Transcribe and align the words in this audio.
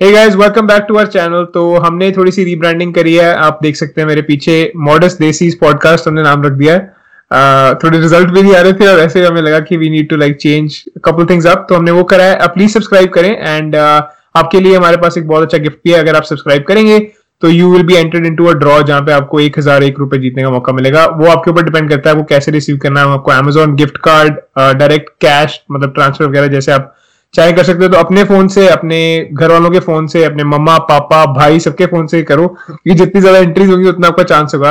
Hey 0.00 0.10
guys 0.12 0.34
welcome 0.36 0.66
back 0.66 0.82
to 0.88 0.94
our 0.94 1.06
channel 1.06 1.44
तो 1.52 1.60
हमने 1.80 2.10
थोड़ी 2.12 2.30
सी 2.32 2.42
रीब्रांडिंग 2.44 2.92
करी 2.94 3.14
है। 3.14 3.32
आप 3.34 3.58
देख 3.62 3.76
सकते 3.76 4.00
हैं 4.00 4.08
मेरे 4.08 4.22
पीछे 4.22 4.56
मॉडर्स 4.78 5.16
देसी 5.18 5.50
पॉडकास्ट 5.60 6.08
हमने 6.08 6.22
नाम 6.22 6.42
रख 6.42 6.52
दिया 6.52 6.74
है। 6.74 6.80
uh, 6.80 7.84
थोड़े 7.84 8.00
रिज़ल्ट 8.00 8.30
भी 8.30 8.42
नहीं 8.42 8.54
आ 8.54 8.60
रहे 8.60 8.72
थे 8.72 8.86
और 8.86 8.98
ऐसे 9.00 9.24
हमें 9.26 9.40
लगा 9.42 9.60
कि 9.60 9.76
we 9.76 9.88
need 9.90 10.08
to 10.08 10.16
like 10.16 10.36
change 10.40 10.76
couple 11.04 11.26
things 11.26 11.46
up 11.46 11.64
तो 11.68 11.74
हमने 11.74 11.90
वो 11.90 12.02
करा 12.04 12.24
है। 12.24 12.48
प्लीज़ 12.48 12.72
सब्सक्राइब 12.72 13.08
करें 13.12 13.30
एंड 13.30 13.76
uh, 13.76 14.02
आपके 14.36 14.60
लिए 14.60 14.76
हमारे 14.76 14.96
पास 14.96 15.16
एक 15.18 15.26
बहुत 15.28 15.42
अच्छा 15.42 15.58
गिफ्ट 15.58 15.78
भी 15.84 15.92
है। 15.92 16.00
अगर 16.00 16.16
आप 16.16 16.24
सब्सक्राइब 16.24 16.64
करेंगे 16.68 16.98
तो 17.42 17.48
you 17.48 17.72
will 17.72 17.82
be 17.86 17.94
entered 17.94 18.26
into 18.26 18.46
a 18.46 18.52
draw 18.54 18.80
जहाँ 18.82 19.00
पे 19.02 19.12
आपको 19.12 19.40
एक 19.40 19.58
हज़ार 19.58 19.84
एक 19.84 19.98
रुपए 19.98 20.18
जीतने 20.18 20.42
का 20.42 20.50
मौका 20.50 20.72
मिलेगा। 20.72 21.06
वो 21.06 21.30
आपके 21.30 21.50
ऊपर 21.50 21.64
डिपेंड 21.64 21.88
करता 21.90 22.10
है 22.10 22.16
वो 22.16 22.24
कैसे 22.30 22.52
रिसीव 22.52 22.76
करना 22.82 23.00
है। 23.00 23.14
आपको 23.14 23.32
Amazon 23.32 23.74
gift 23.76 23.96
card 24.04 24.38
direct 24.78 25.10
cash 25.20 25.60
मतलब 25.70 25.94
ट्रांसफ़र 25.94 26.26
वगैरह 26.26 26.46
जैसे 26.48 26.72
आप 26.72 26.92
चाहे 27.36 27.52
कर 27.52 27.64
सकते 27.64 27.84
हो 27.84 27.88
तो 27.90 27.98
अपने 27.98 28.24
फ़ोन 28.24 28.48
से 28.48 28.68
अपने 28.68 28.98
घर 29.32 29.52
वालों 29.52 29.70
के 29.70 29.80
फ़ोन 29.80 30.06
से 30.06 30.24
अपने 30.24 30.44
मम्मा 30.46 30.76
पापा 30.86 31.24
भाई 31.32 31.60
सबके 31.60 31.86
फ़ोन 31.86 32.06
से 32.06 32.22
करो। 32.24 32.46
क्योंकि 32.48 32.94
जितनी 32.94 33.20
ज़्यादा 33.20 33.38
एंट्रीज 33.38 33.70
होगी 33.70 33.88
उतना 33.88 34.08
आपका 34.08 34.22
चांस 34.24 34.54
होगा 34.54 34.70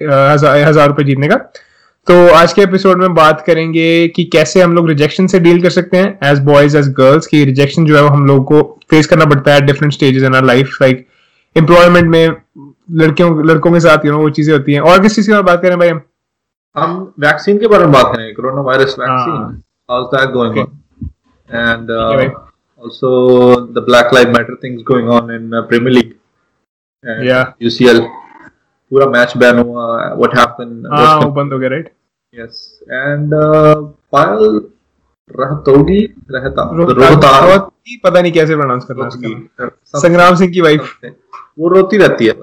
हज़ार 0.00 0.88
रुपए 0.88 1.04
जीतने 1.04 1.28
का। 1.28 1.36
तो 2.06 2.14
आज 2.34 2.52
के 2.52 2.62
एपिसोड 2.62 3.00
में 3.00 3.14
बात 3.14 3.40
करेंगे 3.46 3.86
कि 4.08 4.24
कैसे 4.32 4.60
हम 4.62 4.74
लोग 4.74 4.88
रिजेक्शन 4.88 5.26
से 5.26 5.38
डील 5.40 5.62
कर 5.62 5.70
सकते 5.70 5.96
हैं। 5.96 6.30
एज 6.30 6.38
बॉयज़ 6.44 6.76
एज 6.78 6.88
गर्ल्स 6.96 7.26
की 7.26 7.44
रिजेक्शन 7.44 7.86
जो 7.86 7.96
है 7.96 8.02
वो 8.02 8.08
हम 8.08 8.26
लोग 8.26 8.44
को 8.46 8.62
फेस 8.90 9.06
करना 9.06 9.24
पड़ता 9.24 9.54
है 9.54 9.60
different 9.66 9.92
stages 9.92 10.22
in 10.22 10.34
our 10.34 10.44
life 10.44 10.76
like 10.82 11.06
employment 11.56 12.08
में 12.10 12.36
लड़कियों 13.00 13.46
लड़कों 13.48 13.72
के 13.72 13.80
साथ 13.80 14.04
यू 14.06 14.12
नो 14.12 14.18
वो 14.18 14.30
चीज़ें 14.30 14.52
होती 14.54 14.72
हैं। 14.72 14.80
और 14.82 15.02
किस 15.02 15.16
चीज़ 15.16 15.30
की 15.30 15.42
बात 15.42 15.62
करें 15.62 15.78
भाई 15.78 15.88
हम? 15.88 17.12
वैक्सीन 17.20 17.58
के 17.58 17.66
बारे 17.66 17.84
में 17.84 17.92
बात 17.92 18.12
करें 18.14 18.34
corona 18.34 18.62
virus 18.62 18.96
vaccine 18.98 19.62
how 19.90 20.02
is 20.02 20.16
that 20.16 20.30
going 20.32 20.58
on 20.58 20.66
and 21.48 21.90
uh, 21.90 22.30
also 22.82 23.66
the 23.66 23.80
Black 23.80 24.12
Lives 24.12 24.30
Matter 24.30 24.56
things 24.60 24.82
going 24.82 25.08
on 25.08 25.30
in 25.30 25.52
uh, 25.52 25.62
Premier 25.62 25.92
League. 25.92 26.16
And 27.04 27.24
yeah. 27.24 27.52
UCL. 27.60 28.06
पूरा 28.92 29.06
मैच 29.10 29.36
बैन 29.36 29.58
हुआ 29.58 29.84
व्हाट 30.16 30.34
हैपेंड 30.38 30.86
हाँ 30.92 31.18
वो 31.20 31.30
बंद 31.34 31.52
हो 31.52 31.58
गया 31.58 31.68
राइट 31.70 31.88
यस 32.34 32.58
एंड 32.82 33.30
पायल 34.12 34.60
रहतोगी 35.30 35.98
रहता 36.30 36.68
रोहतावती 36.76 37.96
पता 38.04 38.20
नहीं 38.20 38.32
कैसे 38.32 38.56
प्रोनाउंस 38.56 38.84
करना 38.90 39.08
है 39.62 39.68
संग्राम 40.02 40.34
सिंह 40.34 40.52
की 40.52 40.60
वाइफ 40.60 40.92
वो 41.58 41.68
रोती 41.68 41.98
रहती 41.98 42.26
है 42.26 42.34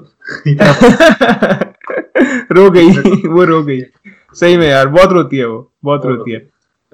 रो 2.58 2.70
गई 2.70 3.28
वो 3.28 3.44
रो 3.44 3.62
गई 3.62 3.80
सही 4.40 4.56
में 4.56 4.68
यार 4.68 4.88
बहुत 4.88 5.12
रोती 5.12 5.38
है 5.38 5.46
वो 5.46 5.70
बहुत 5.84 6.06
रोती 6.06 6.32
है 6.32 6.46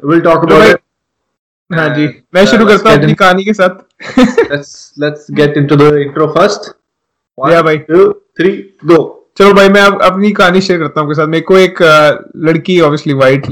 विल 0.03 0.21
टॉक 0.21 0.45
अबाउट 0.45 0.81
हाँ 1.71 1.89
जी 1.95 2.09
मैं 2.35 2.45
शुरू 2.47 2.67
करता 2.67 2.91
हूँ 2.91 2.99
अपनी 2.99 3.15
कहानी 3.15 3.45
के 3.45 3.53
साथ। 3.55 3.71
let's 4.51 4.75
let's 5.03 5.31
get 5.41 5.57
into 5.57 5.77
the 5.81 5.89
intro 6.03 6.29
first. 6.37 6.69
One 7.39 7.53
या 7.53 7.63
भाई। 7.63 7.79
two 7.91 8.05
three 8.41 8.55
go. 8.93 8.99
चलो 9.39 9.53
भाई 9.55 9.69
मैं 9.69 9.83
अपनी 9.83 10.31
कहानी 10.33 10.61
शेयर 10.61 10.79
करता 10.79 11.01
हूँ 11.01 11.09
आपके 11.09 11.15
साथ। 11.17 11.27
मेरे 11.27 11.45
को 11.49 11.57
एक 11.59 11.77
लड़की 12.47 12.79
ऑब्वियसली 12.81 13.13
वाइट 13.21 13.47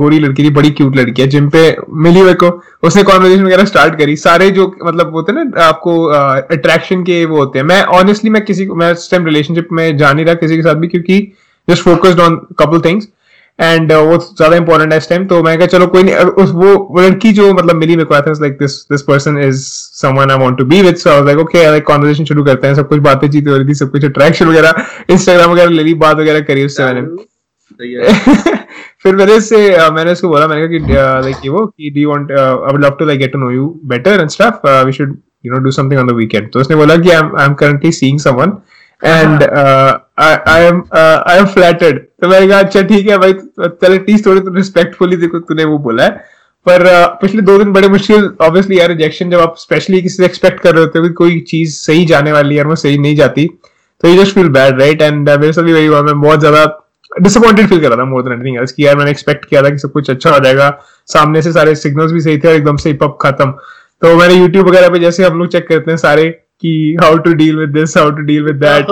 गोरी 0.00 0.18
लड़की 0.20 0.44
थी 0.44 0.50
बड़ी 0.54 0.70
क्यूट 0.70 0.96
लड़की 0.96 1.22
है 1.22 1.28
जिम 1.28 1.48
पे 1.50 1.64
मिली 2.04 2.22
मेरे 2.22 2.34
को। 2.42 2.50
उसने 2.86 3.02
कॉन्वर्जेशन 3.02 3.44
वगैरह 3.44 3.64
स्टार्ट 3.64 3.98
करी। 3.98 4.16
सारे 4.16 4.50
जो 4.50 4.66
मतलब 4.84 5.10
होते 5.14 5.32
हैं 5.32 5.44
ना 5.44 5.64
आपको 5.64 6.02
अट्रैक्शन 6.04 7.02
के 7.04 7.24
वो 7.24 7.36
होते 7.36 7.58
हैं। 7.58 7.66
मैं 7.66 7.82
ऑनेस्टली 7.98 8.30
मैं 8.30 8.44
किसी 8.44 8.66
को 8.66 8.74
मैं 8.74 8.92
इस 8.92 9.10
टाइम 9.10 9.26
रिलेशनशिप 9.26 9.68
में 9.72 9.96
जा 9.96 10.12
नहीं 10.12 10.24
रहा 10.26 10.34
किसी 10.44 10.56
के 10.56 10.62
साथ 10.62 10.74
भी 10.74 10.88
क्योंकि 10.88 11.20
just 11.68 11.82
focused 11.82 12.20
on 12.20 12.36
couple 12.58 12.80
things 12.84 13.08
and 13.58 13.92
uh, 13.92 13.98
वो 13.98 14.16
ज़्यादा 14.18 14.56
इंपॉर्टेंट 14.56 14.92
है 14.92 14.96
इस 14.98 15.08
टाइम 15.08 15.26
तो 15.26 15.42
मैं 15.42 15.56
कहा 15.58 15.66
चलो 15.66 15.86
कोई 15.86 16.02
नहीं 16.02 16.14
उस 16.14 16.50
वो 16.52 17.00
लड़की 17.00 17.32
जो 17.32 17.52
मतलब 17.52 17.76
मिली 17.76 17.96
मेरे 17.96 18.04
को 18.04 18.14
I 18.14 18.32
like 18.40 18.56
this 18.58 18.72
this 18.92 19.02
person 19.02 19.38
is 19.38 19.60
someone 20.00 20.30
I 20.30 20.38
want 20.38 20.58
to 20.58 20.64
be 20.64 20.80
with 20.82 20.96
so 20.96 21.10
I 21.10 21.16
was 21.16 21.26
like 21.26 21.38
okay 21.38 21.62
like 21.64 21.86
conversation 21.86 22.24
शुरू 22.24 22.44
करते 22.44 22.66
हैं 22.66 22.74
सब 22.74 22.88
कुछ 22.88 23.00
बातें 23.00 23.30
चीतें 23.30 23.50
हो 23.50 23.56
रही 23.56 23.68
थी 23.68 23.74
सब 23.74 23.90
कुछ 23.90 24.04
अट्रैक्शन 24.04 24.46
वगैरह 24.46 24.84
इंस्टाग्राम 25.10 25.50
वगैरह 25.50 25.70
ले 25.70 25.82
ली 25.82 25.94
बात 26.02 26.16
वगैरह 26.16 26.40
करी 26.40 26.64
उससे 26.64 26.84
मैंने. 26.84 27.06
फिर 29.02 29.16
मैंने 29.16 29.40
से 29.40 29.56
मैंने 29.90 30.12
उसको 30.12 30.28
बोला 30.28 30.46
मैंने 30.48 30.66
कहा 30.68 30.78
कि 30.78 31.24
लाइक 31.24 31.48
वो 31.50 31.66
कि 31.66 31.90
do 31.90 32.08
want 32.10 32.32
I 32.32 32.72
would 32.72 32.84
love 32.84 32.96
to 32.98 33.04
like 33.04 33.18
get 33.20 33.32
to 33.32 33.38
know 33.38 33.50
you 33.50 33.68
better 33.86 34.20
and 34.20 34.30
stuff 34.30 34.68
we 34.86 34.92
should 34.92 35.16
you 35.46 35.52
know 35.52 35.58
do 35.58 35.70
something 35.70 36.00
on 36.00 36.06
the 36.06 36.12
weekend 36.16 36.50
तो 36.52 36.60
उसने 36.60 36.76
बोला 36.76 36.96
कि 36.96 37.10
I 37.10 37.18
am 37.18 37.36
I 37.36 37.46
am 37.46 37.54
currently 37.54 37.92
seeing 37.92 38.18
someone 38.20 38.56
and 39.02 39.42
I 40.18 40.64
am 40.64 41.44
flattered 41.46 41.98
तो 42.22 42.28
मैंने 42.28 42.46
कहा 42.48 42.58
अच्छा 42.58 42.82
ठीक 42.82 43.08
है 43.08 43.18
भाई 43.18 43.32
चल 43.32 43.94
एटलीस्ट 43.94 44.26
थोड़ी 44.26 44.40
तो 44.40 44.54
रिस्पेक्टफुली 44.54 45.16
देखो 45.16 45.38
तूने 45.40 45.64
वो 45.64 45.78
बोला 45.78 46.04
है. 46.04 46.10
पर 46.66 46.82
uh, 46.82 47.06
पिछले 47.20 47.42
दो 47.42 47.58
दिन 47.58 47.72
बड़े 47.72 47.88
मुश्किल 47.88 48.30
ऑब्वियसली 48.40 48.78
यार 48.78 48.88
रिजेक्शन 48.88 49.30
जब 49.30 49.40
आप 49.40 49.54
स्पेशली 49.58 50.00
किसी 50.02 50.16
से 50.16 50.24
एक्सपेक्ट 50.24 50.60
कर 50.60 50.74
रहे 50.74 50.84
होते 50.84 50.98
हो 50.98 51.04
कि 51.04 51.12
कोई 51.14 51.40
चीज़ 51.48 51.74
सही 51.76 52.04
जाने 52.06 52.32
वाली 52.32 52.54
है 52.54 52.62
और 52.62 52.68
वो 52.68 52.76
सही 52.76 52.98
नहीं 52.98 53.16
जाती 53.16 53.46
तो 54.02 54.08
you 54.08 54.22
just 54.22 54.34
feel 54.34 54.48
bad 54.50 54.80
right 54.80 55.02
and 55.02 55.28
मेरे 55.30 55.52
साथ 55.52 55.62
भी 55.62 55.72
वही 55.72 55.86
हुआ 55.86 56.02
मैं 56.02 56.20
बहुत 56.20 56.40
ज़्यादा 56.40 56.64
डिसअपॉइंटेड 57.10 57.68
फील 57.68 57.80
कर 57.80 57.88
रहा 57.88 57.98
था 57.98 58.04
मोर 58.04 58.22
देन 58.22 58.32
एनीथिंग 58.32 58.56
एल्स 58.58 58.72
कि 58.72 58.86
यार 58.86 58.96
मैंने 58.96 59.10
एक्सपेक्ट 59.10 59.44
किया 59.44 59.62
था 59.62 59.70
कि 59.70 59.78
सब 59.78 59.92
कुछ 59.92 60.10
अच्छा 60.10 60.30
हो 60.30 60.38
जाएगा 60.44 60.70
सामने 61.08 61.42
से 61.42 61.52
सारे 61.52 61.74
सिग्नल्स 61.74 62.12
भी 62.12 62.20
सही 62.20 62.38
थे 62.38 62.48
और 62.48 62.54
एकदम 62.54 62.76
से 62.76 62.92
पप 63.02 63.18
खत्म। 63.22 63.50
तो 64.02 64.16
मैंने 64.16 64.34
यूट्यूब 64.34 64.68
वगैरह 64.68 64.88
पे 64.88 64.98
जैसे 64.98 65.24
हम 65.24 65.38
लोग 65.38 65.48
चेक 65.52 65.68
करते 65.68 65.90
हैं 65.90 65.98
सारे 65.98 66.24
कि 66.62 66.96
how 67.02 67.16
to 67.18 67.32
deal 67.34 67.56
with 67.56 67.70
this 67.70 67.96
how 67.96 68.10
to 68.10 68.22
deal 68.22 68.42
with 68.44 68.56
that 68.56 68.86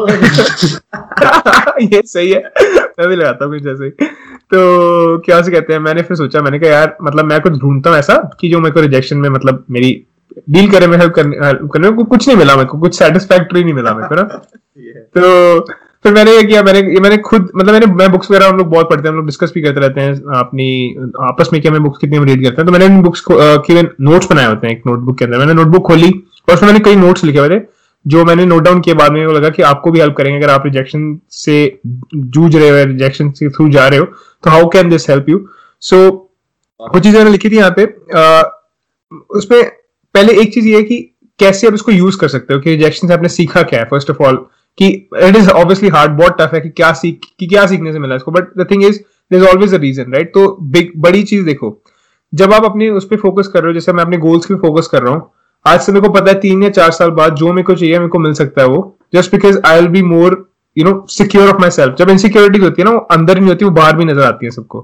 ये 1.82 2.00
सही 2.04 2.30
है। 2.30 2.42
मैं 2.98 3.08
भी 3.08 3.16
लगाता 3.16 3.44
हूँ 3.44 3.52
कुछ 3.52 3.62
जैसे 3.62 3.90
तो 3.90 5.18
क्या 5.18 5.40
से 5.42 5.50
कहते 5.50 5.72
हैं 5.72 5.80
मैंने 5.80 6.02
फिर 6.02 6.16
सोचा 6.16 6.40
मैंने 6.42 6.58
कहा 6.58 6.70
यार 6.70 6.96
मतलब 7.02 7.24
मैं 7.24 7.40
कुछ 7.40 7.52
ढूंढता 7.60 7.90
हूँ 7.90 7.98
ऐसा 7.98 8.16
कि 8.40 8.48
जो 8.50 8.60
मेरे 8.60 8.74
को 8.74 8.80
रिजेक्शन 8.80 9.16
में 9.16 9.28
मतलब 9.28 9.64
मेरी 9.70 9.92
डील 10.50 10.70
करे 10.70 10.86
में 10.86 10.96
हेल्प 10.98 11.12
करने 11.14 11.36
करने 11.72 11.90
को 11.90 12.04
कुछ 12.04 12.26
नहीं 12.28 12.38
मिला 12.38 12.56
मेरे 12.56 12.68
को 12.68 12.78
कुछ 12.80 12.98
सेटिस्फैक्टरी 12.98 13.64
नहीं 13.64 13.74
मिला 13.74 13.94
मेरे 13.94 14.08
को 14.08 14.14
ना। 14.14 14.22
तो 15.14 15.60
फिर 16.04 16.12
मैंने 16.12 16.30
ये 16.36 16.42
किया 16.42 16.62
मैंने 16.62 16.78
ये 16.92 17.00
मैंने 17.00 17.16
खुद 17.26 17.50
मतलब 17.56 17.72
मैंने 17.72 17.86
मैं 17.94 18.10
बुक्स 18.12 18.30
वगैरह 18.30 18.48
हम 18.48 18.56
लोग 18.58 18.68
बहुत 18.70 18.88
पढ़ते 18.90 19.02
हैं 19.02 19.10
हम 19.10 19.16
लोग 19.16 19.26
डिस्कस 19.26 19.52
भी 19.54 19.62
करते 19.62 19.80
रहते 19.80 20.00
हैं 20.00 20.12
अपनी 20.38 20.66
आपस 21.22 21.50
में 21.52 21.60
क्या 21.62 21.72
मैं 21.72 21.82
बुक्स 21.82 21.98
कितनी 21.98 22.18
रीड 22.24 22.42
करते 22.44 22.62
हैं। 22.62 22.66
तो 22.66 22.72
मैंने 22.72 22.88
बुक्स 23.02 23.22
के 23.30 23.82
नोट्स 23.82 24.30
बनाए 24.30 24.46
होते 24.46 24.66
हैं 24.66 24.74
एक 24.74 24.82
नोटबुक 24.86 25.18
के 25.18 25.24
अंदर। 25.24 25.38
मैंने 25.38 25.54
नोटबुक 25.54 25.86
खोली 25.86 26.10
मैंने 26.48 26.78
कई 26.80 26.96
नोट्स 26.96 27.24
लिखे 27.24 27.38
हुए 27.38 27.48
थे, 27.48 27.60
जो 28.06 28.24
मैंने 28.24 28.44
नोट 28.46 28.62
डाउन 28.62 28.80
किए 28.80 28.94
बाद 28.94 29.12
में 29.12 29.26
लगा 29.26 29.48
कि 29.50 29.62
आपको 29.64 29.90
भी 29.90 30.00
हेल्प 30.00 30.14
करेंगे, 30.16 30.38
अगर 30.38 30.52
आप 30.52 30.62
रिजेक्शन 30.66 31.18
से 31.32 31.80
जूझ 32.16 32.54
रहे 32.56 32.68
हो 32.68 32.84
रिजेक्शन 32.84 33.28
के 33.30 33.48
थ्रू 33.50 33.68
जा 33.70 33.86
रहे 33.88 33.98
हो 33.98 34.04
तो 34.04 34.50
how 34.50 34.68
can 34.68 34.90
this 34.90 35.08
help 35.10 35.28
you 35.28 35.46
so 35.82 36.10
कुछ 36.80 37.02
चीज़ें 37.02 37.18
मैंने 37.18 37.30
लिखी 37.30 37.50
थी 37.50 37.56
यहाँ 37.56 37.74
पे। 37.78 37.84
उसमें 39.30 39.62
पहले 40.14 40.32
एक 40.42 40.52
चीज़ 40.54 40.66
ये 40.68 40.76
है 40.76 40.82
कि 40.82 40.98
कैसे 41.38 41.66
आप 41.66 41.74
इसको 41.74 41.92
यूज़ 41.92 42.18
कर 42.18 42.28
सकते 42.28 42.54
हो, 42.54 42.60
कि 42.60 42.70
रिजेक्शन 42.70 43.08
से 43.08 43.14
आपने 43.14 43.28
सीखा 43.28 43.62
क्या 43.62 43.80
है 43.80 43.86
फ़र्स्ट 43.90 44.10
ऑफ़ 44.10 44.22
ऑल 44.22 44.36
कि 44.78 44.86
इट 45.22 45.36
इज़ 45.36 45.48
ऑब्वियसली 45.50 45.88
हार्ड 45.90 46.12
बहुत 46.18 46.36
टफ 46.40 46.54
है 46.54 46.60
कि 46.60 46.68
क्या 46.70 46.92
सीख, 46.94 47.20
कि 47.38 47.46
क्या 47.46 47.66
सीखने 47.66 47.92
से 47.92 47.98
मिला 47.98 48.14
इसको 48.14 48.30
but 48.30 48.48
the 48.58 48.66
thing 48.70 48.84
is 48.84 49.00
is 49.30 49.44
always 49.44 49.74
a 49.74 49.78
reason 49.78 50.12
right 50.12 50.32
तो 50.34 50.46
बिग 50.62 50.90
बड़ी 50.98 51.22
चीज़ 51.24 51.44
देखो, 51.46 51.78
जब 52.32 52.52
आप 52.52 52.64
अपने 52.64 52.88
उस 52.90 53.06
पर 53.06 53.16
फोकस 53.18 53.48
कर 53.48 53.62
रहे 53.62 53.68
हो, 53.68 53.74
जैसे 53.74 53.92
मैं 53.92 54.04
अपने 54.04 54.16
गोल्स 54.18 54.46
पे 54.46 54.54
फोकस 54.56 54.86
कर 54.86 55.02
रहा 55.02 55.14
हूँ 55.14 55.30
आज 55.64 55.80
से 55.80 55.92
मेरे 55.92 56.06
को 56.06 56.12
पता 56.12 56.30
है 56.30 56.38
तीन 56.40 56.62
या 56.62 56.68
चार 56.70 56.90
साल 56.90 57.10
बाद 57.10 57.34
जो 57.34 57.52
मेरे 57.52 57.62
को 57.62 57.74
चाहिए 57.74 57.98
मेरे 57.98 58.08
को 58.08 58.18
मिल 58.18 58.32
सकता 58.34 58.62
है 58.62 58.68
वो। 58.68 58.80
Just 59.14 59.30
because 59.32 59.58
I 59.66 59.80
will 59.80 59.88
be 59.88 60.02
more 60.04 60.36
you 60.76 60.84
know 60.84 61.04
secure 61.10 61.48
of 61.48 61.60
myself 61.70 61.94
जब 61.98 62.10
इनसिक्योरिटीज 62.10 62.62
होती 62.62 62.82
है 62.82 62.84
ना 62.84 62.90
वो 62.90 62.98
अंदर 63.10 63.38
नहीं 63.38 63.48
होती 63.48 63.64
वो 63.64 63.70
बाहर 63.70 63.96
भी 63.96 64.04
नज़र 64.04 64.22
आती 64.22 64.46
है 64.46 64.50
सबको। 64.50 64.80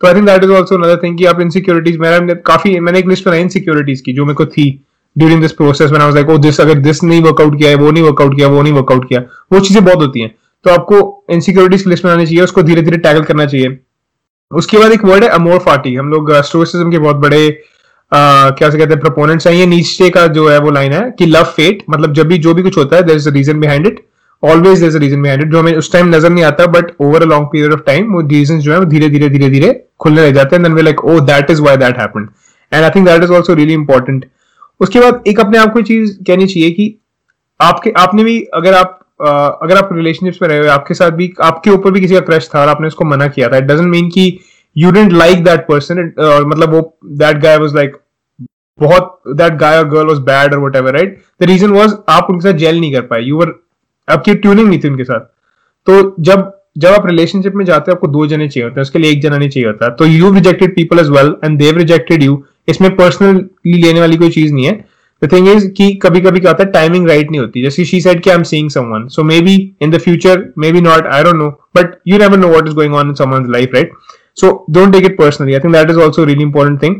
तो 0.00 0.08
I 0.08 0.14
think 0.14 0.26
that 0.26 0.44
is 0.44 0.50
also 0.50 0.74
another 0.74 0.96
thing 1.02 1.24
आप 1.26 1.40
इनसिक्योरिटीज 1.40 1.96
मेरा 1.98 2.34
काफ़ी 2.46 2.78
मैंने 2.80 2.98
एक 2.98 3.08
लिस्ट 3.08 3.26
बनाई 3.26 3.40
इनसिक्योरिटीज 3.40 4.00
की 4.00 4.12
जो 4.12 4.24
मेरे 4.24 4.34
को 4.34 4.46
थी 4.46 4.68
ड्यूरिंग 5.16 5.40
दिस 5.40 5.52
प्रोसेस 5.52 5.90
मैंने 5.92 6.12
लाइक 6.14 6.28
ओ 6.30 6.36
दिस 6.38 6.60
अगर 6.60 6.78
दिस 6.80 7.02
नहीं 7.04 7.22
वर्कआउट 7.22 7.58
किया 7.58 7.70
है 7.70 7.76
वो 7.76 7.90
नहीं 7.90 8.02
वर्कआउट 8.02 8.36
किया 8.36 8.48
वो 8.48 8.62
नहीं 8.62 8.72
वर्कआउट 8.72 9.08
किया। 9.08 9.20
वो 9.52 9.60
चीज़ें 9.60 9.84
बहुत 9.84 9.98
होती 9.98 10.20
हैं। 10.20 10.34
तो 10.64 10.70
आपको 10.70 11.24
इनसिक्योरिटीज 11.30 11.82
की 11.82 11.90
लिस्ट 11.90 12.04
बनानी 12.04 12.26
चाहिए 12.26 12.42
उसको 12.44 12.62
धीरे 12.62 12.82
धीरे 12.82 12.96
टैकल 12.98 13.22
करना 13.22 13.46
चाहिए। 13.46 13.78
उसके 14.50 14.78
बाद 14.78 14.92
एक 14.92 15.04
वर्ड 15.04 15.24
है 15.24 15.30
अमोर 15.30 15.58
फाटी 15.58 15.94
हम 15.94 16.08
लोग 16.10 16.32
स्टोरिसिज्म 16.34 16.84
uh, 16.84 16.92
के 16.92 16.98
बहुत 16.98 17.16
बड़े 17.16 17.62
क्या 18.12 18.68
कहते 18.68 18.84
हैं 18.84 19.00
प्रोपोनेंट्स 19.00 19.46
हैं। 19.46 19.54
ये 19.54 19.66
नीचे 19.66 20.08
का 20.10 20.26
जो 20.28 20.48
है 20.48 20.58
वो 20.60 20.70
लाइन 20.70 20.92
है 20.92 21.10
कि 21.18 21.26
लव 21.26 21.44
फेट 21.56 21.82
मतलब 21.90 22.12
जब 22.12 22.26
भी, 22.28 22.38
जो 22.38 22.54
भी 22.54 22.62
कुछ 22.62 22.78
होता 22.78 22.96
है 22.96 23.02
there 23.02 23.16
is 23.16 23.28
a 23.28 23.32
reason 23.32 23.60
behind 23.60 23.86
it 23.86 24.00
always 24.42 24.80
there 24.80 24.88
is 24.88 24.96
a 24.96 25.00
reason 25.00 25.22
behind 25.22 25.42
it 25.42 25.50
जो 25.50 25.58
हमें 25.58 25.76
उस 25.76 25.92
टाइम 25.92 26.14
नज़र 26.14 26.30
नहीं 26.30 26.44
आता 26.44 26.66
but 26.68 26.90
over 27.00 27.22
a 27.22 27.26
long 27.26 27.46
period 27.52 27.72
of 27.72 27.80
time 27.86 28.12
वो 28.12 28.20
रीजन 28.28 28.58
जो 28.58 28.72
है, 28.72 28.78
वो 28.78 28.84
धीरे 28.84 29.08
धीरे 29.08 29.28
धीरे 29.28 29.48
धीरे 29.50 29.72
खुलने 30.00 30.26
लग 30.26 30.34
जाते 30.34 30.56
हैं। 30.56 30.62
Then 30.62 30.74
we 30.74 30.82
like 30.82 31.04
oh 31.04 31.18
that 31.22 31.50
is 31.50 31.62
why 31.62 31.76
that 31.76 31.98
happened 31.98 32.28
and 32.72 32.82
I 32.84 32.90
think 32.90 33.06
that 33.06 33.22
is 33.24 33.32
also 33.32 33.54
really 33.54 33.72
important 33.74 34.24
उसके 34.80 35.00
बाद 35.00 35.22
एक 35.28 35.40
अपने 35.40 35.58
आप 35.58 35.72
को 35.72 35.82
चीज़ 35.82 36.16
कहनी 36.26 36.46
चाहिए 36.46 36.70
कि 36.70 36.94
आपके, 37.60 37.90
आपने 37.98 38.24
भी, 38.24 38.40
अगर 38.54 38.74
आप 38.74 38.96
अगर 39.20 39.76
आप 39.76 39.88
रिलेशनशिप 39.92 40.42
में 40.42 40.48
रहे 40.48 40.58
हो, 40.58 40.66
आपके 40.72 40.94
साथ 40.94 41.10
भी, 41.10 41.32
आपके 41.42 41.70
ऊपर 41.70 41.90
भी 41.90 42.00
किसी 42.00 42.14
का 42.14 42.20
क्रश 42.20 42.48
था 42.54 42.60
और 42.60 42.68
आपने 42.68 42.86
उसको 42.86 43.04
मना 43.04 43.26
किया 43.28 43.48
था 43.48 43.56
इट 43.56 43.64
डजेंट 43.64 43.88
मीन 43.88 44.08
कि 44.10 44.38
you 44.76 44.90
don't 44.90 45.12
like 45.12 45.42
that 45.44 45.66
person 45.68 46.00
मतलब 46.46 46.74
वो 46.74 46.80
दैट 47.22 47.38
गाय 47.42 47.56
वाज 47.58 47.74
लाइक 47.74 47.96
बहुत 48.80 49.20
दैट 49.36 49.54
गाय 49.58 49.78
और 49.78 49.88
गर्ल 49.88 50.06
वाज 50.08 50.18
बैड 50.24 50.54
और 50.54 50.60
whatever 50.60 50.92
right 50.92 51.18
the 51.40 51.46
reason 51.50 51.70
was 51.72 51.94
आप 52.08 52.26
उनके 52.30 52.48
साथ 52.48 52.58
जेल 52.58 52.80
नहीं 52.80 52.92
कर 52.92 53.00
पाए। 53.02 53.22
यू 53.22 53.36
वर 53.38 53.54
आपकी 54.08 54.34
ट्यूनिंग 54.34 54.68
नहीं 54.68 54.80
थी 54.80 54.88
उनके 54.88 55.04
साथ। 55.04 55.20
तो 55.86 56.14
जब 56.20 56.50
जब 56.78 56.92
आप 56.92 57.06
रिलेशनशिप 57.06 57.54
में 57.54 57.64
जाते 57.64 57.90
हो, 57.90 57.94
आपको 57.94 58.06
दो 58.08 58.26
जने 58.26 58.48
चाहिए 58.48 58.64
होते 58.64 58.74
हैं, 58.74 58.82
उसके 58.82 58.98
लिए 58.98 59.10
एक 59.12 59.20
जना 59.22 59.38
नहीं 59.38 59.48
चाहिए 59.48 59.66
होता। 59.66 59.88
तो 59.90 60.06
you 60.06 60.32
rejected 60.34 60.74
people 60.74 60.98
as 60.98 61.08
well 61.10 61.34
and 61.44 61.58
they 61.58 61.78
rejected 61.78 62.22
you 62.22 62.42
इसमें 62.68 62.94
पर्सनली 62.96 63.82
लेने 63.82 64.00
वाली 64.00 64.16
कोई 64.16 64.30
चीज़ 64.30 64.52
नहीं 64.54 64.66
है। 64.66 64.72
द 65.22 65.28
थिंग 65.32 65.48
इज़ 65.48 65.66
कि 65.76 65.92
कभी 66.02 66.20
कभी 66.20 66.40
क्या 66.40 66.50
होता 66.50 66.64
है 66.64 66.70
टाइमिंग 66.72 67.08
राइट 67.08 67.30
नहीं 67.30 67.40
होती। 67.40 67.62
जैसे 67.62 67.84
शी 67.84 68.00
सेड 68.00 68.22
कि 68.22 68.30
I 68.30 68.36
am 68.36 68.42
seeing 68.42 68.70
someone 68.70 69.06
so 69.08 69.22
maybe 69.40 69.54
in 69.82 69.90
the 69.90 69.98
future 69.98 70.44
maybe 70.72 70.80
not 70.80 71.06
I 71.06 71.24
don't 71.24 71.36
know 71.36 71.48
but 71.76 71.96
you 72.08 72.18
never 72.18 72.38
know 72.38 72.48
what 72.48 72.68
is 72.68 72.74
going 72.74 72.94
on 72.94 73.08
in 73.08 73.14
someone's 73.14 73.48
life 73.50 73.74
right 73.74 73.92
so 74.40 74.52
don't 74.70 74.92
take 74.92 75.04
it 75.04 75.18
personally 75.18 75.54
I 75.54 75.60
think 75.60 75.74
that 75.74 75.90
is 75.90 75.98
also 76.00 76.24
really 76.24 76.42
important 76.42 76.82
thing 76.82 76.96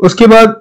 उसके 0.00 0.26
बाद 0.26 0.60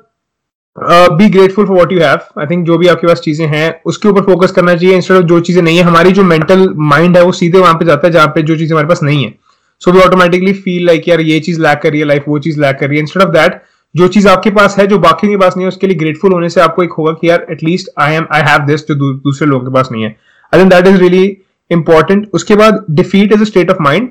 be 0.84 1.30
grateful 1.30 1.66
for 1.66 1.78
what 1.78 1.92
you 1.92 2.00
have 2.00 2.20
I 2.40 2.46
think 2.46 2.66
जो 2.68 2.78
भी 2.78 2.88
आपके 2.88 3.08
पास 3.08 3.20
चीज़ें 3.20 3.46
हैं, 3.48 3.82
उसके 3.86 4.08
ऊपर 4.10 4.22
focus 4.22 4.52
करना 4.52 4.76
चाहिए 4.76 4.96
इंस्टेड 4.96 5.18
ऑफ़ 5.18 5.26
जो 5.26 5.40
चीज़ें 5.40 5.62
नहीं 5.62 5.78
है। 5.78 5.84
हमारी 5.84 6.12
जो 6.12 6.24
मेंटल 6.24 6.68
माइंड 6.78 7.18
है, 7.18 7.24
वो 7.24 7.32
सीधे 7.32 7.60
वहाँ 7.60 7.74
पे 7.74 7.86
जाता 7.86 8.08
है, 8.08 8.14
जहाँ 8.14 8.28
पे 8.28 8.42
जो 8.42 8.56
चीज़ें 8.56 8.72
हमारे 8.72 8.88
पास 8.88 9.04
नहीं 9.04 9.24
है। 9.24 9.34
So 9.82 9.92
we 9.92 10.00
automatically 10.00 10.54
feel 10.54 10.86
like 10.86 11.08
यार, 11.08 11.22
ये 11.22 11.40
चीज़ 11.40 11.62
लैक 11.62 11.80
कर 11.84 11.92
रही 11.92 12.00
है 12.00 12.06
लाइफ 12.06 12.24
वो 12.28 12.40
चीज़ 12.40 12.60
लैक 12.62 12.78
कर 12.80 12.88
रही 12.88 12.98
है। 12.98 13.02
इंस्टेड 13.02 13.24
ऑफ़ 13.24 13.30
दैट 13.30 13.62
जो 13.96 14.08
चीज़ 14.08 14.28
आपके 14.28 14.50
पास 14.50 14.78
है, 14.80 14.86
जो 14.88 14.98
बाकी 15.00 15.28
के 15.28 15.38
पास 15.38 15.58
नहीं 15.58 15.66
है, 15.66 15.68
उसके 15.68 15.88
लिए 15.88 15.98
ग्रेटफुल 15.98 16.34
होने 16.34 16.50
से 16.50 16.62
आपको 16.62 16.84
एक 16.84 16.92
होगा 16.92 17.12
कि, 17.12 17.30
यार 17.30 17.46
at least 17.52 17.90
I 18.00 18.14
am 18.14 18.28
I 18.34 18.42
have 18.42 18.66
this 18.66 18.88
जो 18.88 18.96
दूसरे 18.96 19.48
लोगों 19.48 19.66
के 19.66 19.74
पास 19.74 19.90
नहीं 19.92 20.04
है। 20.04 20.16
I 20.54 20.60
think 20.60 20.74
that 20.74 20.88
is 20.88 20.98
really 20.98 21.38
important 21.72 22.30
उसके 22.34 22.56
बाद 22.56 22.86
defeat 22.92 23.34
is 23.34 23.42
a 23.42 23.46
state 23.46 23.72
of 23.72 23.82
mind 23.82 24.10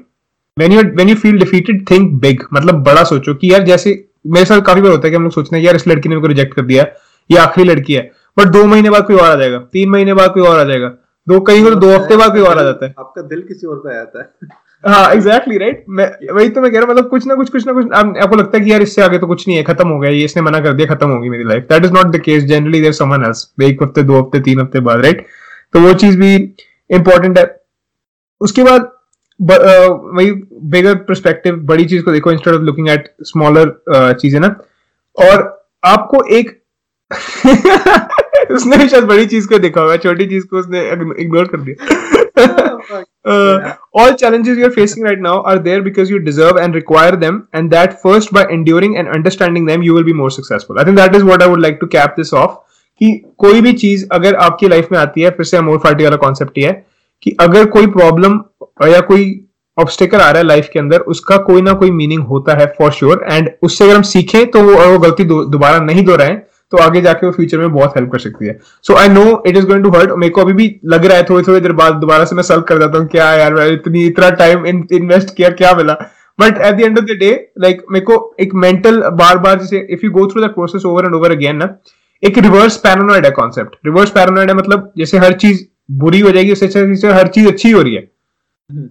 when 0.57 0.73
you 0.73 0.83
when 0.97 1.09
you 1.09 1.15
feel 1.17 1.39
defeated 1.39 1.85
think 1.91 2.13
big 2.21 2.43
मतलब 2.53 2.83
बड़ा 2.85 3.05
सोचो 3.05 3.35
कि, 3.35 3.53
यार, 3.53 3.63
जैसे 3.63 3.93
मेरे 4.25 4.47
साथ 4.47 4.61
काफ़ी 4.63 4.81
बार 4.83 4.91
होता 4.91 5.07
है 5.07 5.11
कि 5.11 5.17
हम 5.17 5.23
लोग 5.23 5.33
सोचते 5.33 5.57
हैं 5.57 5.63
यार 5.63 5.77
इस 5.77 5.87
लड़की 5.89 6.09
ने 6.09 6.15
मेरे 6.15 6.21
को 6.21 6.29
रिजेक्ट 6.29 6.55
कर 6.55 6.63
दिया 6.63 6.87
ये 7.31 7.39
आखिरी 7.39 7.69
लड़की 7.69 7.95
है। 7.95 8.11
बट 8.37 8.49
दो 8.49 8.65
महीने 8.67 8.91
बाद 8.91 9.07
कोई 9.07 9.17
और 9.17 9.25
आ 9.25 9.35
जाएगा 9.35 9.59
तीन 9.73 9.89
महीने 9.91 10.15
बाद 10.15 10.33
कोई 10.35 10.43
और 10.43 10.59
आ 10.59 10.65
जाएगा। 10.65 10.89
दो 11.27 11.41
कहीं 11.43 11.63
को 11.65 11.71
तो 11.71 11.77
दो 11.77 11.95
हफ़्ते 11.95 12.17
बाद 12.17 12.33
कोई 12.33 12.41
और 12.43 12.59
आ 12.59 12.63
जाता 12.63 12.87
है। 12.87 12.95
आपका 12.99 13.23
दिल 13.25 13.43
किसी 13.49 13.67
और 13.67 13.77
पे 13.79 14.01
आता 14.01 14.21
है। 14.21 14.59
हाँ 14.85 15.13
एग्जैक्टली 15.13 15.57
राइट 15.59 15.85
मैं 15.91 16.07
वही 16.33 16.49
तो 16.49 16.61
मैं 16.61 16.71
कह 16.73 16.79
रहा 16.79 16.87
हूँ 16.87 16.95
मतलब 16.95 17.09
कुछ 17.09 17.27
ना 17.27 17.35
कुछ 17.35 17.51
कुछ 17.51 17.67
ना 17.67 17.73
कुछ 17.73 17.93
आपको 17.93 18.37
लगता 18.37 18.59
है 18.59 18.65
कि 18.65 18.71
यार 18.73 18.83
इससे 18.83 19.03
आगे 19.03 19.19
तो 19.19 19.27
कुछ 19.27 19.47
नहीं 19.49 19.57
है 19.57 19.63
खत्म 19.65 19.89
हो 19.89 19.99
गया 19.99 20.11
ये 20.11 20.25
इसने 20.25 20.43
मना 20.43 20.61
कर 20.61 20.73
दिया 20.73 20.95
खत्म 20.95 21.09
होगी 21.11 21.29
मेरी 21.31 21.45
life 21.45 21.67
that 21.71 21.85
is 21.85 21.93
not 21.93 22.07
the 22.07 22.21
case 22.21 22.45
generally 22.45 22.81
there 22.81 22.93
someone 22.93 23.25
else 23.25 23.47
एक 23.63 23.83
हफ़्ते 23.83 24.03
दो 24.03 24.21
हफ़्ते 24.21 24.41
तीन 24.41 24.61
हफ़्ते 24.61 24.81
बाद 24.81 25.05
राइट 25.05 25.27
तो 25.75 25.81
वो 25.81 25.93
चीज़ 25.95 26.17
भी 26.19 26.35
इंपॉर्टेंट 26.91 27.39
है। 27.39 27.45
उसके 28.41 28.63
बाद 28.65 28.91
वही 29.41 30.31
बिगर 30.73 30.95
परस्पेक्टिव 31.09 31.57
बड़ी 31.67 31.85
चीज़ 31.85 32.03
को 32.05 32.13
देखो 32.13 32.33
instead 32.33 32.55
of 32.55 32.63
looking 32.63 32.89
at 32.91 33.13
smaller 33.23 34.15
चीज़ें 34.21 34.41
ना 34.41 34.55
और 35.17 35.45
आपको 35.85 36.25
एक 36.39 36.59
उसने 38.53 38.77
भी 38.77 38.89
शायद 38.89 39.05
बड़ी 39.05 39.27
चीज़ 39.27 39.49
को 39.49 39.59
देखा 39.59 39.81
होगा 39.81 39.97
छोटी 39.97 40.27
चीज़ 40.27 40.47
को 40.47 40.59
उसने 40.59 40.89
इग्नोर 41.23 41.49
कर 41.55 41.61
दिया 41.61 42.19
uh, 43.25 43.75
all 43.93 44.15
challenges 44.15 44.59
you're 44.59 44.71
facing 44.71 45.05
right 45.05 45.21
now 45.21 45.43
are 45.43 45.59
there 45.59 45.83
because 45.83 46.11
you 46.11 46.19
deserve 46.19 46.57
and 46.57 46.75
require 46.75 47.17
them 47.17 47.49
and 47.53 47.71
that 47.71 48.01
first 48.03 48.33
by 48.33 48.45
enduring 48.49 48.97
and 48.97 49.09
understanding 49.09 49.67
them 49.67 49.83
you 49.83 49.95
will 49.95 50.05
be 50.05 50.13
more 50.13 50.31
successful 50.31 50.81
i 50.81 50.85
think 50.85 50.97
that 50.97 51.15
is 51.15 51.25
what 51.25 51.43
i 51.43 51.47
would 51.47 51.61
like 51.61 51.81
to 51.81 51.89
cap 51.99 52.17
this 52.17 52.33
off 52.35 52.59
कि 53.01 53.11
कोई 53.39 53.61
भी 53.61 53.73
चीज़ 53.73 54.05
अगर 54.13 54.35
आपकी 54.47 54.69
life 54.69 54.89
में 54.93 54.99
आती 54.99 55.21
है 55.21 55.29
फिर 55.37 55.47
से 55.47 55.57
अमोर 55.57 55.79
फार्टी 55.85 56.05
वाला 56.05 56.17
कॉन्सेप्ट 56.25 56.59
ही 56.59 56.63
है 56.63 56.73
कि 57.23 57.37
अगर 57.41 57.67
कोई 57.67 57.87
प्रॉब्लम 57.87 58.41
या 58.89 59.01
कोई 59.01 59.25
ऑब्स्टेकल 59.79 60.19
आ 60.19 60.31
रहा 60.31 60.39
है 60.39 60.47
लाइफ 60.47 60.69
के 60.73 60.79
अंदर 60.79 61.01
उसका 61.09 61.37
कोई 61.49 61.63
ना 61.63 61.73
कोई 61.73 61.91
मीनिंग 61.91 62.23
होता 62.27 62.55
है 62.55 62.67
फॉर 62.79 62.91
श्योर 62.93 63.27
एंड 63.31 63.51
उससे 63.63 63.85
अगर 63.85 63.95
हम 63.97 64.03
सीखें 64.03 64.51
तो 64.51 64.63
वो, 64.63 64.75
वो 64.87 64.99
गलती 64.99 65.25
दोबारा 65.25 65.79
नहीं 65.81 66.05
दोहराएँ 66.05 66.37
तो 66.73 66.79
आगे 66.79 67.01
जाके 67.01 67.27
वो 67.27 67.33
फ्यूचर 67.33 67.59
में 67.59 67.73
बहुत 67.73 67.97
हेल्प 67.97 68.11
कर 68.13 68.19
सकती 68.19 68.47
है। 68.47 68.59
So 68.83 68.95
I 68.95 69.09
know 69.09 69.43
it 69.47 69.57
is 69.57 69.67
going 69.67 69.83
to 69.85 69.91
hurt 69.91 70.11
मेरे 70.19 70.31
को 70.31 70.41
अभी 70.41 70.53
भी 70.53 70.69
लग 70.85 71.05
रहा 71.05 71.17
है 71.17 71.23
थोड़ी 71.31 71.45
थोड़ी 71.47 71.61
देर 71.61 71.73
बाद 71.73 71.95
दोबारा 71.95 72.25
से 72.25 72.37
मैं 72.37 72.43
सल्व 72.43 72.63
कर 72.69 72.79
जाता 72.81 72.99
हूँ 72.99 73.07
क्या 73.09 73.33
यार 73.35 73.55
मैं 73.55 73.67
इतनी 73.73 74.07
इतना 74.07 74.31
टाइम 74.43 74.67
इन्वेस्ट 74.67 75.35
किया 75.37 75.51
क्या 75.61 75.75
मिला? 75.75 75.95
But 76.39 76.59
at 76.59 76.75
the 76.75 76.81
end 76.81 76.99
of 76.99 77.05
the 77.05 77.17
day 77.21 77.33
like 77.59 77.83
मेरे 77.91 78.05
को 78.05 78.37
एक 78.41 78.55
मेंटल 78.55 79.01
बार 79.15 79.39
बार 79.39 79.59
जैसे 79.59 79.87
if 79.91 80.05
you 80.05 80.11
go 80.11 80.27
through 80.27 80.43
that 80.43 80.55
process 80.55 80.85
over 80.85 81.05
and 81.05 81.15
over 81.15 81.31
again 81.31 81.57
ना 81.57 81.75
एक 82.23 82.39
रिवर्स 82.39 82.77
पैरानॉइड 82.77 83.25
है 83.25 83.31
कॉन्सेप्ट 83.31 83.77
रिवर्स 83.87 84.11
पैरानॉइड 84.11 84.51
है 84.51 84.57
मतलब 84.57 84.93
जैसे 84.99 85.19
हर 85.19 85.33
चीज़ 85.33 85.65
बुरी 85.91 86.21
हो 86.21 86.31
जाएगी, 86.31 86.53
उससे 86.53 86.67
अच्छा 86.67 87.15
हर 87.15 87.29
चीज़ 87.29 87.49
अच्छी 87.49 87.71
हो 87.71 87.83
रही 87.83 87.95
है। 87.95 88.09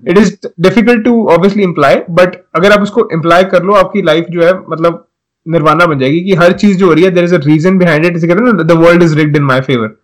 It 0.07 0.17
is 0.17 0.35
difficult 0.61 1.03
to 1.03 1.25
obviously 1.27 1.63
imply 1.63 1.95
but 2.11 2.35
अगर 2.55 2.71
आप 2.71 2.81
उसको 2.81 3.07
इम्प्लाई 3.13 3.43
कर 3.45 3.63
लो, 3.63 3.73
आपकी 3.75 4.01
लाइफ 4.01 4.25
जो 4.29 4.43
है 4.43 4.53
मतलब 4.69 5.05
निर्वाणा 5.45 5.85
बन 5.85 5.99
जाएगी 5.99 6.19
कि 6.21 6.35
हर 6.35 6.51
चीज़ 6.53 6.77
जो 6.77 6.87
हो 6.87 6.93
रही 6.93 7.03
है 7.03 7.11
there 7.11 7.23
is 7.23 7.35
a 7.35 7.39
reason 7.45 7.77
behind 7.77 8.05
it 8.05 8.17
कहते 8.17 8.63
the 8.63 8.77
world 8.79 9.03
is 9.03 9.15
rigged 9.17 9.35
in 9.35 9.43
my 9.43 9.61
favour 9.61 9.95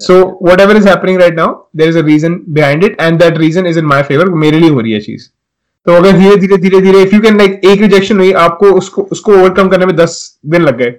so 0.00 0.14
whatever 0.60 0.76
is 0.76 0.88
happening 0.88 1.18
right 1.20 1.36
now 1.36 1.54
there 1.76 1.88
is 1.88 1.98
a 1.98 2.02
reason 2.02 2.40
behind 2.50 2.84
it 2.84 2.96
and 3.00 3.18
that 3.20 3.38
reason 3.38 3.66
is 3.66 3.78
in 3.78 3.84
my 3.86 4.02
favour 4.02 4.28
मेरे 4.36 4.58
लिए 4.58 4.70
हो 4.70 4.80
रही 4.80 4.92
है 4.92 5.00
चीज़। 5.00 5.28
तो 5.86 5.92
अगर 5.92 6.16
धीरे 6.18 6.36
धीरे 6.36 6.56
धीरे 6.58 6.80
धीरे 6.80 7.02
इफ़ 7.02 7.14
यू 7.14 7.20
कैन 7.20 7.38
लाइक 7.38 7.60
एक 7.64 7.80
रिजेक्शन 7.80 8.18
हुई, 8.18 8.32
आपको 8.34 8.70
उसको 8.72 9.02
उसको 9.12 9.32
ओवरकम 9.32 9.68
करने 9.68 9.86
में 9.86 9.94
दस 9.96 10.38
दिन 10.46 10.62
लग 10.62 10.78
गए। 10.78 10.90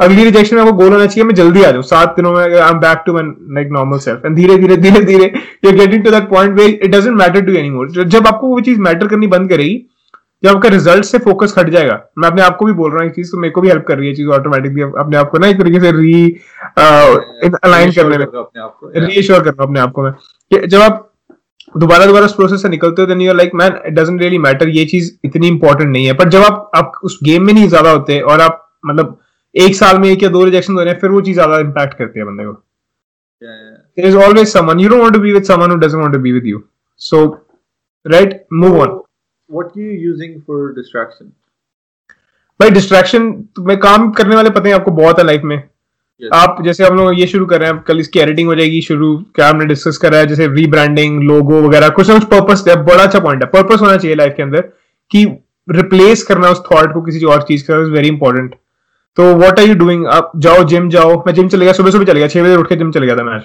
अगली 0.00 0.24
रिजेक्शन 0.24 0.56
में 0.56 0.62
आपको 0.62 0.72
गोल 0.76 0.92
होना 0.92 1.06
चाहिए 1.06 1.24
मैं 1.24 1.34
जल्दी 1.34 1.62
आ 1.62 1.70
जाऊँ। 1.70 1.82
सात 1.82 2.14
दिनों 2.16 2.32
में 2.32 2.42
I 2.42 2.70
am 2.70 2.78
back 2.80 3.02
to 3.06 3.12
my 3.12 3.22
like 3.54 3.68
normal 3.72 3.98
self 3.98 4.24
and 4.26 4.36
धीरे 4.36 4.56
धीरे 4.58 4.76
धीरे 4.76 5.00
धीरे 5.04 5.32
you 5.64 5.72
getting 5.76 6.04
to 6.04 6.10
that 6.10 6.28
point 6.30 6.58
where 6.58 6.66
it 6.66 6.90
doesn't 6.90 7.16
matter 7.18 7.40
to 7.46 7.52
any 7.52 7.70
more 7.70 7.90
जब 7.90 8.26
आपको 8.26 8.48
वो 8.48 8.60
चीज़ 8.60 8.80
मैटर 8.80 9.06
करनी 9.08 9.26
बंद 9.26 9.48
करेगी 9.50 9.84
जब 10.42 10.48
आपका 10.50 10.68
रिज़ल्ट 10.68 11.04
से 11.04 11.18
फोकस 11.18 11.54
हट 11.58 11.68
जाएगा 11.70 12.00
मैं 12.18 12.28
अपने 12.28 12.42
आप 12.42 12.56
को 12.56 12.64
भी 12.66 12.72
बोल 12.72 12.92
रहा 12.92 13.02
हूँ 13.02 13.10
चीज़ 13.12 13.30
तो 13.32 13.38
मेरे 13.38 13.52
को 13.52 13.60
भी 13.60 13.68
हेल्प 13.68 13.84
कर 13.88 13.98
रही 13.98 14.08
है 14.08 14.14
चीज़ 14.14 14.28
ऑटोमेटिकली 14.38 14.82
अपने 14.82 15.16
आप 15.16 15.30
को 15.30 15.38
ना 15.38 15.48
एक 15.48 15.58
तरीके 15.60 15.80
से 15.80 15.90
री 15.92 16.24
अलाइन 16.78 17.92
करने 17.92 18.18
में। 18.18 18.26
रीश्योर 19.06 19.40
कर 19.40 19.50
रहा 19.50 19.62
हूँ 19.62 19.68
अपने 19.68 19.80
आप 19.80 19.92
को 19.92 20.02
मैं। 20.02 20.66
जब 20.68 20.80
आप 20.80 21.04
दोबारा 21.74 22.06
दोबारा 22.06 22.26
उस 22.26 22.34
प्रोसेस 22.34 22.62
से 22.62 22.68
निकलते 22.68 23.02
हो 23.02 23.06
then 23.06 23.20
you 23.20 23.32
like 23.34 23.54
man 23.54 23.80
it 23.86 23.92
doesn't 23.94 24.20
really 24.20 24.38
matter 24.38 24.68
ये 24.68 24.84
चीज़ 24.86 25.10
इतनी 25.24 25.48
इंपॉर्टेंट 25.48 25.90
नहीं 25.90 26.06
है. 26.06 26.12
पर 26.12 26.28
जब 26.28 26.42
आप 26.42 26.70
आप 26.76 27.00
उस 27.04 27.18
गेम 27.24 27.46
में 27.46 27.52
नहीं 27.52 27.68
ज़्यादा 27.68 27.90
होते 27.90 28.20
और 28.20 28.40
आप 28.40 28.66
मतलब 28.86 29.18
एक 29.64 29.76
साल 29.76 29.98
में 29.98 30.08
एक 30.08 30.22
या 30.22 30.28
दो 30.30 30.44
रिजेक्शन 30.44 30.72
हो 30.74 30.82
रहे 30.82 30.92
हैं 30.92 31.00
फिर 31.00 31.10
वो 31.10 31.20
चीज़ 31.20 31.34
ज़्यादा 31.34 31.58
इंपैक्ट 31.60 31.94
करती 31.98 32.18
है 32.18 32.24
बंदे 32.26 32.44
को। 32.44 32.52
There 33.96 34.08
is 34.08 34.16
always 34.24 34.52
someone 34.52 34.80
you 34.82 34.88
don't 34.90 35.02
want 35.02 35.14
to 35.14 35.22
be 35.22 35.32
with 35.34 35.46
someone 35.46 35.72
who 35.72 35.78
doesn't 35.80 36.02
want 36.02 36.14
to 36.14 36.22
be 36.22 36.32
with 36.36 36.46
you. 36.50 36.62
So 37.00 37.24
right 38.04 38.36
move 38.62 38.78
on. 38.84 38.94
What 39.50 39.76
are 39.76 39.82
you 39.82 39.96
using 40.04 40.36
for 40.44 40.58
distraction? 40.76 41.32
भाई 42.60 42.70
डिस्ट्रैक्शन 42.70 43.26
में 43.66 43.76
काम 43.80 44.10
करने 44.12 44.36
वाले 44.36 44.50
पता 44.50 44.68
है 44.68 44.74
आपको 44.74 44.90
बहुत 44.92 45.18
है 45.18 45.24
लाइफ 45.26 45.42
में। 45.44 45.56
Yes. 45.56 46.30
आप 46.34 46.62
जैसे 46.64 46.84
हम 46.84 46.96
लोग 46.96 47.18
ये 47.20 47.26
शुरू 47.26 47.46
कर 47.46 47.60
रहे 47.60 47.70
हैं 47.70 47.80
कल 47.88 47.98
इसकी 48.00 48.20
एडिटिंग 48.20 48.48
हो 48.48 48.54
जाएगी 48.54 48.80
शुरू 48.82 49.16
क्या 49.34 49.48
हमने 49.48 49.66
डिस्कस 49.66 49.98
करा 50.02 50.18
है 50.18 50.26
जैसे 50.26 50.46
रीब्रांडिंग 50.54 51.22
लोगो 51.28 51.60
वगैरह 51.62 51.88
कुछ 51.98 52.08
ना 52.08 52.18
कुछ 52.18 52.28
पर्पस 52.30 52.64
है 52.68 52.76
बड़ा 52.84 53.02
अच्छा 53.02 53.18
पॉइंट 53.18 53.42
है। 53.42 53.48
पर्पस 53.50 53.80
होना 53.80 53.96
चाहिए 53.96 54.16
लाइफ 54.16 54.34
के 54.36 54.42
अंदर 54.42 54.60
कि 55.10 55.24
रिप्लेस 55.68 56.22
करना 56.28 56.50
उस 56.50 56.62
थॉट 56.72 56.92
को 56.94 57.02
किसी 57.02 57.24
और 57.34 57.42
चीज़ 57.48 57.66
का 57.66 57.80
इज़ 57.82 57.90
वेरी 57.90 58.08
इंपॉर्टेंट 58.08 58.54
तो 59.18 59.24
वॉट 59.36 59.60
आर 59.60 59.66
यू 59.66 59.74
डूइंग 59.74 60.06
आप 60.08 60.30
जाओ 60.38 60.64
जिम 60.64 60.88
जाओ। 60.90 61.16
मैं 61.26 61.34
जिम 61.34 61.48
चले 61.48 61.64
गया 61.64 61.72
सुबह 61.74 61.90
सुबह 61.90 62.04
चले 62.04 62.18
गया, 62.18 62.28
छह 62.28 62.42
बजे 62.42 62.56
उठ 62.56 62.68
के 62.68 62.76
जिम 62.76 62.90
चले 62.92 63.06
गया 63.06 63.16
था 63.16 63.22
मैं 63.24 63.40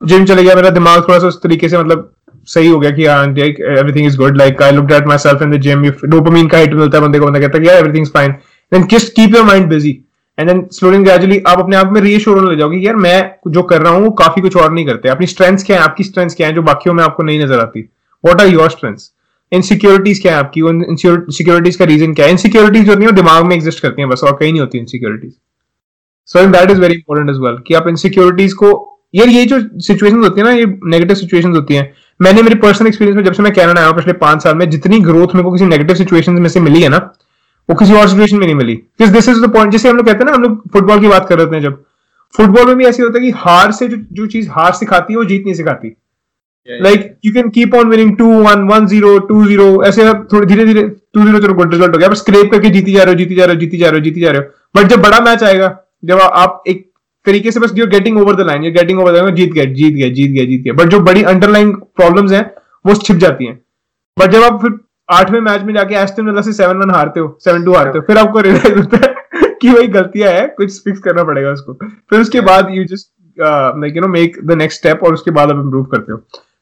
जिम 0.00 0.24
चले 0.24 0.44
गया, 0.44 0.54
मेरा 0.54 0.70
दिमाग 0.70 1.02
थोड़ा 1.02 1.18
सा 1.18 1.26
उस 1.26 1.42
तरीके 1.42 1.68
से 1.68 1.78
मतलब 1.78 2.12
सही 2.48 2.68
हो 2.68 2.78
गया 2.80 2.90
कि 2.90 3.04
everything 3.04 4.06
is 4.06 4.16
good 4.18 4.36
like 4.36 4.62
I 4.62 4.72
looked 4.72 4.92
at 4.92 5.06
my 5.06 5.18
self 5.18 5.42
in 5.42 5.50
the 5.50 5.60
gym 5.60 5.82
dopamine 6.04 6.48
का 6.48 6.58
हिट 6.58 6.74
मिलता 6.74 6.98
है, 6.98 7.04
बंदे 7.04 7.18
को, 7.18 7.26
बंदा 7.26 7.40
कहता 7.40 7.58
है 7.60 7.78
everything 7.78 8.02
is 8.02 8.12
fine 8.14 8.32
then 8.72 8.86
just 8.92 9.12
keep 9.16 9.34
your 9.36 9.44
mind 9.44 9.68
busy 9.68 9.98
and 10.38 10.48
then 10.48 10.66
slowly 10.72 10.98
gradually 11.04 11.42
आप 11.48 11.58
अपने 11.58 11.76
आप 11.76 11.92
में 11.92 12.00
रीश्योर 12.00 12.38
होने 12.38 12.50
लग 12.50 12.58
जाओगे 12.58 12.76
यार, 12.78 12.96
मैं 12.96 13.30
जो 13.48 13.62
कर 13.62 13.82
रहा 13.82 13.92
हूँ, 13.92 14.04
वो 14.04 14.10
काफ़ी 14.20 14.42
कुछ 14.42 14.56
और 14.56 14.72
नहीं 14.72 14.86
करते। 14.86 15.08
अपनी 15.08 15.26
स्ट्रेंथ्स 15.26 15.64
क्या 15.64 15.76
है? 15.76 15.82
आपकी 15.82 16.04
स्ट्रेंथ्स 16.04 16.34
क्या 16.34 16.46
है, 16.46 16.54
जो 16.54 16.62
बाकियों 16.62 16.94
में 16.94 17.02
आपको 17.04 17.22
नहीं 17.22 17.44
नज़र 17.44 17.60
आती? 17.60 17.88
What 18.24 18.40
are 18.40 18.46
your 18.48 18.70
strengths 18.70 19.10
insecurities 19.52 20.20
क्या 20.22 20.32
है 20.32 20.38
आपकी? 20.38 20.60
इनसिक्योरिटीज 20.60 21.76
का 21.76 21.84
रीजन 21.84 22.14
क्या 22.14 22.26
है? 22.26 22.30
इनसिक्योरिटीज 22.32 22.86
जो 22.86 22.94
नहीं 22.94 23.08
है 23.08 23.14
दिमाग 23.14 23.44
में 23.44 23.54
एग्जिस्ट 23.56 23.82
करती 23.82 24.02
है 24.02 24.08
बस, 24.08 24.20
और 24.24 24.36
कहीं 24.36 24.52
नहीं 24.52 24.60
होती 24.60 24.78
insecurities 24.78 25.32
so 26.28 26.46
that 26.48 26.70
is 26.70 26.80
very 26.80 26.94
important 26.94 27.30
as 27.30 27.36
well 27.42 27.56
कि 27.66 27.74
आप 27.74 27.88
इनसिक्योरिटीज 27.88 28.52
को, 28.52 28.68
यार 29.14 29.28
ये 29.28 29.44
जो 29.46 29.60
सिचुएशन 29.80 30.22
होती 30.24 30.40
है 30.40 30.46
ना, 30.46 30.52
ये 30.52 30.66
नेगेटिव 30.66 31.16
सिचुएशन 31.16 31.54
होती 31.54 31.74
है, 31.74 31.92
मैंने 32.20 32.42
मेरे 32.42 32.54
पर्सनल 32.56 32.88
एक्सपीरियंस 32.88 33.16
में 33.16 33.24
जब 33.24 33.32
से 33.32 33.42
मैं 33.42 33.52
कैनेडा 33.52 33.80
आया 33.80 33.88
हूँ 33.88 33.96
पिछले 33.96 34.12
पाँच 34.20 34.42
साल 34.42 34.54
में, 34.54 34.68
जितनी 34.70 35.00
ग्रोथ 35.00 35.34
मेरे 35.34 35.44
को 35.44 35.52
किसी 35.52 35.66
नेगेटिव 35.66 35.96
सिचुएशन 35.96 36.32
में 36.34 36.48
से 36.48 36.60
मिली 36.60 36.82
है 36.82 36.88
ना, 36.88 36.98
वो 37.68 37.76
किसी 37.76 37.94
और 37.94 38.08
सिचुएशन 38.08 38.36
में 38.36 38.46
नहीं 38.46 38.56
मिली. 38.56 38.74
दिस 39.02 39.28
इज़ 39.28 39.40
द 39.40 39.52
पॉइंट 39.52 39.72
जैसे 39.72 39.88
हम 39.88 39.96
लोग 39.96 40.06
कहते 40.06 40.18
हैं 40.18 40.26
ना, 40.26 40.32
हम 40.32 40.42
लोग 40.42 40.62
फुटबॉल 40.72 41.00
की 41.00 41.08
बात 41.08 41.28
कर 41.28 41.38
रहे 41.38 41.54
हैं 41.54 41.62
जब 41.62 41.82
फुटबॉल 42.34 42.66
में 42.66 42.76
भी 42.76 42.84
ऐसी 42.84 43.02
होता 43.02 43.18
है 43.18 43.24
कि 43.24 43.30
हार 43.36 43.72
से 43.72 43.88
जो 43.88 43.96
जो 44.12 44.26
चीज़ 44.26 44.48
हार 44.50 44.72
सिखाती 44.74 45.12
है, 45.12 45.16
वो 45.18 45.24
जीत 45.24 45.44
नहीं 45.44 45.54
सिखाती. 45.54 45.88
Like 46.68 47.16
you 47.24 47.32
can 47.32 47.48
keep 47.50 47.74
on 47.74 47.88
winning 47.88 48.16
two 48.16 48.26
one 48.42 48.62
one 48.68 48.86
zero 48.86 49.18
two 49.28 49.44
zero 49.46 49.82
ऐसे 49.84 50.06
आप 50.08 50.26
थोड़ी 50.32 50.46
धीरे 50.46 50.64
धीरे 50.64 50.82
टू 50.88 51.22
ज़ीरो 51.22 51.38
चलो 51.40 51.54
गुड 51.54 51.72
रिज़ल्ट 51.74 51.94
हो 51.94 51.98
गया। 51.98 52.08
बस 52.08 52.18
स्क्रेप 52.18 52.50
करके 52.52 52.70
जीती 52.70 52.92
जा 52.92 53.02
रहे 53.02 53.14
हो, 53.14 53.18
जीती 53.18 53.34
जा 53.34 53.44
रहे 53.44 53.54
हो, 53.54 53.60
जीती 53.60 53.78
जा 53.78 53.88
रहे 53.88 53.98
हो, 53.98 54.04
जीती 54.04 54.20
जा 54.20 54.30
रहे 54.30 54.40
हो। 54.40 54.80
बट 54.80 54.88
जब 54.88 55.02
बड़ा 55.02 55.20
मैच 55.20 55.42
आएगा, 55.42 55.76
जब 56.04 56.20
आप 56.20 56.62
एक 56.68 56.86
तरीके 57.26 57.50
से 57.50 57.60
बस 57.60 57.72
you 57.76 57.86
getting 57.88 58.18
over 58.18 58.34
the 58.34 58.46
line 58.46 58.62
getting 58.72 59.00
over 59.00 59.12
the 59.12 59.16
line 59.16 59.34
जीत 59.36 59.52
गए 59.52 59.66
जीत 59.68 59.94
गए 59.94 60.10
जीत 60.10 60.30
गए 60.30 60.46
जीत 60.46 60.62
गए 60.64 60.72
बट 60.74 60.90
जो 60.90 61.00
बड़ी 61.02 61.22
अंडरलाइन 61.24 61.72
प्रॉब्लम्स 61.96 62.32
हैं, 62.32 62.50
वो 62.84 62.94
छिप 62.96 63.16
जाती 63.16 63.46
हैं। 63.46 63.58
बट 64.16 64.30
जब 64.30 64.42
आप 64.42 64.60
फिर 64.62 64.78
आठवें 65.08 65.40
मैच 65.40 65.62
में 65.62 65.72
जाके 65.74 65.94
एस्टन 65.96 66.26
विला 66.26 66.40
से 66.42 66.52
सेवन 66.52 66.76
वन 66.78 66.90
हारते 66.90 67.20
हो 67.20 67.38
सेवन 67.44 67.64
टू 67.64 67.72
हारते 67.74 67.98
हो, 67.98 68.04
फिर 68.06 68.18
आपको 68.18 68.40
रियलाइज़ 68.40 68.78
होता 68.78 68.98
है 68.98 69.14
कि 69.60 69.68
वही 69.68 69.86
गलतियाँ 69.88 70.30
है, 70.32 70.46
कुछ 70.48 70.82
फिक्स 70.84 71.00
करना 71.00 71.24
पड़ेगा 71.24 71.50
उसको। 71.52 71.72
फिर 71.74 72.20
उसके 72.20 72.40
बाद 72.42 72.68
you 72.72 72.84
just 72.84 73.10
like 73.36 73.96
you 73.96 74.02
know 74.02 74.08
make 74.08 74.38
the 74.44 74.52
next 74.58 74.78
step 74.80 75.02
और 75.04 75.14
उसके 75.14 75.30
बाद 75.30 75.50
आप 75.50 75.56
इम्प्रूव 75.56 75.84
करते 75.86 76.12
हो। 76.12 76.18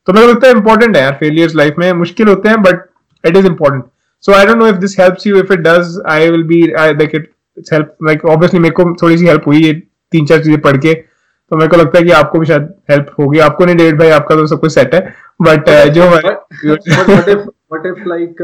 तो 0.08 0.12
मेरे 0.12 0.26
को 0.26 0.32
लगता 0.32 0.48
है 0.48 0.54
इंपॉर्टेंट 0.54 0.96
है 0.96 1.02
यार 1.02 1.12
फेलियर्स 1.12 1.54
लाइफ 1.54 1.74
में 1.78 1.92
मुश्किल 1.92 2.28
होते 2.28 2.48
हैं 2.48 2.62
but 2.62 2.84
it 3.26 3.36
is 3.36 3.46
important 3.46 3.84
so 4.20 4.32
I 4.32 4.46
don't 4.46 4.56
know 4.56 4.66
if 4.66 4.76
this 4.76 5.00
helps 5.00 5.26
you 5.26 5.36
if 5.36 5.52
it 5.52 5.60
does 5.60 6.02
I 6.06 6.30
will 6.30 6.42
be 6.42 6.62
like 6.66 7.10
it 7.14 7.30
help 7.72 7.96
like 8.04 8.24
obviously 8.24 8.60
मेरे 8.60 8.74
को 8.74 8.96
थोड़ी 9.02 9.18
सी 9.18 9.26
हेल्प 9.26 9.46
हुई 9.46 9.62
है 9.64 9.74
तीन 10.12 10.26
चार 10.26 10.38
चीज़ें 10.38 10.60
पढ़ 10.60 10.76
के 10.76 10.94
तो 10.94 11.56
मेरे 11.56 11.68
को 11.68 11.76
लगता 11.76 11.98
है 11.98 12.04
कि 12.04 12.10
आपको 12.10 12.38
भी 12.38 12.46
शायद 12.46 12.74
हेल्प 12.90 13.14
होगी। 13.20 13.38
आपको 13.38 13.64
नहीं 13.64 13.76
डेविड 13.76 13.98
भाई 13.98 14.08
आपका 14.08 14.34
तो 14.34 14.46
सब 14.46 14.60
कुछ 14.60 14.72
सेट 14.72 14.94
है 14.94 15.00
बट 15.42 15.68
uh, 15.68 15.88
जो 15.88 16.02
what 16.02 17.86
if 17.86 18.08
like 18.08 18.42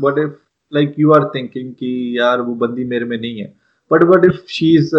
what 0.00 0.18
if 0.18 0.30
like 0.74 0.94
you 0.98 1.12
are 1.12 1.30
thinking 1.34 1.72
कि 1.72 2.16
यार 2.18 2.40
वो 2.40 2.54
बंदी 2.54 2.84
मेरे 2.84 3.04
में 3.04 3.20
नहीं 3.20 3.38
है 3.38 3.52
but 3.92 4.02
what 4.02 4.24
if 4.24 4.40
she 4.48 4.76
is 4.76 4.90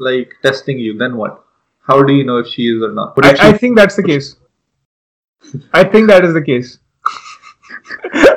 like 0.00 0.28
testing 0.42 0.80
you 0.80 0.92
then 0.94 1.12
what 1.12 1.45
how 1.88 2.00
do 2.02 2.12
you 2.12 2.24
know 2.26 2.38
if 2.40 2.46
she 2.46 2.74
is 2.74 2.82
or 2.84 2.92
not 2.94 3.24
I 3.26 3.52
think 3.62 3.76
that's 3.78 4.00
the 4.00 4.04
case 4.06 4.36
I 5.74 5.84
think 5.94 6.08
that 6.08 6.24
is 6.24 6.38
the 6.38 6.42
case 6.46 6.78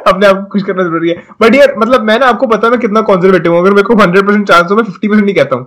अपने 0.07 0.27
आप 0.27 0.47
कुछ 0.51 0.63
करना 0.63 0.83
ज़रूरी 0.83 1.09
है। 1.09 1.23
बट 1.41 1.55
यार 1.55 1.73
मतलब 1.77 2.03
मैं 2.03 2.17
ना 2.19 2.25
आपको 2.25 2.47
पता 2.47 2.69
मैं 2.69 2.79
कितना 2.79 3.01
कंजर्वेटिव 3.09 3.51
हूँ। 3.53 3.59
अगर 3.61 3.71
मेरे 3.73 3.83
को 3.87 3.93
100% 3.95 4.47
चांस 4.47 4.71
हो 4.71 4.75
मैं 4.75 4.83
50% 4.83 5.23
नहीं 5.23 5.35
कहता 5.35 5.55
हूँ। 5.55 5.65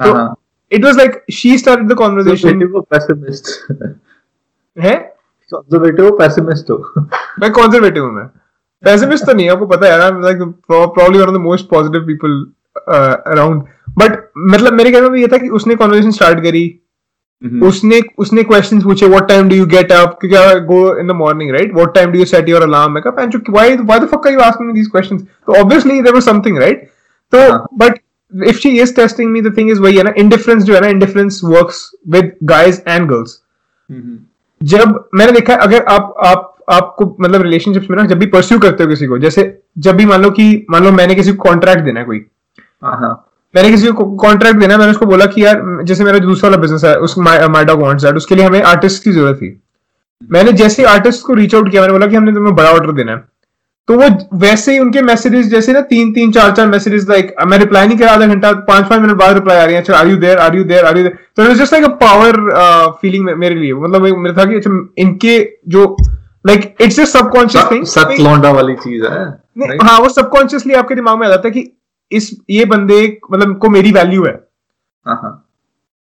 तो 0.00 0.34
it 0.72 0.84
was 0.84 0.96
like 0.96 1.24
she 1.32 1.56
started 1.58 1.88
the 1.88 1.96
conversation 1.98 2.64
वो 2.72 2.80
पेसिमिस्ट 2.94 3.72
है? 4.76 4.94
कंजर्वेटिव 5.52 6.10
पेसिमिस्ट 6.18 6.70
हो। 6.70 6.76
मैं 7.40 7.50
कंजर्वेटिव 7.52 8.04
हूँ 8.04 8.12
मैं। 8.14 8.26
पेसिमिस्ट 8.82 9.26
तो 9.26 9.32
नहीं 9.32 9.48
आपको 9.50 9.66
पता 9.66 9.86
है 9.86 9.92
यार 9.92 10.20
like 10.22 10.38
probably 10.38 11.18
one 11.18 11.26
of 11.26 11.34
the 11.34 11.40
most 11.40 11.68
positive 11.68 12.06
people 12.06 12.44
around 13.32 13.62
but 13.98 14.18
मतलब 14.38 14.72
मेरे 14.72 14.90
कहने 14.92 15.08
में 15.10 15.20
ये 15.20 15.26
था 15.32 15.38
कि 15.38 15.48
उसने 15.58 15.74
कन्वर्सेशन 15.76 16.10
स्टार्ट 16.10 16.42
करी. 16.42 16.64
उसने 17.42 18.00
उसने 18.18 18.42
क्वेश्चंस 18.42 18.84
पूछे 18.84 19.06
what 19.06 19.28
time 19.28 19.48
do 19.48 19.56
you 19.56 19.66
get 19.68 19.92
up 19.92 20.18
क्या 20.20 20.52
go 20.66 20.78
in 20.98 21.06
the 21.06 21.12
morning 21.14 21.50
right 21.52 21.74
what 21.74 21.94
time 21.94 22.12
do 22.12 22.18
you 22.18 22.24
set 22.24 22.48
your 22.48 22.62
alarm 22.62 22.92
मैं 22.92 23.02
कहा 23.02 23.24
why 23.50 23.76
why 23.76 24.00
the 24.00 24.06
fuck 24.06 24.26
are 24.26 24.32
you 24.32 24.40
asking 24.40 24.68
me 24.68 24.74
these 24.74 24.88
questions 24.88 25.22
तो 25.22 25.60
obviously 25.60 26.00
there 26.00 26.14
was 26.14 26.22
something 26.22 26.58
right 26.58 26.88
तो 27.32 27.38
but 27.78 27.98
if 28.32 28.56
she 28.58 28.70
is 28.80 28.94
testing 28.96 29.30
me 29.32 29.42
the 29.42 29.56
thing 29.56 29.70
is 29.70 29.80
वही 29.80 29.96
है 29.96 30.02
ना 30.02 30.12
indifference 30.16 30.62
जो 30.62 30.74
है 30.74 30.80
ना 30.80 30.88
indifference 30.88 31.40
works 31.44 31.90
with 32.08 32.32
guys 32.44 32.80
and 32.88 33.08
girls 33.08 33.40
जब 34.60 35.08
मैंने 35.14 35.32
देखा 35.32 35.54
अगर 35.54 35.84
आप 35.88 36.14
आप 36.24 36.52
आपको 36.70 37.04
मतलब 37.20 37.42
रिलेशनशिप्स 37.42 37.90
में 37.90 37.96
ना 37.96 38.04
जब 38.04 38.18
भी 38.18 38.26
परस्यू 38.26 38.58
करते 38.58 38.84
हो 38.84 38.90
किसी 38.90 39.06
को 39.06 39.18
जैसे 39.18 39.42
जब 39.78 39.96
भी 39.96 40.06
मान 40.06 40.22
लो 40.22 40.30
कि 40.30 40.66
मान 40.70 40.84
लो 40.84 40.92
मैंने 40.92 41.14
किसी 41.14 41.32
को 41.32 41.42
कॉन्ट्रैक्ट 41.42 41.84
देना 41.84 42.00
है 42.00 42.06
कोई 42.06 42.24
हाँ, 42.84 42.96
हाँ। 42.96 43.25
मैंने 43.56 43.70
किसी 43.70 43.90
को 43.92 44.04
कॉन्ट्रैक्ट 44.18 44.58
देना 44.60 44.76
मैंने 44.76 44.90
उसको 44.92 45.06
बोला 45.06 45.26
कि 45.26 45.44
यार 45.44 45.62
जैसे 45.84 46.04
मेरा 46.04 46.18
दूसरा 46.20 46.48
वाला 46.48 46.60
बिज़नेस 46.62 46.84
है 46.84 46.96
उस 47.00 47.14
माइडा 47.18 47.72
वॉन्ट्स 47.74 48.04
दैट 48.04 48.16
उसके 48.16 48.34
लिए 48.34 48.44
हमें 48.44 48.62
आर्टिस्ट 48.64 49.04
की 49.04 49.12
ज़रूरत 49.12 49.36
थी। 49.36 49.48
मैंने 50.32 50.52
जैसे 50.54 50.84
आर्टिस्ट 50.86 51.24
को 51.26 51.34
रीच 51.34 51.54
आउट 51.54 51.70
किया 51.70 51.82
मैंने 51.82 51.92
बोला 51.92 52.06
कि 52.06 52.16
हमने 52.16 52.32
तुम्हें 52.34 52.54
बड़ा 52.56 52.70
ऑर्डर 52.70 52.92
देना 52.92 53.12
है। 53.12 53.24
तो 53.88 53.94
वो 53.94 54.38
वैसे 54.38 54.72
ही 54.72 54.78
उनके 54.78 55.02
मैसेजेस 55.02 55.46
जैसे 55.46 55.72
ना 55.72 55.80
तीन 55.90 56.12
तीन 56.12 56.32
चार 56.32 56.50
चार 56.52 56.66
मैसेजेस 56.68 57.06
लाइक 57.08 57.34
मैं 57.46 57.58
रिप्लाई 57.58 57.86
नहीं 57.86 57.98
करा 57.98 58.12
आधा 58.12 58.26
घंटा 58.26 58.52
पाँच 58.68 58.88
पाँच 58.88 59.00
मिनट 59.00 59.16
बाद 59.16 59.34
रिप्लाई 59.34 59.58
आ 59.58 59.64
रही 59.64 59.74
है 59.74 59.80
अच्छा 59.80 59.94
are 59.96 60.08
you 60.08 60.16
there 60.16 60.38
are 60.38 60.56
you 60.56 60.64
there 60.64 60.84
are 60.84 60.96
you 60.98 61.02
there 61.02 61.18
तो 61.36 61.50
it 61.50 61.56
just 61.58 61.72
like 61.72 61.84
a 61.84 61.88
power 62.00 62.40
feeling 63.00 63.28
मेरे 63.36 63.54
लिए। 63.54 63.74
मतलब 63.74 64.02
मेरा 64.18 64.36
था 64.38 64.48
कि 64.50 64.56
अच्छा 64.56 64.70
इनके 64.98 65.38
जो 65.68 65.84
like 66.46 66.74
it's 66.80 66.96
just 66.96 67.12
subconscious 67.12 67.70
thing 67.70 67.84
सत 67.86 68.20
लौंडा 68.20 68.50
वाली 68.52 68.74
चीज़ 68.84 69.04
है 69.04 69.24
हाँ 69.82 69.98
वो 69.98 70.08
सबकॉन्शियसली 70.10 70.74
आपके 70.74 70.94
दिमाग 70.94 71.18
में 71.18 71.26
आ 71.26 71.30
जाता 71.30 71.48
है 71.48 71.52
कि 71.52 71.70
इस 72.12 72.30
ये 72.50 72.64
बंदे 72.64 73.00
मतलब 73.32 73.56
को 73.58 73.68
मेरी 73.68 73.92
वैल्यू 73.92 74.24
है। 74.24 74.32
हाँ, 75.06 75.18
हाँ। 75.22 75.42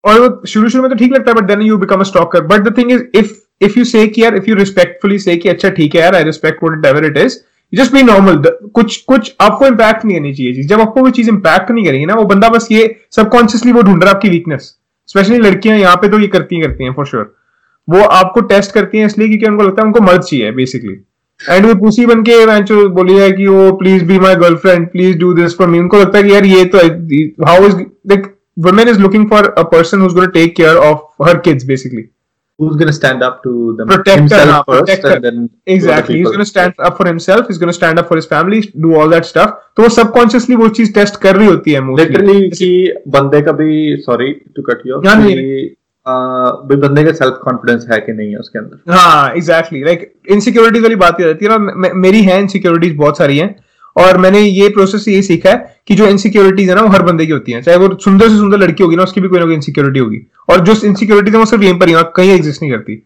और 0.05 0.21
वो 0.21 0.47
शुरू 0.47 0.69
शुरू 0.69 0.83
में 0.83 0.91
तो 0.91 0.97
ठीक 0.97 1.13
लगता 1.13 1.31
है 1.31 1.37
but 1.37 1.47
then 1.47 1.63
you 1.63 1.77
become 1.79 2.01
a 2.01 2.05
stalker 2.05 2.41
but 2.47 2.61
the 2.61 2.77
thing 2.79 2.91
is 2.93 3.03
if 3.15 3.33
if 3.61 3.79
you 3.79 3.85
say 3.85 4.07
कि 4.07 4.23
यार 4.23 4.37
इफ़ 4.37 4.49
यू 4.49 4.57
रिस्पेक्टफुली 4.57 5.19
से 5.19 5.37
कि 5.37 5.49
अच्छा 5.49 5.69
ठीक 5.71 5.95
है 5.95 6.01
यार 6.01 6.15
I 6.15 6.25
respect 6.25 6.63
what 6.65 6.87
ever 6.87 7.05
it 7.05 7.17
is 7.17 7.39
just 7.73 7.93
be 7.93 8.03
normal 8.03 8.43
कुछ 8.75 8.97
कुछ 9.03 9.35
आपको 9.41 9.67
इंपैक्ट 9.67 10.05
नहीं 10.05 10.17
करनी 10.17 10.35
चाहिए 10.35 10.63
जब 10.65 10.81
आपको 10.81 11.01
वो 11.01 11.11
चीज़ 11.11 11.29
इंपैक्ट 11.29 11.71
नहीं 11.71 11.85
करेगी 11.85 12.07
ना 12.07 12.15
वो 12.15 12.25
बंदा 12.25 12.49
बस 12.49 12.69
ये 12.73 12.95
सबकॉन्शियसली 13.17 13.73
वो 13.73 13.83
ढूंढ 13.83 14.03
रहा 14.03 14.11
है 14.11 14.17
आपकी 14.17 14.29
वीकनेस 14.29 14.75
स्पेशली 15.09 15.39
लड़कियाँ 15.39 15.79
यहाँ 15.79 15.97
पे 15.97 16.09
तो 16.09 16.19
ये 16.19 16.27
करती 16.27 16.61
करती 16.63 16.85
हैं 16.85 16.93
फॉर 16.93 17.07
श्योर 17.07 17.35
वो 17.89 18.03
आपको 18.13 18.41
टेस्ट 18.53 18.73
करती 18.73 18.99
हैं 18.99 19.07
इसलिए 19.07 19.29
क्योंकि 19.29 19.47
उनको 19.47 19.63
लगता 19.63 19.83
है 19.83 19.87
उनको 19.87 20.01
मर्द 20.01 20.23
चाहिए 20.23 20.51
बेसिकली 20.53 20.97
एंड 21.51 21.67
वो 21.67 21.75
पुसी 21.81 22.07
बन 22.07 22.23
के 22.29 22.87
बोली 23.01 23.17
है 23.19 23.31
कि 23.33 23.47
वो 23.47 23.71
please 23.79 24.05
be 24.05 24.19
my 24.19 24.37
girlfriend 24.37 24.89
please 24.91 25.19
do 25.19 25.33
this 25.35 25.57
for 25.59 25.69
me 25.69 25.79
उनको 25.79 26.01
लगता 26.01 26.19
है 26.19 26.25
कि 26.25 26.33
यार 26.35 26.45
ये 26.47 26.65
तो 26.75 26.87
how 27.47 27.67
is 27.67 27.77
like 28.11 28.35
women 28.57 28.89
is 28.89 28.99
looking 28.99 29.29
for 29.29 29.45
a 29.57 29.65
person 29.65 30.01
who's 30.01 30.15
going 30.15 30.31
to 30.31 30.33
take 30.33 30.57
care 30.57 30.81
of 30.81 31.01
her 31.21 31.41
kids 31.41 31.65
basically 31.65 32.11
who's 32.59 32.77
going 32.77 32.87
to 32.87 32.93
stand 32.93 33.23
up 33.23 33.43
to 33.43 33.75
them 33.77 33.89
protect 33.89 34.19
himself 34.19 34.49
her, 34.49 34.63
first 34.65 34.81
protect 34.81 35.03
her. 35.03 35.15
and 35.17 35.25
then 35.25 35.51
exactly 35.67 36.19
he's 36.19 36.27
going 36.27 36.39
to 36.39 36.47
stand 36.47 36.75
up 36.79 36.97
for 36.97 37.07
himself 37.07 37.49
he's 37.49 37.59
going 37.59 37.69
to 37.69 37.75
stand 37.75 37.99
up 37.99 38.07
for 38.07 38.17
his 38.17 38.27
family 38.27 38.61
do 38.61 38.95
all 38.95 39.09
that 39.09 39.27
stuff 39.27 39.55
तो 39.77 39.83
वो 39.83 39.89
subconsciously 39.89 40.57
वो 40.57 40.69
चीज़ 40.75 40.93
test 40.95 41.17
कर 41.23 41.37
रही 41.37 41.47
होती 41.47 41.73
है 41.73 41.81
literally 41.97 42.49
कि 42.51 42.69
बंदे 43.17 43.41
का 43.43 43.53
भी 43.53 43.97
सॉरी 44.01 44.33
टू 44.57 44.63
कट 44.63 44.87
यू 44.87 45.01
बंदे 46.07 47.05
का 47.05 47.13
सेल्फ 47.13 47.39
कॉन्फिडेंस 47.43 47.87
है 47.93 47.99
कि 48.01 48.13
नहीं 48.13 48.31
है 48.31 48.37
उसके 48.37 48.59
अंदर? 48.59 48.93
हाँ 48.93 49.33
एग्जैक्टली 49.33 49.85
लाइक 49.85 50.13
इनसिक्योरिटीज 50.31 50.83
वाली 50.83 50.97
बात 50.97 51.21
रहती 51.21 51.45
है 51.45 51.59
ना 51.59 51.93
मेरी 51.95 52.23
है 52.23 52.39
इनसिक्योरिटीज 52.41 52.97
बहुत 52.97 53.19
सारी 53.19 53.39
हैं 53.39 53.55
और 53.97 54.19
मैंने 54.19 54.41
ये 54.41 54.69
प्रोसेस 54.69 55.09
ये 55.09 55.23
सीखा 55.23 55.51
है 55.51 55.77
कि 55.87 55.95
जो 55.95 56.07
इनसिक्योरिटीज 56.07 56.69
है 56.69 56.75
ना 56.75 56.83
वो 56.83 56.89
हर 56.89 57.03
बंदे 57.03 57.27
की 57.27 57.33
होती 57.33 57.53
है। 57.53 57.63
चाहे 57.63 57.79
वो 57.79 57.89
सुंदर 58.05 58.29
से 58.29 58.37
सुंदर 58.37 58.59
लड़की 58.59 58.83
होगी 58.85 58.97
ना 58.97 59.03
उसकी 59.03 59.21
भी 59.21 59.29
कोई 59.29 59.39
ना 59.39 59.45
कोई 59.45 59.55
इनसिक्योरिटी 59.55 59.99
होगी। 59.99 60.21
और 60.51 60.61
जो 60.61 60.75
इनसिक्योरिटीज 60.87 61.35
है 61.35 61.41
वो 61.41 61.47
सिर्फ़ 61.47 61.65
यहीं 61.65 61.79
पर 61.79 61.89
ही 61.89 61.95
कहीं 62.17 62.31
एग्जिस्ट 62.31 62.63
नहीं 62.63 62.73
करती। 62.73 62.97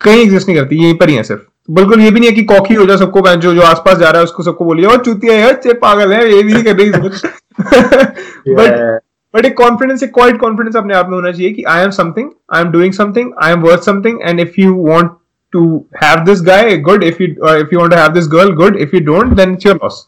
कहीं 0.00 0.22
एग्जिस्ट 0.22 0.48
नहीं 0.48 0.58
करती 0.58 0.76
यहीं 0.76 0.94
पर 0.94 1.08
ही 1.08 1.14
है 1.14 1.22
सिर्फ़। 1.22 1.42
बिल्कुल 1.70 2.00
ये 2.00 2.10
भी 2.10 2.20
नहीं 2.20 2.30
है 2.30 2.36
कि 2.36 2.42
कॉकी 2.42 2.74
हो 2.74 2.86
जाए 2.86 2.96
सबको 2.96 3.20
जो 3.36 3.54
जो 3.54 3.62
आसपास 3.62 3.98
जा 3.98 4.10
रहा 4.10 4.18
है 4.18 4.24
उसको 4.24 4.42
सबको 4.42 4.64
बोलिए 4.64 4.86
और 4.86 5.04
चूतिया 5.04 5.34
है 5.34 5.72
पागल 5.74 6.12
है 6.12 6.36
ये 6.36 6.42
भी 6.42 6.52
नहीं 6.52 6.64
कर 6.64 6.76
रही 6.76 6.90
बट 8.54 9.00
बट 9.36 9.44
एक 9.44 9.56
कॉन्फिडेंस 9.56 10.02
एक 10.02 10.12
क्वाइट 10.14 10.38
कॉन्फिडेंस 10.40 10.76
अपने 10.76 10.94
आप 10.94 11.08
में 11.08 11.14
होना 11.14 11.30
चाहिए 11.30 11.52
कि 11.52 11.62
I 11.68 11.82
am 11.82 11.90
something 11.92 12.30
I 12.54 12.62
am 12.62 12.70
doing 12.70 12.92
something 12.94 13.30
I 13.44 13.52
am 13.52 13.60
worth 13.62 13.82
something 13.82 14.18
and 14.22 14.40
if 14.40 14.60
you 14.60 14.74
want 14.84 15.10
to 15.52 15.64
have 16.04 16.24
this 16.24 16.42
guy 16.42 16.76
good 16.80 17.02
if 17.04 17.22
you 17.22 17.28
if 17.28 17.74
you 17.74 17.80
want 17.80 17.92
to 17.92 17.98
have 17.98 18.12
this 18.12 18.28
girl 18.28 18.52
good 18.54 18.76
if 18.78 18.96
you 18.96 19.00
don't 19.06 19.34
then 19.36 19.52
it's 19.52 19.66
your 19.66 19.76
loss 19.76 20.06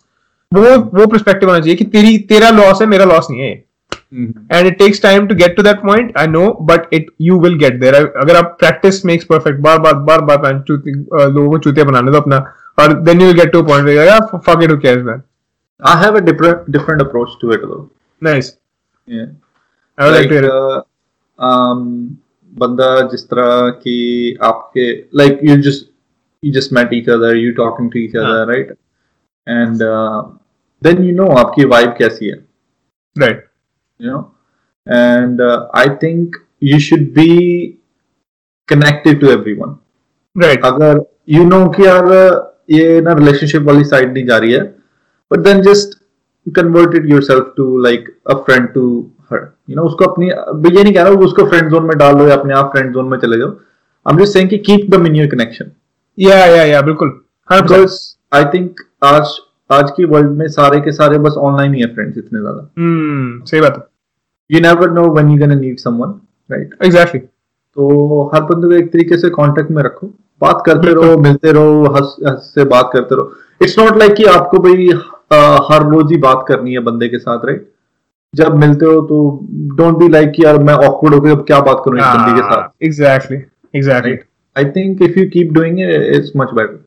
वो 0.53 0.77
वो 0.91 1.07
perspective 1.07 1.49
होना 1.49 1.61
चाहिए 1.61 1.77
कि 1.77 1.85
तेरी 1.87 2.19
तेरा 2.29 2.51
loss 2.51 2.81
है 2.81 2.87
मेरा 2.87 3.05
loss 3.05 3.27
नहीं 3.31 3.41
है 3.41 3.53
and 4.53 4.67
it 4.67 4.79
takes 4.79 5.03
time 5.03 5.27
to 5.27 5.35
get 5.35 5.57
to 5.57 5.63
that 5.63 5.83
point 5.83 6.17
I 6.19 6.27
know 6.27 6.47
but 6.63 6.95
it 6.95 7.11
you 7.21 7.41
will 7.41 7.59
get 7.59 7.81
there 7.81 7.95
अगर 7.95 8.37
आप 8.37 8.57
प्रैक्टिस 8.61 9.05
मेक्स 9.07 9.25
परफेक्ट 9.25 9.61
बार 9.61 9.79
बार 9.79 9.95
बार 9.95 10.21
बार 10.21 10.45
लोगों 10.45 11.51
को 11.51 11.59
चूतिया 11.59 11.85
बनाने 11.85 12.13
दो 12.13 12.21
अपना 12.21 12.39
और 12.79 12.93
then 13.03 13.21
you 13.21 13.33
get 13.35 13.53
to 13.53 13.63
point 13.63 14.41
fuck 14.41 14.63
it 14.63 14.71
who 14.71 14.79
cares 14.79 15.05
man 15.05 15.23
I 15.83 16.05
have 16.05 16.17
a 16.17 16.21
different 16.23 16.71
different 16.71 17.01
approach 17.01 17.37
to 17.43 17.53
it 17.53 17.61
though. 17.61 17.85
Nice 18.23 18.58
Uh, 19.09 20.81
um, 21.39 21.85
बंदा 22.53 23.01
जिस 23.11 23.25
तरह 23.29 23.69
कि 23.83 23.95
आपके 24.43 24.91
like 25.15 25.41
you 25.45 25.57
just 25.63 25.87
you 26.43 26.53
just 26.53 26.73
met 26.73 26.93
each 26.93 27.09
other 27.11 27.37
you 27.37 27.53
talking 27.53 27.91
to 27.93 27.99
each 27.99 28.17
other 28.17 28.47
right 28.47 28.71
and 29.47 29.83
then 30.83 31.05
you 31.05 31.15
know 31.17 31.27
आपकी 31.37 31.65
vibe 31.65 31.95
कैसी 31.99 32.29
है। 32.29 32.37
Right 33.17 33.47
you 34.01 34.11
know 34.11 34.21
and 34.87 35.43
I 35.43 35.89
think 36.03 36.37
you 36.63 36.79
should 36.79 37.07
be 37.15 37.29
connected 38.69 39.21
to 39.21 39.31
everyone 39.31 39.77
right 40.37 40.65
अगर 40.65 41.05
you 41.29 41.45
know 41.45 41.69
कि 41.69 41.87
यार 41.87 42.05
ये 42.71 43.01
ना 43.01 43.13
relationship 43.13 43.63
वाली 43.63 43.85
side 43.85 44.13
नहीं 44.13 44.27
जा 44.27 44.39
रही 44.39 44.53
है 44.53 44.63
but 45.31 45.39
then 45.39 45.63
just 45.63 45.98
just 46.49 46.55
converted 46.55 47.07
yourself 47.07 47.55
to 47.57 47.65
like 47.87 48.11
a 48.27 48.37
friend 48.45 48.69
to 48.75 48.83
her. 49.31 49.41
You 49.69 49.77
know 49.77 49.87
उसको 49.87 50.05
अपनी 50.05 50.27
ये 50.27 50.83
नहीं 50.83 50.93
कह 50.95 51.03
रहा 51.03 51.13
हूँ 51.13 51.25
उसको 51.25 51.47
फ्रेंड 51.49 51.71
जोन 51.71 51.87
में 51.87 51.97
डाल 51.99 52.15
दो 52.15 52.27
या 52.29 52.37
अपने 52.37 52.55
आप 52.55 52.71
फ्रेंड 52.73 52.93
जोन 52.95 53.09
में 53.09 53.19
चले 53.19 53.39
जाओ। 53.39 53.49
आई 53.49 54.13
एम 54.13 54.19
जस्ट 54.19 54.33
सेइंग 54.33 54.51
कि 54.51 54.59
keep 54.69 54.91
the 54.91 55.07
in 55.07 55.17
your 55.17 55.29
connection 55.29 55.71
या 56.19 56.45
या 56.47 56.65
या 56.65 56.81
बिल्कुल। 56.83 57.09
बिकॉज़ 57.51 57.99
आई 58.37 58.45
थिंक 58.55 58.81
आज 59.05 59.37
आज 59.71 59.91
की 59.97 60.05
वर्ल्ड 60.05 60.31
में 60.39 60.47
सारे 60.49 60.81
के 60.81 60.93
सारे 60.93 61.19
बस 61.19 61.35
ऑनलाइन 61.39 61.75
ही 61.75 61.81
है 61.81 61.87
फ्रेंड्स 61.95 62.19
इतने 62.19 62.41
ज़्यादा। 62.41 62.71
हम्म 62.79 63.45
सही 63.47 63.61
बात 63.61 63.77
है। 63.77 63.83
You 64.51 64.61
never 64.61 64.91
know 64.91 65.09
when 65.15 65.31
you 65.31 65.39
gonna 65.39 65.55
need 65.55 65.79
someone 65.79 66.21
right 66.51 66.75
exactly 66.85 67.21
तो 67.21 68.31
हर 68.35 68.43
बंदे 68.43 68.69
को 68.69 68.75
एक 68.75 68.93
तरीके 68.93 69.17
से 69.19 69.31
कांटेक्ट 69.31 69.71
में 69.71 69.83
रखो। 69.83 70.07
बात 70.41 70.63
करते 70.67 70.93
रहो 70.95 71.17
मिलते 71.19 71.53
रहो 71.53 71.95
हंस 71.95 72.17
हंस 72.27 72.51
से 72.55 72.65
बात 72.65 72.91
करते 72.93 73.15
रहो। 73.15 73.33
इट्स 73.63 73.79
नॉट 73.79 73.97
लाइक 73.99 74.15
कि 74.15 74.25
आपको 74.33 74.59
भाई 74.59 74.89
हर 75.31 75.89
रोज 75.91 76.13
ही 76.13 76.19
बात 76.19 76.45
करनी 76.49 76.73
है 76.73 76.81
बंदे 76.89 77.09
के 77.09 77.19
साथ 77.19 77.45
राइट 77.47 77.69
जब 78.35 78.55
मिलते 78.59 78.87
हो 78.87 79.01
तो 79.07 79.19
डोंट 79.77 79.97
बी 79.99 80.09
लाइक 80.09 80.33
यार 80.41 80.59
मैं 80.63 80.75
ऑकवर्ड 80.75 81.15
होकर 81.15 81.31
अब 81.31 81.45
क्या 81.47 81.61
बात 81.61 81.83
करूँ 81.85 82.01
बंदे 82.01 82.41
के 82.41 82.47
साथ? 82.49 82.69
Exactly 82.85 83.37
exactly 83.75 84.17
I 84.57 84.65
think 84.77 85.03
if 85.03 85.19
you 85.19 85.29
keep 85.31 85.53
doing 85.53 85.81
it 85.81 86.15
it's 86.17 86.33
much 86.37 86.51
better 86.55 86.85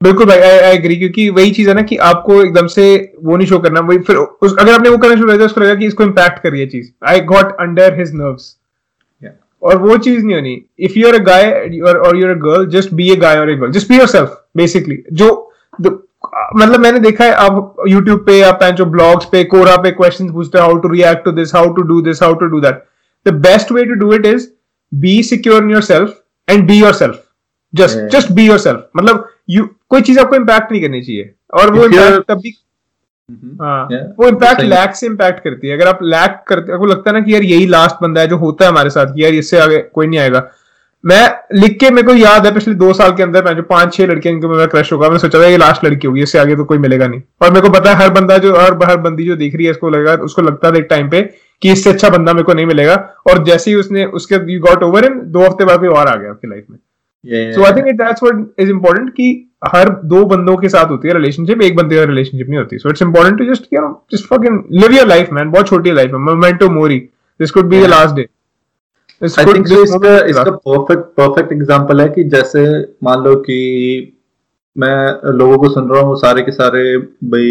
बिल्कुल 0.00 0.26
भाई 0.26 0.38
आई 0.38 0.58
आई 0.58 0.74
एग्री 0.76 0.96
क्योंकि 0.96 1.28
वही 1.30 1.50
चीज़ 1.50 1.68
है 1.68 1.74
ना 1.74 1.82
कि 1.90 1.96
आपको 2.06 2.42
एकदम 2.42 2.66
से 2.66 2.86
वो 3.24 3.36
नहीं 3.36 3.46
शो 3.48 3.58
करना 3.58 3.80
वही 3.80 3.98
फिर 3.98 4.16
उस, 4.16 4.56
अगर 4.58 4.72
आपने 4.72 4.88
वो 4.88 4.98
करना 4.98 5.16
शुरू 5.16 5.28
कर 5.28 5.36
दिया 5.36 5.46
उसको 5.46 5.60
लगेगा 5.60 5.74
कि 5.74 5.86
इसको 5.86 6.04
इम्पैक्ट 6.04 6.42
कर 6.42 6.50
रही 6.50 6.60
है 6.60 6.66
चीज़. 6.66 6.90
I 7.08 7.20
got 7.32 7.56
under 7.60 7.98
his 7.98 8.14
nerves 8.14 8.56
और 9.62 9.76
वो 9.78 9.96
चीज़ 9.98 10.24
नहीं 10.24 10.34
होनी. 10.34 10.54
If 10.78 10.98
you 10.98 11.08
are 11.08 11.14
a 11.14 11.22
guy 11.24 11.50
or 11.50 12.16
you 12.16 12.26
are 12.26 12.30
a 12.30 12.38
girl 12.44 12.66
just 12.70 12.94
be 12.94 13.10
a 13.10 13.18
guy 13.20 13.38
or 13.38 13.50
a 13.50 13.54
girl 13.56 13.72
just 13.72 13.88
be 13.88 13.98
yourself 13.98 14.40
basically 14.56 15.02
जो 15.12 15.28
मतलब 16.56 16.80
मैंने 16.80 16.98
देखा 17.00 17.24
है 17.24 17.32
आप 17.32 17.74
YouTube 17.88 18.24
पे 18.26 18.38
या 18.38 18.70
जो 18.70 18.84
ब्लॉग्स 18.86 19.24
पे 19.32 19.42
कोरा 19.44 19.76
पे 19.76 19.90
क्वेश्चन 19.90 20.32
पूछते 20.32 20.58
हैं 20.58 20.64
how 20.64 20.76
to 20.76 20.88
react 20.88 21.24
to 21.24 21.32
this 21.32 21.54
how 21.54 21.72
to 21.74 21.82
do 21.82 22.00
this 22.02 22.22
how 22.22 22.34
to 22.34 22.46
do 22.46 22.60
that 22.60 22.82
the 23.26 23.34
best 23.42 23.72
way 23.72 23.84
to 23.84 23.94
do 23.94 24.12
it 24.14 24.26
is 24.26 24.48
be 24.92 25.22
secure 25.22 25.62
in 25.62 25.70
your 25.70 25.82
self 25.82 26.14
and 26.48 26.66
be 26.66 26.80
your 26.80 26.92
self 26.94 27.22
just 27.74 27.98
just 28.12 28.32
be 28.32 28.46
your 28.46 28.58
self 28.58 28.88
मतलब 28.96 29.28
you 29.50 29.68
कोई 29.88 30.00
चीज़ 30.00 30.18
आपको 30.20 30.36
impact 30.36 30.72
नहीं 30.72 30.82
करनी 30.82 31.02
चाहिए। 31.02 31.32
और 31.54 31.72
वो 31.72 31.84
impact 31.84 32.30
तब 32.30 32.38
भी 32.38 32.56
Mm-hmm. 33.30 33.60
हाँ 33.62 34.14
वो 34.18 34.28
इम्पैक्ट 34.28 34.60
लैक 34.60 34.94
से 34.96 35.06
इम्पैक्ट 35.06 35.42
करती 35.44 35.68
है। 35.68 35.76
अगर 35.76 35.88
आप 35.88 35.98
लैक 36.02 36.42
करते 36.48 36.72
आपको 36.72 36.86
लगता 36.86 37.10
है 37.10 37.16
ना 37.16 37.20
कि 37.24 37.32
यार 37.34 37.42
यही 37.42 37.66
लास्ट 37.66 38.02
बंदा 38.02 38.20
है 38.20 38.28
जो 38.28 38.36
होता 38.36 38.64
है 38.64 38.70
हमारे 38.70 38.90
साथ 38.90 39.14
कि 39.14 39.22
यार 39.24 39.34
इससे 39.34 39.58
आगे 39.58 39.78
कोई 39.94 40.06
नहीं 40.06 40.20
आएगा। 40.20 40.40
मैं 41.04 41.22
लिख 41.54 41.78
के 41.78 41.90
मेरे 41.90 42.06
को 42.06 42.14
याद 42.14 42.46
है 42.46 42.52
पिछले 42.54 42.74
दो 42.74 42.92
साल 42.92 43.12
के 43.16 43.22
अंदर 43.22 43.44
मैं 43.44 43.54
जो 43.56 43.62
पाँच 43.70 43.94
छह 43.94 44.06
लड़कियाँ 44.06 44.34
इनके 44.34 44.48
मेरा 44.48 44.66
क्रश 44.74 44.92
होगा 44.92 45.08
मैं 45.10 45.18
सोचा 45.18 45.38
था 45.38 45.46
ये 45.46 45.56
लास्ट 45.58 45.84
लड़की 45.84 46.06
होगी 46.06 46.22
इससे 46.22 46.38
आगे 46.38 46.56
तो 46.56 46.64
कोई 46.64 46.78
मिलेगा 46.78 47.06
नहीं। 47.06 47.20
और 47.42 47.50
मेरे 47.50 47.60
को 47.60 47.72
पता 47.72 47.90
है 47.90 47.96
हर 47.96 48.10
बंदा 48.10 48.36
जो 48.38 48.54
हर 48.56 48.76
हर 48.84 48.96
बंदी 48.98 49.24
जो 49.26 49.36
देख 49.36 49.54
रही 49.56 49.64
है 49.64 49.70
इसको 49.70 49.90
लगेगा 49.90 50.14
उसको 50.24 50.42
लगता 50.42 50.70
था 50.70 50.78
एक 50.78 50.86
टाइम 50.90 51.08
पे 51.10 51.22
कि 51.62 51.72
इससे 51.72 51.90
अच्छा 51.90 52.08
बंदा 52.08 52.32
मेरे 52.32 52.44
को 52.44 52.54
नहीं 52.54 52.66
मिलेगा। 52.66 52.94
और 53.30 53.42
जैसे 53.44 53.70
ही 53.70 53.76
उसने 53.76 54.04
उसके 54.20 54.34
यू 54.52 54.60
गॉट 54.60 54.82
ओवर 54.82 55.04
इन 55.04 55.20
दो 55.32 55.40
हफ़्ते 55.40 55.64
बाद 55.64 55.84
और 55.86 56.08
आ 56.08 56.14
गया 56.14 56.30
आपकी 56.30 56.48
लाइफ 56.48 56.64
में। 56.70 57.52
So 57.52 57.64
I 57.64 57.72
think 57.72 57.88
it 57.88 57.96
that's 57.96 58.22
what 58.22 58.44
is 58.60 58.70
important 58.70 59.10
कि 59.10 59.26
हर 59.66 59.90
दो 60.12 60.24
बंदों 60.26 60.56
के 60.56 60.68
साथ 60.68 60.90
होती 60.90 61.08
है 61.08 61.14
रिलेशनशिप 61.14 61.62
एक 61.62 61.76
बंदे 61.76 61.96
का 61.96 62.04
रिलेशनशिप 62.04 62.48
नहीं 62.48 62.58
होती। 62.58 62.78
So 62.78 62.90
it's 62.90 63.02
important 63.02 63.38
to 63.38 63.44
just 63.52 63.66
you 63.74 63.80
know 63.80 63.90
just 64.12 64.26
fucking 64.26 64.62
live 64.72 64.92
your 64.92 65.06
life 65.06 65.32
man 65.32 65.50
बहुत 65.50 65.68
छोटी 65.68 65.92
लाइफ 65.92 66.12
है 66.12 66.18
memento 66.20 66.70
mori 66.70 66.98
this 67.40 67.50
could 67.50 67.68
be 67.68 67.82
the 67.82 67.88
last 67.88 68.14
day 68.16 68.26
I 69.22 69.44
think 69.44 69.66
इसका 69.72 70.18
इसका 70.26 70.50
परफेक्ट 70.50 71.02
परफेक्ट 71.16 71.52
एग्जांपल 71.52 72.00
है 72.00 72.08
कि 72.08 72.24
जैसे 72.24 72.64
मान 73.04 73.22
लो 73.24 73.34
कि 73.34 73.58
मैं 74.76 75.32
लोगों 75.32 75.58
को 75.58 75.68
सुन 75.68 75.90
रहा 75.90 76.00
हूँ 76.02 76.16
सारे 76.16 76.42
के 76.42 76.52
सारे 76.52 76.96
भाई 76.98 77.50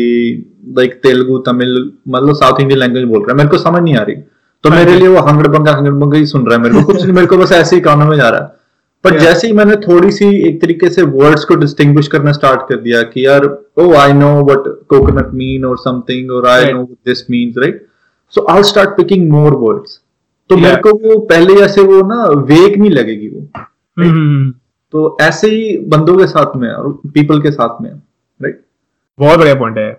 लाइक 0.77 0.93
तेलुगु 1.03 1.37
तमिल 1.37 1.91
मतलब 2.07 2.35
साउथ 2.35 2.59
इंडियन 2.61 2.79
लैंग्वेज 2.79 3.03
बोल 3.03 3.19
रहे 3.19 3.31
हैं। 3.31 3.37
मेरे 3.37 3.49
को 3.49 3.57
समझ 3.57 3.81
नहीं 3.81 3.95
आ 3.95 4.01
रही। 4.01 4.15
तो 4.15 4.69
हाँ 4.69 4.77
मेरे 4.77 4.97
लिए 4.99 5.07
वो 5.07 5.21
हंगड़ 5.21 5.47
बंगा 5.47 5.71
हंगड़ 5.71 5.93
बंगा 5.93 6.17
ही 6.17 6.25
सुन 6.25 6.45
रहा 6.45 6.55
है 6.55 6.61
मेरे 6.63 6.75
को। 6.75 6.83
कुछ 6.83 7.05
मेरे 7.17 7.27
को 7.27 7.37
बस 7.37 7.51
ऐसे 7.51 7.75
ही 7.75 7.81
कानों 7.81 8.05
में 8.05 8.17
जा 8.17 8.29
रहा 8.29 8.41
है। 8.41 8.59
बट 9.03 9.19
जैसे 9.19 9.47
ही 9.47 9.53
मैंने 9.53 9.75
थोड़ी 9.87 10.11
सी 10.11 10.25
एक 10.47 10.61
तरीके 10.61 10.89
से 10.89 11.01
वर्ड्स 11.01 11.43
को 11.45 11.55
डिस्टिंग्विश 11.55 12.07
करना 12.07 12.31
स्टार्ट 12.31 12.61
कर 12.69 12.75
दिया 12.75 13.01
कि 13.03 13.25
यार 13.25 13.45
ओ 13.77 13.93
I 13.93 14.13
know 14.13 14.33
what 14.43 14.63
coconut 14.89 15.33
mean 15.33 15.65
और 15.65 15.77
समथिंग 15.77 16.31
और 16.31 16.47
I 16.47 16.71
know 16.73 16.83
this 17.05 17.29
means 17.29 17.55
right 17.57 17.85
so 18.33 18.45
I 18.49 18.63
start 18.63 18.89
picking 18.89 19.29
more 19.31 19.53
words 19.53 19.99
तो 20.51 20.57
मेरे 20.57 20.75
को 20.75 20.89
वो 20.89 21.19
पहले 21.19 21.53
ऐसे 21.53 21.81
वो 21.81 22.01
ना 22.01 22.23
वेक 22.23 22.77
नहीं 22.77 22.89
लगेगी 22.89 23.27
वो 23.27 23.39
हम्म, 23.39 24.09
हम्म, 24.09 24.19
हम्म। 24.19 24.53
तो 24.91 25.17
ऐसे 25.21 25.47
ही 25.47 25.77
बंदों 25.77 26.17
के 26.17 26.27
साथ 26.27 26.55
में 26.55 26.69
और 26.69 26.99
पीपल 27.07 27.41
के 27.41 27.51
साथ 27.51 27.81
में 27.81 27.89
राइट 27.89 28.61
बहुत 29.19 29.39
बढ़िया 29.39 29.55
पॉइंट 29.55 29.77
है। 29.77 29.91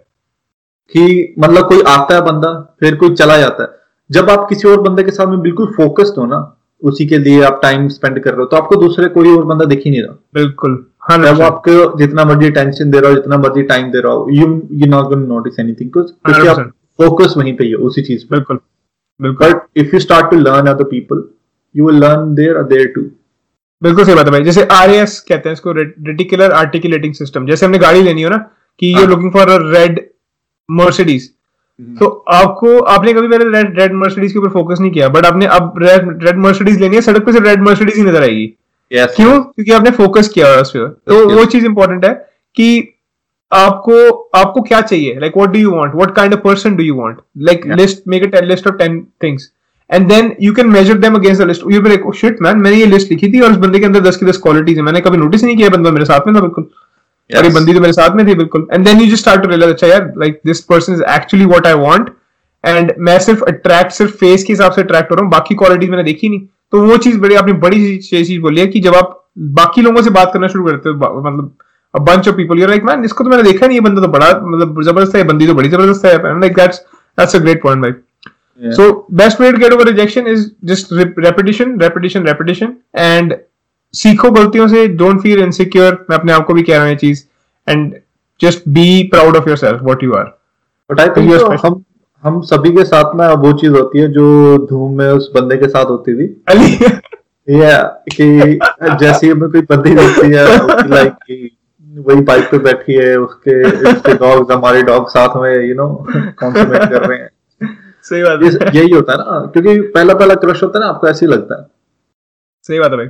कि 0.92 1.35
मतलब 1.38 1.68
कोई 1.68 1.82
आता 1.82 2.14
है 2.14 2.21
बंदा 2.21 2.76
फिर 2.80 2.97
कोई 2.97 3.14
चला 3.14 3.37
जाता 3.38 3.62
है। 3.62 3.68
जब 4.11 4.30
आप 4.30 4.47
किसी 4.49 4.68
और 4.68 4.80
बंदे 4.80 5.02
के 5.02 5.11
साथ 5.11 5.26
में 5.26 5.40
बिल्कुल 5.40 5.66
फोकस्ड 5.66 6.18
हो 6.18 6.26
ना 6.26 6.56
उसी 6.82 7.06
के 7.06 7.18
लिए 7.18 7.42
आप 7.42 7.61
टाइम 7.62 7.88
स्पेंड 7.88 8.21
कर 8.21 8.30
रहे 8.30 8.40
हो 8.40 8.47
तो 8.47 8.56
आपको 8.56 8.76
दूसरे 8.76 9.09
कोई 9.09 9.37
और 9.37 9.44
बंदा 9.44 9.64
दिख 9.64 9.82
ही 9.85 9.90
नहीं 9.90 10.02
रहा। 10.02 10.12
बिल्कुल 10.35 10.87
हाँ 11.00 11.18
वो 11.18 11.42
आपको 11.42 11.99
जितना 11.99 12.25
मर्ज़ी 12.25 12.50
टेंशन 12.50 12.90
दे 12.90 13.00
रहा 13.00 13.11
हो 13.11 13.16
जितना 13.16 13.37
मर्ज़ी 13.37 13.62
टाइम 13.62 13.90
दे 13.90 14.00
रहा 14.00 14.12
हो 14.12 14.26
you 14.30 14.47
you 14.73 14.87
not 14.87 15.04
going 15.04 15.28
notice 15.28 15.59
anything 15.61 15.90
क्योंकि 15.90 16.47
आप 16.47 16.61
फोकस 17.00 17.35
वहीं 17.37 17.56
पे 17.56 17.64
ही 17.64 17.73
हो 17.73 17.87
उसी 17.87 18.02
चीज़ 18.02 18.25
पे। 18.25 18.37
बिल्कुल। 18.37 18.59
But 19.22 19.60
if 19.76 19.94
you 19.94 20.00
start 20.00 20.30
to 20.30 20.36
learn 20.38 20.66
other 20.68 20.84
people 20.84 21.24
you 21.74 21.86
will 21.86 22.00
learn 22.00 22.34
there 22.34 22.56
और 22.56 22.64
देयर 22.68 22.86
टू 22.94 23.02
बिल्कुल 23.82 24.04
सही 24.04 24.14
बात 24.14 24.26
है 24.26 24.32
भाई। 24.32 24.44
जैसे 24.44 24.64
आरएएस 24.72 25.18
कहते 25.28 25.48
हैं 25.48 25.54
इसको 25.54 25.72
रेटिकुलर 25.72 26.52
आर्टिकुलेटिंग 26.52 27.14
सिस्टम 27.14 27.46
जैसे 27.46 27.66
हमने 27.66 27.78
गाड़ी 27.78 28.02
लेनी 28.02 28.22
हो 28.22 28.30
ना 28.30 28.36
कि 28.80 28.94
you 28.94 29.06
looking 29.06 29.32
for 29.32 29.50
a 29.50 29.58
red 29.72 30.00
Mercedes. 30.68 31.30
तो 31.98 32.06
आपको 32.30 32.78
आपने 32.78 33.12
कभी 33.12 33.28
पहले 33.28 33.44
रेड 33.50 33.78
रेड 33.78 33.92
मर्सिडीज 33.94 34.32
के 34.32 34.38
ऊपर 34.38 34.48
फोकस 34.50 34.80
नहीं 34.80 34.90
किया 34.90 35.08
बट 35.08 35.26
आपने 35.26 35.46
अब 35.52 35.74
रेड 35.78 36.22
रेड 36.24 36.38
मर्सिडीज 36.38 36.80
लेनी 36.80 36.96
है 36.96 37.02
सड़क 37.02 37.24
पे 37.26 37.32
सिर्फ़ 37.32 37.46
रेड 37.46 37.62
मर्सिडीज 37.62 37.96
ही 37.96 38.02
नज़र 38.02 38.22
आएगी। 38.22 38.46
Yes, 38.90 39.14
क्यों? 39.16 39.40
क्योंकि 39.42 39.72
आपने 39.72 39.90
फोकस 39.92 40.28
किया 40.28 40.48
उस 40.60 40.70
पर 40.70 40.88
तो 41.08 41.28
वो 41.36 41.44
चीज़ 41.46 41.66
इंपॉर्टेंट 41.66 42.04
है 42.04 42.12
कि 42.56 42.91
आपको 43.52 44.10
आपको 44.34 44.60
क्या 44.62 44.80
चाहिए? 44.80 45.18
Like 45.20 45.36
what 45.36 45.50
do 45.50 45.58
you 45.58 45.70
want 45.70 45.94
what 45.94 46.14
kind 46.16 46.34
of 46.34 46.40
person 46.40 46.76
do 46.76 46.82
you 46.82 46.94
want 46.96 47.18
like 47.48 47.66
list 47.78 48.02
make 48.08 48.34
a 48.34 48.40
list 48.42 48.66
of 48.66 48.76
10 48.76 49.00
things 49.22 49.50
and 49.90 50.08
then 50.08 50.32
you 50.42 50.52
can 50.54 50.68
measure 50.70 50.98
them 50.98 51.14
against 51.14 51.42
the 51.42 51.46
list 51.46 51.62
you 51.70 51.80
like 51.82 52.04
shit 52.16 52.42
man 52.42 52.58
मैंने 52.58 52.76
ये 52.76 52.86
list 52.86 53.10
लिखी 53.10 53.32
थी 53.32 53.40
और 53.40 53.50
उस 53.50 53.56
बंदे 53.56 53.78
के 53.78 53.86
अंदर 53.86 54.00
10 54.00 54.16
की 54.16 54.26
10 54.26 54.36
क्वालिटीज 54.42 54.76
है। 54.76 54.82
मैंने 54.82 55.00
कभी 55.00 55.16
नोटिस 55.16 55.44
नहीं 55.44 55.56
किया 55.56 55.68
बंदा 55.70 55.90
मेरे 55.90 56.04
साथ 56.04 56.26
में 56.26 56.34
था 56.36 56.40
बिल्कुल। 56.40 56.68
अरे 57.30 57.48
बंदी 57.50 57.74
तो 57.74 57.80
मेरे 57.80 57.92
साथ 57.92 58.16
में 58.16 58.26
थी 58.26 58.34
बिल्कुल। 58.34 58.66
And 58.72 58.84
then 58.84 59.00
you 59.00 59.06
just 59.06 59.22
start 59.22 59.42
to 59.42 59.48
realize 59.48 59.72
अच्छा 59.72 59.86
यार 59.86 60.12
like 60.18 60.40
this 60.46 60.60
person 60.64 60.92
is 60.92 61.02
actually 61.14 61.46
what 61.46 61.66
I 61.66 61.74
want 61.80 62.10
and 62.64 62.92
मैं 62.98 63.18
सिर्फ़ 63.18 63.42
अट्रैक्ट 63.44 63.92
सिर्फ़ 63.92 64.12
फेस 64.16 64.44
के 64.44 64.52
हिसाब 64.52 64.72
से 64.72 64.82
अट्रैक्ट 64.82 65.10
हो 65.10 65.16
रहा 65.16 65.24
हूँ 65.24 65.30
बाकी 65.32 65.54
क्वालिटीज 65.54 65.90
मैंने 65.90 66.04
देखी 66.04 66.28
नहीं। 66.28 66.40
तो 66.72 66.82
वो 66.82 66.96
चीज़ 66.98 67.18
बड़ी 67.20 67.34
आपने 67.34 67.52
बड़ी 67.64 67.96
चीज़ 67.98 68.40
बोली 68.40 68.60
है 68.60 68.66
कि 68.66 68.80
जब 68.80 68.94
आप 68.94 69.18
बाकी 69.58 69.82
लोगों 69.82 70.02
से 70.02 70.10
बात 70.10 70.30
करना 70.32 70.48
शुरू 70.48 70.64
करते 70.66 70.88
हो 70.88 71.20
मतलब 71.20 71.54
a 71.94 72.00
bunch 72.00 72.28
of 72.31 72.37
people. 72.37 72.61
You're 72.61 72.72
like 72.72 72.85
man 72.85 73.05
इसको 73.05 73.24
तो 73.24 73.31
मैंने 73.31 73.42
देखा 73.42 73.66
नहीं 73.66 73.76
ये 73.76 73.81
बंदा 73.81 74.02
तो 74.02 74.09
बड़ा 74.09 74.28
मतलब 74.44 74.83
ज़बरदस्त 74.83 75.16
है 75.16 75.22
बंदी 75.24 75.46
तो 75.46 75.55
बड़ी 75.55 75.68
ज़बरदस्त 75.68 76.05
है. 76.05 76.14
I'm 76.31 76.42
like 76.44 76.59
that's 76.59 76.81
that's 77.18 77.35
a 77.35 77.42
great 77.46 77.62
point 77.62 77.83
भाई. 77.83 77.92
Yeah. 78.61 78.74
so 78.76 79.07
best 79.20 79.40
way 79.40 79.50
to 79.52 79.59
get 79.59 79.72
over 79.72 79.85
rejection 79.85 80.26
is 80.26 80.42
just 80.64 80.92
repetition 81.24 81.78
repetition 81.78 82.28
repetition 82.31 82.76
and 83.07 83.35
सीखो 83.94 84.31
गलतियों 84.31 84.66
से 84.68 84.87
डोंट 84.88 85.20
फील 85.22 85.40
इनसिक्योर 85.42 86.07
मैं 86.11 86.16
अपने 86.18 86.33
आप 86.33 86.46
को 86.46 86.55
भी 86.55 86.62
कह 86.62 86.74
रहा 86.74 86.83
हूँ 86.83 86.90
ये 86.90 86.96
चीज़. 86.96 87.22
And 87.68 87.94
just 88.40 88.68
be 88.68 89.02
proud 89.12 89.37
of 89.37 89.48
yourself 89.48 89.83
what 89.83 90.02
you 90.02 90.12
are 90.12 90.24
but 90.90 91.00
I 91.00 91.09
think 91.16 91.61
हम 91.64 91.83
हम 92.24 92.40
सभी 92.50 92.70
के 92.76 92.85
साथ 92.85 93.14
में 93.16 93.26
वो 93.44 93.52
चीज़ 93.61 93.72
होती 93.72 93.98
है 93.98 94.09
जो 94.12 94.26
धूम 94.70 94.98
में 94.98 95.09
उस 95.09 95.31
बंदे 95.35 95.57
के 95.57 95.68
साथ 95.68 95.85
होती 95.85 96.14
थी। 96.14 96.26
या 97.61 97.78
कि 98.16 98.59
जैसी 99.00 99.28
हमें 99.28 99.50
कोई 99.50 99.61
बंदी 99.70 99.94
दिखती 99.94 100.31
है 100.33 100.88
लाइक 100.90 101.50
वही 102.00 102.20
बाइक 102.20 102.44
पे 102.50 102.59
बैठी 102.59 102.94
है 102.94 103.16
उसके 103.16 103.62
उसके 103.90 104.14
डॉग्स 104.14 104.52
हमारे 104.52 104.83
डॉग 104.83 105.09
साथ 105.09 105.37
में 105.37 105.68
यू 105.68 105.74
नो 105.74 105.88
कॉन्समेट 106.38 106.83
कर 106.90 107.07
रहे 107.09 107.18
हैं 107.18 107.28
सही 108.02 108.22
बात 108.22 108.42
है 108.42 108.70
यही 108.76 108.90
होता 108.90 109.12
है 109.12 109.18
ना 109.18 109.50
क्योंकि 109.52 109.81
पहला 109.81 110.14
पहला 110.14 110.35
क्रश 110.35 110.62
होता 110.62 110.78
है 110.78 110.85
ना 110.85 110.90
आपको 110.90 111.09
ऐसे 111.09 111.26
ही 111.26 111.33
लगता 111.33 111.61
है 111.61 111.66
सही 112.68 112.78
बात 112.78 112.90
है 112.90 112.96
भाई 112.96 113.07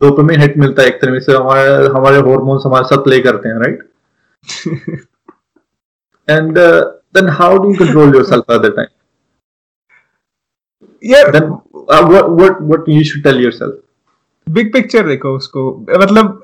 डोपामिन 0.00 0.40
हिट 0.40 0.56
मिलता 0.58 0.82
है 0.82 0.88
एक 0.88 1.00
तरह 1.02 1.18
से 1.18 1.36
हमारे 1.36 1.86
हमारे 1.86 2.16
हार्मोन्स 2.16 2.66
हमारे 2.66 2.84
साथ 2.84 3.04
प्ले 3.04 3.20
करते 3.20 3.48
हैं 3.48 3.60
right 3.60 3.88
and 6.28 6.58
how 7.38 7.58
do 7.58 7.68
you 7.70 7.76
control 7.76 8.12
yourself 8.12 8.44
at 8.48 8.62
that 8.62 8.76
time? 8.76 8.88
Yeah. 11.02 11.30
Then 11.30 11.44
uh, 11.88 12.06
what 12.06 12.30
what 12.32 12.62
what 12.62 12.88
you 12.88 13.04
should 13.04 13.22
tell 13.22 13.38
yourself? 13.38 13.74
Big 14.46 14.72
picture 14.72 15.06
देखो 15.08 15.34
उसको 15.36 15.62
मतलब 15.90 16.42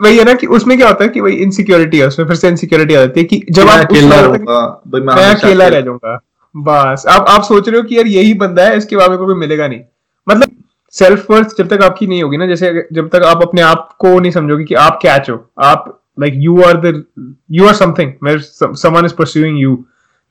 वही 0.00 0.18
है 0.18 0.24
ना 0.24 0.34
कि 0.34 0.46
उसमें 0.48 0.76
क्या 0.78 0.88
होता 0.88 1.04
है 1.04 1.10
कि 1.10 1.20
वही 1.20 1.36
इनसिक्योरिटी 1.42 1.98
है 1.98 2.06
उसमें 2.06 2.26
फिर 2.26 2.36
से 2.36 2.48
इनसिक्योरिटी 2.48 2.94
आ 2.94 3.00
जाती 3.00 3.20
है 3.20 3.26
कि 3.26 3.42
जब 3.50 3.68
आप 3.68 3.84
अकेला 3.86 4.20
रहूँगा 4.20 4.82
मैं 4.88 5.34
अकेला 5.34 5.66
रह 5.68 5.80
जाऊँगा। 5.80 6.18
बस 6.54 7.04
आप 7.08 7.26
आप 7.28 7.42
सोच 7.42 7.68
रहे 7.68 7.80
हो 7.80 7.86
कि 7.88 7.96
यार 7.96 8.06
यही 8.08 8.34
बंदा 8.36 8.64
है 8.64 8.76
इसके 8.76 8.96
बाद 8.96 9.16
कोई 9.18 9.34
मिलेगा 9.36 9.66
नहीं। 9.68 9.80
मतलब 10.26 10.56
सेल्फ 10.94 11.30
वर्थ 11.30 11.56
जब 11.58 11.68
तक 11.68 11.82
आपकी 11.84 12.06
नहीं 12.06 12.22
होगी 12.22 12.36
ना 12.36 12.46
जैसे 12.46 12.88
जब 12.92 13.08
तक 13.08 13.22
आप 13.24 13.42
अपने 13.42 13.62
आप 13.62 13.88
को 13.98 14.18
नहीं 14.20 14.32
समझोगे 14.32 14.64
कि 14.64 14.74
आप 14.84 14.98
क्या 15.02 15.16
हो 15.28 15.38
आप 15.64 15.84
like 16.20 16.34
you 16.36 16.60
are 16.62 16.80
the 16.80 17.02
you 17.50 17.66
are 17.66 17.74
something 17.74 18.12
someone 18.54 19.04
is 19.04 19.14
pursuing 19.14 19.58
you 19.60 19.76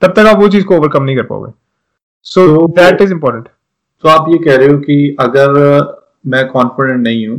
तब 0.01 0.13
तक 0.13 0.27
आप 0.27 0.39
वो 0.39 0.47
चीज़ 0.49 0.65
को 0.65 0.75
ओवरकम 0.77 1.03
नहीं 1.03 1.15
कर 1.17 1.23
पाओगे। 1.23 1.51
सो 2.25 2.67
दैट 2.75 3.01
इज़ 3.01 3.11
इंपॉर्टेंट 3.13 3.47
तो 4.03 4.09
आप 4.09 4.25
ये 4.29 4.37
कह 4.45 4.57
रहे 4.57 4.67
हो 4.67 4.77
कि 4.79 5.15
अगर 5.19 5.49
मैं 6.27 6.47
कॉन्फिडेंट 6.47 7.03
नहीं 7.03 7.27
हूँ 7.27 7.37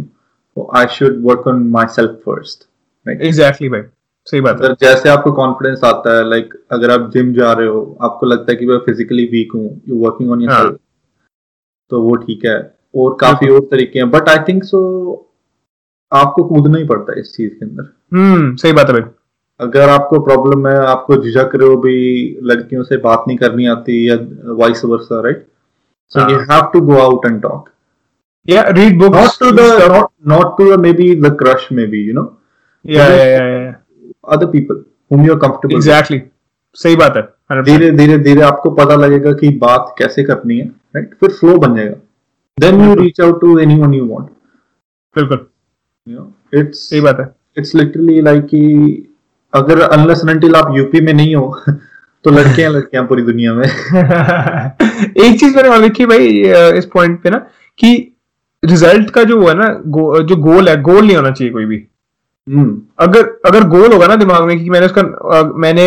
I 0.57 0.87
should 0.97 1.23
work 1.25 1.47
on 1.47 1.63
my 1.71 1.87
self 1.95 2.21
first 2.27 2.69
exactly 3.07 3.69
भाई 3.69 3.83
सही 4.27 4.41
बात 4.41 4.63
है 4.63 4.73
जैसे 4.81 5.09
आपको 5.09 5.33
कॉन्फिडेंस 5.33 5.85
आता 5.85 6.17
है 6.17 6.29
लाइक 6.31 6.45
like, 6.45 6.59
अगर 6.71 6.91
आप 6.91 7.11
जिम 7.13 7.33
जा 7.35 7.53
रहे 7.53 7.67
हो 7.67 7.99
आपको 8.03 8.27
लगता 8.27 8.53
है 8.53 8.57
कि 8.57 8.67
मैं 8.67 8.79
फिजिकली 8.87 9.25
वीक 9.33 9.53
हूँ 9.55 9.81
यू 9.89 9.99
वर्किंग 9.99 10.31
ऑन 10.31 10.43
योर 10.43 10.77
तो 11.91 12.01
वो 12.03 12.15
ठीक 12.17 12.45
है। 12.45 12.59
और 12.97 13.17
काफ़ी 13.21 13.49
और 13.49 13.61
तरीके 13.71 13.99
हैं 13.99 14.11
बट 14.11 14.29
आई 14.29 14.39
थिंक 14.49 14.65
सो 14.65 14.81
आपको 16.13 16.45
कूदना 16.45 16.79
ही 16.79 16.85
पड़ता 16.85 17.13
है 17.13 17.21
इस 17.21 17.35
चीज़ 17.37 17.51
के 17.51 17.65
अंदर। 17.65 17.93
हम्म 18.13 18.55
सही 18.57 18.73
बात 18.73 18.87
है 18.87 18.93
भाई। 18.93 19.11
अगर 19.61 19.89
आपको 19.89 20.21
प्रॉब्लम 20.25 20.67
है 20.69 20.77
आपको 20.87 21.17
झिझक 21.17 21.51
रहे 21.55 21.69
हो 21.69 21.77
भी 21.77 21.97
लड़कियों 22.43 22.83
से 22.83 22.97
बात 22.99 23.25
नहीं 23.29 23.37
करनी 23.39 23.67
आती 23.67 24.09
या 24.09 24.17
vice 24.55 24.85
versa 24.85 25.21
right 25.21 25.47
so 26.13 26.31
you 26.31 26.39
have 26.51 26.71
to 26.73 26.81
go 26.87 26.97
out 26.99 27.27
and 27.27 27.41
talk 27.43 27.69
yeah 28.47 28.71
read 28.71 28.99
books. 28.99 29.17
Not 29.17 29.39
to 29.39 29.53
the 29.53 29.89
not, 29.89 30.13
not 30.25 30.59
to 30.59 30.71
the, 30.71 30.79
maybe 30.79 31.15
the 31.15 31.31
crush 31.31 31.71
maybe 31.71 31.99
you 31.99 32.15
know? 32.15 32.39
Yeah 32.85 33.09
yeah 33.09 33.25
yeah, 33.25 33.49
yeah. 33.61 33.75
other 34.25 34.47
people 34.47 34.85
whom 35.11 35.25
you 35.25 35.33
are 35.33 35.39
comfortable 35.39 35.77
exactly. 35.77 36.21
with. 36.21 36.29
सही 36.75 36.97
बात 36.97 37.17
है 37.17 37.63
धीरे 37.63 37.91
धीरे 37.91 38.19
धीरे 38.19 38.43
आपको 38.43 38.71
पता 38.71 38.95
लगेगा 38.97 39.33
कि 39.33 39.49
बात 39.59 39.95
कैसे 39.99 40.23
करनी 40.25 40.59
है 40.59 40.67
राइट 40.97 41.15
फिर 41.21 41.31
फ्लो 41.31 41.57
बन 41.59 41.75
जाएगा। 41.77 41.97
Then 42.61 42.81
you 42.81 42.95
reach 42.95 43.21
out 43.21 43.41
to 43.41 43.59
anyone 43.59 43.95
you 43.95 44.07
want 44.07 44.29
बिल्कुल। 45.17 45.47
यू 46.09 46.19
नो 46.19 46.61
इट्स 46.61 46.79
सही 46.91 47.01
बात 47.01 47.21
है। 47.21 47.29
इट्स 47.59 47.75
लिटरली 47.75 48.21
लाइक 48.21 48.45
कि 48.45 48.61
अगर 49.55 49.81
अनलेस 49.81 50.21
अनटिल 50.29 50.55
आप 50.55 50.73
यूपी 50.77 51.01
में 51.01 51.13
नहीं 51.13 51.35
हो 51.35 51.57
तो 52.25 52.31
लड़कियाँ 52.31 52.71
लड़कियाँ 52.73 53.05
पूरी 53.07 53.23
दुनिया 53.23 53.55
में। 53.55 53.65
एक 55.25 55.41
चीज़ 55.41 55.57
मैंने 55.57 55.69
और 55.69 55.81
देखी 55.81 56.07
भाई 56.07 56.29
इस 56.79 56.87
पॉइंट 56.95 57.23
पे 57.23 57.31
ना 57.31 57.39
कि 57.79 58.10
रिज़ल्ट 58.63 59.11
का 59.11 59.23
जो 59.25 59.47
है 59.49 59.55
ना 59.55 59.69
गो, 59.87 60.23
जो 60.23 60.37
गोल 60.39 60.69
है 60.69 60.81
गोल 60.83 61.05
नहीं 61.07 61.17
होना 61.17 61.31
चाहिए 61.31 61.53
कोई 61.53 61.65
भी। 61.65 61.77
अगर 62.99 63.27
अगर 63.47 63.67
गोल 63.69 63.93
होगा 63.93 64.07
ना 64.07 64.17
दिमाग 64.17 64.45
में 64.45 64.59
कि 64.59 64.71
मैंने 64.71 64.87
उसका 64.87 65.03
मैंने 65.57 65.85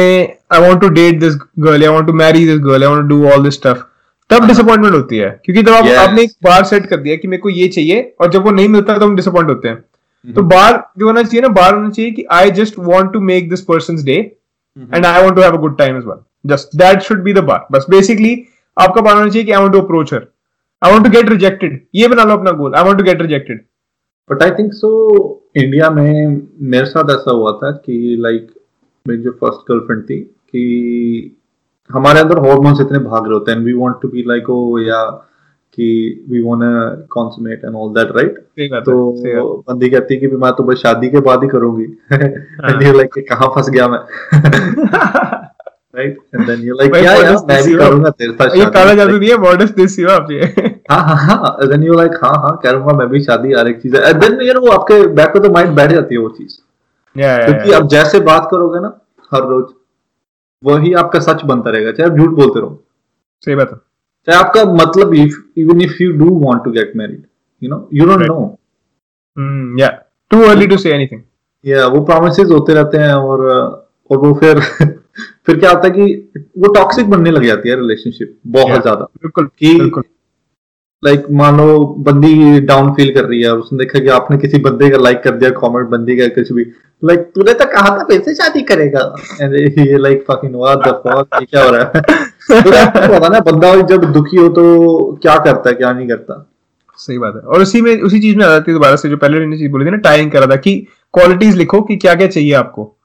I 0.53 0.61
want 0.61 0.81
to 0.81 0.89
date 0.89 1.19
this 1.19 1.35
girl 1.59 1.83
I 1.83 1.89
want 1.89 2.05
to 2.07 2.13
marry 2.15 2.45
this 2.47 2.59
girl 2.59 2.83
I 2.83 2.89
want 2.89 3.01
to 3.01 3.07
do 3.09 3.29
all 3.29 3.43
this 3.43 3.53
stuff 3.53 3.81
तब 4.29 4.45
डिसअपॉइंटमेंट 4.47 4.93
होती 4.93 5.17
है। 5.17 5.29
क्योंकि 5.45 5.61
जब 5.61 5.71
आप 5.71 5.83
Yes. 5.85 5.97
आपने 5.97 6.21
एक 6.23 6.31
बार 6.43 6.63
सेट 6.63 6.85
कर 6.89 6.97
दिया 6.97 7.15
कि 7.15 7.27
मेरे 7.27 7.41
को 7.41 7.49
ये 7.49 7.67
चाहिए 7.67 8.13
और 8.21 8.29
जब 8.31 8.43
वो 8.45 8.51
नहीं 8.51 8.67
मिलता 8.69 8.97
तो 8.97 9.05
हम 9.05 9.15
डिसअपॉइंट 9.15 9.49
होते 9.49 9.67
हैं। 9.67 9.75
हम्म। 9.75 10.33
तो 10.33 10.43
बार 10.43 10.83
जो 10.99 11.05
होना 11.07 11.23
चाहिए 11.23 11.41
ना 11.41 11.47
बार 11.53 11.73
होना 11.73 11.89
चाहिए 11.89 12.11
कि 12.11 12.25
I 12.31 12.51
just 12.51 12.79
want 12.79 13.11
to 13.13 13.19
make 13.21 13.49
this 13.49 13.61
person 13.63 14.03
day. 14.05 14.15
And 14.93 15.05
I 15.05 15.21
want 15.21 15.35
to 15.35 15.41
have 15.41 15.53
a 15.53 15.59
good 15.61 15.77
time 15.77 15.97
as 15.97 16.03
well 16.05 16.19
just 16.45 16.75
that 16.77 17.01
should 17.01 17.23
be 17.23 17.33
the 17.33 17.43
bar 17.45 17.65
बस 17.71 17.85
बेसिकली 17.89 18.35
आपका 18.77 19.01
बार 19.01 19.15
होना 19.15 19.29
चाहिए 19.29 19.45
कि 19.45 19.51
I 19.51 19.61
want 19.61 19.73
to 19.73 19.81
approach 19.81 20.13
her 20.13 20.25
I 20.85 20.91
want 20.91 21.05
to 21.05 21.11
get 21.11 21.29
rejected 21.29 21.81
ये 21.95 22.07
बना 22.07 22.23
लो 22.23 22.37
अपना 22.37 22.51
goal 22.51 22.73
I 22.75 22.83
want 22.83 22.97
to 22.97 23.03
get 23.03 23.21
rejected 23.21 23.65
but 24.31 24.43
I 24.43 24.51
think 24.51 24.73
so 24.73 24.89
India 25.55 25.89
में 25.89 26.41
मेरे 26.61 26.85
साथ 26.85 27.03
ऐसा 27.03 27.31
हुआ 27.31 27.51
था 27.51 27.71
कि 27.71 28.15
लाइक 28.19 28.47
मेरी 29.07 29.21
जो 29.21 29.31
फ़र्स्ट 29.31 29.71
गर्लफ्रेंड 29.71 30.03
थी 30.03 30.19
कि 30.19 31.37
हमारे 31.91 32.19
अंदर 32.19 32.37
हॉर्मोन्स 32.37 32.81
इतने 32.81 32.99
भाग 32.99 33.23
रहे 33.23 33.33
होते 33.33 33.51
हैं 33.51 33.59
we 33.59 33.73
want 33.73 33.95
to 34.01 34.07
be 34.07 34.23
like 34.27 34.49
oh 34.49 34.79
yeah 34.79 35.03
कि 35.73 36.25
we 36.29 36.41
want 36.41 36.61
consummate 37.09 37.61
and 37.65 37.75
all 37.75 37.93
that 37.93 38.11
right 38.15 38.37
तो 38.85 39.63
बंदी 39.69 39.89
कहती 39.89 40.13
है 40.13 40.19
कि 40.19 40.27
मैं 40.27 40.51
तो 40.51 40.63
बस 40.63 40.77
शादी 40.77 41.07
के 41.07 41.19
बाद 41.19 41.43
ही 41.43 41.49
करूँगी। 41.49 41.83
एंड 42.13 42.83
यू 42.83 42.93
लाइक 42.97 43.25
कहाँ 43.29 43.47
फंस 43.47 43.69
गया 43.69 43.87
मैं? 43.87 43.99
Right 45.95 46.17
and 46.35 46.45
then 46.47 46.61
you 46.61 46.75
like 46.75 46.95
यार 46.95 47.35
मैं 47.47 47.63
भी 47.65 47.75
करूँगा 47.75 48.09
तेरे 48.09 48.33
साथ 48.33 48.55
ये 48.57 48.65
काला 48.65 48.85
शादी 48.85 48.97
जादू 48.97 49.17
नहीं 49.17 49.29
है 49.29 49.37
मॉडर्न 49.37 49.73
देसी 49.77 50.01
हो 50.01 50.11
आप 50.11 50.31
ये? 50.31 50.72
हाँ 50.91 51.01
हाँ 51.07 51.35
हाँ 51.37 51.67
देन 51.67 51.83
यू 51.83 51.93
लाइक 51.93 52.11
हाँ 52.23 52.33
हाँ 52.43 52.55
करूँगा 52.63 52.93
मैं 52.97 53.07
भी 53.09 53.19
शादी 53.23 53.53
हर 53.53 53.67
एक 53.67 53.81
चीज़ 53.81 53.95
है। 53.97 54.13
देन 54.19 54.41
यार 54.41 54.57
वो 54.57 54.71
आपके 54.71 55.05
बैक 55.15 55.29
पे 55.33 55.39
तो 55.39 55.49
माइंड 55.53 55.75
बैठ 55.75 55.91
जाती 55.91 56.15
है 56.15 56.21
वो 56.21 56.29
चीज़। 56.29 56.57
क्योंकि 57.15 57.71
आप 57.73 57.87
जैसे 57.89 58.19
बात 58.19 58.47
करोगे 58.51 58.79
ना 58.79 58.99
हर 59.31 59.47
रोज 59.49 59.65
वही 60.63 60.93
आपका 60.93 61.19
सच 61.19 61.43
बनता 61.45 61.69
रहेगा 61.69 61.91
चाहे 61.91 62.09
आप 62.09 62.17
झूठ 62.17 62.29
बोलते 62.35 62.59
रहो। 62.59 62.83
सही 63.47 63.55
बात 63.55 63.71
है। 63.71 63.77
चाहे 64.27 64.39
आपका 64.39 64.63
मतलब 64.73 65.13
even 65.13 65.81
if 65.81 66.01
you 66.03 66.11
do 66.17 66.29
want 66.45 66.63
to 66.65 66.71
get 66.71 66.91
married 66.95 67.23
you 67.61 67.69
know 67.69 67.87
you 67.93 68.05
don't 68.05 68.21
know 68.27 69.79
या 69.79 69.87
too 70.31 70.41
early 70.43 70.67
to 70.67 70.77
say 70.77 70.93
anything 70.93 71.21
या 71.65 71.85
वो 71.87 72.01
प्रोमिसेस 72.05 72.49
होते 72.51 72.73
रहते 72.73 72.97
हैं 72.97 73.13
और 73.13 73.41
और 74.09 74.17
वो 74.17 74.33
फिर 74.33 74.59
फिर 75.45 75.59
क्या 75.59 75.69
होता 75.69 75.87
है 75.87 75.91
कि 75.91 76.41
वो 76.57 76.73
टॉक्सिक 76.73 77.09
बनने 77.09 77.31
लग 77.31 77.43
जाती 77.45 77.69
है 77.69 77.75
रिलेशनशिप 77.75 78.37
बहुत 78.47 78.67
Yeah. 78.67 78.81
ज़्यादा। 78.81 79.05
बिल्कुल 79.21 79.45
कि 79.59 79.73
बिल्कुल। 79.79 80.03
लाइक 81.03 81.25
मान 81.31 81.57
लो 81.57 81.79
बंदी 82.05 82.59
डाउन 82.61 82.91
फील 82.93 83.13
कर 83.13 83.25
रही 83.25 83.41
है। 83.41 83.51
और 83.51 83.59
उसने 83.59 83.77
देखा 83.77 83.99
कि 83.99 84.07
आपने 84.17 84.37
किसी 84.37 84.57
बंदे 84.61 84.89
का 84.89 84.97
लाइक 84.97 85.21
कर 85.23 85.31
दिया 85.33 85.49
कमेंट 85.59 85.87
बंदी 85.89 86.17
का 86.17 86.27
कुछ 86.35 86.51
भी। 86.51 86.65
लाइक 87.01 87.19
तूने 87.35 87.53
तो 87.53 87.65
कहा 87.71 87.97
था 87.97 88.03
फिर 88.03 88.21
से 88.21 88.33
शादी 88.35 88.61
करेगा। 88.63 88.99
ये 89.41 89.97
like 89.97 90.23
fucking 90.29 90.55
what 90.55 90.87
the 90.87 90.91
fuck 91.05 91.39
ये 91.41 91.45
क्या 91.45 91.63
हो 91.63 91.69
रहा 91.71 91.81
है? 91.81 92.01
तो 92.51 93.13
पता 93.13 93.27
ना 93.27 93.39
बंदा 93.41 93.75
जब 93.87 94.11
दुखी 94.13 94.37
हो 94.37 94.47
तो 94.49 94.65
क्या 95.21 95.37
करता 95.37 95.69
है 95.69 95.75
क्या 95.75 95.91
नहीं 95.91 96.07
करता? 96.07 96.49
सही 96.99 97.17
बात 97.17 97.35
है। 97.35 97.41
और 97.41 97.61
उसी 97.61 97.81
में 97.81 98.01
उसी 98.01 98.19
चीज़ 98.21 98.37
में 98.37 98.45
आ 98.45 98.49
जाती 98.49 98.71
है 98.71 98.75
दोबारा 98.75 98.95
से 98.95 99.09
जो 99.09 99.17
पहले 99.17 99.39
मैंने 99.39 99.57
चीज़ 99.57 99.71
बोली 99.71 99.85
थी 99.85 99.91
ना 99.91 99.97
टाइम 100.03 100.29
करा 100.29 100.47
था 100.47 100.55
कि 100.55 100.75
क्वालिटीज 101.13 101.55
लिखो 101.57 101.81
कि 101.81 101.95
क्या 101.95 102.13
क्या 102.15 102.27
चाहिए 102.27 102.53
आपको। 102.53 102.95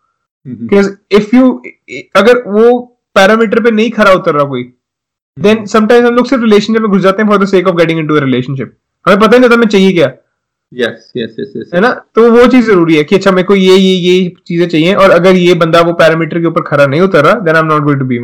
इफ़ 1.12 1.37
यू 1.37 1.50
अगर 2.16 2.42
वो 2.48 2.78
पैरामीटर 3.16 3.61
पे 3.61 3.70
नहीं 3.70 3.90
खरा 3.90 4.12
उतर 4.12 4.34
रहा 4.34 4.44
कोई 4.44 4.62
देन 5.42 5.64
समटाइम्स 5.74 6.07
हम 6.09 6.14
लोग 6.16 6.27
सिर्फ़ 6.29 6.44
रिलेशनशिप 6.44 6.83
में 6.83 6.90
घुस 6.90 7.03
जाते 7.03 7.22
हैं 7.22 7.29
for 7.31 7.42
the 7.44 7.48
sake 7.48 7.68
of 7.68 7.77
getting 7.77 7.98
into 8.01 8.14
a 8.14 8.20
relationship 8.24 8.72
हमें 9.07 9.18
पता 9.20 9.37
ही 9.37 9.40
नहीं 9.40 9.51
था 9.51 9.55
हमें 9.55 9.66
चाहिए 9.66 9.92
क्या? 9.92 10.12
यस 10.72 11.12
यस 11.16 11.37
यस 11.40 11.53
यस 11.57 11.70
है 11.74 11.81
ना? 11.81 11.90
तो 12.14 12.31
वो 12.33 12.46
चीज़ 12.53 12.66
ज़रूरी 12.66 12.94
है 12.96 13.03
कि 13.05 13.16
अच्छा 13.16 13.31
मेरे 13.31 13.42
को 13.48 13.55
ये 13.55 13.77
ये 13.77 13.92
ये 14.07 14.33
चीज़ें 14.46 14.66
चाहिए 14.68 14.94
और 14.94 15.11
अगर 15.11 15.37
ये 15.37 15.55
बंदा 15.62 15.81
वो 15.88 15.92
पैरामीटर 16.01 16.40
के 16.40 16.46
ऊपर 16.46 16.62
खरा 16.66 16.87
नहीं 16.87 17.01
उतर 17.01 17.24
रहा 17.24 17.35
then 17.46 17.55
I 17.57 17.61
am 17.62 17.66
not 17.66 17.83
going 17.85 18.01
to 18.01 18.07
be 18.07 18.18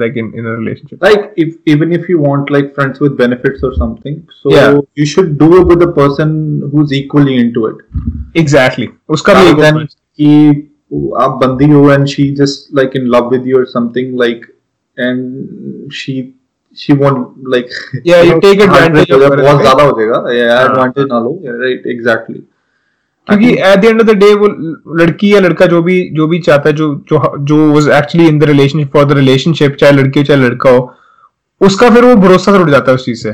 like 0.00 0.16
in 0.18 0.32
in 0.36 0.46
a 0.46 0.54
relationship 0.58 1.04
like 1.06 1.28
if 1.44 1.74
even 1.74 1.92
if 1.98 2.08
you 2.12 2.18
want 2.24 2.50
like 2.56 2.72
friends 2.78 3.02
with 3.04 3.14
benefits 3.20 3.66
or 3.68 3.72
something 3.82 4.18
so 4.40 4.54
Yeah. 4.56 4.78
you 5.02 5.06
should 5.12 5.30
do 5.44 5.50
it 5.60 5.70
with 5.72 5.84
a 5.88 5.90
person 6.00 6.32
who's 6.72 6.96
equally 7.00 7.36
into 7.44 7.66
it. 7.70 7.84
Exactly 8.42 8.88
उसका 9.18 9.34
भी 9.42 9.52
than 9.62 9.78
कि 10.20 10.32
आप 11.22 11.38
बंदी 11.44 11.70
हो 11.70 11.84
and 11.94 12.10
she 12.14 12.26
just 12.42 12.66
like 12.80 12.98
in 13.02 13.08
love 13.16 13.30
with 13.36 13.46
you 13.52 13.60
or 13.60 13.66
something 13.76 14.12
like 14.24 14.44
and 14.96 15.94
she 16.00 16.16
she 16.76 16.94
won't 17.00 17.48
like 17.54 17.70
Yeah, 18.06 18.22
you 18.28 18.40
take 18.40 18.60
advantage 18.64 19.10
हो 19.12 19.18
of 19.18 19.30
her, 19.30 19.40
बहुत? 19.40 19.60
ज़्यादा 19.60 19.82
हो 19.82 20.00
जाएगा। 20.00 20.22
Yeah 20.34 20.58
हाँ। 20.58 20.74
advantage 20.74 21.08
ना 21.12 21.18
लो। 21.18 21.32
Right 21.62 21.88
exactly. 21.96 22.40
क्योंकि 23.28 23.50
at 23.52 23.78
the 23.78 23.84
end 23.84 24.00
of 24.00 24.06
the 24.06 24.10
day 24.10 24.34
वो 24.34 24.46
लड़की 24.96 25.34
या 25.34 25.40
लड़का 25.40 25.66
जो 25.66 25.82
भी 25.82 26.10
जो 26.12 26.26
भी 26.26 26.38
चाहता 26.38 26.68
है 26.68 26.76
जो 26.76 26.94
जो 27.12 27.36
जो 27.40 27.72
was 27.72 27.88
actually 27.88 28.28
in 28.28 28.38
the 28.38 28.44
relationship 28.44 28.92
for 28.92 29.04
the 29.04 29.12
relationship 29.12 29.76
चाहे 29.80 29.92
लड़की 29.92 30.20
हो 30.20 30.24
चाहे 30.24 30.40
लड़का 30.40 30.70
हो 30.70 30.94
उसका 31.60 31.90
फिर 31.90 32.04
वो 32.04 32.14
भरोसा 32.16 32.52
उठ 32.52 32.68
जाता 32.68 32.90
है 32.90 32.94
उस 32.94 33.04
चीज़ 33.04 33.22
से। 33.22 33.32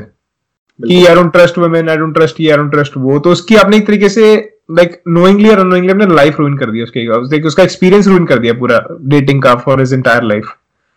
कि 0.79 1.05
I 1.05 1.15
don't 1.15 1.31
trust 1.31 1.57
women 1.57 1.89
I 1.89 1.97
don't 1.97 2.13
trust 2.13 2.39
ये 2.39 2.51
आई 2.51 2.57
डोंट 2.57 2.71
ट्रस्ट 2.71 2.93
वो। 2.97 3.19
तो 3.19 3.29
उसकी 3.29 3.55
आपने 3.55 3.77
एक 3.77 3.87
तरीके 3.87 4.09
से 4.09 4.33
लाइक 4.71 5.01
नोइंगली 5.07 5.49
और 5.49 5.59
अनोइंगली 5.59 5.91
अपने 5.91 6.05
लाइफ 6.15 6.39
रूइन 6.39 6.57
कर 6.57 6.71
दिया 6.71 6.83
उसके 6.83 7.07
उसके- 7.07 7.45
उसका 7.45 7.63
एक्सपीरियंस 7.63 8.07
रूइन 8.07 8.25
कर 8.25 8.39
दिया 8.39 8.53
पूरा 8.53 8.85
डेटिंग 9.01 9.41
का 9.43 9.55
for 9.55 9.79
his 9.79 9.93
entire 9.93 10.23
life 10.23 10.45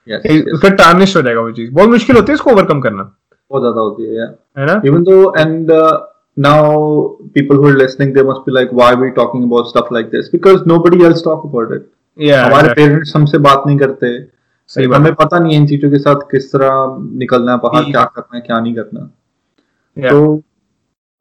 yes, 0.09 0.21
yes. 0.25 0.53
उसका 0.55 0.69
टार्निश 0.83 1.17
हो 1.17 1.23
जाएगा 1.23 1.41
वो 1.41 1.53
चीज़। 1.53 1.71
बहुत 1.75 1.89
मुश्किल 1.91 2.17
होती 2.17 2.33
है 2.33 2.35
इसको 2.35 2.51
ओवरकम 2.51 2.81
करना। 2.81 3.03
बहुत 3.51 3.63
ज़्यादा 3.63 3.81
होती 3.81 4.15
है. 4.15 4.29
है 4.59 4.67
ना? 4.67 4.81
Even 4.91 5.05
though 5.09 5.25
and 5.43 5.71
uh, 5.71 5.97
now 6.37 6.61
people 7.35 7.61
who 7.61 7.69
are 7.73 7.77
listening 7.77 8.15
they 8.15 8.25
must 8.31 8.47
be 8.47 8.55
like 8.55 8.73
why 8.79 8.89
are 8.95 9.03
we 9.03 9.11
talking 9.19 9.45
about 9.51 9.69
stuff 9.69 9.93
like 9.99 10.11
this? 10.15 10.33
Because 10.33 10.65
nobody 10.73 11.05
else 11.11 11.23
talk 11.29 11.45
about 11.51 11.77
it. 11.77 11.85
या 12.19 12.45
हमारे 12.45 12.73
पेरेंट्स 12.75 13.15
हमसे 13.17 13.39
बात 13.47 13.63
नहीं 13.67 13.79
करते। 13.79 14.17
सही 14.71 14.85
हमें 14.93 15.15
पता 15.15 15.39
नहीं 15.39 15.55
है 15.55 15.61
इन 15.61 15.67
चीज़ों 15.67 15.91
के 15.91 15.99
साथ 15.99 16.21
किस 16.31 16.51
तरह 16.53 16.97
निकलना 17.19 17.53
है 17.53 17.59
बाहर 17.63 17.85
क्या 17.91 18.05
करना 18.17 18.37
है 18.37 18.41
क्या 18.47 18.59
नहीं 18.61 18.75
करना। 18.75 19.01
Yeah. 19.97 20.11
तो 20.11 20.43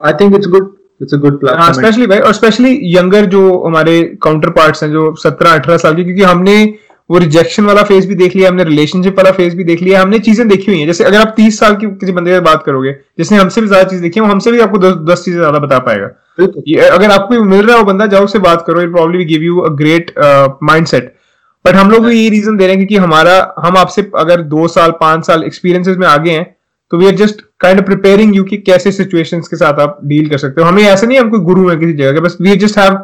I 0.02 0.14
think 0.22 0.36
it's 0.36 0.48
good 0.48 0.74
it's 1.02 1.14
a 1.14 1.18
good 1.18 1.34
हाँ 1.34 1.40
प्लेटफॉर्म 1.42 1.74
स्पेशली 1.74 2.08
भाई 2.08 2.20
और 2.20 2.34
स्पेशली 2.34 2.72
यंगर 2.96 3.26
जो 3.36 3.42
हमारे 3.66 4.02
काउंटर 4.24 4.50
पार्ट्स 4.58 4.84
हैं 4.84 4.92
जो 4.92 5.14
सत्रह 5.24 5.54
अठारह 5.54 5.78
साल 5.78 5.96
के 5.96 6.04
क्योंकि 6.04 6.24
हमने 6.24 6.56
वो 7.10 7.18
रिजेक्शन 7.18 7.66
वाला 7.66 7.82
फ़ेज़ 7.84 8.08
भी 8.08 8.16
देख 8.16 8.36
लिया 8.36 8.50
हमने 8.50 8.64
रिलेशनशिप 8.64 9.18
वाला 9.18 9.32
फ़ेज़ 9.32 9.56
भी 9.56 9.64
देख 9.64 9.82
लिया 9.82 10.02
हमने 10.02 10.20
चीज़ें 10.20 10.48
देखी 10.48 10.72
हुई 10.72 10.80
हैं। 10.80 10.88
जैसे 10.88 11.04
अगर 11.04 11.18
आप 11.18 11.34
तीस 11.38 11.60
साल 11.60 11.76
की 11.76 11.88
किसी 11.98 12.12
बंदे 12.12 12.32
से 12.32 12.40
बात 12.42 12.64
करोगे 12.66 12.92
जिसने 13.18 13.38
हमसे 13.38 13.62
भी 13.62 13.68
ज़्यादा 13.68 13.90
चीज़ 13.90 14.02
देखी 14.02 14.20
है 14.20 14.26
वो 14.26 14.32
हमसे 14.32 14.52
भी 14.52 14.60
आपको 14.60 14.78
दस 14.80 14.96
दस 15.10 15.24
चीज़ें 15.26 15.38
ज़्यादा 15.40 15.60
बता 15.60 15.80
पाएगा। 15.82 16.10
ये 16.68 16.88
अगर 16.88 17.12
आपको 17.12 17.44
मिल 17.44 17.66
रहा 17.66 17.76
है 17.76 17.82
वो 17.82 17.86
बंदा 17.86 18.06
जाओ 18.08 18.24
उससे 18.24 18.40
बात 18.42 18.64
करो 18.68 18.82
it 18.82 18.92
probably 18.92 19.26
give 19.26 19.44
you 19.44 19.60
a 19.60 19.70
great 19.76 20.12
mind 20.64 20.88
set 20.88 21.14
but 21.66 21.76
हम 21.76 21.92
लोग 21.92 22.06
भी 22.06 22.16
यही 22.16 22.30
रीजन 22.30 22.58
दे 22.58 22.68
रहे 22.68 22.76
हैं 22.76 22.86
क्योंकि 22.86 23.04
हमारा 23.04 23.36
हम 23.60 23.78
आपसे 23.78 24.10
अगर 24.20 24.42
दो 24.50 24.68
साल 24.70 24.92
पाँच 25.00 25.26
साल 25.28 25.44
एक्सपीरियंसेस 25.44 25.98
में 25.98 26.08
आगे 26.08 26.32
हैं 26.32 26.44
तो 26.92 26.98
we 26.98 27.06
are 27.06 27.16
just 27.16 27.42
kind 27.60 27.80
of 27.80 27.86
preparing 27.86 28.36
you 28.36 28.44
कि 28.44 28.58
कैसे 28.64 28.92
सिचुएशंस 28.92 29.48
के 29.48 29.56
साथ 29.58 29.80
आप 29.80 30.00
डील 30.04 30.30
कर 30.30 30.38
सकते 30.38 30.62
हो। 30.62 30.68
हमें 30.68 30.84
ऐसा 30.84 31.08
नहीं 31.08 31.20
हम 31.20 31.30
कोई 31.30 31.40
गुरु 31.46 31.70
है 31.70 31.78
किसी 31.78 31.94
जगह 31.94 32.14
के 32.14 32.20
बस 32.22 32.38
we 32.42 32.56
just 32.58 32.78
have 32.80 32.98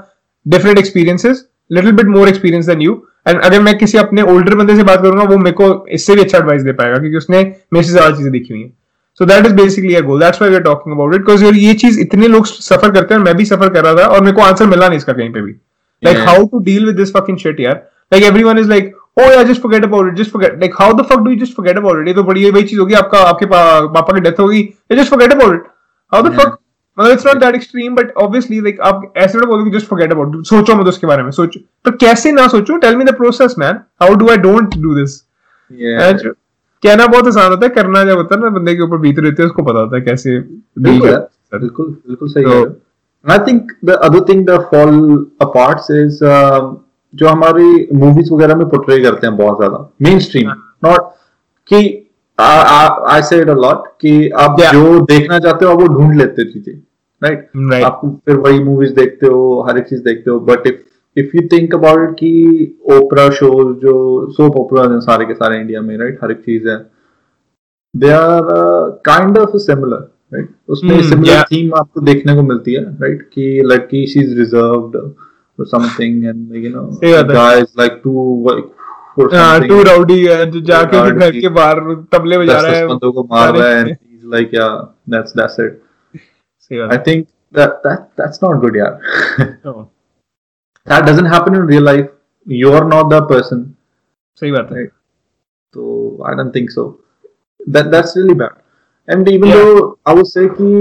different 0.45 0.77
experiences 0.77 1.45
little 1.71 1.91
bit 1.91 2.05
more 2.07 2.27
experience 2.29 2.65
than 2.65 2.81
you 2.81 3.01
and 3.25 3.39
अगर 3.39 3.61
मैं 3.61 3.77
किसी 3.77 3.97
अपने 3.97 4.21
ओल्डर 4.33 4.55
बंदे 4.55 4.75
से 4.75 4.83
बात 4.83 5.01
करूँगा 5.01 5.23
वो 5.29 5.37
मेरे 5.37 5.55
को 5.55 5.85
इससे 5.93 6.15
भी 6.15 6.21
अच्छा 6.21 6.37
एडवाइस 6.37 6.61
दे 6.63 6.71
पाएगा 6.73 6.97
क्योंकि 6.99 7.17
उसने 7.17 7.43
मेरे 7.73 7.85
से 7.85 7.91
ज़्यादा 7.91 8.15
चीज़ें 8.17 8.31
देखी 8.31 8.53
हुई 8.53 8.61
हैं। 8.61 8.73
So 9.19 9.25
that 9.25 9.45
is 9.45 9.53
basically 9.55 9.95
a 9.95 10.01
goal 10.01 10.19
that's 10.19 10.41
why 10.41 10.49
we 10.49 10.55
are 10.55 10.63
talking 10.63 10.95
about 10.95 11.13
it 11.15 11.21
because 11.21 11.43
ये 11.45 11.73
चीज़ 11.83 11.99
इतने 11.99 12.27
लोग 12.27 12.45
सफ़र 12.47 12.91
करते 12.91 13.13
हैं 13.13 13.21
मैं 13.21 13.35
भी 13.37 13.45
सफ़र 13.45 13.69
कर 13.73 13.83
रहा 13.83 13.95
था 13.95 14.07
और 14.07 14.21
मेरे 14.21 14.35
को 14.35 14.41
आंसर 14.41 14.65
मिला 14.67 14.87
नहीं 14.87 14.97
इसका 14.97 15.13
कहीं 15.13 15.31
पे 15.33 15.41
भी। 15.41 15.55
Like 16.03 16.17
how 16.27 16.45
to 16.45 16.59
to 16.59 16.65
with 16.65 16.87
with 16.87 17.01
this 17.01 17.11
fucking 17.17 17.37
shit 17.43 17.59
यार। 17.59 17.81
Like 18.13 18.23
everyone 18.27 18.57
is 18.59 18.69
like 18.69 18.87
oh 19.21 19.25
yeah 19.31 19.43
just 19.49 19.61
forget 19.65 19.85
about 19.85 20.07
it 20.07 20.17
just 20.19 20.31
forget 20.31 20.55
like 20.61 20.73
how 20.79 20.87
the 20.93 21.03
fuck 21.09 21.21
do 21.25 21.33
you 21.33 21.39
just 21.41 21.59
forget 21.59 21.77
about 21.81 21.99
it? 21.99 22.07
ये 22.07 22.13
तो 22.13 22.23
बड़ी 22.23 22.49
वही 22.49 22.63
चीज़ 22.63 22.79
होगी 22.79 22.93
आपका 22.95 23.19
आपके 23.27 23.45
पापा 23.45 24.13
की 24.13 24.21
डेथ 24.21 24.39
होगी। 24.39 24.63
Just 24.91 25.13
about 25.13 25.53
it. 25.55 25.61
How 26.11 26.21
the 26.25 26.31
Yeah. 26.31 26.39
fuck 26.39 26.57
मतलब 26.99 27.17
it's 27.17 27.25
not 27.25 27.39
that 27.43 27.57
extreme 27.57 27.95
but 27.97 28.09
obviously 28.23 28.61
like 28.61 28.79
आप 28.79 29.13
ऐसे 29.17 29.37
ना 29.37 29.45
बोलोगे 29.45 29.79
forget 29.79 30.11
about 30.11 30.35
it. 30.35 30.43
सोचो 30.45 30.75
मत 30.75 30.87
उसके 30.87 31.07
बारे 31.07 31.23
में 31.23 31.31
सोचो। 31.31 31.59
पर 31.85 31.91
कैसे 31.91 32.31
ना 32.31 32.47
सोचो? 32.47 32.79
The 32.79 33.13
process 33.13 33.57
man. 33.57 33.79
How 34.03 34.15
do 34.15 34.29
I 34.29 34.37
don't 34.37 34.69
do 34.69 34.95
this? 34.99 35.23
Yeah. 35.71 36.09
And 36.09 36.35
कहना 36.83 37.07
बहुत 37.07 37.27
आसान 37.27 37.51
होता 37.51 37.65
है 37.65 37.73
करना 37.73 38.03
जब 38.03 38.17
होता 38.17 38.35
है 38.35 38.41
ना 38.41 38.49
बंदे 38.49 38.75
के 38.75 38.81
ऊपर 38.81 38.97
बीत 38.97 39.19
रहती 39.19 39.41
है 39.41 39.45
उसको 39.45 39.63
पता 39.63 39.79
होता 39.79 39.95
है 39.95 40.01
कैसे 40.01 40.39
बिल्कुल। 40.79 41.85
बिल्कुल 41.85 42.29
सही 42.29 42.43
तो- 42.43 42.53
है। 42.53 42.75
I 43.31 43.37
think 43.37 43.71
the 43.85 43.89
other 43.89 44.19
thing 44.29 44.45
the 44.47 44.59
fall 44.59 45.25
aparts 45.41 45.91
is 45.91 46.19
जो 47.15 47.27
हमारी 47.27 47.87
मूवीज़ 47.93 48.33
वगैरह 48.33 48.55
में 48.55 48.69
पोर्ट्रे 48.69 49.03
करते 49.03 49.27
हैं 49.27 49.37
बहुत 49.37 49.57
ज़्यादा 49.57 49.91
मेन 50.01 50.19
स्ट्रीम 50.19 50.49
नॉट 50.85 51.01
कि 51.67 52.00
आई 52.41 53.21
से 53.21 53.41
इट 53.41 53.49
अ 53.49 53.53
लॉट 53.53 53.87
कि 54.01 54.29
आप 54.29 54.59
Yeah. 54.59 54.73
जो 54.73 54.99
देखना 54.99 55.39
चाहते 55.39 55.65
हो 55.65 55.71
आप 55.71 55.81
वो 55.81 55.87
ढूंढ 55.87 56.15
लेते 56.15 56.41
हो 56.41 56.51
चीज़ें 56.51 56.73
राइट 57.21 57.49
Right. 57.57 57.83
आप 57.85 58.21
फिर 58.25 58.35
वही 58.35 58.59
मूवीज़ 58.63 58.93
देखते 58.95 59.27
हो 59.27 59.65
हर 59.69 59.77
एक 59.77 59.87
चीज़ 59.87 60.03
देखते 60.03 60.31
हो 60.31 60.39
but 60.39 60.67
if 60.67 61.19
if 61.19 61.35
you 61.37 61.41
think 61.51 61.75
about 61.75 62.13
कि 62.19 62.31
ओपरा 62.91 63.29
शोज़ 63.29 63.77
जो 63.77 63.95
सोप 64.31 64.55
ओपरा 64.57 64.83
हैं 64.91 64.99
सारे 64.99 65.25
के 65.25 65.33
सारे 65.33 65.59
इंडिया 65.59 65.81
में 65.81 65.97
राइट 65.97 66.19
हर 66.23 66.31
एक 66.31 66.37
चीज़ 66.37 66.69
है 66.69 66.77
they 67.95 68.09
are 68.09 68.41
kind 69.05 69.37
of 69.37 69.57
similar 69.57 70.07
right 70.33 70.49
उसमें 70.69 71.01
सिमिलर 71.01 71.33
yeah. 71.33 71.51
थीम 71.51 71.73
आपको 71.75 72.01
देखने 72.01 72.35
को 72.35 72.41
मिलती 72.41 72.73
है 72.73 72.83
राइट 72.83 73.21
कि 73.33 73.61
लड़की 73.65 74.05
she 74.07 74.19
is 74.19 74.37
reserved 74.37 74.95
and 76.25 76.55
you 76.55 76.69
know 76.69 76.91
सही 76.91 77.13
बात 77.13 77.25
है। 77.25 77.33
गाइस 77.33 77.73
लाइक 77.79 78.01
टू 79.17 79.27
हाँ 79.35 79.59
टू 79.67 79.81
राउडी 79.83 80.25
है 80.25 80.45
जो 80.51 80.59
जाके 80.71 80.99
घर 81.11 81.31
के 81.39 81.49
बाहर 81.59 81.79
तबले 82.11 82.37
बजा 82.37 82.59
रहा 82.59 82.75
है 82.75 82.87
बंदों 82.87 83.11
को 83.13 83.23
मार 83.31 83.55
रहा 83.57 83.67
है 83.69 83.93
बात 86.71 86.93
I 86.95 86.97
think 87.05 87.27
that 87.57 87.71
that 87.85 88.03
that's 88.19 88.41
not 88.43 88.61
good 88.63 88.75
yeah 88.79 88.91
है 89.39 89.47
हाँ, 89.65 89.89
that 90.87 91.05
doesn't 91.07 91.29
happen 91.33 91.55
in 91.59 91.65
real 91.71 91.83
life 91.87 92.07
you're 92.47 92.83
not 92.93 93.09
the 93.13 93.21
person 93.31 93.63
सही 94.41 94.51
बात 94.51 94.71
है 94.71 94.77
Right. 94.77 94.91
So 95.73 95.83
I 96.29 96.31
don't 96.37 96.53
think 96.57 96.71
so. 96.75 96.83
That 97.75 97.89
that's 97.91 98.15
really 98.19 98.33
bad. 98.39 98.55
And 99.07 99.29
even 99.33 99.51
Yeah. 99.51 99.59
though 99.67 99.83
I 100.11 100.15
would 100.17 100.29
say 100.31 100.47
ki 100.55 100.71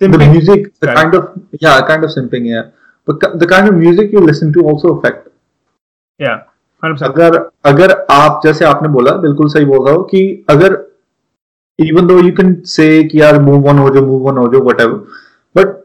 the 0.00 0.06
Simping. 0.06 0.32
music, 0.32 0.66
the 0.80 0.88
Right. 0.88 0.96
kind 0.98 1.14
of 1.18 1.28
yeah, 1.66 1.76
kind 1.90 2.06
of 2.08 2.12
simping, 2.16 2.48
yeah. 2.50 2.66
But 3.08 3.20
ki- 3.22 3.38
the 3.44 3.48
kind 3.52 3.70
of 3.70 3.78
music 3.84 4.12
you 4.16 4.24
listen 4.26 4.52
to 4.56 4.64
also 4.72 4.92
affect. 4.96 5.22
या 6.20 6.34
100% 6.34 6.53
अगर 7.04 7.38
अगर 7.64 7.96
आप 8.10 8.40
जैसे 8.44 8.64
आपने 8.64 8.88
बोला 8.88 9.12
बिल्कुल 9.18 9.48
सही 9.48 9.64
बोल 9.64 9.86
रहा 9.86 9.94
हो 9.94 10.02
कि 10.02 10.22
अगर 10.50 10.76
even 11.78 12.06
though 12.06 12.18
you 12.20 12.32
can 12.32 12.56
say 12.66 13.02
कि 13.04 13.20
यार 13.20 13.40
मूव 13.42 13.68
ऑन 13.68 13.78
हो 13.78 13.88
जाओ 13.90 14.06
मूव 14.06 14.28
ऑन 14.28 14.38
हो 14.38 14.48
जाओ 14.48 14.62
वट 14.62 14.82
बट 15.54 15.82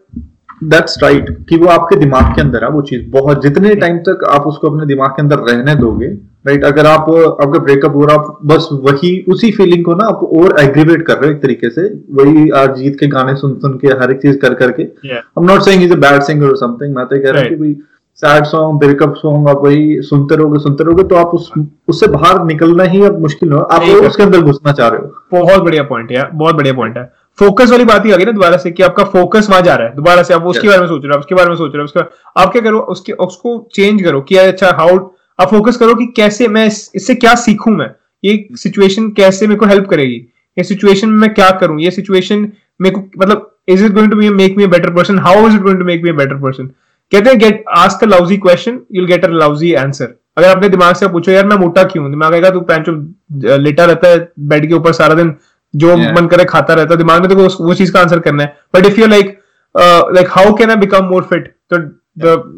दैट्स 0.63 0.97
राइट 1.03 1.29
कि 1.49 1.57
वो 1.57 1.67
आपके 1.67 1.95
दिमाग 1.95 2.33
के 2.35 2.41
अंदर 2.41 2.63
है 2.63 2.69
वो 2.69 2.81
चीज़ 2.81 3.09
बहुत 3.11 3.41
जितने 3.43 3.75
टाइम 3.75 3.97
तक 3.97 4.23
आप 4.29 4.47
उसको 4.47 4.69
अपने 4.69 4.85
दिमाग 4.85 5.09
के 5.09 5.21
अंदर 5.21 5.39
रहने 5.49 5.75
दोगे 5.75 6.07
राइट 6.47 6.63
अगर 6.63 6.85
आप 6.85 7.09
आपका 7.09 7.59
ब्रेकअप 7.59 7.95
हो 7.95 8.05
रहा 8.05 8.15
आप 8.15 8.39
बस 8.43 8.67
वही 8.71 9.11
उसी 9.29 9.51
फीलिंग 9.51 9.83
को 9.85 9.93
ना 9.95 10.05
आप 10.05 10.23
और 10.33 10.59
एग्रीवेट 10.59 11.05
कर 11.07 11.17
रहे 11.17 11.29
हो 11.29 11.35
एक 11.35 11.41
तरीके 11.41 11.69
से 11.69 11.87
वही 12.13 12.49
अरिजीत 12.49 12.99
के 12.99 13.07
गाने 13.07 13.35
सुन 13.35 13.55
सुन 13.59 13.77
के 13.77 13.87
हर 14.01 14.11
एक 14.11 14.21
चीज़ 14.21 14.37
कर 14.37 14.53
करके 14.53 14.83
I 14.83 15.17
am 15.39 15.45
not 15.45 15.61
saying 15.61 15.83
is 15.83 15.93
a 15.93 15.97
bad 15.97 16.21
singer 16.23 16.47
और 16.47 16.57
समथिंग 16.57 16.95
मैं 16.95 17.05
तो 17.05 17.21
कह 17.21 17.31
रहा 17.31 17.41
हूँ 17.41 17.49
कि 17.49 17.55
भाई 17.55 17.75
सैड 18.21 18.45
सॉन्ग 18.45 18.79
ब्रेकअप 18.79 19.13
सॉन्ग 19.17 19.49
आप 19.49 19.61
वही 19.63 20.01
सुनते 20.03 20.35
रहोगे 20.35 20.59
सुनते 20.59 20.83
रहोगे 20.83 21.03
तो 21.03 21.15
आप 21.15 21.33
उस 21.35 21.51
उससे 21.87 22.07
बाहर 22.07 22.43
निकलना 22.45 22.83
ही 22.83 23.03
अब 23.03 23.19
मुश्किल 23.21 23.51
हो। 23.51 23.59
आप 23.59 23.81
उसके 23.81 24.23
अंदर 24.23 24.41
घुसना 24.41 24.71
चाह 24.71 24.87
रहे 24.87 24.99
हो। 24.99 25.39
बहुत 25.39 25.61
बढ़िया 25.63 25.83
पॉइंट 25.83 26.11
है 26.11 26.27
बहुत 26.33 26.55
बढ़िया 26.55 26.73
पॉइंट 26.73 26.97
है। 26.97 27.03
फोकस 27.37 27.71
वाली 27.71 27.85
बात 27.85 28.05
ही 28.05 28.11
आ 28.11 28.15
गई 28.17 28.25
ना 28.25 28.31
दोबारा 28.31 28.57
से 28.57 28.71
कि 28.71 28.83
आपका 28.83 29.03
फोकस 29.13 29.47
वहाँ 29.49 29.61
जा 29.61 29.75
रहा 29.75 29.87
है। 29.87 29.95
दोबारा 29.95 30.23
से 30.23 30.33
आप 30.33 30.45
उसके 30.45 30.67
बारे 30.67 30.79
में 30.81 30.87
सोच 30.87 31.05
रहे 31.05 31.13
हो 31.13 31.19
उसके 31.19 31.35
बारे 31.35 31.49
में 31.49 31.55
सोच 31.55 31.71
रहे 31.73 31.79
हो 31.79 31.83
उसके 31.83 31.99
आप 32.41 32.51
क्या 32.51 32.61
करो 32.61 32.79
उसके 32.93 33.13
उसको 33.27 33.57
चेंज 33.75 34.01
करो 34.03 34.21
कि 34.21 34.35
अच्छा 34.37 34.71
हाउ 34.79 34.97
आप 35.39 35.49
फोकस 35.49 35.77
करो 35.77 35.95
कि 35.95 36.05
कैसे 36.15 36.47
मैं 36.47 36.65
इससे 36.65 37.15
क्या 37.15 37.35
सीखूं 37.37 37.71
मैं? 37.71 37.89
ये 38.23 38.47
सिचुएशन 38.55 39.09
कैसे 39.17 39.47
मेरे 39.47 39.59
को 39.59 39.65
हेल्प 39.65 39.87
करेगी? 39.89 40.15
ये 40.57 40.63
सिचुएशन 40.63 41.09
में 41.09 41.17
मैं 41.17 41.33
क्या 41.33 41.49
करूँ? 41.61 41.79
ये 41.81 41.91
सिचुएशन 41.91 42.51
मेरे 42.81 42.95
को 42.95 43.01
मतलब 43.19 43.49
is 43.67 43.85
it 43.85 43.93
going 43.93 44.11
to 44.11 44.35
make 44.35 44.57
me 44.57 44.67
better 44.67 44.93
person 44.93 45.19
how 45.19 45.47
is 45.47 45.55
it 45.55 45.61
going 45.61 45.79
to 45.79 45.85
make 45.85 46.03
me 46.03 46.11
better 46.13 46.35
person 46.41 46.69
कहते 47.11 47.29
हैं 47.29 47.39
get 47.39 47.63
ask 47.75 48.03
lousy 48.03 48.37
question 48.39 48.79
you'll 48.93 49.05
get 49.07 49.25
a 49.25 49.29
lousy 49.33 49.73
answer 49.75 50.15
अगर 50.37 50.47
अपने 50.47 50.69
दिमाग 50.69 50.95
से 50.95 51.07
पूछो 51.09 51.31
यार 51.31 51.45
मैं 51.47 51.55
मोटा 51.57 51.83
क्यों 51.85 52.09
दिमाग 52.11 52.33
आएगा 52.33 52.49
तू 52.49 52.59
पैंचो 52.63 52.91
लेटा 53.57 53.85
रहता 53.85 54.07
है 54.07 54.27
बेड 54.49 54.67
के 54.67 54.73
ऊपर 54.73 54.93
सारा 54.93 55.15
दिन 55.15 55.35
जो 55.73 55.87
Yeah. 55.89 56.15
मन 56.15 56.27
करे 56.27 56.43
खाता 56.45 56.73
रहता 56.73 56.93
है। 56.93 56.97
दिमाग 56.97 57.21
में 57.21 57.29
तो 57.29 57.35
वो 57.35 57.47
वो 57.65 57.73
चीज़ 57.73 57.91
का 57.93 57.99
आंसर 57.99 58.19
करना 58.19 58.43
है। 58.43 58.55
But 58.75 58.85
if 58.85 58.99
you 58.99 59.07
like 59.07 59.27
like 60.15 60.27
how 60.31 60.53
can 60.55 60.69
I 60.69 60.75
become 60.75 61.05
more 61.05 61.23
fit 61.23 61.47
तो 61.73 61.77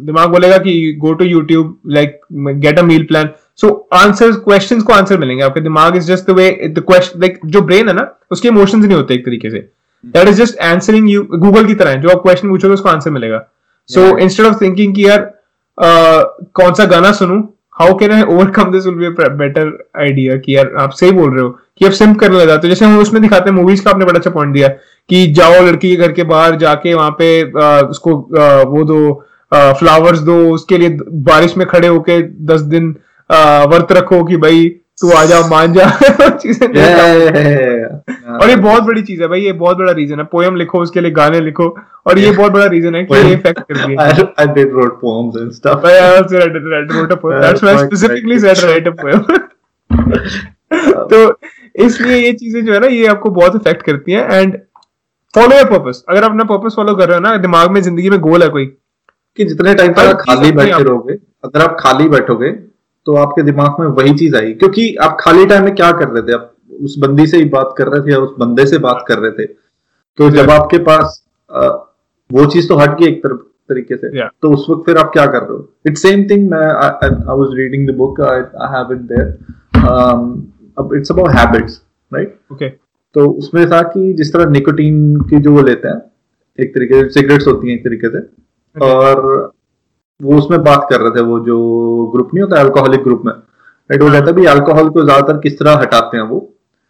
दिमाग 0.05 0.29
बोलेगा 0.31 0.57
कि 0.57 0.71
go 0.99 1.13
to 1.13 1.25
YouTube 1.25 1.79
like 1.91 2.19
get 2.33 2.79
a 2.79 2.83
meal 2.83 3.03
plan 3.05 3.29
so 3.61 3.69
answer 3.93 4.31
questions 4.45 4.83
को 4.83 4.93
आंसर 4.93 5.17
मिलेंगे 5.19 5.43
आपके। 5.43 5.61
दिमाग 5.61 5.95
is 5.97 6.07
just 6.11 6.27
the 6.27 6.35
way 6.37 6.49
the 6.67 6.83
question 6.87 7.19
like 7.21 7.39
जो 7.45 7.61
ब्रेन 7.61 7.87
है 7.87 7.95
ना 7.95 8.07
उसके 8.31 8.47
इमोशंस 8.47 8.85
नहीं 8.85 8.97
होते 8.97 9.13
एक 9.13 9.25
तरीके 9.25 9.49
से। 9.51 9.59
That 10.03 10.27
is 10.27 10.41
just 10.41 10.59
answering 10.63 11.09
you 11.09 11.23
Google 11.35 11.65
की 11.65 11.75
तरह 11.75 11.95
जो 11.95 12.09
आप 12.09 12.21
क्वेश्चन 12.23 12.49
पूछोगे 12.49 12.73
उसको 12.73 12.89
आंसर 12.89 13.11
मिलेगा। 13.11 13.47
सो 13.89 14.17
इंस्टेड 14.17 14.45
ऑफ़ 14.45 14.61
थिंकिंग 14.61 14.93
कि 14.95 15.05
यार 15.05 15.19
uh, 15.19 16.23
कौन 16.53 16.73
सा 16.73 16.85
गाना 16.85 17.11
सुनूं 17.13 17.41
how 17.79 17.93
can 17.97 18.11
I 18.11 18.21
overcome 18.23 18.71
this 18.71 18.85
will 18.85 18.95
be 18.95 19.09
better 19.37 19.71
idea 19.99 20.35
कि 20.37 20.55
यार 20.55 20.71
आप 20.79 20.91
सही 20.91 21.11
बोल 21.11 21.33
रहे 21.33 21.43
हो 21.43 21.49
कि 21.49 21.85
आप 21.85 21.91
सिम 21.93 22.13
करने 22.13 22.39
लगा 22.39 22.57
तो 22.57 22.67
जैसे 22.67 22.85
हम 22.85 22.99
उसमें 22.99 23.21
दिखाते 23.21 23.49
हैं 23.49 23.57
मूवीज़ 23.57 23.83
का 23.83 23.91
आपने 23.91 24.05
बड़ा 24.05 24.19
अच्छा 24.19 24.31
पॉइंट 24.31 24.53
दिया 24.53 24.67
कि 25.09 25.25
जाओ 25.33 25.61
लड़की 25.65 25.89
के 25.89 25.95
घर 25.97 26.11
के 26.11 26.23
बाहर 26.25 26.55
जाके 26.57 26.93
वहाँ 26.93 27.15
पे 27.19 27.29
uh, 27.43 27.89
उसको 27.89 28.11
uh, 28.11 28.67
वो 28.67 28.83
दो 28.83 29.27
फ्लावर्स 29.51 30.19
दो 30.21 30.37
उसके 30.49 30.77
लिए 30.77 30.97
बारिश 31.23 31.55
में 31.57 31.65
खड़े 31.67 31.87
होके 31.87 32.21
दस 32.45 32.61
दिन 32.73 32.93
uh, 32.93 33.71
वर्त 33.71 33.91
रखो 33.91 34.23
कि 34.23 34.37
भाई 34.37 34.69
तू 35.01 35.11
आ 35.11 35.23
जा 35.25 35.39
मान 35.47 35.73
जा 35.73 35.89
चीज़ें 36.29 36.67
नहीं 36.67 36.81
Yeah. 36.81 38.33
और 38.33 38.49
ये 38.49 38.55
बहुत 38.57 38.83
बड़ी 38.83 39.01
चीज़ 39.01 39.21
है 39.21 39.27
भाई 39.27 39.41
ये 39.41 39.51
बहुत 39.55 39.77
बड़ा 39.77 39.91
रीजन 39.91 40.19
है 40.19 40.25
पोएम 40.31 40.55
लिखो 40.55 40.79
उसके 40.81 41.01
लिए 41.01 41.11
गाने 41.11 41.39
लिखो 41.41 41.67
और 42.07 42.19
ये 42.19 42.31
बहुत 42.31 42.51
बड़ा 42.51 42.65
रीजन 42.67 42.95
है 42.95 43.03
कि 43.05 43.15
ये 43.17 43.33
इफ़ेक्ट 43.33 43.59
कर 43.61 43.85
दिया 43.85 44.07
I, 44.11 44.25
I 44.37 44.47
did 44.53 44.73
wrote 44.73 44.99
poems 45.01 45.35
and 45.35 45.53
stuff. 45.53 45.85
I 45.85 45.97
also 46.01 46.39
read, 46.39 46.57
read, 46.65 46.91
wrote 46.91 47.11
a 47.11 47.17
poem. 47.17 47.33
Yeah, 47.33 47.41
That's 47.41 47.61
why 47.61 47.71
I 47.71 47.75
quite 47.75 47.87
specifically 47.87 48.37
right. 48.37 48.57
said 48.57 48.69
write 48.69 48.87
a 48.87 48.95
poem. 48.95 49.25
तो 51.11 51.17
इसलिए 51.79 52.17
ये 52.17 52.31
चीज़ें 52.33 52.65
जो 52.65 52.73
है 52.73 52.79
ना 52.79 52.87
ये 52.87 53.07
आपको 53.07 53.29
बहुत 53.31 53.55
इफ़ेक्ट 53.55 53.81
करती 53.85 54.11
हैं 54.11 54.29
एंड 54.31 54.57
फॉलो 55.33 55.55
योर 55.55 55.65
पर्पस 55.69 56.03
अगर 56.09 56.23
आप 56.23 56.29
अपना 56.31 56.43
पर्पस 56.45 56.75
फॉलो 56.75 56.95
कर 56.95 57.07
रहे 57.07 57.17
हो 57.17 57.21
ना 57.21 57.35
दिमाग 57.37 57.71
में 57.71 57.81
ज़िंदगी 57.81 58.09
में 58.09 58.19
गोल 58.19 58.43
है 58.43 58.49
कोई 58.49 58.65
कि 59.37 59.45
जितने 59.45 59.73
टाइम 59.75 59.93
तक 59.93 59.99
आप 59.99 60.21
खाली 60.21 60.51
बैठे 60.51 60.83
रहोगे 60.83 61.13
अगर 61.45 61.61
आप 61.61 61.77
खाली 61.79 62.07
बैठोगे 62.09 62.49
तो 63.07 63.15
आपके 63.17 63.43
दिमाग 63.43 63.79
में 63.79 63.87
वही 63.87 64.13
चीज़ 64.15 64.35
आई। 64.35 64.53
क्योंकि 64.53 64.95
आप 65.01 65.17
खाली 65.19 65.45
टाइम 65.45 65.63
में 65.63 65.73
क्या 65.75 65.91
कर 65.91 66.07
रहे 66.07 66.21
थे? 66.21 66.33
आप 66.33 66.51
उस 66.81 66.95
बंदी 66.99 67.25
से 67.27 67.37
ही 67.37 67.45
बात 67.49 67.73
कर 67.77 67.87
रहे 67.87 68.01
थे 68.01 68.11
या 68.11 68.19
उस 68.19 68.35
बंदे 68.39 68.65
से 68.65 68.77
बात 68.79 69.03
कर 69.07 69.17
रहे 69.19 69.31
थे? 69.31 69.45
तो 69.45 70.29
जब 70.29 70.49
आपके 70.51 70.77
पास 70.83 71.23
अ, 71.49 71.59
वो 72.29 72.45
चीज़ 72.45 72.67
तो 72.67 72.75
हट 72.75 72.99
गई 72.99 73.07
एक 73.07 73.23
तरफ़ 73.23 73.39
तरीके 73.69 73.95
से। 73.97 74.09
Yeah. 74.09 74.29
तो 74.41 74.51
उस 74.53 74.65
वक्त 74.69 74.85
फिर 74.85 74.97
आप 74.97 75.11
क्या 75.13 75.25
कर 75.25 75.39
रहे 75.39 75.53
हो? 75.53 75.69
इट्स 75.87 76.01
सेम 76.01 76.23
थिंग 76.29 76.49
मैं 76.51 76.65
I 76.67 77.09
was 77.09 77.55
reading 77.57 77.87
the 77.89 77.95
book 77.97 78.21
I 78.21 78.39
have 78.75 78.91
it 78.91 79.01
there 79.11 80.97
it's 80.97 81.11
about 81.11 81.29
habits 81.29 81.81
right 82.11 82.35
okay 82.51 82.69
तो 83.15 83.25
उसमें 83.31 83.65
था 83.71 83.81
कि 83.83 84.13
जिस 84.13 84.33
तरह 84.33 84.49
निकोटीन 84.49 85.15
की 85.29 85.39
जो 85.39 85.51
वो 85.51 85.61
लेते 85.61 85.87
हैं 85.87 86.01
एक 86.59 86.73
तरीके 86.75 87.01
से 87.03 87.09
सिगरेट्स 87.09 87.47
होती 87.47 87.69
हैं 87.69 87.75
एक 87.77 87.83
तरीके 87.83 88.09
से। 88.09 88.19
Okay. 88.19 88.89
और 88.89 89.51
वो 90.21 90.37
उसमें 90.37 90.63
बात 90.63 90.87
कर 90.89 91.01
रहे 91.01 91.11
थे 91.11 91.21
वो 91.25 91.39
जो 91.45 91.57
ग्रुप 92.13 92.33
नहीं 92.33 92.43
होता 92.43 92.59
अल्कोहलिक 92.59 93.03
ग्रुप 93.03 93.21
में 93.25 93.31
राइट 93.33 94.01
वो। 94.03 94.09
कहता 94.09 94.31
भी 94.31 94.45
अल्कोहल 94.47 94.89
को 94.89 95.03
ज़्यादातर 95.03 95.37
किस 95.39 95.59
तरह 95.59 95.77
हटाते 95.81 96.17
हैं 96.17 96.23
वो। 96.23 96.47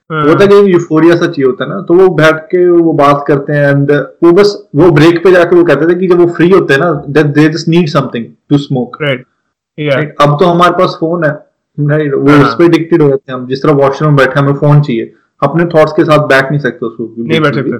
वो 0.10 0.28
होता 0.28 0.44
है 0.44 0.48
कि 0.50 0.74
यूफोरिया 0.74 1.16
सा 1.16 1.26
चाहिए 1.26 1.46
होता 1.46 1.64
है 1.64 1.70
ना 1.70 1.80
तो 1.88 1.94
वो 1.94 2.08
बैठ 2.16 2.40
के 2.46 2.66
वो 2.70 2.94
बात 2.94 3.24
करते 3.28 3.54
हैं 3.54 3.70
एंड 3.70 3.92
वो 4.24 4.32
बस 4.34 4.50
वो 4.76 4.90
ब्रेक 4.92 5.24
पे 5.24 5.32
जाके 5.32 5.56
वो 5.56 5.64
कहते 5.64 5.88
थे 5.90 6.00
कि 6.00 6.08
जब 6.08 6.20
वो 6.20 6.26
फ्री 6.34 6.50
होते 6.50 6.74
हैं 6.74 6.82
ना 6.82 7.22
they 7.22 7.48
just 7.50 7.68
need 7.68 7.88
something 7.90 8.26
to 8.50 8.58
smoke 8.58 8.98
right 9.02 10.16
अब 10.22 10.38
तो 10.40 10.46
हमारे 10.46 10.74
पास 10.80 10.98
फ़ोन 11.00 11.24
है 11.26 11.32
राइट 11.78 12.14
वो 12.14 12.30
हाँ। 12.30 12.44
उस 12.44 12.54
पर 12.54 12.64
एडिक्टेड 12.66 13.02
हो 13.02 13.10
जाते 13.10 13.32
हैं 13.32 13.40
हम 13.40 13.46
जिस 13.48 13.64
तरह 13.64 13.74
वॉशरूम 13.76 14.16
बैठे 14.16 14.40
हमें 14.40 14.54
फ़ोन 14.56 14.82
चाहिए 14.82 15.14
अपने 15.42 15.66
थॉट्स 15.76 15.94
के 15.94 16.04
साथ 16.04 16.28
बैठ 16.28 16.52
नहीं 16.52 16.60
सकते 16.60 16.86
उसको 16.86 17.14
नहीं 17.20 17.40
बैठ 17.42 17.56
सकते 17.56 17.72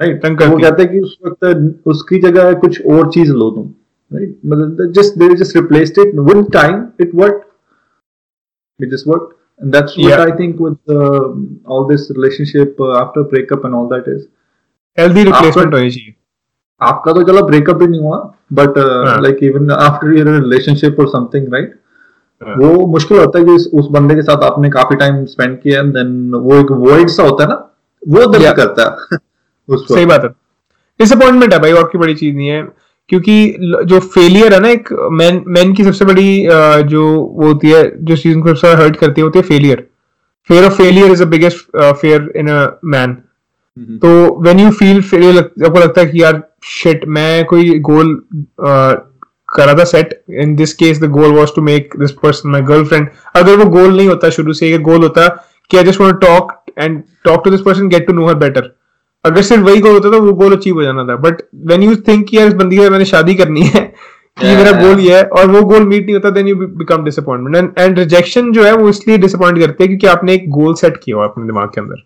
राइट 0.00 0.42
वो। 0.42 0.58
कहते 0.58 0.82
हैं 0.82 0.90
कि 0.92 1.00
उस 1.00 1.16
वक्त 1.26 1.86
उसकी 1.86 2.18
जगह 2.20 2.52
कुछ 2.60 2.80
और 2.86 3.10
चीज़ 3.10 3.32
लो 3.32 3.50
तुम 3.50 3.68
राइट 4.10 4.38
मतलब 4.46 4.92
just 4.98 5.18
they 5.18 5.34
just 5.34 5.56
replaced 5.56 5.98
it 5.98 6.14
with 6.30 6.46
time 6.52 6.86
it 7.00 7.14
work 7.14 7.44
it 8.80 8.90
just 8.90 9.06
worked. 9.10 9.30
And 9.60 9.74
that's 9.74 9.94
what 9.98 10.08
Yeah. 10.08 10.20
i 10.24 10.34
think 10.40 10.58
with 10.64 10.92
uh, 10.96 11.22
all 11.66 11.86
this 11.86 12.02
relationship 12.16 12.76
uh, 12.80 12.90
after 12.98 13.22
breakup 13.32 13.64
and 13.68 13.76
all 13.78 13.88
that 13.92 14.10
is. 14.12 14.20
Healthy 14.98 15.24
replacement 15.24 15.74
होनी 15.74 15.90
चाहिए 15.90 16.14
आपका 16.80 17.12
तो 17.12 17.22
चलो 17.22 17.42
breakup 17.46 17.76
भी 17.76 17.86
नहीं 17.86 18.00
हुआ 18.00 18.18
but. 18.58 18.78
Like 19.22 19.42
even 19.42 19.70
after 19.70 20.12
your 20.18 20.28
relationship 20.34 21.00
और 21.00 21.08
something 21.08 21.52
right. 21.54 21.74
वो 22.58 22.86
मुश्किल 22.92 23.18
होता 23.18 23.38
है 23.38 23.44
कि 23.44 23.52
उस, 23.52 23.88
बंदे 23.90 24.14
के 24.14 24.22
साथ 24.22 24.44
आपने 24.50 24.70
काफ़ी 24.70 24.96
टाइम 24.96 25.24
स्पेंड 25.34 25.60
किया 25.60 25.80
एंड 25.80 25.92
देन 25.94 26.34
वो 26.46 26.58
एक 26.60 26.70
वॉइड 26.86 27.08
सा 27.16 27.22
होता 27.22 27.44
है 27.44 27.50
ना 27.50 27.56
वो 28.02 28.26
दर्द 28.26 28.42
Yeah. 28.42 28.56
करता 28.56 28.88
है 29.12 29.76
सही 29.76 30.06
बात 30.06 30.24
है। 30.24 30.30
डिसअपॉइंटमेंट 31.00 31.52
है 31.52 31.58
भाई 31.60 31.72
और 31.72 31.88
की 31.92 31.98
बड़ी 31.98 32.14
चीज़ 32.14 32.36
नहीं 32.36 32.48
है। 32.48 32.62
क्योंकि 33.10 33.56
जो 33.84 33.98
फेलियर 34.14 34.54
है 34.54 34.60
ना 34.60 34.68
एक 34.68 34.92
मैन 35.12 35.42
मैन 35.48 35.72
की 35.74 35.84
सबसे 35.84 36.04
बड़ी 36.04 36.46
जो 36.88 37.04
वो 37.06 37.46
होती 37.46 37.70
है 37.70 37.84
जो 38.04 38.16
चीज़ 38.16 38.38
को 38.38 38.54
सबसे 38.54 38.74
हर्ट 38.82 38.96
करती 38.96 39.20
है 39.20 39.24
होती 39.24 39.38
है 39.38 39.44
failure 39.44 39.86
fear 40.50 40.64
of 40.64 40.72
failure 40.72 41.12
is 41.12 41.24
the 41.24 41.28
biggest 41.28 41.76
fear 41.76 42.32
in 42.36 42.48
a 42.48 42.66
man. 42.84 43.16
तो 44.02 44.42
व्हेन 44.42 44.60
यू 44.60 44.70
फील 44.70 45.00
फेलियर 45.02 45.38
आपको 45.38 45.78
लगता 45.78 46.00
है 46.00 46.06
कि 46.06 46.22
यार 46.22 46.42
शिट 46.64 47.04
मैं 47.08 47.44
कोई 47.44 47.78
गोल 47.88 48.14
करा 49.48 49.74
था 49.74 49.84
set 49.84 50.20
in 50.40 50.54
this 50.56 50.72
case 50.74 51.00
the 51.00 51.10
goal 51.10 51.32
was 51.34 51.54
to 51.56 51.62
make 51.62 51.94
this 51.98 52.10
person 52.22 52.48
my 52.48 52.62
girlfriend 52.62 53.08
अगर 53.36 53.56
वो 53.56 53.64
गोल 53.70 53.96
नहीं 53.96 54.08
होता 54.08 54.30
शुरू 54.30 54.52
से 54.52 54.70
ये 54.70 54.78
गोल 54.88 55.02
होता 55.02 55.28
कि 55.70 55.76
I 55.76 55.84
just 55.84 56.00
want 56.00 56.20
to 56.20 56.26
talk 56.26 56.52
and 56.78 57.02
talk 57.24 57.44
to 57.44 57.50
this 57.50 57.60
person 57.60 57.88
get 57.88 58.06
to 58.06 58.12
know 58.12 58.26
her 58.26 58.34
better 58.34 58.70
अगर 59.24 59.42
सिर्फ़ 59.42 59.64
वही 59.64 59.80
गोल 59.80 59.92
होता 59.92 60.10
तो 60.10 60.20
वो 60.22 60.32
गोल 60.42 60.56
अचीव 60.56 60.74
हो 60.74 60.82
जाना 60.82 61.04
था. 61.04 61.16
बट 61.16 61.42
व्हेन 61.66 61.82
यू 61.82 61.96
थिंक 62.08 62.34
यार 62.34 62.48
इस 62.48 62.54
बंदी 62.54 62.76
से 62.78 62.90
मैंने 62.90 63.04
शादी 63.04 63.34
करनी 63.34 63.62
है 63.62 63.80
कि 64.40 64.56
मेरा 64.56 64.72
गोल 64.82 65.00
ये 65.00 65.16
है 65.16 65.22
और 65.24 65.50
वो 65.50 65.62
गोल 65.68 65.86
मीट 65.88 66.04
नहीं 66.04 66.14
होता 66.14 66.30
then 66.30 66.48
you 66.48 66.56
become 66.56 67.04
disappointment 67.04 67.78
and 67.78 67.98
rejection 67.98 68.52
जो 68.52 68.64
है 68.64 68.72
वो 68.76 68.88
इसलिए 68.88 69.18
डिसअपॉइंट 69.18 69.58
करते 69.58 69.84
हैं 69.84 69.88
क्योंकि 69.88 70.06
आपने 70.16 70.34
एक 70.34 70.50
गोल 70.58 70.74
सेट 70.82 71.00
किया 71.04 71.16
हुआ 71.16 71.26
अपने 71.28 71.46
दिमाग 71.46 71.68
के 71.74 71.80
अंदर. 71.80 72.04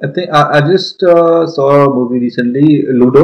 I 0.00 0.08
think 0.16 0.34
I, 0.38 0.40
I 0.56 0.58
just 0.64 1.02
uh, 1.02 1.44
saw 1.52 1.64
a 1.76 1.86
movie 1.92 2.18
recently, 2.24 2.66
Ludo, 2.98 3.22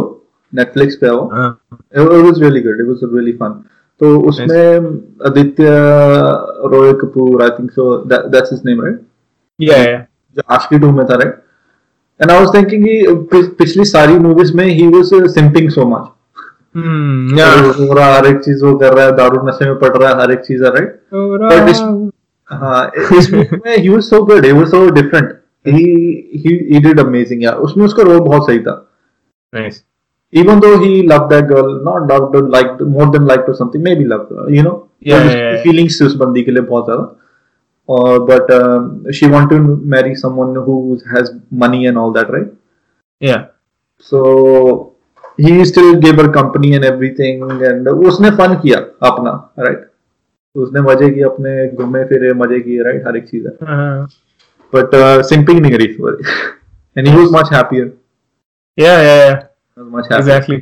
Netflix 0.53 0.97
पे 1.01 1.07
है 1.07 1.13
वो. 1.13 1.29
हाँ. 1.33 1.51
It 1.97 2.25
was 2.27 2.41
really 2.43 2.63
good. 2.63 2.81
It 2.85 2.89
was 2.89 3.05
really 3.13 3.35
तो 4.01 4.09
उसमें 4.29 4.87
Aditya 5.27 5.65
Roy 6.73 6.93
Kapur 7.01 7.43
I 7.43 7.51
think 7.59 7.71
so 7.71 7.85
that's 8.07 8.53
his 8.53 8.63
name 8.67 8.81
right 8.85 9.01
yeah 9.61 9.77
yeah 9.83 9.99
जो 10.37 10.43
Aashiqui 10.55 10.79
two 10.81 10.91
में 10.93 11.05
था 11.07 11.15
right 11.15 11.37
and 12.25 12.31
I 12.31 12.39
was 12.39 12.55
thinking 12.55 12.85
कि 12.85 13.43
पिछली 13.59 13.85
सारी 13.85 14.19
मूवीज़ 14.19 14.57
में 14.57 14.65
ही 14.65 14.87
was 14.89 15.11
simping 15.35 15.71
so 15.71 15.85
much 15.87 16.11
hmm 16.77 17.39
हर 18.01 18.27
एक 18.27 18.39
चीज़ 18.45 18.65
वो 18.65 18.75
कर 18.79 18.93
रहा 18.93 19.05
है 19.07 19.17
दारू 19.17 19.47
नशे 19.49 19.71
में 19.71 19.79
पड़ 19.79 19.97
रहा 19.97 20.11
है 20.11 20.21
हर 20.21 20.33
एक 20.33 20.41
चीज़ 20.47 20.65
राइट 20.65 21.01
हाँ 22.53 22.91
इस 23.19 23.31
movie 23.33 23.59
में 23.67 23.77
he 23.77 23.91
was 23.91 24.09
so 24.13 24.19
good 24.31 24.47
he 24.47 24.53
was 24.57 24.71
so 24.71 24.81
different 24.97 25.31
he 25.67 25.85
he 26.43 26.55
he 26.71 26.81
did 26.87 27.03
amazing 27.05 27.43
यार 27.43 27.55
उसमें 27.67 27.85
उसका 27.85 28.03
रोल 28.03 28.19
बहुत 28.21 28.47
सही 28.47 28.59
था 28.67 28.75
nice 29.55 29.83
even 30.33 30.61
though 30.63 30.75
he 30.83 30.91
loved 31.13 31.33
that 31.33 31.49
girl 31.53 31.71
not 31.89 32.11
loved 32.13 32.37
her 32.37 32.43
liked 32.57 32.83
more 32.97 33.07
than 33.15 33.29
liked 33.33 33.51
or 33.53 33.55
something 33.61 33.87
maybe 33.89 34.09
loved 34.15 34.35
her 34.39 34.49
you 34.57 34.65
know 34.69 34.75
Yeah, 35.11 35.25
yeah, 35.25 35.39
yeah. 35.39 35.63
feelings 35.63 36.03
उस 36.03 36.15
बंदी 36.17 36.43
के 36.43 36.51
लिए 36.51 36.63
बहुत 36.63 36.85
ज़्यादा 36.85 37.24
और 37.88 38.20
but 38.28 38.52
um, 38.56 39.12
she 39.12 39.28
wanted 39.28 39.68
to 39.68 39.76
marry 39.94 40.16
someone 40.16 40.56
who 40.66 40.78
has 41.14 41.32
money 41.64 41.86
and 41.88 41.98
all 41.98 42.12
that 42.18 42.32
right 42.36 42.50
या 43.22 43.38
so 44.12 44.94
he 45.38 45.54
still 45.66 45.96
gave 46.06 46.22
her 46.22 46.30
company 46.32 46.74
and 46.78 46.86
everything 46.92 47.42
and 47.70 47.88
उसने 47.88 48.32
fun 48.42 48.56
किया 48.66 48.80
अपना 49.10 49.34
right 49.68 49.88
उसने 50.56 50.82
मजे 50.82 51.10
किए 51.10 51.24
अपने 51.24 51.52
घूमे 51.76 52.04
फिरे 52.06 52.34
मजे 52.34 52.60
किए 52.60 52.84
राइट 52.84 53.08
हर 53.08 53.18
एक 53.18 53.28
चीज 53.30 53.46
है 53.46 53.68
हाँ। 53.68 54.08
बट 54.74 54.96
सिंपिंग 55.26 55.60
नहीं 55.60 55.72
करी 55.72 55.88
sorry 55.94 56.24
and 56.98 57.08
he 57.08 57.16
was 57.16 57.32
much 57.34 57.54
happier 57.54 57.92
yeah 58.78 58.94
yeah 59.02 59.16
yeah 59.16 59.34
much 59.78 60.12
happier 60.12 60.20
exactly 60.20 60.56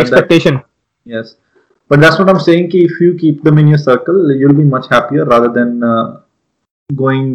expectation 0.00 0.60
yes 1.06 1.32
but 1.90 2.00
that's 2.02 2.18
what 2.18 2.28
i'm 2.32 2.38
saying 2.44 2.68
ki 2.74 2.78
if 2.90 3.00
you 3.00 3.08
keep 3.22 3.40
them 3.46 3.58
in 3.62 3.66
your 3.70 3.80
circle 3.80 4.20
you'll 4.42 4.58
be 4.60 4.64
much 4.68 4.86
happier 4.92 5.24
rather 5.32 5.50
than 5.56 5.82
uh, 5.88 6.04
going 6.93 7.25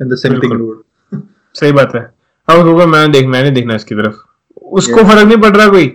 in 0.00 0.08
the 0.08 0.30
बिल्कुल। 0.30 0.58
road. 0.58 1.22
सही 1.54 1.72
बात 1.72 1.94
है। 1.94 2.10
अब 2.48 2.56
होगा 2.56 2.86
मैं 2.86 3.12
देख 3.12 3.26
मैंने 3.26 3.50
देखना 3.50 3.74
इसकी 3.74 3.94
तरफ़। 3.94 4.14
उसको 4.72 4.96
फ़र्क 4.96 5.26
नहीं 5.26 5.36
पड़ 5.36 5.56
रहा 5.56 5.68
कोई? 5.68 5.86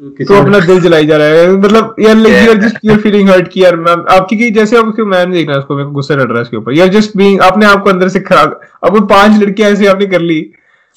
तो 0.00 0.42
अपना 0.42 0.58
दिल 0.58 0.80
जलाई 0.80 1.06
जा 1.06 1.16
रहा 1.16 1.26
है। 1.26 1.56
मतलब 1.56 1.96
यार 2.00 2.16
like 2.16 2.44
you 2.44 2.54
are 2.54 2.58
just 2.58 2.78
you 2.84 2.92
are 2.92 2.98
feeling 2.98 3.30
hurt 3.30 3.48
कि 3.48 3.64
यार 3.64 3.76
मैं 3.76 3.92
आपकी 3.92 4.36
की 4.36 4.50
जैसे 4.50 4.76
अब 4.76 4.88
उसको 4.88 5.04
मैं 5.04 5.32
देखना 5.32 5.56
उसको 5.56 5.76
मेरे 5.76 5.86
को 5.86 5.92
गुस्सा 5.92 6.14
चढ़ 6.14 6.22
रहा 6.22 6.36
है 6.36 6.42
इसके 6.42 6.56
ऊपर। 6.56 6.72
यार 6.72 6.88
जस्ट 6.88 7.16
बीइंग 7.16 7.40
आपने 7.40 7.66
आपको 7.66 7.90
अंदर 7.90 8.08
से 8.08 8.20
खराब 8.20 8.60
अब 8.84 9.08
पाँच 9.08 9.42
लड़कियाँ 9.42 9.70
ऐसे 9.70 9.86
आपने 9.86 10.06
कर 10.06 10.20
ली। 10.20 10.52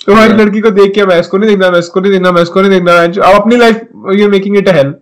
तो 0.06 0.14
हर 0.14 0.38
लड़की 0.38 0.62
को 0.62 0.70
देख 0.70 0.94
के 0.94 1.06
मैं 1.06 1.20
इसको 1.20 1.38
नहीं 1.38 1.50
देखना 1.50 1.72
मैं 1.72 1.80
इसको 1.80 2.02
नहीं 2.02 2.12
देखना 2.12 2.32
मैं 2.32 2.42
इसको 2.42 2.62
नहीं 2.62 2.72
देखना। 2.72 2.94
आप 3.28 3.42
अपनी 3.42 3.56
life 3.56 3.82
you 3.96 4.26
are 4.26 4.32
making 4.32 4.58
it 4.58 4.70
a 4.70 4.74
hell 4.74 4.96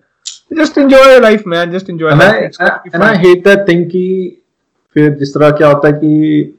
just 0.54 0.78
enjoy 0.78 1.14
your 1.14 1.22
life 1.22 1.44
man 1.48 1.72
just 1.72 1.90
enjoy 1.90 2.12
and 2.12 3.04
I 3.04 3.16
hate 3.16 3.44
that 3.48 3.58
thing 3.58 3.86
कि 3.92 4.42
फिर 4.96 5.14
जिस 5.20 5.34
तरह 5.34 5.50
क्या 5.52 5.68
होता 5.68 5.88
है 5.88 5.94
कि 5.94 6.56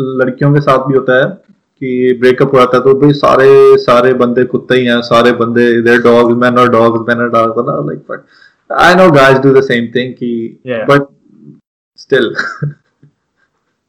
लड़कियों 0.00 0.52
के 0.54 0.60
साथ 0.60 0.86
भी 0.88 0.94
होता 0.94 1.18
है 1.18 1.30
कि 1.82 2.18
ब्रेकअप 2.20 2.54
हो 2.54 2.58
जाता 2.58 2.76
है 2.76 2.82
तो 2.84 2.94
भाई 3.00 3.12
सारे 3.14 3.48
सारे 3.78 4.12
बंदे 4.16 4.44
कुत्ते 4.46 4.74
ही 4.74 4.86
हैं 4.86 5.00
सारे 5.02 5.32
बंदे 5.38 5.64
देर 5.82 6.02
डॉग्स 6.02 6.36
मैन 6.42 6.58
और 6.58 6.68
डॉग्स 6.70 7.08
मैन 7.08 7.20
और 7.20 7.30
डॉग्स 7.30 7.64
ना 7.68 7.80
like 7.86 8.04
but 8.10 8.24
I 8.82 8.94
know 8.94 9.10
guys 9.10 9.38
do 9.38 9.52
the 9.54 9.62
same 9.64 9.86
thing 9.96 10.14
कि 10.14 10.30
बट 10.90 11.08
स्टिल 11.98 12.34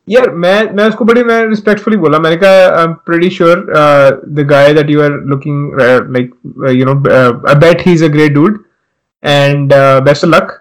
यार 0.08 0.30
मैं 0.36 0.58
मैं 0.74 0.88
उसको 0.90 1.06
बड़ी 1.06 1.24
मैं 1.24 1.46
रिस्पेक्टफुली 1.48 1.98
बोला 1.98 2.20
मैंने 2.20 2.38
कहा 2.38 2.66
I 2.72 2.84
am 2.84 2.94
pretty 3.06 3.30
sure 3.30 3.66
the 4.30 4.46
guy 4.50 4.74
that 4.74 4.90
you 4.90 5.02
are 5.02 5.20
looking 5.28 5.80
like 6.10 6.34
you 6.72 6.86
know 6.86 7.00
I 7.50 7.56
bet 7.60 7.86
he 7.86 7.94
is 7.94 8.06
a 8.06 8.08
great 8.14 8.34
dude 8.34 8.60
and 9.24 9.74
best 10.06 10.26
luck 10.26 10.52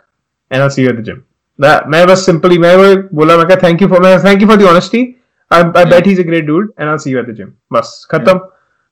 and 0.51 0.63
I 0.63 0.69
see 0.69 0.83
you 0.83 0.91
at 0.91 1.01
the 1.01 1.05
gym 1.05 1.21
मैं 1.65 2.07
बस 2.07 2.27
simply 2.27 2.59
मैं 2.59 2.77
वो 2.77 3.09
बोला 3.15 3.37
मैं 3.37 3.57
thank 3.63 3.83
you 3.83 3.89
for 3.89 4.01
मैं 4.01 4.19
thank 4.25 4.43
you 4.43 4.49
for 4.49 4.57
the 4.57 4.63
honesty 4.63 5.17
I 5.53 5.63
I 5.63 5.85
bet 5.85 6.07
he 6.07 6.13
is 6.13 6.21
a 6.21 6.25
great 6.25 6.45
dude 6.45 6.73
and 6.81 6.91
I 6.91 6.99
see 6.99 7.11
you 7.11 7.19
at 7.19 7.31
the 7.31 7.35
gym 7.35 7.49
बस 7.73 8.07
खत्म। 8.11 8.41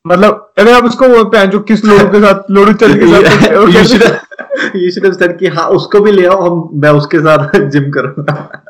मतलब 0.07 0.53
अगर 0.59 0.73
आप 0.73 0.85
उसको 0.85 1.09
वो 1.09 1.25
पहन 1.25 1.47
जो 1.51 1.61
किस 1.61 1.85
लोगों 1.85 2.09
के 2.11 2.21
साथ 2.21 2.51
लोडू 2.51 2.73
चल 2.73 2.95
के 2.99 3.07
साथ 3.07 3.53
वो 3.57 3.67
you 3.67 3.85
should 3.85 4.03
कर- 4.03 4.13
have, 4.13 4.77
you 4.83 4.91
should 4.95 5.07
have 5.09 5.19
said 5.23 5.39
कि 5.39 5.47
हाँ 5.47 5.69
उसको 5.69 6.01
भी 6.01 6.13
ले 6.13 6.27
आओ 6.27 6.51
हम 6.51 6.81
मैं 6.83 6.91
उसके 6.91 7.19
साथ 7.19 7.59
जिम 7.61 7.91
करूँगा. 7.91 8.63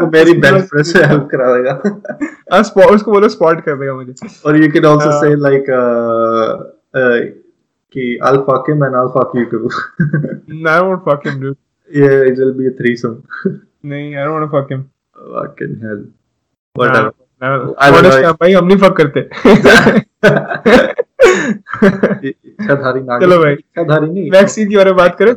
वो 0.00 0.06
मेरी 0.06 0.32
बेंच 0.40 0.68
प्रेस 0.68 0.92
से 0.92 1.04
हेल्प 1.04 1.28
करा 1.32 1.56
देगा। 1.56 1.70
हाँ, 2.54 2.62
spot- 2.62 2.94
उसको 2.94 3.12
बोलो 3.12 3.28
स्पॉट 3.28 3.64
कर 3.64 3.76
देगा 3.76 3.94
मुझे. 3.94 4.12
और 4.46 4.56
हाँ। 5.02 5.20
say 5.22 5.34
like 5.46 5.72
uh, 5.78 6.64
uh, 7.00 7.18
कि 7.94 8.18
I'll 8.24 8.44
fuck 8.46 8.68
him 8.70 8.82
and 8.88 8.96
I'll 8.96 9.12
fuck 9.16 9.34
you 9.34 9.46
too. 9.50 9.70
I 10.68 10.80
won't 10.82 11.04
fuck 11.04 11.26
him 11.26 11.40
dude. 11.40 11.69
Yeah 11.90 12.28
it 12.30 12.38
will 12.38 12.54
be 12.54 12.66
a 12.66 12.70
threesome. 12.70 13.16
नहीं 13.84 14.14
I 14.14 14.24
don't 14.24 14.34
want 14.34 14.44
to 14.44 14.56
fuck 14.56 14.70
him. 14.70 14.90
Fucking 15.34 15.80
hell. 15.80 16.04
Whatever. 16.76 17.12
I 17.42 17.48
don't 17.48 17.76
honest 17.78 18.18
know. 18.18 18.24
है, 18.24 18.32
भाई 18.32 18.52
हम 18.52 18.66
नहीं 18.66 18.78
fuck 18.78 18.96
करते. 19.00 19.20
इच्छाधारी 22.28 23.00
नागिन 23.00 23.28
चलो 23.28 23.38
भाई। 23.38 23.52
इच्छाधारी 23.52 24.10
नहीं। 24.10 24.30
वैक्सीन 24.30 24.68
के 24.70 24.76
बारे 24.76 24.90
में 24.90 24.96
बात 24.96 25.16
करें। 25.18 25.32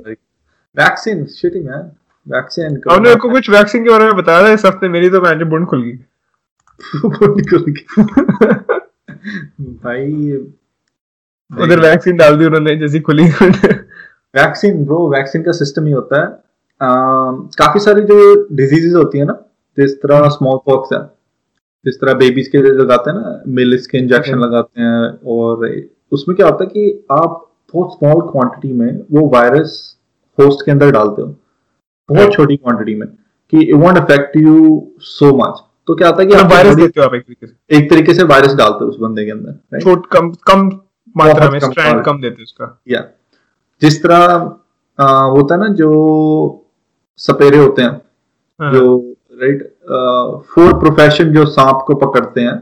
वैक्सीन 0.78 1.26
शिटी 1.26 1.60
मैन 1.60 1.92
वैक्सीन 2.28 2.82
हमने 2.92 3.12
आपको 3.12 3.30
कुछ 3.30 3.50
वैक्सीन 3.50 3.84
के 3.84 3.90
बारे 3.90 4.06
में 4.06 4.16
बताया 4.16 4.44
था 4.44 4.52
इस 4.54 4.66
हफ़्ते 4.66 4.90
मेरी 4.90 5.10
तो 5.10 5.22
मैं 5.22 5.50
बुंड 5.50 5.68
खुल 5.68 5.84
गई। 5.84 5.94
भाई 9.74 10.32
उधर 11.64 11.80
वैक्सीन 11.80 12.18
डाल 12.18 12.38
दी 12.38 12.46
उन्होंने 12.46 12.76
जैसी 12.76 13.00
खुली 13.00 13.24
वैक्सीन 13.24 14.86
ब्रो 14.86 15.10
वैक्सीन 15.10 15.44
का 15.44 15.52
सिस्टम 15.52 15.86
ही 15.86 15.92
होता 15.92 16.22
है। 16.22 16.43
काफ़ी 17.58 17.80
सारी 17.80 18.02
जो 18.02 18.18
डिजीजेस 18.52 18.94
होती 18.94 19.18
है 19.18 19.26
ना 19.26 19.34
जिस 19.78 19.96
तरह 20.02 20.28
स्मॉल 20.30 20.58
पॉक्स 20.66 20.94
है 20.94 21.00
जिस 21.86 22.00
तरह 22.02 22.14
बेबीज 22.14 22.48
के 22.48 22.58
लगाते 22.58 23.12
हैं 23.12 23.18
ना 23.18 23.42
मिल्स 23.48 23.88
के 23.88 23.98
इंजेक्शन 23.98 24.40
लगाते 24.40 24.82
हैं 24.82 25.20
और 25.26 25.66
उसमें 26.12 26.36
क्या 26.36 26.48
होता 26.48 26.64
है 26.64 26.70
कि 26.70 27.06
आप 27.12 27.50
बहुत 27.74 27.94
स्मॉल 27.94 28.22
क्वांटिटी 28.22 28.74
में 28.74 29.00
वो 29.12 29.28
वायरस 29.30 29.98
होस्ट 30.40 30.66
के 30.66 30.72
अंदर 30.72 30.92
डालते 30.92 31.22
हो 31.22 31.36
बहुत 32.10 32.34
छोटी 32.34 32.56
क्वांटिटी 32.56 32.96
में 32.96 33.08
कि 33.08 33.64
it 33.64 33.76
won't 33.76 33.98
affect 33.98 34.38
you 34.38 34.56
so 35.02 35.36
much 35.38 35.62
तो 35.88 35.96
क्या 35.96 36.08
होता 36.08 36.22
है 36.22 36.28
कि 36.28 36.36
आप 36.36 36.52
वायरस 36.52 36.76
देते 36.76 37.00
हो 37.00 37.06
आप 37.06 37.16
एक 37.16 37.24
तरीके 37.24 37.48
से। 37.48 37.78
एक 37.78 37.90
तरीके 37.90 38.14
से 38.14 38.24
वायरस 38.24 38.54
डालते 38.56 38.84
हो 38.84 38.92
उस 38.92 38.98
बंदे 39.00 39.26
के 39.26 39.32
अंदर 39.32 39.80
छोट 39.80 40.06
कम 40.08 40.32
कम 40.32 40.68
मात्रा 41.18 41.50
में 41.50 41.60
स्ट्रैंड 41.60 42.04
कम 42.04 42.22
देते 42.22 42.36
हो 42.36 42.44
उसका। 42.44 42.82
या 42.88 43.02
जिस 43.82 44.04
तरह 44.04 44.26
होता 45.00 45.56
है 45.56 45.62
ना 45.62 45.68
जो 45.68 45.90
सपेरे 47.20 47.58
होते 47.58 47.82
हैं 47.82 47.90
हाँ, 47.90 48.72
जो 48.74 49.16
राइट 49.42 49.64
फोर 50.56 50.74
प्रोफेशन 50.80 51.34
जो 51.34 51.46
सांप 51.46 51.84
को 51.88 51.96
पकड़ते 51.96 52.42
हैं 52.42 52.58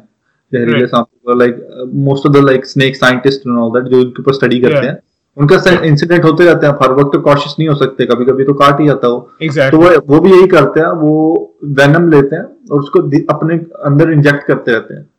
जहरीले 0.52 0.88
सांप 0.88 1.08
को 1.26 1.34
like 1.34 1.88
most 1.94 2.26
of 2.28 2.34
the 2.34 2.44
like 2.46 2.66
snake 2.66 2.96
scientist 2.96 3.48
and 3.48 3.58
all 3.58 3.72
that 3.72 3.92
जो 3.92 4.00
उनके 4.00 4.22
ऊपर 4.22 4.34
स्टडी 4.34 4.60
करते 4.60 4.86
हैं 4.88 5.00
उनका 5.38 5.58
इंसिडेंट 5.86 6.24
होते 6.24 6.46
रहते 6.46 6.68
हैं 6.68 6.74
हर 6.82 6.92
वक्त 6.92 7.18
कॉशियस 7.18 7.56
नहीं 7.60 7.68
हो 7.70 7.76
सकते 7.76 8.06
कभी 8.06 8.26
कभी 8.26 8.44
तो 8.44 8.54
काट 8.54 8.80
ही 8.80 8.88
जाता 8.88 9.08
हो 9.08 9.30
exactly. 9.44 9.72
तो. 9.72 9.78
वो 9.78 10.16
वो 10.16 10.20
भी 10.20 10.32
यही 10.32 10.48
करते 10.48 10.80
हैं 10.80 10.88
वो 10.88 11.58
वेनम 11.80 12.10
लेते 12.10 12.36
हैं 12.36 12.44
और 12.44 12.80
उसको 12.80 13.00
अपने 13.34 13.56
अंदर 13.86 14.12
इंजेक्ट 14.12 14.44
करते 14.48 14.72
रहते 14.72 14.94
हैं 14.94 15.10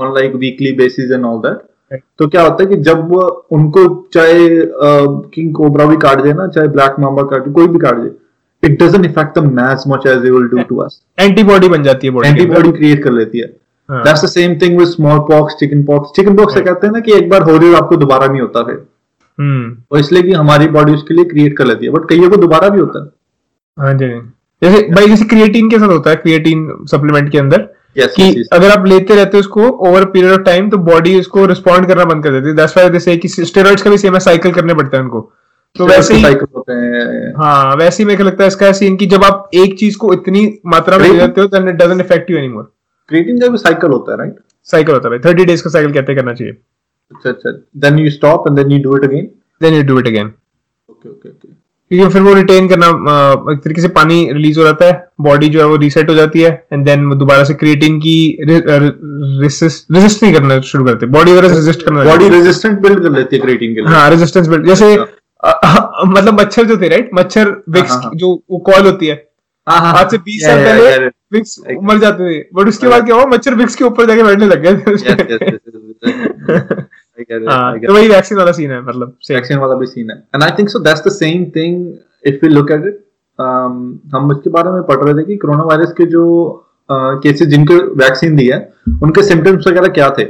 on 0.00 0.14
like 0.14 0.34
weekly 0.34 0.72
basis 0.72 1.10
and 1.10 1.24
all 1.24 1.38
that. 1.38 1.58
तो 2.18 2.26
क्या 2.28 2.42
होता 2.42 2.62
है 2.62 2.68
कि 2.68 2.76
जब 2.82 3.12
उनको 3.52 3.86
चाहे 4.14 4.48
किंग 5.34 5.54
कोबरा 5.54 5.86
भी 5.86 5.96
काट 6.04 6.22
दे 6.22 6.32
ना 6.32 6.46
चाहे 6.48 6.68
ब्लैक 6.68 6.96
मामा 7.00 7.22
काट 7.30 7.52
कोई 7.52 7.66
भी 7.68 7.78
काट 7.78 7.98
दे 7.98 8.10
it 8.62 8.82
doesn't 8.82 9.06
effect 9.06 9.38
the 9.38 9.44
match 9.52 9.84
much 9.88 10.06
as 10.06 10.18
will 10.20 10.48
do 10.48 10.62
to 10.68 10.76
us 10.78 11.00
antibody 11.20 11.68
बन 11.68 11.82
जाती 11.82 12.06
है 12.06 12.12
एंटीबॉडी 12.26 12.72
क्रिएट 12.72 13.02
कर 13.04 13.12
लेती 13.12 13.38
है। 13.38 13.46
That's 13.88 14.24
the 14.24 14.28
same 14.28 14.54
thing 14.60 14.78
with 14.78 14.88
smallpox 15.28 15.54
chickenpox 15.84 16.12
chickenpox 16.36 16.54
से 16.54 16.60
कहते 16.60 16.86
हैं 16.86 16.92
ना 16.94 17.00
कि 17.00 17.12
एक 17.14 17.28
बार 17.30 17.42
हो 17.42 17.56
रही 17.56 17.70
हो 17.70 17.76
आपको 17.76 17.96
दोबारा 17.96 18.26
नहीं 18.26 18.40
होता 18.40 18.62
फिर। 18.62 18.84
हम्म। 19.38 19.76
और 19.92 19.98
इसलिए 19.98 20.22
कि 20.22 20.32
हमारी 20.32 20.68
बॉडी 20.68 20.92
उसके 20.92 21.14
लिए 21.14 21.24
क्रिएट 21.24 21.56
कर 21.58 21.66
लेती 21.66 21.86
है। 21.86 21.92
बट 21.92 22.08
कईयों 22.08 22.30
को 22.30 22.36
दोबारा 22.36 22.68
भी 22.68 22.80
होता 22.80 23.02
है। 23.04 23.10
हाँ 23.78 23.94
जी। 23.94 24.08
जैसे 24.62 24.82
भाई 24.90 25.06
जैसे 25.06 25.24
क्रिएटिन 25.24 25.68
के 25.70 25.78
साथ 25.78 25.88
होता 25.88 26.10
है 26.10 26.16
क्रिएटिन 26.16 26.68
सप्लीमेंट 26.90 27.30
के 27.32 27.38
अंदर। 27.38 27.68
यस 27.96 28.14
कि 28.16 28.44
अगर 28.52 28.70
आप 28.70 28.86
लेते 28.86 29.14
रहते 29.14 29.36
हो 29.36 29.40
उसको 29.40 29.68
ओवर 29.88 30.04
पीरियड 30.10 30.32
ऑफ़ 30.32 30.40
टाइम 30.42 30.70
तो 30.70 30.78
बॉडी 30.86 31.18
उसको 31.20 31.46
रिस्पॉन्ड 31.46 31.88
करना 31.88 32.04
बंद 32.04 32.24
कर 32.24 32.30
देती 32.30 32.48
है। 32.48 32.54
दैट्स 32.56 32.76
व्हाई 32.76 32.90
दे 32.90 33.00
से 33.00 33.16
कि 33.16 33.28
स्टेरॉइड्स 33.28 33.82
का 33.82 33.90
भी 33.90 33.98
सेम 33.98 34.14
है 34.14 34.20
साइकिल 34.20 34.52
करने 34.52 34.74
पड़ता 34.74 34.96
है 34.96 35.02
उनको। 35.02 35.20
तो 35.76 35.86
वैसे 35.86 36.14
ही 36.14 36.22
साइकिल 36.22 36.46
होते 36.56 36.72
हैं। 36.72 37.32
हाँ 37.36 37.76
वैसे 37.76 38.02
ही 38.02 38.06
मेरे 38.06 38.16
को 38.18 38.24
लगता 38.24 38.44
है 38.44 38.48
इसका 38.48 38.72
सीन 38.72 38.96
कि 38.96 39.06
जब 39.06 39.24
आप 39.24 39.50
एक 39.54 39.78
चीज़ 39.78 39.96
को 39.98 40.12
इतनी 40.12 40.42
मात्रा 40.66 40.98
में 40.98 41.08
ले 41.08 41.16
लेते 41.16 41.40
हो 41.40 41.46
then 41.48 41.68
it 41.68 41.74
doesn't 41.76 42.02
affect 42.02 42.30
you 42.30 42.36
anymore 42.38 42.70
creatine 43.08 43.40
का 43.40 43.48
भी 43.48 43.58
साइकिल 43.58 43.90
होता 43.90 44.12
है 44.12 44.18
राइट 44.18 44.36
साइकिल 44.68 44.94
होता 44.94 45.12
है 45.12 45.18
थर्टी 45.24 45.44
डेज़ 45.44 45.62
का 45.64 45.70
साइकिल 45.70 45.92
कहते 45.92 46.14
करना 46.14 46.34
चाहिए। 46.34 46.52
अच्छा 47.12 47.30
अच्छा। 47.30 47.50
Then 47.78 47.98
you 47.98 48.10
stop 48.10 48.48
and 48.48 48.56
then 48.58 48.72
you 48.72 48.82
do 48.82 48.96
it 48.96 49.04
again 49.04 49.28
then 49.60 49.74
you 49.74 49.82
do 49.84 49.98
it 49.98 50.06
again 50.06 50.32
okay 50.88 51.08
okay 51.08 51.28
okay 51.28 51.48
क्योंकि 51.90 52.12
फिर 52.12 52.22
वो 52.22 52.32
रिटेन 52.34 52.68
करना 52.68 52.86
एक 53.52 53.58
तरीके 53.64 53.80
से 53.80 53.88
पानी 53.96 54.16
रिलीज़ 54.32 54.58
हो 54.58 54.64
जाता 54.64 54.86
है 54.86 54.92
बॉडी 55.20 55.48
जो 55.48 55.60
है 55.60 55.66
वो 55.66 55.76
रीसेट 55.76 56.10
हो 56.10 56.14
जाती 56.14 56.40
है 56.40 56.50
एंड 56.72 56.84
देन 56.84 57.08
दोबारा 57.18 57.44
से 57.44 57.54
क्रिएटिन 57.54 57.98
की 57.98 58.14
रेसिस्ट 58.42 59.92
नहीं 59.92 60.32
करना 60.34 60.60
शुरू 60.70 60.84
करते 60.84 61.06
बॉडी 61.16 61.32
वगैरह 61.32 61.54
रेजिस्ट 61.54 61.82
करना 61.82 62.04
बॉडी 62.04 62.28
रेजिस्टेंट 62.28 62.78
बिल्ड 62.80 63.02
कर 63.02 63.10
लेती 63.10 63.36
है 63.36 63.42
क्रिएटिन 63.42 63.74
के 63.74 63.80
लिए। 63.80 63.94
हाँ 63.94 64.08
रेजिस्टेंस 64.10 64.48
बिल्ड 64.48 64.66
जैसे 64.66 64.94
अ, 64.96 65.50
अ, 65.50 66.02
मतलब 66.06 66.40
मच्छर 66.40 66.64
जो 66.64 66.76
थे 66.76 66.88
राइट 66.88 67.10
मच्छर 67.14 67.48
विक्स 67.70 67.90
हाँ, 67.90 68.00
हाँ। 68.02 68.10
जो 68.14 68.28
वो 68.50 68.58
कॉल 68.66 68.86
होती 68.86 69.06
है। 69.06 69.14
हाँ, 69.66 69.78
हाँ, 69.80 69.92
आज 70.00 70.10
से 70.10 70.18
20 70.18 70.42
साल 70.44 70.64
पहले 70.64 71.06
विक्स 71.32 71.56
मर 71.82 71.98
जाते 71.98 72.30
थे 72.30 72.40
बट 72.54 72.68
उसके 72.68 72.88
बाद 72.88 73.04
क्या 73.04 73.14
हुआ? 73.16 73.26
मच्छर 73.26 73.54
विक्स 73.54 73.74
के 73.74 73.84
ऊपर 73.84 74.06
जाके 74.06 74.22
बैठने 74.22 74.46
लग 74.46 74.62
गए 74.62 74.74
थे 77.18 77.22
yes, 77.22 77.30
yes, 77.30 77.40
उसके 77.40 77.40
yes, 77.40 77.40
yes, 77.40 77.40
yes. 77.40 77.40
I 77.40 77.40
get 77.40 77.42
it, 77.42 77.48
I 77.48 77.54
हाँ 77.54 77.74
get 77.74 77.86
तो 77.86 77.94
वही 77.94 78.08
वैक्सीन 78.08 78.38
वाला 78.38 78.52
सीन 78.52 78.70
है 78.70 78.82
मतलब 78.82 79.16
वैक्सीन 79.30 79.58
वाला 79.58 79.74
भी 79.74 79.86
सीन 79.86 80.10
है. 80.10 80.16
And 80.34 80.42
I 80.42 80.50
think 80.50 80.68
so 80.68 80.78
that's 80.78 81.06
the 81.06 81.10
same 81.12 81.44
thing 81.56 81.94
if 82.26 82.44
we 82.44 82.48
look 82.48 82.70
at 82.70 82.86
it 82.86 83.00
हम 84.14 84.32
इसके 84.32 84.50
बारे 84.50 84.70
में 84.70 84.82
पढ़ 84.82 85.04
रहे 85.04 85.14
थे 85.14 85.24
कि 85.26 85.36
कोरोना 85.36 85.64
वायरस 85.64 85.92
के 85.92 86.06
जो 86.06 86.24
केसेस 86.90 87.48
जिनको 87.48 87.74
वैक्सीन 87.74 88.36
दी 88.36 88.46
है 88.46 88.72
उनके 89.02 89.22
सिम्टम्स 89.22 89.66
वगैरह 89.68 89.88
क्या 89.88 90.10
थे? 90.10 90.24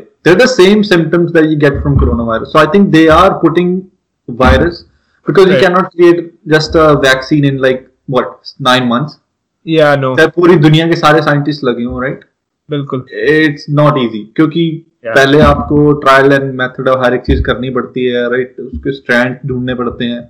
Same 0.47 0.83
symptoms 0.83 1.31
that 1.33 1.45
you 1.45 1.57
get 1.59 1.81
from 1.83 1.99
corona 1.99 2.25
virus 2.25 2.49
so 2.49 2.59
I 2.59 2.67
think 2.75 2.89
they 2.91 3.07
are 3.07 3.31
putting 3.31 3.81
virus 4.29 4.87
because 5.27 5.49
you 5.49 5.53
Right. 5.53 5.67
Can 5.67 5.73
not 5.73 5.87
create 5.87 6.33
just 6.49 6.77
a 6.77 6.91
vaccine 6.93 7.45
in 7.45 7.59
like 7.59 7.87
what 8.11 8.33
nine 8.61 8.89
months 8.89 9.19
या 9.67 9.95
no 9.97 10.15
पूरी 10.21 10.57
दुनिया 10.57 10.89
के 10.89 10.97
सारे 10.97 11.23
scientist 11.23 11.65
लगे 11.65 11.85
हों 11.85 12.03
right 12.03 12.25
बिल्कुल. 12.71 13.05
It's 13.13 13.67
not 13.71 13.99
easy 13.99 14.33
क्योंकि 14.37 14.87
Yeah. 15.05 15.17
पहले 15.17 15.41
आपको 15.41 15.93
ट्रायल 15.93 16.33
एंड 16.33 16.53
मेथड 16.55 16.89
हर 17.05 17.15
एक 17.15 17.21
चीज़ 17.21 17.43
करनी 17.43 17.71
पड़ती 17.71 18.05
है 18.05 18.31
राइट 18.31 18.61
उसके 18.61 18.93
स्ट्रैंड 18.93 19.37
ढूँढने 19.47 19.75
पड़ते 19.75 20.05
हैं। 20.05 20.23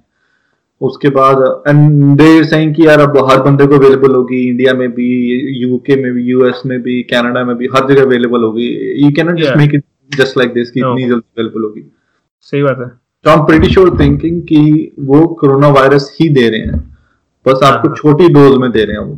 उसके 0.81 1.09
बाद 1.09 1.63
एंड 1.69 2.17
दे 2.19 2.45
सेइंग 2.45 2.75
कि 2.75 2.87
यार 2.87 3.01
अब 3.01 3.19
हर 3.31 3.43
बंदे 3.43 3.67
को 3.67 3.75
अवेलेबल 3.75 4.15
होगी 4.15 4.41
इंडिया 4.49 4.75
में 4.75 4.91
भी 4.93 5.07
यूके 5.63 5.97
में 6.03 6.13
भी 6.13 6.23
यूएस 6.23 6.63
में 6.67 6.81
भी 6.83 7.03
कनाडा 7.03 7.45
में 7.45 7.57
भी 7.57 7.69
हर 7.77 7.89
जगह 7.89 8.03
अवेलेबल 8.03 8.43
होगी। 8.43 8.67
You 9.05 9.11
can 9.11 9.27
not 9.27 9.39
just 9.41 9.57
make 9.57 9.75
it 9.75 9.85
just 10.11 10.39
like 10.39 10.53
this 10.55 10.71
कि 10.71 10.81
इतनी 10.81 11.03
जल्दी 11.03 11.41
अवेलेबल 11.41 11.63
होगी। 11.63 11.91
सही 12.41 12.63
बात 12.63 12.79
है। 12.81 12.89
तो 12.89 13.31
I 13.31 13.37
am 13.37 13.45
pretty 13.45 13.69
sure 13.69 13.97
thinking 14.01 14.43
कि 14.43 14.93
वो 15.01 15.27
कोरोना 15.41 15.69
वायरस 15.69 16.17
ही 16.21 16.29
दे 16.29 16.49
रहे 16.49 16.61
हैं। 16.61 16.81
बस 17.47 17.61
आपको 17.65 17.89
हाँ। 17.89 17.97
छोटी 17.97 18.29
डोज 18.29 18.59
में 18.59 18.71
दे 18.73 18.85
रहे 18.85 18.97
हैं 18.97 19.05
वो 19.05 19.15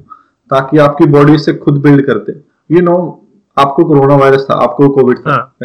ताकि 0.51 0.79
आपकी 0.79 1.07
बॉडी 1.07 1.39
से 1.39 1.55
खुद 1.55 1.81
बिल्ड 1.83 2.07
करते 2.07 2.33
यू 2.71 2.81
नो 2.81 3.23
आपको 3.59 3.85
कोरोना 3.85 4.15
वायरस 4.15 4.47
था 4.51 4.55
आपको 4.55 4.89
कोविड 4.89 5.19
था 5.19 5.57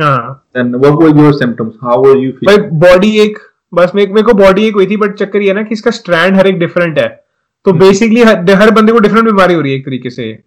then 0.00 0.74
what 0.74 0.94
were 0.94 1.24
your 1.24 1.32
symptoms 1.32 1.72
how 1.84 2.02
were 2.02 2.16
you 2.16 2.30
भाई 2.30 2.56
फील 2.56 2.70
बॉडी 2.70 3.18
एक 3.20 3.38
बस 3.74 3.92
मेरे 3.94 4.12
मेरे 4.12 4.22
को 4.22 4.32
बॉडी 4.32 4.66
एक 4.66 4.74
हुई 4.74 4.86
थी 4.86 4.96
बट 4.96 5.14
चक्कर 5.14 5.42
ये 5.42 5.52
ना 5.52 5.62
कि 5.62 5.72
इसका 5.72 5.90
स्ट्रैंड 5.90 6.36
हर 6.36 6.46
एक 6.46 6.58
डिफरेंट 6.58 6.98
है। 6.98 7.24
तो। 7.64 7.72
बेसिकली 7.72 8.22
हर, 8.22 8.50
हर 8.50 8.70
बंदे 8.70 8.92
को 8.92 8.98
डिफरेंट 8.98 9.26
बीमारी 9.26 9.54
हो 9.54 9.60
रही 9.60 9.72
है 9.72 9.78
एक 9.78 9.84
तरीके 9.84 10.10
से। 10.10 10.42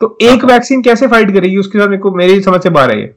तो 0.00 0.18
एक 0.22 0.44
हाँ। 0.44 0.52
वैक्सीन 0.52 0.82
कैसे 0.82 1.06
फाइट 1.06 1.32
करेगी 1.32 1.58
उसके 1.58 1.78
साथ 1.78 1.86
मेरे 1.86 1.98
को 1.98 2.10
मेरी 2.10 2.40
समझ 2.40 2.62
से 2.62 2.70
बाहर 2.70 2.90
है 2.90 3.00
ये। 3.00 3.14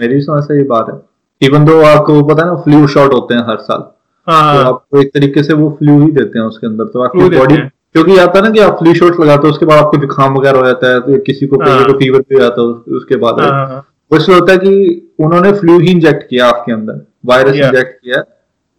मेरी 0.00 0.20
समझ 0.20 0.44
से 0.44 0.56
ये 0.56 0.64
बात 0.64 0.86
है। 0.90 1.00
इवन 1.48 1.64
दो 1.64 1.80
आपको 1.82 2.22
पता 2.22 2.42
है 2.42 2.48
ना 2.48 2.56
फ्लू 2.56 2.86
शॉट 2.86 3.12
होते 3.12 3.34
हैं 3.34 3.40
हर 3.40 3.56
साल। 3.56 3.84
हाँ। 4.26 4.64
तो 4.64 4.68
आपको 4.68 5.00
एक 5.00 5.08
तरीके 5.14 5.42
से 5.42 5.52
वो 5.52 5.70
फ्लू 5.70 6.04
ही 6.04 6.12
देते 6.12 6.38
हैं 6.38 6.46
उसके 6.46 6.66
अंदर। 6.66 6.84
तो 6.84 7.02
आपकी 7.02 7.38
बॉडी। 7.38 7.56
क्योंकि 7.96 8.16
आता 8.18 8.38
है 8.38 8.44
ना 8.44 8.50
कि 8.50 8.60
आप 8.60 8.78
फ्लू 8.78 8.92
शॉट 8.94 9.20
लगाते 9.20 9.46
हो 9.46 9.52
उसके 9.52 9.66
बाद 9.66 9.78
आपको 9.78 9.98
जुकाम 10.00 10.34
वगैरह 10.36 10.58
हो 10.58 10.66
जाता 10.66 10.88
है 10.88 11.00
तो 11.00 11.18
किसी 11.26 11.46
को 11.46 11.60
हाँ। 11.62 11.84
को 11.84 11.92
फीवर 11.98 12.20
भी 12.20 12.34
हो 12.34 12.40
जाता 12.40 12.62
है 12.62 12.96
उसके 12.96 13.16
बाद 13.16 13.40
हाँ, 13.40 13.50
हाँ, 13.50 13.68
हाँ। 13.68 13.78
वो 14.10 14.18
इसलिए 14.18 14.38
होता 14.38 14.52
है 14.52 14.58
कि 14.58 15.14
उन्होंने 15.18 15.52
फ्लू 15.60 15.78
ही 15.78 15.90
इंजेक्ट 15.90 16.28
किया 16.30 16.48
आपके 16.48 16.72
अंदर 16.72 17.00
वायरस 17.26 17.54
इंजेक्ट 17.54 17.94
किया 17.94 18.22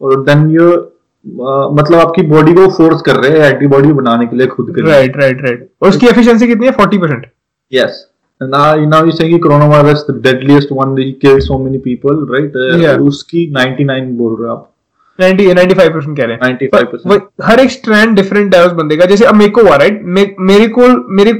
और 0.01 0.21
देन 0.25 0.49
यू 0.51 0.69
मतलब 1.73 1.99
आपकी 1.99 2.21
बॉडी 2.27 2.53
को 2.53 2.67
फोर्स 2.77 3.01
कर 3.01 3.15
रहे 3.15 3.39
हैं 3.39 3.49
एंटीबॉडी 3.53 3.93
बनाने 3.93 4.27
के 4.27 4.37
लिए 4.37 4.47
खुद 4.47 4.69
के 4.75 4.87
राइट 4.89 5.17
राइट 5.17 5.41
राइट 5.41 5.67
और 5.81 5.89
उसकी 5.89 6.07
एफिशिएंसी 6.07 6.47
कितनी 6.47 6.65
है 6.65 6.71
forty 6.73 6.97
percent 6.97 7.25
Yes. 7.71 8.05
And 8.41 8.51
now, 8.51 8.75
now 8.87 9.03
you're 9.03 9.11
saying 9.13 9.31
कि 9.31 9.37
coronavirus 9.39 10.05
the 10.07 10.13
deadliest 10.21 10.71
one 10.71 10.95
that 10.95 11.21
killed 11.21 11.43
so 11.43 11.57
many 11.57 11.79
people, 11.79 12.25
right? 12.27 12.53
Uh, 12.55 12.97
उसकी 13.07 13.45
99 13.53 14.11
बोल 14.17 14.35
रहे 14.35 14.49
हो 14.49 14.55
आप 14.55 14.73
परसेंट 15.19 16.17
कह 16.17 16.23
रहे 16.23 16.33
हैं। 16.33 16.41
95%. 16.41 17.21
हर 17.43 17.59
एक 17.59 17.71
स्ट्रैंड 17.71 18.15
डिफरेंट 18.15 18.55
है 18.55 18.65
उस 18.65 18.71
बंदे 18.71 18.97
का 18.97 19.05
जैसे 19.05 19.25
अब 19.25 19.35
मेरे 19.35 19.51
को 19.51 19.61
हुआ 19.61 19.75
राइट 19.75 20.01
मेरे 20.39 20.67
को 20.67 20.87
मेरे 21.13 21.33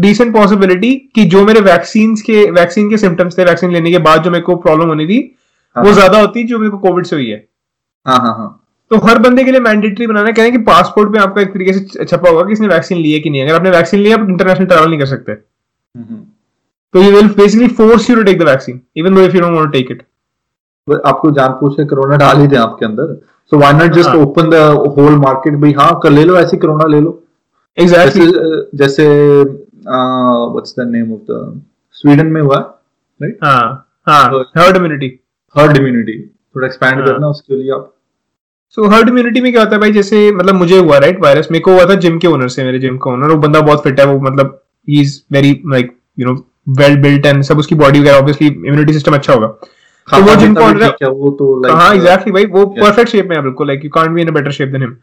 decent 0.00 0.34
possibility 0.36 0.94
कि 1.14 1.24
जो 1.24 1.44
मेरे 1.44 1.60
वैक्सीन 1.60 2.14
के 2.16 2.50
वैक्सीन 2.50 2.90
के 2.90 2.96
सिम्टम्स 2.96 3.38
थे 3.38 3.44
वैक्सीन 3.44 3.72
लेने 3.72 3.90
के 3.90 3.98
बाद 3.98 4.22
जो 4.22 4.30
मेरे 4.30 4.42
को 4.42 4.56
प्रॉब्लम 4.56 4.88
होनी 4.88 5.06
थी 5.06 5.18
हाँ। 5.76 5.84
वो 5.84 5.92
ज़्यादा 5.92 6.20
होती 6.20 6.44
जो 6.44 6.58
मेरे 6.58 6.70
को 6.70 6.78
कोविड 6.78 7.06
से 7.06 7.16
हुई 7.16 7.28
है। 7.28 7.44
हाँ 8.06 8.18
हाँ 8.18 8.34
हाँ। 8.36 8.48
तो 8.90 8.96
हर 8.98 9.18
बंदे 9.18 9.44
के 9.44 9.50
लिए 9.50 9.60
मैंडेटरी 9.60 10.06
बनाना 10.06 10.30
कह 10.30 10.42
रहे 10.42 10.50
हैं 10.50 10.58
कि 10.58 10.64
पासपोर्ट 10.64 11.12
पे 11.12 11.18
आपका 11.18 11.40
एक 11.40 11.48
तरीके 11.48 11.72
से 11.72 12.04
छपा 12.04 12.30
होगा 12.30 12.42
कि 12.42 12.52
इसने 12.52 12.68
वैक्सीन 12.68 12.98
ली 12.98 13.12
है 13.12 13.20
कि 13.20 13.30
नहीं 13.30 13.42
अगर 13.42 13.54
आपने 13.54 13.70
वैक्सीन 13.70 14.00
लिया 14.00 14.16
आप 14.16 14.28
इंटरनेशनल 14.28 14.66
ट्रैवल 14.66 14.88
नहीं 14.88 14.98
कर 14.98 15.06
सकते। 15.06 15.32
हम्म। 15.32 16.16
तो 16.94 17.02
you 17.02 17.10
will 17.10 17.28
basically 17.36 17.68
force 17.68 18.10
you 18.10 18.16
to 18.16 18.22
take 18.22 18.38
the 18.38 18.42
vaccine 18.42 18.80
even 18.96 19.14
though 19.14 19.22
if 19.22 19.34
you 19.34 19.40
don't 19.40 19.54
want 19.54 19.66
to 19.66 19.72
take 19.72 19.90
it 19.90 20.02
आपको 20.88 21.30
जान 21.30 21.52
पूछ 21.60 21.74
के 21.74 21.84
कोरोना 21.86 22.16
डाल 22.16 22.38
ही 22.38 22.46
दें 22.46 22.56
आपके 22.58 22.86
अंदर। 22.86 23.14
So 23.52 23.58
why 23.58 23.72
not 23.72 23.92
just. 23.92 24.14
Open 24.16 24.50
the 24.50 24.54
whole 24.96 25.16
market 25.18 25.54
भाई 25.60 25.72
हाँ 25.78 25.98
कर 26.02 26.10
ले 26.10 26.24
लो 26.24 26.36
ऐसी 26.36 26.56
कोरोना 26.56 26.86
ले 26.86 27.00
लो। 27.00 27.18
जैसे 27.78 27.82
एग्जैक्टली 27.82 28.78
जैसे 28.78 29.06
what's 29.86 30.74
the 30.78 30.88
name 30.90 31.12
of 31.12 31.20
the 31.30 31.62
Sweden 31.96 32.26
में 32.26 32.40
हुआ 32.40 32.56
राइट 33.20 33.38
हाँ 33.44 33.88
हाँ 34.08 34.24
हर्ड 34.56 34.76
इम्यूनिटी 34.76 35.18
हर्ड 35.54 35.76
इम्यूनिटी 35.76 36.18
थोड़ा 36.56 36.66
एक्सपैंड 36.66 36.94
हाँ। 36.94 37.06
करना 37.06 37.28
उसके 37.28 37.56
लिए 37.56 37.70
आप। 37.72 37.92
सो 38.76 38.88
हर्ड 38.90 39.08
इम्यूनिटी 39.08 39.40
में 39.40 39.50
क्या 39.52 39.62
होता 39.62 39.74
है 39.74 39.80
भाई? 39.80 39.92
जैसे 39.92 40.30
मतलब 40.32 40.54
मुझे 40.54 40.78
हुआ 40.78 40.98
राइट 40.98 41.20
वायरस 41.22 41.48
मेरे 41.50 41.62
को 41.62 41.72
हुआ 41.72 41.84
था 41.88 41.94
जिम 42.04 42.18
के 42.18 42.28
ओनर 42.28 42.48
से 42.48 42.64
मेरे 42.64 42.78
जिम 42.78 42.96
का 42.98 43.10
ओनर 43.10 43.30
वो 43.30 43.36
बंदा 43.38 43.60
बहुत 43.60 43.82
फिट 43.84 44.00
है 44.00 44.06
वो 44.06 44.18
मतलब 44.20 44.60
he 44.88 45.00
is 45.00 45.20
very 45.32 45.60
like 45.72 45.96
you 46.18 46.26
know 46.26 46.34
well 46.78 46.96
built 47.02 47.26
and 47.26 47.42
सब 47.42 47.58
उसकी 47.58 47.74
बॉडी 47.74 48.00
वगैरह 48.00 48.18
ऑब्वियसली 48.18 48.48
इम्यूनिटी 48.48 48.92
सिस्टम 48.92 49.14
अच्छा 49.14 49.32
होगा। 49.32 49.54
तो 50.08 50.16
वो 50.16 50.26
खाता 50.26 50.40
जिम 50.40 50.54
पीता 50.54 50.60
को 50.60 50.66
भी 50.66 50.72
order- 50.74 50.90
ठीक 50.90 51.02
है 51.02 51.08
वो 51.10 51.30
तो 51.30 51.60
लाइक 51.62 51.76
हाँ 51.76 51.94
एग्जैक्टली 51.94 52.32
भाई 52.32 52.44
वो 52.46 52.64
परफेक्ट 52.66 53.10
शेप 53.10 53.26
में 53.28 53.36
है 53.36 53.42
बिल्कुल 53.42 53.66
like 53.66 53.84
you 53.84 53.90
can't 53.90 54.10
be 54.10 54.20
in 54.22 54.28
a 54.28 54.32
better 54.32 54.50
shape 54.52 54.68
than 54.68 54.82
him 54.82 54.96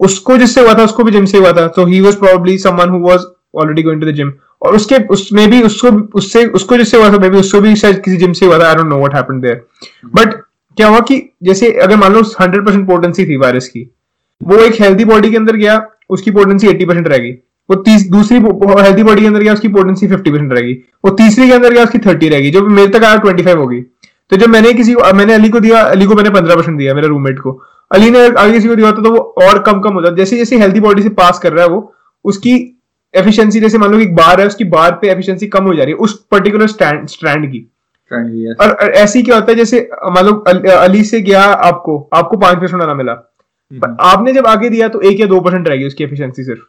उसको 0.00 0.36
जिससे 0.36 0.60
हुआ 0.60 0.74
था 0.74 0.84
उसको 0.84 1.04
भी 1.04 1.12
जिम 1.12 1.24
से 1.24 1.38
हुआ 1.38 1.52
था 1.52 1.66
तो 1.68 1.84
he 1.86 2.00
was 2.00 2.14
probably 2.16 2.58
someone 2.58 2.88
who 2.88 2.98
was 2.98 3.24
already 3.56 3.82
going 3.82 4.00
to 4.00 4.06
the 4.06 4.14
gym 4.14 4.32
और 4.62 4.74
उसके 4.74 4.96
उसमें 5.10 5.50
भी 5.50 5.62
उसको 5.62 5.88
उससे 6.18 6.44
उसको 6.58 6.76
जिससे 6.76 6.96
हुआ 6.96 7.10
था 7.12 7.18
मे 7.18 7.28
उसको 7.38 7.60
भी 7.60 7.74
शायद 7.76 7.98
किसी 7.98 8.16
जिम 8.16 8.32
से 8.32 8.46
हुआ 8.46 8.58
था 8.58 8.68
I 8.68 8.74
don't 8.74 8.88
know 8.88 8.98
what 8.98 9.14
happened 9.14 9.42
there 9.42 9.62
but 10.14 10.34
क्या 10.76 10.88
हुआ 10.88 11.00
कि 11.00 11.22
जैसे 11.42 11.70
अगर 11.78 11.96
मान 11.96 12.12
लो 12.12 12.20
100% 12.22 12.86
पोटेंसी 12.86 13.24
थी 13.26 13.36
वायरस 13.36 13.68
की 13.68 13.88
वो 14.40 14.56
एक 14.56 14.80
हेल्दी 14.80 15.04
बॉडी 15.04 15.30
के 15.30 15.36
अंदर 15.36 15.56
गया 15.56 15.80
उसकी 16.10 16.30
पोटेंसी 16.30 16.66
80% 16.66 17.06
रह 17.06 17.18
गई. 17.18 17.32
वो 17.68 17.76
तीस 17.76 18.08
दूसरी 18.10 18.38
हेल्दी 18.82 19.02
बॉडी 19.02 19.20
के 19.20 19.26
अंदर 19.26 19.40
गया 19.40 19.52
उसकी 19.52 19.68
पोटेंसी 19.68 20.06
50% 20.08 20.52
रहेगी 20.52 20.72
वो 21.04 21.10
तीसरी 21.10 21.48
के 21.48 21.54
अंदर 21.54 21.72
गया 21.72 21.84
उसकी 21.84 21.98
30 21.98 22.30
रहेगी 22.30 22.50
जो 22.50 22.66
मेरे 22.68 22.88
तक 22.88 23.04
आया 23.04 23.20
25 23.22 23.56
होगी 23.56 23.80
तो 24.30 24.36
जब 24.36 24.48
मैंने 24.48 24.72
किसी 24.72 24.94
को 24.94 25.12
मैंने 25.14 25.34
अली 25.34 25.48
को 25.48 25.60
दिया 25.60 25.80
अली 25.80 26.06
को 26.06 26.14
मैंने 26.14 26.30
15% 26.30 26.78
दिया 26.78 26.94
मेरे 26.94 27.08
रूममेट 27.08 27.38
को। 27.38 27.60
अली 27.90 28.10
ने 28.10 28.26
आगे 28.28 28.52
किसी 28.52 28.68
को 28.68 28.74
दिया 28.74 28.88
होता 28.88 29.02
तो 29.02 29.10
वो 29.10 29.18
और 29.42 29.58
कम 29.62 29.80
कम 29.80 29.94
होता 29.94 30.10
जैसे 30.16 30.36
जैसे 30.36 30.58
हेल्दी 30.58 30.80
बॉडी 30.80 31.02
से 31.02 31.08
पास 31.16 31.38
कर 31.38 31.52
रहा 31.52 31.64
है 31.64 31.70
वो 31.70 31.92
उसकी 32.24 32.54
एफिशिएंसी 33.14 33.60
जैसे 33.60 33.78
मान 33.78 33.90
लो 33.90 33.98
एक 33.98 34.14
बार 34.16 34.40
है 34.40 34.46
उसकी 34.46 34.64
बार 34.66 34.98
पे 35.02 35.10
एफिशिएंसी 35.10 35.46
कम 35.46 35.64
हो 35.64 35.74
जा 35.74 35.84
रही 35.84 35.92
है 35.92 35.98
उस 35.98 36.14
पर्टिकुलर 36.30 36.66
स्टैंड 36.66 37.08
स्ट्रैंड 37.08 37.50
की. 37.52 37.66
और 38.10 38.76
ऐसी 38.80 39.22
क्या 39.22 39.34
होता 39.34 39.52
है 39.52 39.56
जैसे 39.56 39.88
मान 40.10 40.24
लो 40.26 40.32
अली 40.76 41.02
से 41.04 41.20
गया 41.20 41.42
आपको 41.42 41.98
आपको 42.12 42.36
पाँच 42.36 42.58
परसेंट 42.58 42.82
आना 42.82 42.94
मिला। 42.94 43.14
पर 43.70 43.96
आपने 44.00 44.32
जब 44.32 44.46
आगे 44.46 44.68
दिया 44.70 44.88
तो 44.88 45.00
एक 45.00 45.20
या 45.20 45.26
दो 45.26 45.40
परसेंट 45.40 45.68
रहेगी 45.68 45.86
उसकी 45.86 46.04
एफिशिएंसी 46.04 46.44
सिर्फ़। 46.44 46.60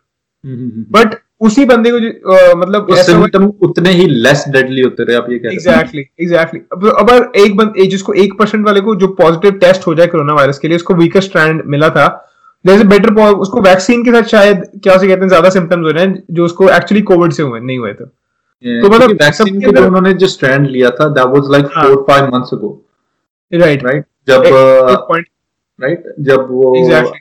हम्म। 0.43 0.85
बट 0.91 1.15
उसी 1.41 1.65
बंदे 1.65 1.91
को 1.91 1.99
जो, 1.99 2.09
मतलब 2.55 2.87
तो 2.89 3.03
सिम्टम 3.03 3.45
उतने 3.61 3.91
ही 3.91 4.05
लेस 4.23 4.43
डेडली 4.49 4.81
होते 4.81 5.03
रहे 5.03 5.15
आप 5.15 5.29
ये 5.29 5.37
कह 5.39 5.47
रहे 5.47 5.55
एग्जैक्टली 5.55 6.01
एग्जैक्टली 6.21 6.59
अब 6.73 7.31
एक 7.37 7.55
बंद 7.57 7.73
जिसको 7.89 8.13
एक 8.23 8.37
परसेंट 8.39 8.65
वाले 8.65 8.81
को 8.81 8.95
जो 8.95 9.07
पॉजिटिव 9.21 9.57
टेस्ट 9.59 9.87
हो 9.87 9.95
जाए 9.95 10.07
कोरोना 10.07 10.33
वायरस 10.33 10.59
के 10.59 10.67
लिए 10.67 10.77
उसको 10.77 10.93
वीकर 10.95 11.21
स्ट्रैंड 11.21 11.63
मिला 11.65 11.89
था 11.89 12.07
देयर 12.65 12.87
बेटर 12.87 13.21
उसको 13.35 13.61
वैक्सीन 13.61 14.03
के 14.03 14.11
साथ 14.11 14.29
शायद 14.29 14.63
क्या 14.83 14.97
से 14.97 15.07
कहते 15.07 15.21
हैं 15.21 15.27
ज़्यादा 15.27 15.49
सिम्टम्स 15.49 15.85
हो 15.85 15.91
रहे 15.91 16.05
हैं 16.05 16.23
जो 16.31 16.45
उसको 16.45 16.69
एक्चुअली 16.69 17.01
कोविड 17.03 17.31
से 17.31 17.43
हुए 17.43 17.59
नहीं 17.59 17.77
हुए 17.77 17.93
थे 17.93 18.05
तो 18.05 18.89
मतलब 18.89 19.11
वैक्सीन 19.11 19.59
के 19.59 19.65
अंदर- 19.65 19.85
उन्होंने 19.85 20.13
जो 20.13 20.27
स्ट्रैंड 20.27 20.67
लिया 20.67 20.89
था 20.89 21.07
दैट 21.09 21.25
वाज 21.27 21.51
लाइक 21.51 21.69
हाँ। 21.75 21.85
4 21.85 21.95
5 22.09 22.33
मंथ्स 22.33 22.53
अगो 22.53 22.69
राइट 23.51 23.83
राइट 23.83 24.05
जब 24.27 24.43
पॉइंट 25.07 25.27
राइट 25.81 26.03
जब 26.27 26.47
वो 26.51 26.75
Exactly. 26.77 27.19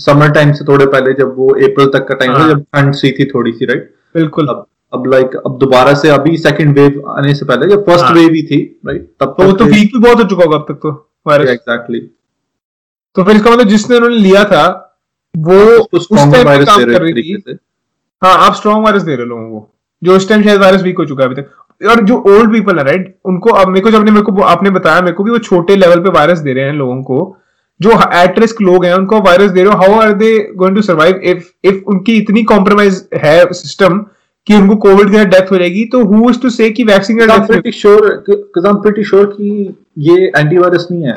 समर 0.00 0.30
टाइम 0.32 0.52
से 0.52 0.64
थोड़े 0.64 0.86
पहले 0.86 1.12
जब 1.14 1.34
वो 1.36 1.48
अप्रैल 1.66 1.88
तक 1.94 2.06
का 2.08 2.14
टाइम 2.14 2.32
था 2.32 2.38
हाँ। 2.38 2.48
जब 2.48 2.62
ठंड 2.64 2.94
सी 2.94 3.10
थी 3.18 3.24
थोड़ी 3.30 3.52
सी 3.52 3.64
राइट 3.66 3.92
बिल्कुल। 4.14 4.48
अब 4.48 4.66
अब 4.92 5.06
लाइक 5.10 5.36
अब 5.36 5.58
दोबारा 5.58 5.94
से 5.94 6.08
अभी 6.10 6.36
सेकंड 6.38 6.78
वेव 6.78 7.02
आने 7.10 7.34
से 7.34 7.44
पहले 7.44 7.68
जब 7.68 7.84
फ़र्स्ट 7.86 8.04
हाँ। 8.04 8.14
वेव 8.14 8.32
ही 8.34 8.42
थी 8.46 8.60
राइट 8.86 9.08
तब 9.20 9.34
तो 9.38 9.46
वो 9.46 9.52
तो 9.52 9.64
वीक 9.66 9.92
भी 9.94 9.98
बहुत 9.98 10.18
हो 10.18 10.24
चुका 10.24 10.44
होगा 10.44 10.56
अब 10.56 10.64
तक 10.68 10.78
तो 10.82 10.90
वायरस 11.26 11.50
एग्जैक्टली 11.50 12.00
तो 13.16 13.24
फिर 13.24 13.36
इसका 13.36 13.50
मतलब 13.50 13.68
जिसने 13.68 13.96
उन्होंने 13.96 14.16
लिया 14.18 14.44
था 14.44 14.64
वो 15.34 15.58
उस 15.92 16.08
टाइम 16.10 16.64
काम 16.64 16.84
कर 16.84 17.00
रहे 17.00 17.12
रही 17.12 17.36
थी। 17.36 17.58
हाँ 18.22 18.34
आप 18.46 18.54
स्ट्रॉन्ग 18.54 18.84
वायरस 18.84 19.02
दे 19.02 19.14
रहे 19.16 19.26
लोगों 19.26 19.48
को 19.50 19.68
जो 20.02 20.16
उस 20.16 20.28
टाइम 20.28 20.42
शायद 20.42 20.60
वायरस 20.60 20.82
वीक 20.82 20.98
हो 20.98 21.04
चुका 21.04 21.24
है 21.24 21.30
अभी 21.30 21.42
तक। 21.42 21.86
और 21.88 22.02
जो 22.04 22.16
ओल्ड 22.28 22.52
पीपल 22.52 22.78
है 22.78 22.84
राइट 22.84 23.14
उनको 23.24 23.50
अब 23.52 23.68
मेरे 23.68 23.80
को 23.80 23.90
जब 23.90 24.04
ने 24.04 24.10
मेरे 24.10 24.22
को 24.24 24.42
आपने 24.44 24.70
बताया 24.70 25.00
मेरे 25.00 25.12
को 25.12 25.24
कि 25.24 25.30
वो 25.30 25.38
छोटे 25.40 25.76
लेवल 25.76 26.00
पे 26.00 26.10
वायरस 26.10 26.38
दे 26.38 26.52
रहे 26.52 26.64
हैं 26.64 26.72
लोगों 26.74 27.02
को 27.02 27.16
जो 27.80 27.90
एट 28.14 28.38
रिस्क 28.38 28.60
लोग 28.62 28.84
हैं 28.84 28.94
उनको 28.94 29.20
वायरस 29.20 29.50
दे 29.50 29.62
रहे 29.62 29.72
हो 29.72 29.78
how 29.78 30.00
are 30.00 30.12
they 30.18 30.32
going 30.56 30.76
to 30.76 30.82
survive 30.82 31.20
if 31.24 31.44
if 31.64 31.82
उनकी 31.86 32.16
इतनी 32.16 32.42
कॉम्प्रोमाइज 32.50 33.08
है 33.24 33.52
सिस्टम 33.52 33.98
कि 34.46 34.54
उनको 34.54 34.76
कोविड 34.78 35.10
के 35.10 35.24
डेथ 35.26 35.50
हो 35.52 35.58
जाएगी 35.58 35.84
तो 35.92 36.04
हु 36.06 36.28
इज़ 36.30 36.40
टू 36.40 36.50
से 36.50 36.70
कि 36.70 36.84
वैक्सीन 36.84 37.18
का 37.18 37.26
death 37.26 37.46
pretty 37.46 37.70
sure 37.72 38.08
cuz 38.56 38.66
I'm 38.70 38.80
pretty 38.82 39.04
sure 39.10 39.26
कि 39.30 39.50
ये 40.06 40.26
एंटीवायरस 40.26 40.86
नहीं 40.90 41.04
है। 41.04 41.14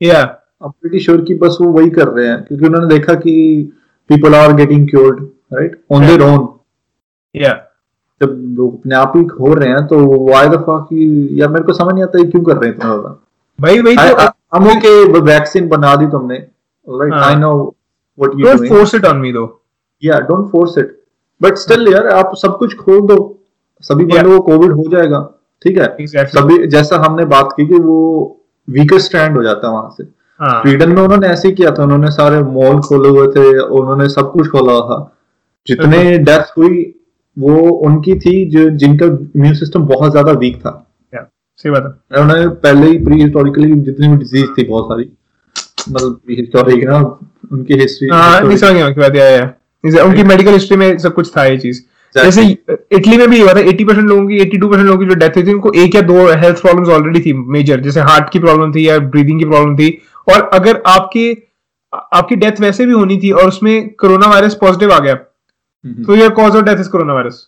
या 0.00 0.20
I'm 0.64 0.72
pretty 0.72 1.04
sure 1.04 1.24
कि 1.26 1.34
बस 1.42 1.56
वो 1.60 1.68
वही 1.72 1.90
कर 1.90 2.08
रहे 2.08 2.26
हैं 2.28 2.42
क्योंकि 2.44 2.66
उन्होंने 2.66 2.86
देखा 2.88 3.14
कि 3.16 3.34
people 4.10 4.34
are 4.34 4.52
getting 4.56 4.88
cured 4.90 5.22
right 5.54 5.80
on 5.92 6.06
their 6.06 6.22
own 6.22 6.48
या 7.34 7.52
जब 8.20 8.36
लोग 8.58 8.78
अपने 8.78 8.94
आप 8.96 9.12
ही 9.16 9.22
हो 9.40 9.52
रहे 9.54 9.68
हैं 9.68 9.86
तो 9.86 9.98
व्हाई 10.26 10.48
द 10.48 10.60
फक 10.68 10.88
या 11.40 11.48
मेरे 11.48 11.64
को 11.64 11.72
समझ 11.74 11.94
नहीं 11.94 12.04
आता 12.04 12.18
ये 12.18 12.30
क्यों 12.30 12.42
कर 12.44 12.56
रहे 12.56 12.68
हैं 12.68 12.76
इतना 12.76 12.88
ज़्यादा। 12.88 13.18
भाई 13.58 13.80
वही 13.80 13.96
तो 13.96 14.28
I'm 14.52 14.66
okay 14.68 15.22
वैक्सीन 15.22 15.68
बना 15.68 15.94
दी 15.96 16.06
तुमने 16.10 16.36
right 16.86 17.12
I 17.14 17.36
know 17.36 17.54
what 18.18 18.38
you 18.38 18.46
don't 18.46 18.68
force 18.68 18.94
it 18.94 19.04
on 19.06 19.16
me 19.16 19.32
though 19.32 19.44
या 20.02 20.18
don't 20.28 20.50
force 20.52 20.78
it 20.78 20.96
but 21.40 21.56
still 21.58 21.88
यार 21.88 22.06
आप 22.10 22.32
सब 22.36 22.56
कुछ 22.58 22.76
खोल 22.76 23.00
दो। 23.06 23.16
सभी 23.84 24.04
बंदों 24.06 24.38
को 24.38 24.46
कोविड 24.46 24.72
हो 24.72 24.84
जाएगा 24.90 25.20
ठीक 25.62 25.78
है? 25.78 25.84
Exactly. 25.96 26.36
सभी 26.36 26.66
जैसा 26.68 26.96
हमने 26.98 27.24
बात 27.26 27.52
की 27.56 27.66
कि 27.66 27.74
वो 27.74 27.98
वीकर 28.68 28.98
स्टैंड 29.00 29.36
हो 29.36 29.42
जाता 29.42 29.66
है 29.66 29.72
वहाँ 29.72 29.94
से। 29.96 30.04
हाँ। 30.40 30.60
स्वीडन 30.62 30.92
में 30.92 31.02
उन्होंने 31.02 31.26
ऐसे 31.28 31.48
ही 31.48 31.54
किया 31.54 31.70
था 31.70 31.82
उन्होंने 31.82 32.10
सारे 32.12 32.42
मॉल 32.42 32.80
खोले 32.80 33.08
हुए 33.08 33.26
थे 33.32 33.58
उन्होंने 33.58 34.08
सब 34.08 34.32
कुछ 34.32 34.48
खोला 34.50 34.72
हुआ 34.72 34.82
था। 34.88 34.98
जितने 35.66 36.18
डेथ 36.20 36.52
हुई 36.58 36.82
वो 37.36 37.56
उनकी 37.86 38.14
थी 38.20 38.44
जो 38.50 38.68
जिनका 38.78 39.06
इम्यून 39.06 39.54
सिस्टम 39.54 39.86
बहुत 39.86 40.10
ज़्यादा 40.10 40.32
वीक 40.34 40.56
था। 40.60 40.72
सही 41.64 41.70
बात 41.70 41.84
है। 42.12 42.20
उन्होंने 42.20 42.48
पहले 42.64 42.86
ही 42.86 42.98
प्री 43.04 43.20
हिस्टोरिकली 43.22 43.72
जितनी 43.82 44.08
भी 44.08 44.16
डिज़ीज़ 44.16 44.50
थी 44.58 44.64
बहुत 44.64 44.88
सारी 44.88 45.10
मतलब 45.90 46.20
हिस्टोरिक 46.30 46.84
ना 46.84 46.98
उनकी 47.52 47.78
हिस्ट्री 47.80 48.08
हाँ 48.08 48.40
नहीं 48.40 48.56
समझ 48.56 48.74
गया 48.74 48.88
बात 48.98 49.16
है 49.16 50.02
उनकी 50.02 50.22
मेडिकल 50.24 50.52
हिस्ट्री 50.52 50.76
में 50.76 50.98
सब 50.98 51.14
कुछ 51.14 51.30
था 51.36 51.44
ये 51.44 51.58
चीज़। 51.58 51.80
जैसे 52.14 52.42
इटली 52.96 53.16
में 53.18 53.28
भी 53.30 53.40
हुआ 53.40 53.52
था 53.54 53.60
80 53.70 53.84
परसेंट 53.86 54.08
लोगों 54.08 54.26
की 54.28 54.38
82 54.40 54.68
परसेंट 54.70 54.86
लोगों 54.86 54.98
की 55.00 55.06
जो 55.06 55.14
डेथ 55.14 55.36
हुई 55.36 55.44
थी 55.46 55.52
उनको 55.52 55.72
एक 55.82 55.94
या 55.94 56.00
दो 56.02 56.26
हेल्थ 56.40 56.60
प्रॉब्लम्स 56.60 56.88
ऑलरेडी 56.90 57.20
थी 57.20 57.32
मेजर 57.56 57.80
जैसे 57.80 58.00
हार्ट 58.02 58.30
की 58.32 58.38
प्रॉब्लम 58.38 58.72
थी 58.74 58.88
या 58.88 58.98
ब्रीदिंग 59.08 59.38
की 59.38 59.44
प्रॉब्लम 59.46 59.76
थी। 59.76 59.90
और 60.26 60.48
अगर 60.54 60.82
आपके 60.86 61.30
आपकी 61.92 62.36
डेथ 62.36 62.60
वैसे 62.60 62.86
भी 62.86 62.92
होनी 62.92 63.18
थी 63.20 63.30
और 63.32 63.48
उसमें 63.48 63.88
कोरोना 63.94 64.26
वायरस 64.26 64.54
पॉजिटिव 64.60 64.92
आ 64.92 64.98
गया 64.98 65.14
तो 66.06 66.16
ये 66.16 66.28
cause 66.36 66.56
of 66.56 66.64
death 66.64 66.80
is 66.80 66.90
corona 66.90 67.14
virus 67.14 67.46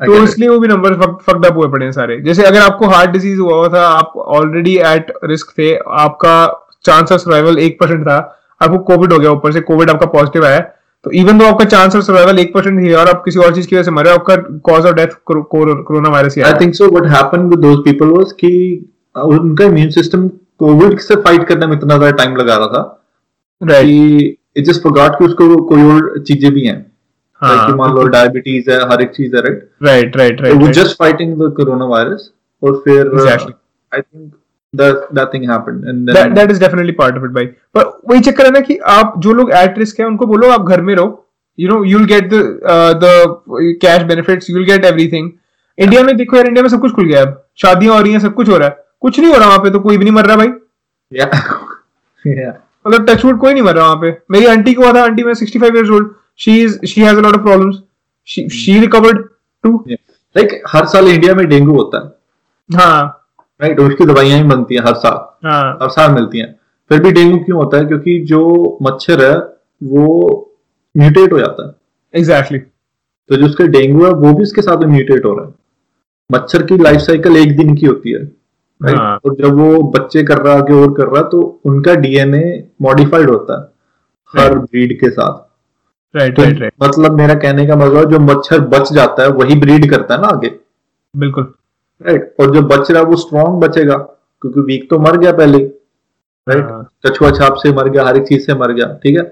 तो 0.00 0.22
इसलिए 0.24 0.48
वो 0.48 0.58
भी 0.58 0.68
नंबर 0.68 0.94
फक्ड 0.94 1.46
अप 1.46 1.56
हुए 1.56 1.68
पड़े 1.68 1.84
हैं 1.84 1.92
सारे। 1.92 2.20
जैसे 2.22 2.44
अगर 2.44 2.60
आपको 2.60 2.86
हार्ट 2.88 3.10
डिज़ीज़ 3.10 3.38
हुआ 3.40 3.54
हुआ 3.54 3.68
था 3.68 3.86
आप 3.88 4.12
ऑलरेडी 4.16 4.76
एट 4.88 5.12
रिस्क 5.24 5.52
थे 5.58 5.74
आपका 6.00 6.34
चांस 6.84 7.12
ऑफ़ 7.12 7.20
सर्वाइवल 7.20 7.58
एक 7.58 7.78
परसेंट 7.80 8.02
था 8.06 8.18
आपको 8.60 8.78
कोविड 8.84 9.12
हो 9.12 9.18
गया 9.18 9.30
ऊपर 9.30 9.52
से 9.52 9.60
कोविड 9.62 9.90
आपका 9.90 10.06
पॉजिटिव 10.06 10.44
आया 10.46 10.60
तो 11.04 11.10
इवन 11.10 11.38
दो 11.38 11.44
आपका 11.44 11.64
चांस 11.64 11.96
ऑफ़ 11.96 12.04
सर्वाइवल 12.04 12.38
एक 12.38 12.52
परसेंट 12.54 12.80
ही 12.80 12.92
और 12.92 13.08
आप 13.08 13.22
किसी 13.24 13.38
और 13.40 13.54
चीज़ 13.54 13.68
की 13.68 13.76
वजह 13.76 13.84
से 13.84 13.90
मरे 13.90 14.10
आपका 14.10 14.36
cause 14.64 14.86
of 14.86 14.94
death 14.94 15.14
corona 15.28 16.08
virus 16.08 16.36
he 16.36 16.42
I 16.42 16.60
think 16.60 16.74
so 16.74 16.88
what 16.90 17.06
happened 17.12 17.48
with 17.50 17.58
those 17.58 17.78
people 17.84 18.06
was 18.08 18.32
कि 18.40 18.52
उनका 19.16 19.64
इम्यून 19.64 19.90
सिस्टम 19.90 20.28
कोविड 20.58 20.98
से 21.00 21.16
फाइट 21.16 21.46
करने 21.48 21.66
में 21.66 21.76
इतना 21.76 21.96
ज़्यादा 21.96 22.16
टाइम 22.16 22.36
लगा 22.36 22.56
रहा 22.56 22.66
था 22.66 23.70
राइट 23.72 24.36
इट 24.56 24.64
जस्ट 24.64 24.82
फॉरगॉट 24.82 25.18
कि 25.18 25.24
उसको 25.24 25.56
कोई 25.64 25.82
और 25.84 26.22
चीज़ें 26.26 26.52
भी 26.52 26.66
हैं। 26.66 26.89
हाँ, 27.42 27.76
मान 27.76 27.94
लो 27.94 28.02
डायबिटीज़ 28.08 28.70
है 28.70 28.78
हर 28.90 29.02
एक 29.02 29.10
चीज़ 29.14 29.36
है 29.36 29.42
राइट 29.42 29.70
राइट 29.82 30.16
राइट 30.16 30.40
राइट 30.40 30.62
वो 30.62 30.68
just 30.80 30.98
fighting 30.98 31.34
the 31.36 31.52
corona 31.56 31.84
virus 31.94 32.30
और 32.62 32.82
फिर 32.84 33.16
I 33.92 34.00
think 34.00 34.32
that 34.74 35.30
thing 35.30 35.44
happened 35.50 35.86
and 35.90 36.08
then 36.08 36.16
that, 36.16 36.34
that 36.34 36.50
is 36.52 36.58
definitely 36.58 36.92
part 36.98 37.16
of 37.18 37.24
it 37.28 37.32
भाई 37.34 37.46
पर 37.76 37.84
वही 38.10 38.20
चक्कर 38.20 38.44
है 38.44 38.50
ना 38.52 38.60
कि 38.60 38.76
आप 38.90 39.14
जो 39.18 39.32
लोग 39.34 39.50
एट 39.60 39.78
रिस्क 39.78 40.00
है 40.00 40.06
उनको 40.06 40.26
बोलो 40.26 40.50
आप 40.50 40.66
घर 40.66 40.80
में 40.80 40.94
रहो। 40.94 41.26
You 41.58 41.68
know 41.68 41.82
you'll 41.84 42.04
get 42.12 42.28
the 42.32 42.42
cash 43.82 44.02
benefits 44.08 44.50
you'll 44.50 44.64
get 44.64 44.84
everything 44.84 45.30
India 45.78 46.02
में 46.02 46.16
देखो 46.16 46.36
यार 46.36 46.46
इंडिया 46.46 46.62
में 46.62 46.68
सब 46.70 46.80
कुछ 46.80 46.92
खुल 46.92 47.06
गया 47.06 47.22
अब। 47.22 47.32
शादियाँ 47.62 47.94
हो 47.94 48.00
रही 48.00 48.12
हैं 48.12 48.20
सब 48.20 48.34
कुछ 48.34 48.48
हो 48.48 48.56
रहा 48.58 48.68
है। 48.68 48.76
कुछ 49.00 49.18
नहीं 49.20 49.32
हो 49.32 49.38
रहा 49.38 49.48
वहाँ 49.48 49.58
पे 49.58 49.70
तो 49.70 49.80
कोई 49.80 49.96
भी 49.96 50.04
नहीं 50.04 50.14
मर 50.14 50.26
रहा 50.26 50.36
भाई। 50.36 50.48
मतलब 52.86 53.06
टचवुड 53.06 53.38
कोई 53.38 53.52
नहीं 53.52 53.62
मर 53.62 53.74
रहा 53.74 53.84
वहाँ 53.84 53.96
पे। 53.96 54.18
मेरी 54.30 54.46
आंटी 54.46 54.74
को 54.74 54.82
हुआ 54.82 54.92
था 54.92 55.04
आंटी 55.04 55.22
में 55.22 55.34
65 55.34 55.76
years 55.76 55.90
old 55.90 56.10
she 56.46 56.52
is 56.64 56.76
she 56.90 57.00
has 57.00 57.18
a 57.18 57.20
lot 57.20 57.34
of 57.34 57.42
problems. 57.46 57.76
She 58.28 58.48
she 58.48 58.86
recovered 58.86 59.18
too. 59.64 59.84
Like 60.38 60.54
हर 60.68 60.86
साल 60.86 61.08
इंडिया 61.08 61.34
में 61.34 61.48
डेंगू 61.48 61.72
होता 61.72 61.98
है। 61.98 62.12
हाँ। 62.78 63.26
Right 63.62 63.78
right? 63.78 63.92
उसकी 63.92 64.04
दवाइयाँ 64.04 64.38
ही 64.38 64.44
बनती 64.44 64.74
हैं 64.74 64.82
हर 64.82 64.94
साल। 64.94 65.48
हाँ। 65.48 65.78
हर 65.82 65.88
साल 65.88 66.12
मिलती 66.12 66.38
हैं। 66.38 66.60
फिर 66.88 67.02
भी 67.02 67.12
डेंगू 67.12 67.38
क्यों 67.38 67.64
होता 67.64 67.76
है? 67.76 67.84
क्योंकि 67.84 68.20
जो 68.20 68.78
मच्छर 68.82 69.24
है 69.24 69.36
वो 69.82 70.06
म्यूटेट 70.96 71.32
हो 71.32 71.38
जाता 71.38 71.66
है। 71.66 71.74
Exactly 72.20 72.58
exactly. 72.58 72.78
तो 73.28 73.36
जो 73.36 73.46
उसका 73.46 73.64
डेंगू 73.64 74.04
है 74.04 74.10
वो 74.10 74.32
भी 74.32 74.42
इसके 74.42 74.62
साथ 74.62 74.76
म्यूटेट 74.76 75.24
हो 75.24 75.34
रहा 75.34 75.46
है। 75.46 75.54
मच्छर 76.32 76.62
की 76.62 76.78
लाइफ 76.78 77.00
साइकिल 77.00 77.36
एक 77.36 77.56
दिन 77.56 77.74
की 77.74 77.86
होती 77.86 78.12
है। 78.12 78.39
राइट 78.80 78.98
हाँ. 78.98 79.18
और 79.24 79.34
जब 79.36 79.58
वो 79.58 79.82
बच्चे 79.92 80.22
कर 80.22 80.38
रहा 80.38 80.54
आगे 80.54 80.74
और 80.74 80.92
कर 80.94 81.06
रहा 81.06 81.22
तो 81.30 81.40
उनका 81.66 81.94
डीएनए 81.96 82.42
मॉडिफाइड 82.82 83.30
होता 83.30 83.60
है 83.60 83.68
हर 84.34 84.54
ब्रीड 84.58 84.98
के 85.00 85.10
साथ। 85.10 85.48
राइट 86.14 86.38
राइट 86.40 86.60
राइट 86.60 86.72
मतलब 86.82 87.16
मेरा 87.16 87.34
कहने 87.36 87.66
का 87.66 87.76
मतलब 87.76 88.10
जो 88.10 88.18
मच्छर 88.20 88.60
बच 88.68 88.92
जाता 88.92 89.22
है 89.22 89.28
वही 89.32 89.58
ब्रीड 89.60 89.90
करता 89.90 90.14
है 90.14 90.20
ना 90.20 90.28
आगे। 90.28 90.50
बिल्कुल। 91.14 91.52
राइट 92.00 92.34
और 92.40 92.54
जो 92.54 92.62
बच 92.64 92.90
रहा 92.90 93.02
है 93.02 93.06
वो 93.06 93.16
स्ट्रॉन्ग 93.18 93.60
बचेगा 93.60 93.96
क्योंकि 93.96 94.60
वीक 94.62 94.88
तो 94.90 94.98
मर 94.98 95.16
गया 95.16 95.32
पहले। 95.34 95.58
राइट 96.46 96.64
हाँ। 96.64 96.82
कछुआ 97.06 97.30
छाप 97.30 97.54
से 97.56 97.72
मर 97.72 97.88
गया 97.88 98.04
हर 98.06 98.16
एक 98.16 98.26
चीज़ 98.28 98.46
से 98.46 98.54
मर 98.54 98.72
गया 98.72 98.86
ठीक 99.02 99.16
है? 99.18 99.22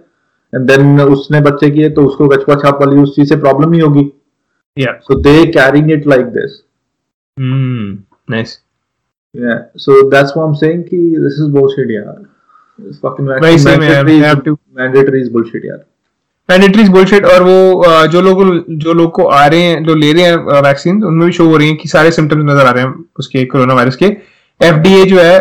एंड 0.53 0.67
देन 0.67 1.01
उसने 1.03 1.41
बच्चे 1.41 1.71
किए 1.71 1.89
तो 1.91 2.05
उसको 2.07 2.29
कछुआ 2.29 2.55
छाप 2.57 2.81
वाली 2.81 3.03
उस 3.03 3.15
चीज़ 3.17 3.29
से 3.29 3.37
प्रॉब्लम 3.39 3.73
ही 3.73 3.81
होगी। 3.81 4.11
So 4.77 5.15
they 5.21 5.45
carrying 5.53 5.91
it 5.93 6.07
like 6.07 6.27
this 6.33 6.63
nice 8.31 8.59
Yeah, 9.35 9.67
so 9.77 10.09
that's 10.09 10.35
why 10.35 10.45
I'm 10.45 10.55
saying 10.57 10.85
कि 10.85 10.99
this 11.19 11.39
is 11.39 11.49
bullshit 11.51 11.91
यार. 11.91 12.27
This 12.79 12.99
fucking 12.99 13.27
vaccine 13.27 13.81
mandatory, 13.81 14.57
mandatory 14.75 15.23
is 15.23 15.29
bullshit 15.31 15.65
यार. 15.65 15.85
मैंडेटरीज 16.49 16.89
बुलशिट 16.89 17.25
और 17.27 17.43
वो 17.43 18.07
जो 18.09 18.21
लोग 18.23 18.39
जो 18.83 18.93
लोग 18.93 19.11
को 19.15 19.25
आ 19.25 19.47
रहे 19.47 19.63
हैं 19.63 19.83
जो 19.85 19.95
ले 19.95 20.13
रहे 20.13 20.23
हैं 20.25 20.61
वैक्सीन 20.63 21.03
उनमें 21.05 21.27
भी 21.27 21.33
शो 21.33 21.47
हो 21.49 21.57
रही 21.57 21.69
है 21.69 21.75
कि 21.77 21.89
सारे 21.89 22.11
सिम्टम्स 22.11 22.45
नज़र 22.45 22.67
आ 22.67 22.71
रहे 22.71 22.85
हैं 22.85 22.95
उसके 23.19 23.45
कोरोना 23.45 23.75
वायरस 23.75 23.97
के 23.97 24.07
एफडीए 24.61 25.05
जो 25.05 25.19
है 25.21 25.39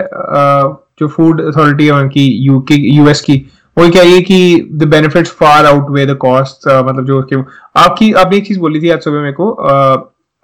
जो 0.99 1.07
फ़ूड 1.07 1.41
अथॉरिटी 1.45 1.85
है 1.85 1.91
उनकी 1.93 2.25
यूके 2.47 2.75
यूएस 2.95 3.21
की 3.21 3.37
वो 3.77 3.89
क्या 3.91 4.03
ये 4.03 4.21
कि 4.21 4.69
the 4.73 4.87
benefits 4.91 5.31
far 5.39 5.65
outweigh 5.91 6.05
the 6.05 6.17
cost 6.21 6.67
मतलब 6.67 7.05
जो 7.05 7.19
उसके 7.19 7.41
आपकी 7.81 8.11
आपने 8.23 8.37
एक 8.37 8.47
चीज़ 8.47 8.59
बोली 8.59 8.81
थी 8.81 8.89
आज 8.89 9.03
सुबह 9.03 9.21
मेरे 9.21 9.33
को 9.33 9.51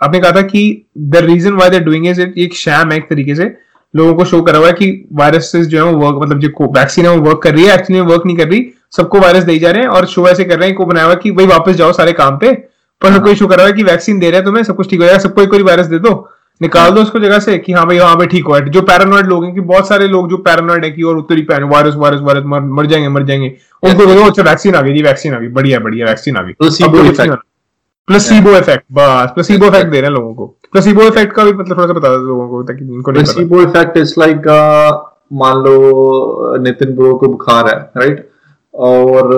आपने 0.02 0.20
कहा 0.20 0.32
था 0.32 0.42
कि 0.42 0.86
the 0.98 1.16
reason 1.16 1.54
why 1.54 1.70
they're 1.70 1.84
doing 1.84 2.08
is 2.08 2.22
it 2.22 2.38
एक 2.38 2.56
शैम 2.56 2.92
है 2.92 2.98
एक 2.98 3.10
तरीके 3.10 3.36
से। 3.36 3.52
लोगों 3.94 4.14
को 4.16 4.26
शो 4.26 4.42
करा 4.42 4.58
हुआ 4.58 4.68
है 4.68 4.74
कि 4.74 5.08
वायरसेस 5.14 5.68
जो 5.68 5.78
है 5.78 5.92
वो 5.92 6.00
वर्क 6.00 6.20
मतलब 6.24 6.40
जो 6.40 6.68
वैक्सीन 6.72 7.06
है 7.06 7.12
वो 7.12 7.22
वर्क 7.22 7.42
कर 7.44 7.54
रही 7.54 7.66
है 7.66 7.74
एक्चुअली 7.76 8.02
वर्क 8.02 8.26
नहीं 8.26 8.38
कर 8.38 8.48
रही। 8.48 8.66
सबको 8.92 9.20
वायरस 9.20 9.44
दे 9.44 9.58
जा 9.60 9.72
रहे 9.72 9.82
हैं 9.82 9.90
और 9.90 10.06
शो 10.06 10.28
ऐसे 10.28 10.44
कर 10.44 10.60
रहे 10.60 10.68
हैं 10.68 10.78
को 10.78 10.86
बनाया 10.86 11.06
हुआ 11.06 11.16
कि 11.16 11.32
भाई 11.32 11.46
वापस 11.48 11.76
जाओ 11.76 11.92
सारे 11.92 12.14
काम 12.14 12.38
पे। 12.38 12.52
पर। 13.02 13.20
कोई 13.20 13.36
शो 13.36 13.48
कर 13.48 13.58
रहा 13.58 13.66
है 13.68 13.74
कि 13.74 13.84
वैक्सीन 13.84 14.20
दे 14.20 14.30
रहे 14.30 14.38
हैं 14.38 14.46
तुम्हें 14.46 14.64
सब 14.64 14.76
कुछ 14.76 14.90
ठीक 14.90 15.00
हो 15.00 15.06
जाएगा 15.06 15.20
सबको 15.20 15.42
एक 15.42 15.50
बार 15.50 15.64
वायरस 15.64 15.86
दे 15.86 16.00
दो। 16.00 16.14
निकाल 16.62 16.92
दो 16.92 17.02
उसको 17.02 17.20
जगह 17.20 17.40
से 17.40 17.58
कि 17.58 17.74
हाँ 17.74 17.86
भाई 17.88 18.00
वहाँ 18.00 18.16
पे 18.16 18.26
ठीक 18.26 18.46
हो। 18.46 18.60
जो 18.60 18.82
पैरानॉइड 18.82 19.26
लोग 19.26 19.46
हैं 19.46 19.54
कि 19.54 19.62
बहुत 19.62 19.88
सारे 19.88 20.08
लोग 20.08 20.30
जो 20.30 20.38
पैरानॉइड 20.40 20.86
है 20.86 20.92
कि 20.92 21.04
और 21.04 21.18
उत्तरी 21.18 21.42
पैन 21.42 21.64
वायरस 21.64 21.96
वायरस 21.96 22.20
वायरस 22.22 22.44
मर, 22.46 22.60
मर 22.60 22.86
जाएँगे 22.86 23.10
मर 23.10 23.24
जाएँगे। 23.24 23.56
उनको 23.84 24.06
बोलो 24.06 24.26
अच्छा 24.26 24.44
वैक्सीन 24.44 24.76
आ 24.76 24.82
गई 24.82 24.94
जी 24.94 25.04
वैक्सीन 25.04 25.34
आ 25.34 25.40
गई 25.40 25.48
बढ़िया 25.48 25.80
बढ़िया 25.80 26.06
वैक्सीन 26.06 26.38
आ 26.38 26.42
गई। 26.42 27.53
प्लसीबो 28.08 28.56
इफ़ेक्ट 28.58 28.84
बस 28.94 29.32
प्लसीबो 29.36 29.66
इफ़ेक्ट 29.68 29.92
दे 29.92 30.00
रहे 30.02 30.10
हैं 30.10 30.16
लोगों 30.16 30.34
को। 30.34 30.46
प्लसीबो 30.72 31.04
इफ़ेक्ट 31.04 31.34
का 31.36 31.44
भी 31.44 31.54
मतलब 31.54 31.78
थोड़ा 31.78 31.88
सा 31.88 31.94
बता 31.94 32.10
दो 32.10 32.28
लोगों 32.28 32.48
को 32.50 32.64
ताकि 32.64 32.86
उनको 32.86 33.12
प्लसीबो 33.12 33.62
इफ़ेक्ट 33.62 33.98
इज़ 33.98 34.14
लाइक 34.20 34.48
मान 35.34 35.64
लो 35.64 36.58
नितिन 36.64 36.96
ब्रो 36.96 37.14
को 37.16 37.28
बुखार 37.28 37.68
है 37.68 37.78
राइट 37.98 38.28
और 38.74 39.32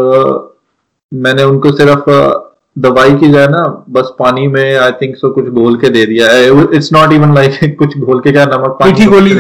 मैंने 1.11 1.43
उनको 1.43 1.71
सिर्फ़ 1.71 2.09
दवाई 2.77 3.13
की 3.17 3.31
जाए 3.31 3.47
ना 3.47 3.63
बस 3.89 4.13
पानी 4.19 4.47
में 4.47 4.77
आई 4.77 4.91
थिंक 5.01 5.15
सो 5.17 5.29
कुछ 5.31 5.45
घोल 5.49 5.75
के 5.79 5.89
दे 5.89 6.05
दिया 6.05 6.31
इट्स 6.77 6.91
नॉट 6.93 7.13
इवन 7.13 7.33
लाइक 7.35 7.77
कुछ 7.79 7.97
घोल 7.97 8.19
के 8.19 8.31
क्या 8.31 8.45
नमक 8.45 8.77
पानी 8.79 9.05
गोली 9.05 9.37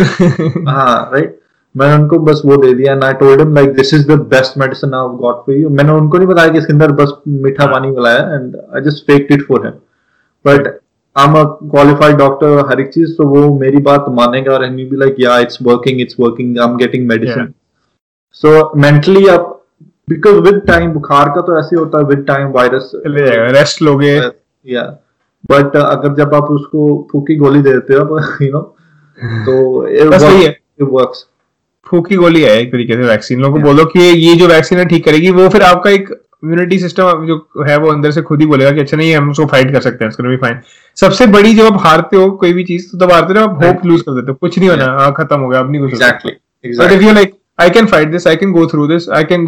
हाँ 0.67 1.09
राइट 1.13 1.39
मैंने 1.77 1.93
उनको 1.95 2.19
बस 2.19 2.41
वो 2.45 2.57
दे 2.57 2.73
दिया 2.73 2.99
I 3.03 3.13
told 3.13 3.39
him 3.39 3.55
like 3.55 3.73
this 3.73 3.93
is 3.93 4.07
the 4.07 4.11
best 4.11 4.57
medicine 4.57 4.93
I 4.93 5.17
got 5.17 5.35
for 5.35 5.55
you 5.55 5.69
मैंने 5.69 5.91
उनको 5.91 6.17
नहीं 6.17 6.27
बताया 6.27 6.49
कि 6.49 6.57
इसके 6.57 6.73
अंदर 6.73 6.91
बस 6.91 7.13
मीठा 7.27 7.65
पानी 7.65 7.87
मिलाया 7.87 8.19
and 8.19 8.55
I 8.75 8.81
just 8.81 9.03
faked 9.03 9.31
it 9.31 9.47
for 9.47 9.65
him 9.65 9.73
but 10.45 10.79
I 11.17 11.27
am 11.27 11.33
a 11.33 11.43
qualified 11.43 12.15
doctor 12.15 12.47
हर 12.47 12.79
एक 12.79 12.93
चीज़ 12.93 13.15
तो 13.17 13.27
वो 13.27 13.59
मेरी 13.59 13.77
बात 13.77 14.05
मानेगा 14.09 14.53
और 14.53 14.65
he 14.65 14.85
be 14.85 14.95
like 14.95 15.15
yeah 15.19 15.39
it's 15.39 15.57
working 15.61 16.01
it's 16.01 16.15
working 16.19 16.59
I 16.59 16.69
am 16.69 16.77
getting 16.77 17.07
medicine 17.07 17.53
so 18.31 18.71
mentally 18.75 19.27
आप 19.27 19.51
बिकॉज़ 20.09 20.35
विद 20.35 20.61
टाइम 20.67 20.91
बुखार 20.91 21.29
का 21.29 21.41
तो 21.41 21.59
ऐसे 21.59 21.75
होता 21.75 21.97
है 21.97 22.03
विद 22.03 22.25
टाइम 22.27 22.47
वायरस 22.47 22.91
रेस्ट 23.05 23.81
लोगे। 23.81 24.21
या 24.67 24.81
बट 25.51 25.75
अगर 25.75 26.13
जब 26.13 26.35
आप 26.35 26.43
उसको 26.43 27.07
फूकी 27.11 27.35
गोली 27.35 27.61
देते 27.61 27.93
हो 27.93 28.19
यू 28.41 28.51
नो 28.51 28.75
तो 29.25 29.87
इट 29.87 30.07
वर्क्स 30.81 31.25
फूकी 31.95 32.15
गोली 32.15 32.41
है 32.41 32.59
एक 32.61 32.71
तरीके 32.71 32.93
से 32.93 32.99
वैक्सीन 32.99 33.39
लोगों 33.39 33.59
को 33.59 33.65
बोलो 33.65 33.85
कि 33.85 33.99
ये 33.99 34.35
जो 34.35 34.47
वैक्सीन 34.47 34.79
है 34.79 34.85
ठीक 34.85 35.05
करेगी 35.05 35.29
वो 35.31 35.49
फिर 35.49 35.61
आपका 35.61 35.89
एक 35.89 36.09
इम्यूनिटी 36.43 36.79
सिस्टम 36.79 37.25
जो 37.25 37.35
है 37.67 37.77
वो 37.77 37.91
अंदर 37.91 38.11
से 38.11 38.21
खुद 38.21 38.41
ही 38.41 38.47
बोलेगा 38.47 38.71
कि 38.71 38.79
अच्छा 38.79 38.97
नहीं 38.97 39.15
हम 39.15 39.29
उसको 39.29 39.45
फाइट 39.45 39.71
कर 39.73 39.81
सकते 39.81 40.05
हैं 40.05 40.09
इसको 40.09 40.23
भी 40.23 40.37
फाइन 40.37 40.59
सबसे 40.95 41.27
बड़ी 41.27 41.53
जब 41.53 41.65
आप 41.65 41.77
हारते 41.81 42.17
हो 42.17 42.31
कोई 42.31 42.53
भी 42.53 42.63
चीज़ 42.63 42.87
तो 42.91 42.97
तब 42.97 43.11
हारते 43.11 43.39
हो 43.39 43.45
आप 43.45 43.63
होप 43.65 43.85
लूज 43.85 44.01
कर 44.01 44.11
देते 44.11 44.31
हो। 44.31 44.37
कुछ 44.41 44.59
नहीं 44.59 44.69
होना 44.69 44.85
हाँ 44.85 45.13
खत्म 45.17 45.39
हो 45.39 45.49
गया 45.49 45.59
अब 45.59 45.71
नहीं 45.71 45.81
कुछ 45.81 46.03
but 46.79 46.91
if 46.91 47.03
you 47.03 47.13
like 47.13 47.33
I 47.59 47.69
can 47.69 47.85
fight 47.85 48.07
this 48.07 48.27
I 48.27 48.35
can 48.35 48.51
go 48.51 48.67
through 48.67 48.87
this 48.87 49.09
I 49.09 49.23
can 49.23 49.45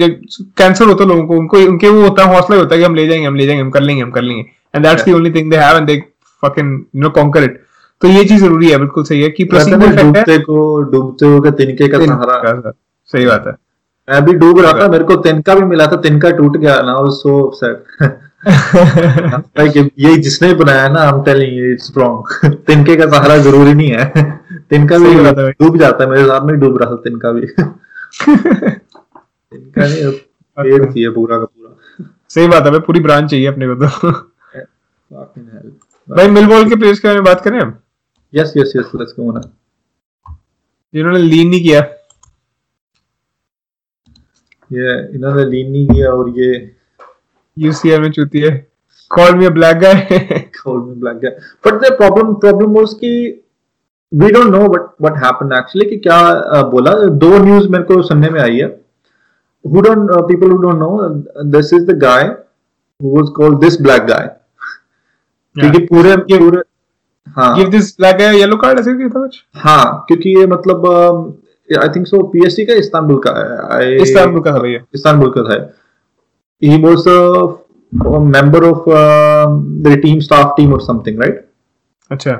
cancer 0.57 0.85
होता 0.85 1.03
है 1.03 1.09
लोगों 1.09 1.25
को 1.25 1.37
उनको 1.37 1.57
उनके 1.57 1.89
वो 1.89 2.01
होता 2.01 2.25
है 2.25 2.35
हौसला 2.35 2.57
होता 2.57 2.75
है 2.75 2.81
कि 2.81 2.85
हम 2.85 2.95
ले 2.95 3.07
जाएँगे 3.07 3.25
हम 3.25 3.35
ले 3.35 3.45
जाएँगे 3.45 3.63
हम 3.63 3.69
कर 3.69 3.81
लेंगे 3.81 4.03
हम 4.03 4.11
कर 4.11 4.21
लेंगे। 4.21 4.45
And 4.75 4.85
that's 4.85 5.05
the 5.05 5.13
only 5.13 5.31
thing 5.31 5.51
they 5.51 5.57
have 5.57 5.77
and 5.77 5.87
they 5.87 6.03
fucking 6.45 6.81
you 6.95 7.01
know 7.01 7.09
conquer 7.09 7.43
it 7.43 7.61
तो 8.01 8.07
ये 8.07 8.25
चीज़ 8.25 8.41
ज़रूरी 8.41 8.69
है 8.69 8.77
बिल्कुल 8.77 9.03
सही 9.03 9.21
है 9.21 9.29
कि 9.29 9.43
डूबते 9.43 10.39
को 10.39 10.81
डूबते 10.91 11.25
हो 11.25 11.41
के 11.41 11.51
तिनके 11.51 11.87
का 11.87 12.05
सहारा। 12.05 12.71
सही 13.13 13.25
बात 13.25 13.43
है। 13.47 13.53
मैं 14.07 14.25
भी 14.25 14.33
डूब 14.33 14.59
रहा 14.59 14.73
था 14.73 14.87
मेरे 14.87 15.03
को 15.03 15.15
तिनका 15.15 15.55
भी 15.55 15.65
मिला 15.65 15.87
था 15.87 16.01
तिनका 16.01 16.31
टूट 16.31 16.57
गया 16.57 16.81
ना 16.81 17.11
सो 17.11 17.47
अपसेट 17.47 17.83
ये 19.99 20.17
जिसने 20.17 20.53
बनाया 20.53 20.89
ना 20.89 20.99
I 20.99 21.09
am 21.09 21.23
telling 21.23 21.71
it's 21.71 21.93
wrong 21.97 22.55
तिनके 22.67 22.95
का 22.95 23.09
सहारा 23.09 23.37
ज़रूरी 23.37 23.73
नहीं 23.73 23.91
है। 23.91 24.11
तिनका 24.69 24.97
भी 24.97 25.13
डूब 25.63 25.77
जाता 25.77 26.03
है 26.03 26.09
मेरे 26.09 26.25
साथ 26.25 26.41
में 26.41 26.59
डूब 26.59 26.81
रहा 26.81 26.91
था 26.91 26.95
तिनका 26.95 27.31
भी। 27.31 27.47
तिनका 27.47 29.87
नहीं 29.87 30.11
पेड़ 30.57 30.85
चाहिए 30.85 31.09
पूरा 31.09 31.37
का 31.37 31.45
पूरा। 31.45 32.05
सही 32.29 32.47
बात 32.47 32.65
है 32.65 32.71
भाई 32.71 32.79
पूरी 32.79 32.99
ब्रांच 32.99 33.29
चाहिए 33.29 33.47
अपने 33.47 33.67
को 33.67 33.75
तो। 33.75 34.11
भाई 36.09 36.65
के 36.65 36.75
प्लेयर्स 36.75 36.99
के 36.99 37.07
बारे 37.07 37.19
में 37.19 37.25
बात 37.25 37.41
करें 37.41 37.59
हम 37.59 37.79
yes 38.37 38.53
yes 38.57 38.73
yes 38.75 38.91
let's 38.95 39.13
go 39.19 39.31
on 39.31 39.41
जिन्होंने 40.93 41.19
लीन 41.19 41.49
नहीं 41.49 41.61
किया 41.63 41.81
ये 44.73 45.15
इन्होंने 45.15 45.45
लीन 45.45 45.71
नहीं 45.71 45.87
किया 45.87 46.11
और 46.11 46.29
ये 46.39 46.75
यूसीएल 47.57 48.01
में 48.01 48.11
चूती 48.11 48.39
है 48.39 48.51
call 49.09 49.35
me 49.35 49.45
a 49.45 49.49
black 49.49 49.77
guy 49.77 49.99
call 50.63 50.79
me 50.81 50.95
black 50.95 51.17
guy 51.17 51.37
but 51.65 51.81
the 51.83 51.93
problem 51.97 52.33
problem 52.33 52.73
was 52.73 52.93
कि 52.93 53.11
we 54.13 54.31
don't 54.31 54.51
know 54.51 54.59
what 54.59 54.89
what 55.01 55.23
happened 55.23 55.53
actually 55.53 55.89
कि 55.89 55.97
क्या 55.97 56.19
uh, 56.53 56.71
बोला। 56.71 56.93
दो 57.23 57.37
न्यूज़ 57.37 57.67
मेरे 57.69 57.83
को 57.83 58.01
सुनने 58.01 58.29
में 58.29 58.41
आई 58.41 58.57
है। 58.57 58.87
Who 59.65 59.81
don't 59.83 60.11
uh, 60.15 60.19
people 60.27 60.51
who 60.51 60.57
don't 60.63 60.79
know 60.81 60.93
uh, 61.05 61.43
this 61.53 61.71
is 61.77 61.85
the 61.87 61.95
guy 62.03 62.21
who 62.99 63.09
was 63.15 63.31
called 63.37 63.63
this 63.63 63.77
black 63.87 64.05
guy 64.11 64.21
क्योंकि 65.59 65.79
पूरे 65.85 66.15
पूरे 66.17 66.61
हाँ। 67.37 67.55
Give 67.55 67.69
this 67.69 67.95
black 67.99 68.17
guy 68.17 68.37
yellow 68.39 68.57
card 68.57 68.79
ऐसे 68.79 68.93
था 68.99 69.19
कुछ? 69.19 69.43
हाँ। 69.55 70.05
क्योंकि 70.07 70.37
ये 70.39 70.45
मतलब 70.47 70.85
आई 71.69 71.89
थिंक 71.95 72.07
सो 72.07 72.21
पीएससी 72.33 72.65
का 72.65 72.73
इस्तांबुल 72.75 73.19
का 73.25 73.31
है 73.73 73.95
इस्तांबुल 74.01 74.41
का 74.41 74.51
था 74.51 74.59
भैया। 74.59 74.79
इस्तांबुल 74.95 75.33
का 75.37 75.43
था 75.49 75.57
was 76.83 77.05
a, 77.07 77.15
a 77.93 78.19
member 78.19 78.63
of 78.65 78.87
uh, 78.89 79.47
the 79.81 79.91
team 79.97 80.21
staff 80.21 80.55
team 80.55 80.71
or 80.73 80.79
something 80.81 81.17
right? 81.17 81.35
अच्छा। 82.11 82.33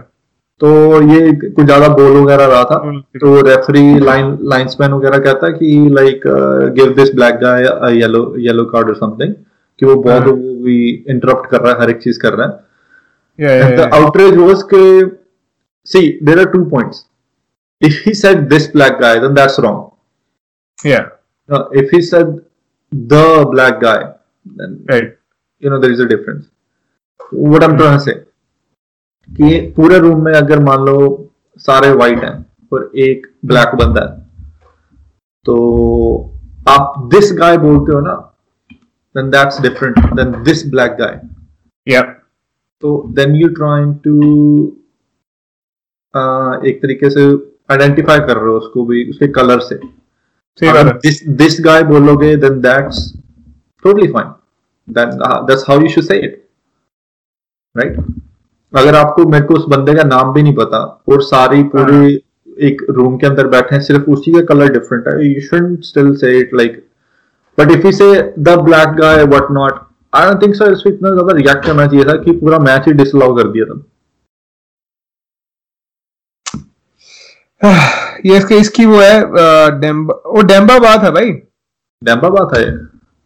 तो 0.62 0.70
ये 1.12 1.32
कुछ 1.34 1.66
ज़्यादा 1.66 1.88
बोल 1.88 2.18
वगैरह 2.18 2.46
रहा 2.46 2.64
था। 2.64 2.78
तो 3.20 3.42
रेफरी 3.48 4.00
लाइन 4.00 4.38
लाइंसमैन 4.44 4.92
वगैरह 4.92 5.20
कहता 5.20 5.48
है 5.48 5.54
कि 5.54 5.90
like 5.94 6.22
give 6.76 6.94
this 6.94 7.14
black 7.16 7.36
guy 7.44 7.98
yellow 7.98 8.22
yellow 8.46 8.66
card 8.72 8.88
और 8.90 8.96
समथिंग 8.96 9.34
कि 9.82 9.86
वो 9.86 9.96
बहुत 9.96 10.22
हाँ। 10.22 10.32
वो 10.32 10.54
भी 10.64 10.80
इंटरप्ट 11.10 11.50
कर 11.52 11.62
रहा 11.62 11.74
है 11.74 11.82
हर 11.82 11.90
एक 11.90 12.02
चीज़ 12.04 12.20
कर 12.20 12.34
रहा 12.34 12.48
है। 12.48 12.67
द 13.40 13.90
आउटरेज 13.94 14.38
वाज 14.38 14.64
के 14.74 14.86
see 15.88 16.08
there 16.24 16.40
are 16.40 16.52
two 16.52 16.64
points 16.70 17.06
if 17.82 17.98
he 18.04 18.12
said 18.14 18.40
this 18.50 18.64
black 18.68 19.00
guy 19.00 19.20
then 19.20 19.34
that's 19.34 19.60
wrong 19.60 19.82
yeah 20.80 21.10
no, 21.50 21.58
if 21.72 21.92
he 21.92 22.02
said 22.02 22.30
the 22.92 23.46
black 23.52 23.80
guy 23.82 24.00
then 24.46 24.72
right 24.88 25.12
you 25.64 25.70
know 25.70 25.80
there 25.80 25.92
is 25.92 26.00
a 26.00 26.08
difference 26.08 26.48
what 27.50 27.64
i'm 27.64 27.78
trying 27.78 28.00
to 28.00 28.06
say 28.06 28.16
कि 29.30 29.60
पूरे 29.76 29.98
room 30.00 30.24
में 30.26 30.34
अगर 30.34 30.60
मान 30.64 30.86
लो 30.86 31.00
सारे 31.62 31.90
white 32.02 32.24
हैं 32.24 32.36
और 32.74 32.92
एक 33.06 33.26
black 33.46 33.76
बंदा 33.76 34.02
है 34.02 34.18
तो 35.46 35.56
आप 36.70 36.94
दिस 37.14 37.32
गाय 37.40 37.58
बोलते 37.58 37.94
हो 37.94 38.00
ना 38.02 38.14
then 39.16 39.30
that's 39.32 39.62
different 39.62 40.00
than 40.16 40.32
this 40.44 40.66
black 40.72 40.96
guy 41.00 41.20
तो 42.84 42.92
देन 43.16 43.36
यू 43.36 43.48
ट्राइंग 43.50 43.94
टू 44.04 44.16
एक 46.70 46.80
तरीके 46.82 47.10
से 47.10 47.26
आइडेंटिफाई 47.72 48.20
कर 48.20 48.38
रहे 48.38 48.50
हो 48.50 48.58
उसको 48.58 48.86
भी 48.86 49.10
उसके 49.10 49.28
कलर 49.32 49.60
से। 49.60 49.76
अगर 50.62 50.92
दिस 50.98 51.22
दिस 51.38 51.60
गाय 51.62 51.84
बोलोगे 51.84 52.36
then 52.36 52.60
that's 52.62 53.02
totally 53.86 54.08
fine 54.08 54.32
that's 54.88 55.66
how 55.70 55.82
you 55.82 55.90
should 55.90 56.04
say 56.04 56.18
it 56.20 56.44
right 57.76 57.98
अगर 58.74 58.96
आपको 58.96 59.26
मेरे 59.30 59.46
को 59.46 59.54
उस 59.54 59.66
बंदे 59.70 59.94
का 59.96 60.04
नाम 60.04 60.34
भी 60.34 60.44
नहीं 60.44 60.56
पता 60.56 60.80
और 61.10 61.22
सारी 61.24 61.64
पूरी 61.66 61.96
हाँ। 61.96 62.68
एक 62.68 62.82
रूम 62.90 63.18
के 63.18 63.28
अंदर 63.28 63.48
बैठे 63.48 63.76
हैं 63.76 63.82
सिर्फ़ 63.84 64.10
उसी 64.12 64.32
का 64.32 64.42
कलर 64.46 64.72
डिफरेंट 64.74 65.08
है 65.08 65.28
you 65.28 65.42
should 65.42 65.82
still 65.84 66.16
say 66.16 66.38
it 66.40 66.54
like 66.54 66.84
but 67.58 67.72
if 67.72 67.86
you 67.86 67.92
say 67.92 68.12
the 68.40 68.58
black 68.62 68.96
guy 69.00 69.24
what 69.26 69.52
not 69.52 69.80
I 70.18 70.30
don't 70.30 70.42
think 70.42 70.56
so 70.56 70.72
इस 70.72 70.84
इतना 70.88 71.10
ज़्यादा 71.14 71.36
रिएक्ट 71.38 71.66
करना 71.66 71.86
चाहिए 71.88 72.06
था 72.10 72.16
कि 72.24 72.32
पूरा 72.40 72.60
मैच 72.70 72.88
ही 72.88 72.94
डिसअलाउ 73.04 73.36
कर 73.38 73.48
दिया 73.52 73.66
था 73.72 73.78
ये 78.26 78.38
इसके 78.38 78.56
इसकी 78.60 78.86
वो 78.86 79.00
है 79.02 79.80
डेम्बा 79.80 80.14
वो 80.26 80.42
डेम्बा 80.52 80.78
बात 80.80 81.04
है 81.04 81.12
भाई 81.12 81.32
डेम्बा 82.02 82.30
बात 82.30 82.58
है 82.58 82.68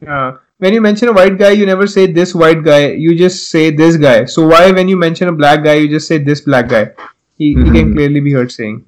हाँ 0.10 0.30
when 0.62 0.76
you 0.76 0.82
mention 0.82 1.10
a 1.10 1.14
white 1.14 1.38
guy, 1.38 1.50
you 1.50 1.66
never 1.66 1.88
say 1.88 2.06
this 2.06 2.36
white 2.36 2.64
guy. 2.64 2.92
You 2.92 3.16
just 3.16 3.50
say 3.50 3.72
this 3.72 3.98
guy. 3.98 4.26
So 4.26 4.46
why, 4.48 4.72
when 4.72 4.88
you 4.88 4.96
mention 4.96 5.28
a 5.28 5.32
black 5.32 5.64
guy, 5.64 5.74
you 5.74 5.88
just 5.90 6.08
say 6.08 6.20
this 6.20 6.42
black 6.42 6.70
guy? 6.70 6.92
He, 7.40 7.56
mm-hmm. 7.56 7.74
he 7.74 7.80
can 7.80 7.94
clearly 7.96 8.20
be 8.20 8.32
heard 8.32 8.52
saying 8.52 8.86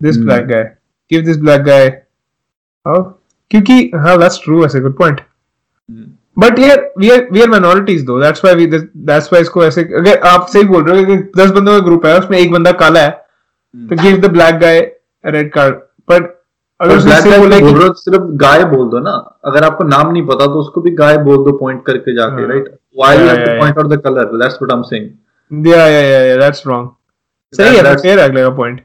this 0.00 0.16
mm-hmm. 0.16 0.26
black 0.26 0.48
guy. 0.48 0.64
Give 1.10 1.24
this 1.24 1.38
black 1.38 1.64
guy. 1.64 2.02
Oh, 2.86 3.00
क्योंकि 3.50 3.90
हाँ 3.94 4.18
that's 4.18 4.38
true. 4.38 4.60
That's 4.60 4.74
a 4.74 4.80
good 4.80 4.96
point. 4.96 5.20
Mm-hmm. 5.88 6.19
But 6.40 6.58
यार 6.58 6.90
we 6.98 7.10
are 7.10 7.26
we 7.32 7.42
are 7.42 7.48
minorities 7.50 8.04
though 8.04 8.20
that's 8.20 8.44
why 8.44 8.56
we 8.56 8.66
that's 8.66 9.32
why 9.32 9.42
इसको 9.42 9.64
ऐसे 9.64 9.82
अगर 9.98 10.18
आप 10.28 10.46
सही 10.52 10.62
बोल 10.64 10.84
रहे 10.84 11.00
हो 11.00 11.06
कि 11.06 11.16
दस 11.38 11.50
बंदों 11.50 11.72
का 11.72 11.86
ग्रुप 11.86 12.06
है 12.06 12.18
उसमें 12.18 12.38
एक 12.38 12.52
बंदा 12.52 12.72
काला 12.82 13.00
है 13.00 13.10
तो 13.74 14.02
give 14.02 14.16
the 14.20 14.30
black 14.32 14.58
guy 14.58 14.80
red 15.24 15.52
card 15.52 15.74
but 16.10 16.28
अगर 16.80 16.98
ब्लैक 16.98 17.24
गाय 17.24 17.38
बोल 17.38 17.52
रहे 17.52 17.88
सिर्फ़ 17.94 18.22
गाय 18.42 18.64
बोल 18.64 18.88
दो 18.88 18.98
ना। 18.98 19.10
अगर 19.44 19.64
आपको 19.64 19.84
नाम 19.84 20.12
नहीं 20.12 20.26
पता 20.26 20.46
तो 20.46 20.60
उसको 20.60 20.80
भी 20.80 20.90
गाय 21.00 21.18
बोल 21.24 21.44
दो 21.44 21.52
पॉइंट 21.58 21.84
करके 21.86 22.14
जाके 22.16 22.46
right 22.48 22.68
why 22.98 23.18
you 23.18 23.26
have 23.26 23.44
to 23.46 23.58
point 23.58 23.78
out 23.78 23.88
the 23.88 24.00
colour 24.04 24.36
that's 24.36 24.58
what 24.62 24.72
I 24.72 24.76
am 24.76 24.82
saying 24.82 25.66
या 25.68 25.86
या 25.86 26.20
या 26.20 26.36
दैट्स 26.36 26.66
रॉन्ग 26.66 26.90
सही 27.52 27.76
है 27.76 27.96
फेयर 27.96 28.18
है 28.18 28.28
अगले 28.28 28.42
का 28.42 28.50
पॉइंट 28.56 28.80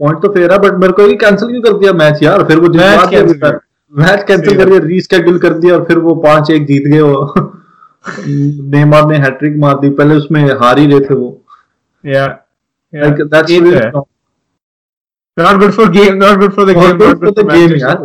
पॉइंट 0.00 0.22
तो 0.22 0.32
फेयर 0.34 0.52
है 0.52 0.58
बट 0.58 0.78
मेरे 0.80 0.92
को 0.92 1.06
ही 1.06 1.16
कैंसिल 1.16 1.48
क्यों 1.48 1.62
कर 1.62 1.78
दिया 1.78 1.92
मैच 1.94 2.22
यार? 2.22 2.44
फिर 2.44 2.60
वो 2.60 2.68
मैच 2.68 3.58
मैच 3.94 4.22
कैंसिल 4.24 4.56
कर 4.58 4.68
दिया 4.68 4.78
रीशेड्यूल 4.80 5.38
कर 5.38 5.54
दिया 5.54 5.74
और 5.74 5.84
फिर 5.84 5.98
वो 5.98 6.14
पाँच 6.22 6.50
एक 6.50 6.66
जीत 6.66 6.86
गए 6.86 7.00
वो। 7.00 7.50
नेमार 8.70 9.06
ने 9.06 9.16
हैट्रिक 9.18 9.56
मार 9.58 9.78
दी 9.78 9.90
पहले 9.92 10.14
उसमें 10.16 10.42
हार 10.60 10.78
ही 10.78 10.86
रहे 10.86 11.00
थे 11.00 11.14
वो। 11.14 11.28
या 12.04 12.26
like 12.92 13.22
that's 13.24 13.50
not 15.36 15.58
good 15.60 15.70
for 15.72 15.90
game 15.90 16.14
not 16.16 16.38
good 16.38 16.52
for 16.52 16.64
the 16.64 16.76
game 16.78 16.82
not 16.82 16.98
good 16.98 17.20
for 17.20 17.30
the 17.32 17.50
game 17.50 17.74
यार। 17.78 17.98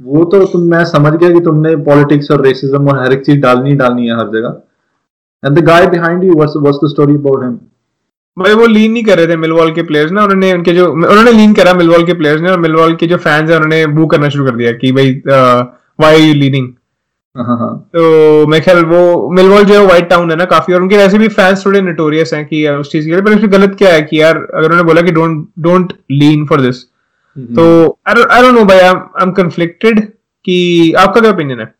वो 0.00 0.24
तो 0.24 0.44
तुम 0.46 0.62
मैं 0.70 0.84
समझ 0.84 1.12
गया 1.12 1.30
कि 1.30 1.40
तुमने 1.40 1.74
पॉलिटिक्स 1.84 2.30
और 2.30 2.44
रेसिज्म 2.46 2.88
और 2.88 2.98
हर 2.98 3.12
एक 3.12 3.24
चीज़ 3.26 3.40
डालनी 3.40 3.74
डालनी 3.76 4.06
है 4.06 4.16
हर 4.18 4.28
जगह। 4.30 4.60
And 5.42 5.58
the 5.58 5.64
guy 5.64 5.86
behind 5.86 6.24
you 6.24 6.32
what's 6.32 6.56
what's 6.56 6.78
the 6.84 6.88
story 6.88 7.14
about 7.14 7.42
him 7.44 7.58
भाई 8.38 8.54
वो 8.54 8.66
लीन 8.66 8.92
नहीं 8.92 9.02
कर 9.04 9.16
रहे 9.18 9.26
थे 9.28 9.36
मिलवॉल 9.36 9.72
के 9.72 9.82
प्लेयर्स 9.82 10.12
ना 10.12 10.22
उन्होंने 10.24 10.52
उनके 10.52 10.72
जो 10.72 10.90
उन्होंने 10.92 11.32
लीन 11.32 11.52
करा 11.54 11.74
मिलवॉल 11.74 12.04
के 12.06 12.14
प्लेयर्स 12.14 12.42
ने 12.42 12.50
और 12.50 12.58
मिलवॉल 12.60 12.94
के 12.96 13.06
जो 13.06 13.16
फैंस 13.18 13.50
हैं 13.50 13.56
उन्होंने 13.56 13.86
बू 13.94 14.06
करना 14.06 14.28
शुरू 14.28 14.44
कर 14.44 14.56
दिया 14.56 14.72
कि 14.72 14.92
भाई 14.92 15.20
आर 15.30 16.20
यू 16.20 16.34
लीनिंग। 16.34 16.68
तो 17.94 18.46
मैं 18.46 18.60
ख्याल 18.62 18.84
वो 18.84 19.30
मिलवॉल 19.30 19.64
जो 19.64 19.74
है 19.74 19.84
व्हाइट 19.86 20.08
टाउन 20.10 20.30
है 20.30 20.36
ना 20.36 20.44
काफ़ी 20.44 20.74
और 20.74 20.82
उनके 20.82 20.96
वैसे 20.96 21.18
भी 21.18 21.28
फैंस 21.30 21.64
थोड़े 21.66 21.80
नोटोरियस 21.80 22.34
हैं 22.34 22.44
कि 22.46 22.66
उस 22.68 22.92
चीज़ 22.92 23.06
के 23.06 23.12
लिए 23.12 23.22
पर 23.22 23.32
इसमें 23.32 23.52
गलत 23.52 23.74
क्या 23.78 23.92
है 23.92 24.02
कि 24.02 24.20
यार 24.20 24.36
अगर 24.36 24.64
उन्होंने 24.64 24.82
बोला 24.84 25.02
कि 25.02 25.12
don't 25.12 25.46
don't 25.58 25.92
lean 26.12 26.44
for 26.46 26.60
this 26.60 26.82
तो 27.56 27.64
आई 28.08 28.14
डोंट 28.14 28.54
नो 28.54 28.64
भाई 28.64 28.78
आई 28.78 28.92
एम 29.22 29.32
कंफ्लिक्टेड 29.32 30.00
कि 30.00 30.92
आपका 30.98 31.20
क्या 31.20 31.30
ओपिनियन 31.30 31.60
है? 31.60 31.72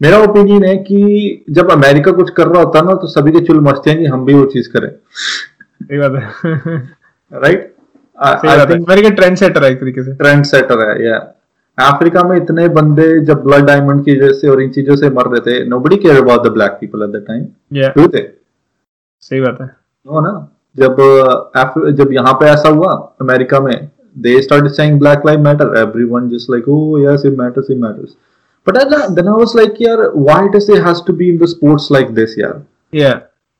मेरा 0.00 0.18
ओपिनियन 0.18 0.64
है 0.64 0.76
कि 0.78 1.44
जब 1.50 1.70
अमेरिका 1.70 2.12
कुछ 2.12 2.30
कर 2.36 2.46
रहा 2.46 2.62
होता 2.62 2.78
है 2.78 2.84
ना 2.86 2.94
तो 2.94 3.06
सभी 3.08 3.32
के 3.32 3.40
चुल 3.46 3.60
मचते 3.60 3.90
हैं 3.90 3.98
कि 3.98 4.06
हम 4.06 4.24
भी 4.24 4.34
वो 4.34 4.44
चीज़ 4.46 4.68
करें। 4.68 4.88
हाँ, 5.84 6.80
राइट 7.32 7.72
से। 10.00 10.14
ट्रेंड 10.14 10.44
सेटर 10.44 10.80
है 10.80 11.12
अफ्रीका 11.78 12.22
में 12.22 12.36
इतने 12.36 12.68
बंदे 12.68 13.08
जब 13.20 13.42
ब्लड 13.44 13.64
डायमंड 13.66 14.04
की 14.04 14.16
वजह 14.16 14.32
से 14.32 14.48
और 14.48 14.62
इन 14.62 14.70
चीज़ों 14.70 14.96
से 14.96 15.10
मर 15.10 15.30
रहे 15.30 15.40
थे 15.40 15.64
nobody 15.68 15.96
care 15.96 16.16
about 16.16 16.46
the 16.46 16.50
black 16.52 16.76
people 16.80 17.02
at 17.02 17.10
the 17.10 17.24
time 17.28 17.46
सही 19.22 19.40
बात 19.40 19.58
है। 19.60 19.66
नो 19.66 20.20
ना 20.20 20.32
जब 20.76 20.96
uh, 20.96 21.90
जब 21.90 22.12
यहाँ 22.12 22.32
पे 22.32 22.46
ऐसा 22.46 22.68
हुआ 22.68 22.92
अमेरिका 23.20 23.60
में 23.60 23.88
they 24.18 24.40
start 24.42 24.68
saying 24.72 24.98
black 25.00 25.26
live 25.26 25.40
matter 25.40 25.76
everyone 25.78 26.28
just 26.28 26.50
like 26.50 26.68
oh 26.68 26.98
yes 26.98 27.22
it 27.26 27.38
matters 27.38 27.70
it 27.70 27.78
matters 27.78 28.16
but 28.66 28.76
then 29.10 29.28
I 29.28 29.34
was 29.34 29.52
like 29.56 29.82
यार 29.82 30.02
why 30.16 30.48
does 30.48 30.66
it 30.70 30.84
has 30.86 31.06
to 31.06 31.12
be 31.12 31.28
in 31.28 31.38
the 31.38 31.46
sports 31.48 31.88
like 31.92 32.14
this 32.14 32.38
यार 32.38 32.62
या 32.94 33.12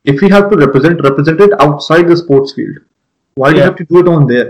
Yeah. 0.05 0.13
If 0.13 0.21
we 0.21 0.29
have 0.29 0.49
to 0.51 0.57
represent, 0.57 1.01
represent 1.03 1.41
it 1.41 1.51
outside 1.59 2.07
the 2.07 2.17
sports 2.17 2.53
field. 2.53 2.77
Why 3.37 3.49
do 3.49 3.55
you 3.55 3.61
Yeah. 3.61 3.65
have 3.65 3.77
to 3.77 3.85
do 3.85 3.99
it 3.99 4.07
on 4.09 4.27
there? 4.27 4.47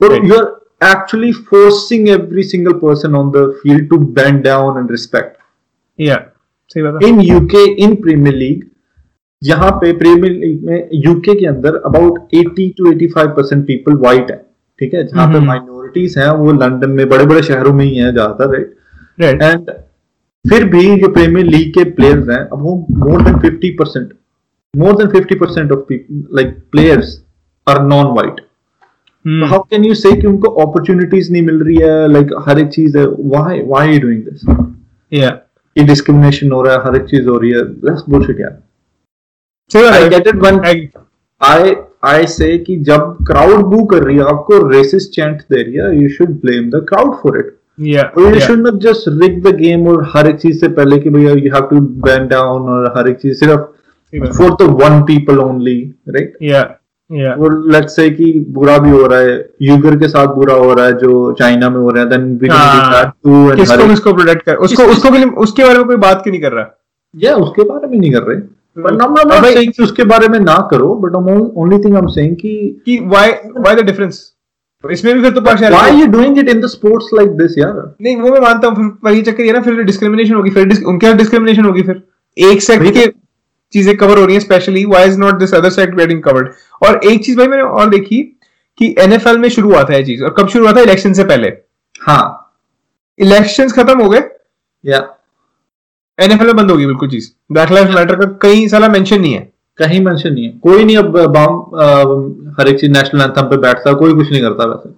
But 0.00 0.10
Right. 0.10 0.24
you're 0.24 0.48
actually 0.80 1.32
forcing 1.50 2.08
every 2.10 2.44
single 2.44 2.74
person 2.76 3.14
on 3.14 3.30
the 3.32 3.44
field 3.62 3.88
to 3.90 3.98
bend 4.18 4.44
down 4.44 4.78
and 4.78 4.90
respect. 4.90 5.36
Yeah. 5.98 6.22
सही 6.70 6.82
बात 6.82 7.02
है 7.02 7.08
in 7.08 7.20
UK 7.20 7.64
in 7.84 7.94
premier 8.02 8.34
league 8.34 8.64
यहाँ 9.42 9.70
पे 9.80 9.92
premiere 9.98 10.32
league 10.32 10.64
में 10.66 10.88
UK 11.04 11.34
के 11.40 11.46
अंदर 11.46 11.74
about 11.86 12.18
80 12.34 12.68
to 12.78 12.90
85 12.92 13.34
percent 13.36 13.64
people 13.66 13.96
white 14.04 14.30
है 14.30 14.36
ठीक 14.78 14.94
है 14.94 15.06
जहाँ 15.06 15.26
पे 15.26 15.36
हम्म। 15.36 15.46
माइनॉरिटीज 15.46 16.18
हैं 16.18 16.28
वो 16.42 16.52
लंदन 16.52 16.90
में 16.90 17.08
बड़े 17.08 17.26
बड़े 17.26 17.42
शहरों 17.42 17.72
में 17.72 17.84
ही 17.84 17.96
हैं 17.96 18.12
ज्यादातर 18.14 18.52
राइट 18.52 18.76
राइट 19.20 19.42
एंड 19.42 19.70
फिर 20.44 20.64
भी 20.68 20.84
जो 21.00 21.08
प्रीमियर 21.12 21.46
लीग 21.46 21.72
के 21.74 21.84
प्लेयर्स 21.98 22.28
हैं 22.28 22.40
अब 22.40 22.62
वो 22.62 22.76
मोर 23.04 23.22
than 23.22 23.34
50 23.40 23.70
percent 23.78 24.12
more 24.77 24.95
than 24.97 25.07
50 25.15 25.39
percent 25.39 25.71
of 25.71 25.93
like 25.93 26.57
players 26.71 27.21
are 27.67 27.81
non 27.87 28.13
white 28.17 28.41
Hmm. 29.25 29.43
How 29.49 29.59
can 29.71 29.85
you 29.85 29.93
say 29.93 30.11
कि 30.19 30.27
उनको 30.27 30.49
अपॉर्चुनिटीज़ 30.63 31.31
नहीं 31.31 31.41
मिल 31.45 31.59
रही 31.63 31.75
है 31.77 32.07
लाइक 32.07 32.29
हर 32.47 32.59
एक 32.59 32.67
चीज़ 32.73 32.97
है 32.97 33.05
why 33.05 33.59
why 33.67 33.93
you 33.93 33.99
doing 34.01 34.21
this 34.23 34.43
Yeah. 35.11 35.31
ये 35.75 35.83
डिस्क्रिमिनेशन 35.85 36.51
हो 36.51 36.61
रहा 36.63 36.73
है 36.75 36.79
हर 36.85 36.95
एक 36.95 37.03
चीज़ 37.09 37.27
हो 37.29 37.37
रही 37.37 37.51
है 37.51 37.63
दैट्स 37.85 38.03
बुलशिट 38.09 38.39
यार 38.41 38.51
बात 39.71 39.93
I 39.93 40.01
है 40.03 40.09
get 40.09 40.29
it 40.31 40.39
when 40.45 40.59
I- 40.69 40.87
I 41.41 41.75
I 42.11 42.21
say 42.35 42.49
कि 42.65 42.75
जब 42.89 43.17
क्राउड 43.27 43.65
बू 43.73 43.83
कर 43.93 44.03
रही 44.03 44.17
है 44.17 44.23
आपको 44.33 44.57
रेसिस्ट 44.69 45.11
चैंट 45.15 45.41
दे 45.51 45.61
रही 45.61 45.73
है 45.75 46.01
you 46.01 46.09
should 46.17 46.29
blame 46.41 46.69
the 46.69 46.85
crowd 46.89 47.13
for 47.23 47.37
it 47.39 47.53
Yeah. 47.87 48.05
और 48.17 48.23
you 48.23 48.29
Yeah. 48.29 48.47
Should 48.47 48.59
not 48.67 48.79
just 48.83 49.07
wreck 49.23 49.41
the 49.43 49.55
game 49.55 49.87
और 49.87 50.03
हर 50.15 50.27
एक 50.29 50.35
चीज़ 50.41 50.59
से 50.59 50.67
पहले 50.79 50.99
कि 50.99 51.09
भैया 51.17 51.31
you 51.33 51.53
have 51.55 51.67
to 51.71 51.79
ban 52.07 52.27
down 52.27 52.69
और 52.75 52.93
हर 52.97 53.09
एक 53.09 53.17
चीज़ 53.21 53.37
सिर्फ़ 53.39 53.65
है। 54.13 54.31
For 54.33 54.51
the 54.61 54.69
one 54.83 55.01
people 55.07 55.39
only 55.39 55.79
right 56.09 56.33
Yeah. 56.43 56.65
Yeah. 57.09 57.37
और 57.39 57.53
लेट्स 57.71 57.95
से 57.95 58.09
कि 58.09 58.25
बुरा 58.55 58.77
भी 58.77 58.89
हो 58.89 59.05
रहा 59.07 59.19
है 59.19 59.35
यूगर 59.61 59.95
के 59.99 60.07
साथ 60.07 60.33
बुरा 60.35 60.53
हो 60.55 60.73
रहा 60.73 60.85
है 60.85 60.93
जो 60.99 61.11
चाइना 61.39 61.69
में 61.69 61.77
हो 61.79 61.89
रहा 61.89 62.03
है 62.03 62.09
देन 62.09 62.25
वी 62.41 62.47
कैन 62.47 62.49
डू 62.49 62.55
हाँ। 62.55 62.91
दैट 62.93 63.11
टू 63.23 63.49
एंड 63.51 63.59
किसको 63.59 63.81
हर 63.81 63.87
किसको 63.89 64.13
प्रोटेक्ट 64.13 64.41
कर 64.45 64.55
उसको 64.67 64.83
किस- 64.83 64.97
उसको 64.97 65.11
के 65.11 65.17
लिए 65.17 65.27
उसके 65.45 65.63
बारे 65.63 65.77
में 65.77 65.85
कोई 65.87 65.95
बात 66.05 66.21
क्यों 66.23 66.31
नहीं 66.31 66.41
कर 66.41 66.51
रहा 66.51 66.65
या 67.13 67.35
उसके 67.45 67.63
बारे 67.69 67.87
में 67.87 67.97
नहीं 67.97 68.11
कर 68.13 68.23
रहे 68.23 68.37
बट 68.77 69.01
I'm 69.03 69.15
not 69.19 69.31
saying 69.45 69.71
कि 69.77 69.83
उसके 69.83 70.03
बारे 70.09 70.27
में 70.27 70.39
ना 70.39 70.55
करो 70.71 70.93
but 71.05 71.15
only 71.15 71.77
thing 71.83 71.95
I 71.95 72.01
am 72.01 72.07
saying 72.15 72.35
कि 72.41 72.51
कि 72.85 72.99
व्हाई 73.13 73.31
व्हाई 73.57 73.75
द 73.75 73.85
डिफरेंस 73.85 74.19
इसमें 74.83 75.13
भी 75.15 75.21
फिर 75.21 75.31
तो 75.33 75.41
why 75.41 75.53
are 75.77 75.93
you 75.99 76.09
doing 76.11 76.35
it 76.41 76.49
in 76.55 76.59
the 76.65 76.71
sports 76.73 77.07
like 77.19 77.31
this 77.39 77.57
यार 77.57 77.79
नहीं 78.01 78.15
वो 78.17 78.31
मैं 78.31 78.39
मानता 78.41 78.67
हूँ 78.67 78.75
फिर 78.75 79.09
वही 79.09 79.21
चक्कर 79.29 79.43
ये 79.43 79.53
ना 79.53 79.61
फिर 79.61 79.81
डिस्क्रिमिनेशन 79.83 80.33
होगी 80.33 80.51
फिर 80.57 80.83
उनके 80.85 81.07
साथ 81.07 81.17
डिस्क्रिमिनेशन 81.23 81.65
होगी 81.65 81.81
फिर 81.83 82.03
एक 82.37 82.61
सेक्ट 82.61 82.93
के 82.97 83.05
चीज़ें 83.73 83.97
कवर 83.97 84.17
हो 84.17 84.25
रही 84.25 84.35
है 84.35 84.39
specially 84.39 84.85
why 84.85 85.07
is 85.07 85.19
not 85.19 85.33
this 85.33 85.53
other 85.53 85.69
sect 85.69 85.95
getting 85.95 86.23
covered 86.23 86.49
और 86.83 86.99
एक 87.05 87.25
चीज़ 87.25 87.37
भाई 87.37 87.47
मैंने 87.47 87.63
और 87.63 87.89
देखी 87.89 88.21
कि 88.79 88.95
एनएफएल 88.99 89.37
में 89.37 89.49
शुरू 89.49 89.69
हुआ 89.69 89.83
था 89.83 89.95
ये 89.95 90.03
चीज़। 90.03 90.23
और 90.23 90.35
कब 90.37 90.47
शुरू 90.47 90.65
हुआ 90.65 90.73
था? 90.73 90.81
इलेक्शन 90.81 91.13
से 91.13 91.23
पहले। 91.23 91.47
हाँ। 92.01 92.53
इलेक्शंस 93.19 93.73
खत्म 93.73 94.01
हो 94.01 94.09
गए। 94.09 94.21
या। 94.85 94.97
एनएफएल 96.19 96.47
में 96.47 96.55
बंद 96.55 96.71
होगी 96.71 96.85
बिल्कुल 96.85 97.09
चीज़। 97.09 97.29
ब्लैक 97.51 97.71
लाइफ 97.71 97.89
मैटर 97.89 98.15
का 98.15 98.25
कहीं 98.25 98.67
साला 98.67 98.87
मेंशन 98.87 99.21
नहीं 99.21 99.33
है। 99.33 99.51
कहीं 99.77 100.05
मेंशन 100.05 100.33
नहीं 100.33 100.45
है। 100.45 100.51
कोई 100.51 100.83
नहीं 100.83 100.97
अब 100.97 101.17
बाम 101.27 101.59
हर 102.59 102.67
एक 102.67 102.79
चीज़ 102.79 102.91
नेशनल 102.91 103.21
एंथम 103.21 103.41
पे 103.41 103.57
बैठता 103.57 103.93
कोई 103.93 104.13
कुछ 104.13 104.31
नहीं 104.31 104.41
करता 104.41 104.65
वैसे। 104.65 104.89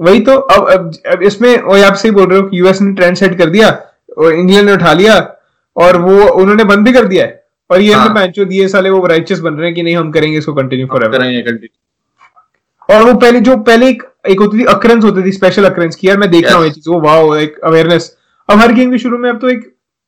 वही 0.00 0.20
तो 0.20 0.32
अब 0.32 0.68
अब, 0.70 0.92
अब 1.12 1.22
इसमें 1.22 1.56
और 1.56 1.80
आप 1.80 1.94
सही 1.94 2.10
बोल 2.10 2.26
रहे 2.26 2.40
हो 2.40 2.46
कि 2.48 2.60
यूएस 2.60 2.80
ने 2.82 2.92
ट्रेंड 2.94 3.16
सेट 3.16 3.38
कर 3.38 3.50
दिया 3.50 3.68
और 4.18 4.32
इंग्लैंड 4.32 4.66
ने 4.66 4.72
उठा 4.72 4.92
लिया 4.92 5.16
और 5.76 5.96
वो 5.96 6.28
उन्होंने 6.28 6.64
बंद 6.64 6.84
भी 6.84 6.92
कर 6.92 7.04
दिया 7.04 7.24
है। 7.24 7.41
और 7.72 7.80
ये 7.80 7.92
हाँ। 7.92 8.14
मैचो 8.14 8.44
दिए 8.44 8.68
साले 8.68 8.90
वो 8.90 9.06
राइचस 9.06 9.38
बन 9.40 9.54
रहे 9.54 9.66
हैं 9.66 9.74
कि 9.74 9.82
नहीं 9.82 9.96
हम 9.96 10.10
करेंगे 10.12 10.38
इसको 10.38 10.54
कंटिन्यू 10.54 10.86
फॉर 10.86 11.08
करेंगे 11.08 11.40
कंटिन्यू 11.42 12.94
और 12.94 13.04
वो 13.04 13.14
पहले 13.18 13.40
जो 13.40 13.56
पहले 13.58 13.88
एक, 13.88 14.02
एक 14.28 14.40
होती 14.40 14.58
थी 14.58 14.64
अक्रंस 14.70 15.04
होती 15.04 15.22
थी 15.24 15.32
स्पेशल 15.32 15.64
अक्रंस 15.64 15.96
की। 15.96 16.08
यार 16.08 16.18
मैं 16.18 16.30
देख 16.30 16.46
रहा 16.46 16.56
हूँ 16.56 16.64
ये 16.64 16.70
चीज़ 16.70 16.88
वो 16.90 17.00
वाओ 17.00 17.34
एक 17.36 17.58
अवेयरनेस 17.64 18.16
अब 18.48 18.58
हर 18.58 18.72
गेम 18.72 18.90
के 18.90 18.98
शुरू 18.98 19.18
में 19.18 19.28
अब 19.30 19.38
तो 19.40 19.48
एक 19.50 19.62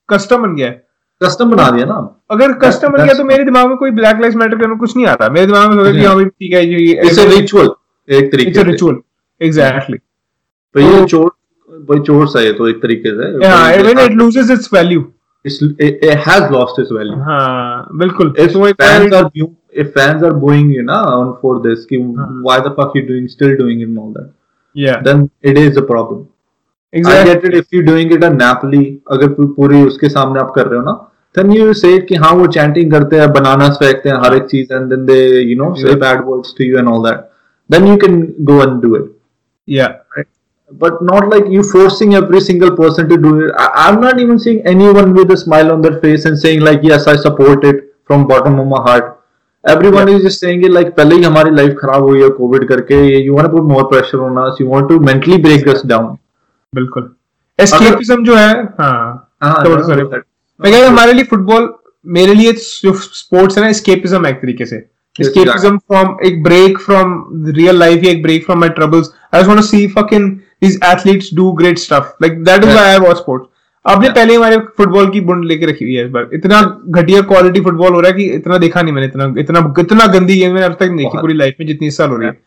कस्टम 0.09 0.43
बन 0.43 0.55
गया 0.57 0.67
है। 0.69 0.83
कस्टम 1.21 1.51
बना 1.51 1.71
दिया 1.71 1.85
ना। 1.87 1.97
अगर 2.31 2.53
कस्टम 2.61 2.93
बन 2.93 3.05
गया 3.05 3.15
तो 3.15 3.25
मेरे 3.25 3.45
दिमाग 3.45 3.69
में 3.69 3.77
कोई 3.77 3.91
ब्लैक 3.99 4.21
लाइफ 4.21 4.35
मैटर 4.35 4.59
करने 4.59 4.77
कुछ 4.77 4.97
नहीं 4.97 5.07
आता 5.07 5.29
मेरे 5.31 5.47
दिमाग 5.47 5.71
में 5.71 6.05
हाँ 6.07 6.25
ठीक 6.25 6.53
है 6.55 6.63
इट्स 6.91 7.19
अ 7.19 7.25
रिचुअल 7.31 7.71
एक 8.09 8.31
तरीके 8.33 8.53
से। 8.53 8.63
रिचुअल 8.63 8.99
एग्जैक्टली 9.41 9.99
तो 9.99 10.81
ये 10.81 11.05
चोर 11.07 11.31
भाई 11.89 12.01
चोर 12.07 12.27
सा 12.29 12.41
है 12.41 12.53
तो 12.53 12.69
एक 12.69 12.83
तरीके 12.83 13.11
से। 13.17 13.47
हाँ 13.47 13.73
it 14.05 14.13
loses 14.13 14.51
its 14.51 14.73
value 14.75 15.01
it 15.47 16.19
has 16.27 16.51
lost 16.51 16.79
its 16.79 16.91
value 16.91 17.17
हाँ 17.25 17.89
बिल्कुल 18.03 18.31
तो 18.39 18.73
fans 18.83 19.13
are 19.15 19.25
bu- 19.31 19.53
if 19.83 19.93
fans 19.95 20.23
are 20.23 20.33
booing 20.45 20.71
you 20.71 20.83
know 20.83 21.01
on 21.17 21.33
for 21.41 21.61
this 21.67 21.85
कि 21.93 21.99
हाँ. 22.19 22.43
why 22.43 22.59
the 22.61 22.71
fuck 22.79 22.95
you 22.95 23.03
doing 23.07 23.29
still 23.29 23.57
doing 23.57 23.81
it 23.81 23.89
and 23.89 23.99
all 23.99 24.13
that 24.13 24.31
yeah 24.75 25.03
then 25.03 25.29
it 25.43 25.59
is 25.59 25.77
a 25.77 25.83
problem 25.83 26.29
I 26.95 27.25
get 27.25 27.45
it 27.45 27.55
if 27.55 27.67
you're 27.73 27.83
doing 27.91 28.13
it 28.13 28.23
at 28.25 28.37
Napoli 28.43 28.85
अगर 29.13 29.29
पूरी 29.59 29.83
उसके 29.87 30.09
सामने 30.09 30.41
आप 30.41 30.53
कर 30.57 30.67
रहे 30.67 30.79
हो 30.79 30.85
ना 30.85 30.95
then 31.39 31.51
you 31.59 31.73
say 31.83 31.93
कि 32.09 32.15
हाँ 32.25 32.33
वो 32.41 32.47
chanting 32.57 32.91
करते 32.91 33.21
हैं 33.21 33.27
bananas 33.37 33.79
फेंकते 33.83 34.09
हैं 34.09 34.17
हर 34.25 34.35
एक 34.37 34.47
चीज़ 34.51 34.73
and 34.79 34.93
then 34.93 35.05
they 35.13 35.23
you 35.51 35.57
know 35.63 35.75
say 35.75 35.89
Yeah. 35.89 36.01
bad 36.07 36.25
words 36.33 36.53
to 36.61 36.65
you 36.71 36.79
and 36.83 36.89
all 36.95 37.03
that 37.09 37.25
then 37.71 37.87
you 37.93 37.97
can 38.07 38.19
go 38.53 38.61
and 38.67 38.81
do 38.87 38.95
it 39.01 39.11
yeah 39.69 39.93
but 40.74 41.02
not 41.02 41.30
like 41.30 41.48
you 41.50 41.62
forcing 41.64 42.14
every 42.16 42.40
single 42.40 42.72
person 42.76 43.08
to 43.10 43.18
do 43.18 43.30
it. 43.42 43.52
I, 43.58 43.68
I'm 43.86 44.00
not 44.02 44.20
even 44.20 44.38
seeing 44.40 44.60
anyone 44.66 45.14
with 45.14 45.32
a 45.32 45.38
smile 45.38 45.72
on 45.72 45.82
their 45.82 46.00
face 46.02 46.26
and 46.26 46.38
saying 46.38 46.62
like, 46.62 46.84
yes, 46.84 47.08
I 47.08 47.16
support 47.16 47.64
it 47.66 47.80
from 48.06 48.28
bottom 48.28 48.60
of 48.60 48.68
my 48.68 48.82
heart. 48.90 49.16
Everyone 49.64 50.10
is 50.10 50.22
just 50.24 50.40
saying 50.40 50.64
it 50.64 50.72
like, 50.72 50.92
पहले 50.98 51.16
ही 51.16 51.24
हमारी 51.24 51.52
life 51.56 51.76
खराब 51.82 52.04
हुई 52.10 52.22
है 52.22 52.30
Covid 52.38 52.68
करके 52.68 53.00
you 53.26 53.34
want 53.38 53.50
to 53.50 53.54
put 53.56 53.66
more 53.72 53.86
pressure 53.94 54.22
on 54.28 54.38
us, 54.44 54.60
you 54.64 54.68
want 54.76 54.90
to 54.92 55.00
mentally 55.10 55.40
break 55.48 55.68
us 55.76 55.82
down. 55.94 56.06
बिल्कुल 56.74 57.10
escapism 57.60 58.24
जो 58.26 58.36
है 58.36 58.54
हाँ 58.80 59.32
हाँ, 59.44 59.54
Sorry, 59.64 59.76
no, 59.76 59.88
sorry. 59.90 60.04
that- 60.14 60.24
मैं 60.60 60.72
कह 60.72 60.78
रहा 60.78 60.88
हूँ, 60.88 60.94
हमारे 60.94 61.14
लिए 61.14 61.24
फुटबॉल 61.34 61.74
मेरे 62.18 62.34
लिए 62.34 62.52
जो 62.84 62.94
स्पोर्ट्स 62.94 63.58
है 63.58 63.64
ना 63.64 63.70
एस्केपिज्म 63.70 64.26
है 64.26 64.32
एक 64.32 64.42
तरीके 64.42 64.66
से 64.66 64.76
एस्केपिज्म 65.16 65.78
फ्रॉम 65.78 66.18
एक 66.26 66.42
ब्रेक 66.44 66.78
फ्रॉम 66.82 67.14
रियल 67.56 67.80
लाइफ 67.80 68.04
या 68.04 68.12
एक 68.12 68.22
break 68.24 68.46
from 68.46 68.60
my 68.60 68.70
troubles 68.80 69.10
I 69.34 69.40
just 69.40 69.48
want 69.50 69.60
to 69.60 69.66
see 69.68 69.88
fucking 69.98 70.30
these 70.63 70.79
athletes 70.89 71.31
do 71.39 71.49
great 71.55 71.81
stuff. 71.81 72.13
Like 72.23 72.39
that 72.45 72.65
is 72.65 72.71
Yeah. 72.71 72.79
why 72.79 72.87
I 72.93 73.03
watch 73.05 73.21
sports. 73.21 73.47
आपने 73.85 74.07
Yeah. 74.07 74.17
पहले 74.17 74.35
हमारे 74.35 74.59
फुटबॉल 74.77 75.11
की 75.11 75.21
बुंड 75.23 75.45
लेके 75.45 75.67
रखी 75.67 75.85
हुई 75.85 75.95
है 75.95 76.05
इस 76.05 76.11
बार। 76.11 76.31
इतना 76.35 76.61
घटिया 76.91 77.21
क्वालिटी 77.33 77.61
फुटबॉल 77.61 77.93
हो 77.93 78.01
रहा 78.01 78.11
है 78.11 78.17
कि 78.17 78.25
इतना 78.37 78.59
देखा 78.59 78.83
नहीं 78.83 78.95
मैंने 78.95 79.07
इतना 79.07 79.33
इतना 79.41 79.75
इतना 79.81 80.07
गंदी 80.13 80.39
गेम 80.39 80.53
मैंने 80.53 80.67
अब 80.67 80.77
तक 80.81 80.89
नहीं 80.89 81.07
देखी 81.07 81.21
पूरी 81.21 81.35
लाइफ 81.35 81.57
में 81.61 81.67
जितनी 81.67 81.91
साल 81.93 82.09
हो 82.11 82.17
रही 82.17 82.29
है। 82.29 82.39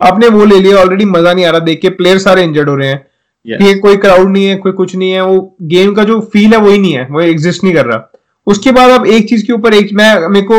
आपने 0.00 0.28
वो 0.28 0.44
ले 0.44 0.60
लिया 0.60 0.78
ऑलरेडी 0.78 1.04
मज़ा 1.06 1.32
नहीं 1.32 1.44
आ 1.46 1.50
रहा 1.50 1.60
देख 1.66 1.80
के 1.80 1.88
प्लेयर 1.98 2.18
सारे 2.20 2.42
इंजर्ड 2.44 2.68
हो 2.68 2.76
रहे 2.76 2.88
हैं। 2.88 3.04
Yes. 3.46 3.58
कि 3.58 3.78
कोई 3.80 3.96
क्राउड 3.96 4.30
नहीं 4.30 4.46
है 4.46 4.54
कोई 4.56 4.72
कुछ 4.72 4.94
नहीं 4.96 5.10
है 5.10 5.24
वो 5.24 5.56
गेम 5.64 5.94
का 5.94 6.04
जो 6.04 6.20
फील 6.32 6.52
है 6.52 6.58
वही 6.60 6.78
नहीं 6.78 6.92
है 6.92 7.06
वो 7.10 7.20
एग्जिस्ट 7.22 7.64
नहीं 7.64 7.74
कर 7.74 7.86
रहा। 7.86 8.10
उसके 8.46 8.72
बाद 8.72 8.90
अब 8.90 9.06
एक 9.08 9.28
चीज़ 9.28 9.46
के 9.46 9.52
ऊपर 9.52 9.74
एक 9.74 9.92
मैं 9.94 10.28
मेरे 10.28 10.46
को 10.46 10.58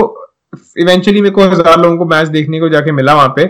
इवेंचुअली 0.79 1.21
मेरे 1.21 1.33
को 1.35 1.47
हज़ार 1.49 1.79
लोगों 1.79 1.97
को 1.97 2.05
मैच 2.05 2.27
देखने 2.27 2.59
को 2.59 2.69
जाके 2.69 2.91
मिला 2.91 3.15
वहाँ 3.15 3.33
पे। 3.35 3.43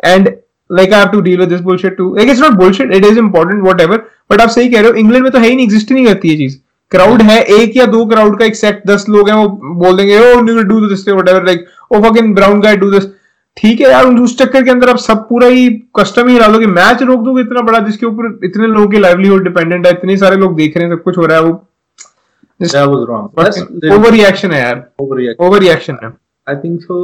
And 0.00 0.28
like 0.70 0.92
I 0.92 1.00
have 1.00 1.08
to 1.08 1.20
deal 1.20 1.38
with 1.40 1.48
this 1.48 1.60
bullshit 1.60 1.96
too 1.96 2.14
like 2.16 2.28
it's 2.30 2.40
not 2.40 2.52
bullshit 2.52 2.92
it 2.94 3.04
is 3.04 3.18
important 3.18 3.62
whatever 3.62 3.96
but 4.32 4.40
आप 4.40 4.48
सही 4.48 4.68
कह 4.68 4.80
रहे 4.80 4.90
हो 4.90 4.94
इंग्लैंड 4.94 5.22
में 5.24 5.32
तो 5.32 5.38
है 5.38 5.48
ही 5.48 5.56
नहीं 5.56 5.66
एग्जिस्ट 5.66 5.90
ही 5.90 5.94
नहीं 5.94 6.06
करती 6.06 6.28
ये 6.28 6.36
चीज़। 6.36 6.56
क्राउड 6.90 7.22
है 7.22 7.42
एक 7.60 7.76
या 7.76 7.86
दो 7.86 8.04
क्राउड 8.06 8.38
का 8.38 8.44
एक 8.44 8.56
सेट 8.56 8.82
दस 8.86 9.06
लोग 9.08 9.28
हैं 9.28 9.36
वो 9.36 9.48
बोल 9.74 9.96
देंगे 9.96 10.18
ओ 10.32 10.40
do 10.40 10.80
this 10.88 11.08
whatever 11.08 11.44
like 11.46 11.66
oh 11.90 12.00
fucking 12.02 12.34
brown 12.34 12.60
guy 12.60 12.76
do 12.76 12.90
this 12.90 13.04
ठीक 13.56 13.80
है 13.80 13.90
यार 13.90 14.06
उस 14.06 14.36
चक्कर 14.38 14.62
के 14.64 14.70
अंदर 14.70 14.88
आप 14.88 14.98
सब 14.98 15.28
पूरा 15.28 15.46
ही 15.46 15.68
कस्टम 16.00 16.28
ही 16.28 16.38
डाल 16.38 16.52
दोगे 16.52 16.66
मैच 16.66 17.02
रोक 17.02 17.20
दोगे 17.24 17.42
इतना 17.42 17.60
बड़ा 17.62 17.78
जिसके 17.78 18.06
ऊपर 18.06 18.38
इतने 18.44 18.66
लोगों 18.66 18.88
की 18.88 18.98
लाइवलीहुड 18.98 19.44
डिपेंडेंट 19.44 19.86
है 19.86 19.92
इतने 19.92 20.16
सारे 20.16 20.36
लोग 20.36 20.56
देख 20.56 20.76
रहे 20.76 20.86
हैं 20.86 20.94
सब 20.96 21.02
कुछ 21.02 21.18
हो 21.18 21.26
रहा 21.26 21.38
है 21.38 21.44
वो 21.44 21.52
ओवर 23.94 24.10
रिएक्शन 24.12 24.50
है 24.50 24.60
यार। 24.62 24.84
ओवर 25.00 25.60
रिएक्शन 25.60 25.96
है। 26.04 26.12
I 26.46 26.54
think 26.54 26.82
so. 26.88 26.96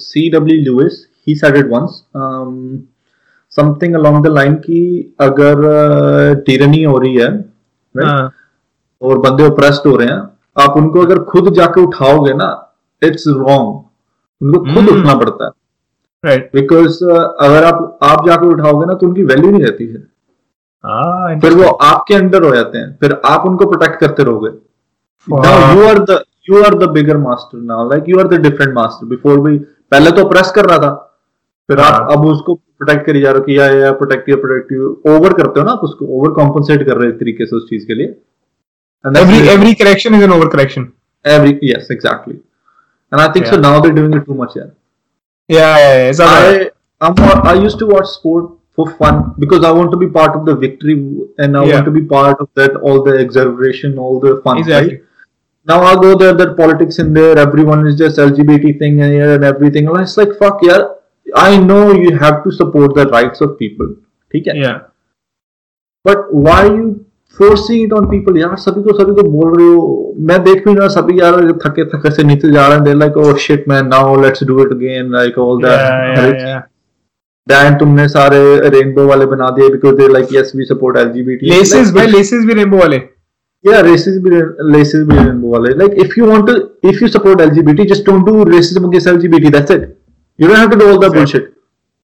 C.W. 0.00 0.56
Lewis, 0.64 0.96
he 1.26 1.34
said 1.38 1.56
it 1.60 1.70
once. 1.70 1.94
Um, 3.58 3.64
something 3.64 4.22
the 4.22 4.26
line 4.26 4.52
line 4.52 4.64
कि 4.64 5.14
अगर 5.20 5.54
टीरनी 6.46 6.82
हो 6.82 6.98
रही 6.98 7.16
है 7.16 7.44
right? 7.96 8.30
और 9.02 9.18
बंदे 9.18 9.46
ओप्रेस्ड 9.46 9.88
हो 9.88 9.96
रहे 9.96 10.08
हैं 10.08 10.28
आप 10.60 10.76
उनको 10.76 11.00
अगर 11.00 11.18
खुद 11.18 11.52
जाके 11.52 11.80
उठाओगे 11.80 12.34
ना 12.34 12.76
इट्स 13.02 13.24
रॉन्ग 13.28 13.84
उनको 14.42 14.74
खुद 14.74 14.84
Hmm. 14.84 14.98
उठना 14.98 15.14
पड़ता 15.14 15.44
है। 15.44 15.50
राइट 16.24 16.50
बिकॉज़ 16.54 17.04
अगर 17.40 17.64
आप 17.64 17.98
आप 18.02 18.26
जाके 18.26 18.46
उठाओगे 18.46 18.86
ना 18.86 18.94
तो 18.94 19.06
उनकी 19.06 19.22
वैल्यू 19.22 19.50
नहीं 19.50 19.62
रहती 19.62 19.86
है। 19.86 19.98
हाँ 20.86 21.40
फिर 21.40 21.52
वो 21.52 21.64
आपके 21.70 22.14
अंडर 22.14 22.42
हो 22.42 22.54
जाते 22.54 22.78
हैं। 22.78 22.98
फिर 23.00 23.20
आप 23.24 23.46
उनको 23.46 23.66
प्रोटेक्ट 23.66 24.00
करते 24.00 24.24
रहोगे। 24.24 24.50
now 25.28 25.76
you 25.76 25.84
are 25.92 26.06
the 26.06 26.18
you 26.50 26.64
are 26.64 26.74
the 26.80 26.88
bigger 26.88 27.18
master 27.18 27.58
now 27.58 27.90
like 27.92 28.04
you 28.12 28.18
are 28.18 28.28
the 28.32 28.38
different 28.38 28.74
master 28.74 29.04
भी 29.04 29.58
पहले 29.58 30.10
तो 30.10 30.28
प्रेस 30.28 30.50
कर 30.50 30.64
रहा 30.64 30.78
था 30.78 31.18
फिर 31.68 31.80
आप 31.80 31.92
हाँ. 31.92 32.12
अब 32.12 32.26
उसको 32.26 32.60
प्रोटेक्ट 32.73 33.05
करी 33.05 33.21
जा 33.21 33.31
रहे 33.31 33.39
हो 33.39 33.45
कि 33.45 33.57
yeah 33.57 33.65
yeah 33.79 33.91
protect 34.01 34.29
you 34.29 34.35
protect 34.45 34.71
you 34.73 34.89
over 35.15 35.33
करते 35.41 35.59
हो 35.59 35.65
ना 35.65 35.71
आप 35.71 35.83
उसको 35.89 36.05
ओवर 36.17 36.31
कॉम्पनसेट 36.41 36.85
कर 36.87 36.97
रहे 36.97 37.07
हो 37.07 37.13
एक 37.13 37.19
तरीके 37.19 37.45
से 37.45 37.55
उस 37.55 37.69
चीज 37.69 37.85
के 37.91 37.95
लिए 38.01 38.15
And 39.07 39.15
that's 39.15 39.25
every 39.25 39.35
really- 39.39 39.51
every 39.57 39.73
correction 39.81 40.15
is 40.19 40.23
an 40.27 40.31
overcorrection 40.37 40.85
every 41.33 41.51
yes 41.67 41.89
exactly 41.95 42.33
and 43.11 43.21
i 43.25 43.27
think 43.35 43.45
so 43.51 43.57
Yeah. 43.57 43.61
now 43.65 43.73
they're 43.83 43.97
doing 43.99 44.15
it 44.17 44.25
too 44.31 44.35
much 44.39 44.55
yeah 44.59 44.65
yeah 45.57 45.77
yeah, 45.83 45.93
yeah. 45.99 46.09
It's 46.13 46.19
all 46.25 46.33
right. 46.39 46.65
I 47.07 47.09
I'm, 47.09 47.47
I 47.51 47.53
used 47.67 47.79
to 47.83 47.87
watch 47.91 48.09
sport 48.15 48.49
for 48.79 48.85
fun 48.97 49.21
because 49.43 49.63
I 49.69 49.71
want 49.77 49.91
to 49.95 49.99
be 50.01 50.07
part 50.17 50.35
of 50.39 50.43
the 50.49 50.55
victory 50.65 50.95
and 51.45 51.57
I 51.61 51.63
Yeah. 51.69 51.75
want 51.75 51.85
to 51.91 51.93
be 51.99 52.03
part 52.11 52.41
of 52.45 52.49
that 52.61 52.75
all 52.89 52.99
the 53.07 53.15
exaggeration, 53.23 53.97
all 54.07 54.19
the 54.25 54.33
fun. 54.47 54.59
Exactly. 54.63 54.95
Right? 54.97 55.03
Now 55.71 55.77
I 55.91 55.95
go 56.03 56.11
there, 56.23 56.33
there 56.41 56.53
politics 56.59 56.99
in 57.05 57.13
there. 57.19 57.37
Everyone 57.45 57.87
is 57.87 57.97
just 58.03 58.21
LGBT 58.25 58.73
thing 58.83 59.01
and, 59.07 59.13
here 59.19 59.31
and 59.37 59.43
everything. 59.53 59.87
And 59.93 60.01
it's 60.05 60.17
like 60.21 60.35
fuck 60.43 60.61
yeah. 60.69 60.85
I 61.34 61.56
know 61.60 61.92
you 61.92 62.16
have 62.18 62.42
to 62.44 62.52
support 62.52 62.94
the 62.94 63.06
rights 63.08 63.46
of 63.46 63.56
people. 63.58 63.94
ठीक 64.34 64.48
है? 64.48 64.60
yeah 64.62 64.78
But 66.04 66.26
why 66.46 66.60
you 66.66 66.86
forcing 67.38 67.86
it 67.86 67.96
on 67.98 68.10
people? 68.10 68.38
यार 68.38 68.56
सभी 68.64 68.82
को 68.82 68.98
सभी 68.98 69.14
को 69.14 69.22
बोल 69.30 69.56
रहे 69.56 69.66
हो 69.68 70.14
मैं 70.28 70.42
देख 70.44 70.64
भी 70.66 70.74
ना 70.74 70.88
सभी 70.96 71.18
यार 71.20 71.40
थके 71.64 71.84
थके 71.94 72.10
से 72.14 72.24
नीचे 72.24 72.52
जा 72.52 72.66
रहे 72.68 72.78
हैं 72.78 72.84
they're 72.84 73.00
like 73.00 73.18
oh 73.24 73.34
shit 73.46 73.66
man 73.72 73.90
now 73.94 74.04
let's 74.24 74.46
do 74.52 74.60
it 74.66 74.76
again 74.76 75.10
like 75.16 75.42
all 75.46 75.64
that 75.64 75.80
yeah 75.80 76.12
yeah, 76.12 76.38
yeah. 76.44 76.62
Band 77.46 77.78
तुमने 77.78 78.06
सारे 78.08 78.38
रेनबो 78.70 79.06
वाले 79.06 79.26
बना 79.32 79.48
दिए 79.56 79.68
because 79.70 79.96
they 79.96 80.06
like 80.12 80.28
yes 80.34 80.52
we 80.56 80.64
support 80.64 80.96
LGBT 80.98 81.50
laces 81.50 81.90
भाई 81.94 82.06
laces 82.12 82.46
भी 82.46 82.54
rainbow 82.60 82.80
वाले 82.80 83.00
या 83.64 83.80
रेसिस 83.80 84.16
भी 84.22 84.30
लेसेस 84.70 85.04
भी 85.08 85.16
रेनबो 85.16 85.50
वाले 85.52 85.74
like 85.78 85.92
if 86.04 86.14
you 86.18 86.26
want 86.26 86.46
to 86.46 86.54
if 86.88 87.02
you 87.02 87.08
support 87.08 87.40
LGBT 87.40 87.84
just 87.92 88.06
don't 88.06 88.24
do 88.26 88.44
racism 88.50 88.88
against 88.88 89.08
LGBT 89.08 89.50
that's 89.50 89.70
it 89.70 89.86
you 90.38 90.48
don't 90.48 90.58
have 90.58 90.70
to 90.70 90.76
do 90.76 90.86
all 90.86 90.98
that 90.98 91.12
bullshit 91.12 91.52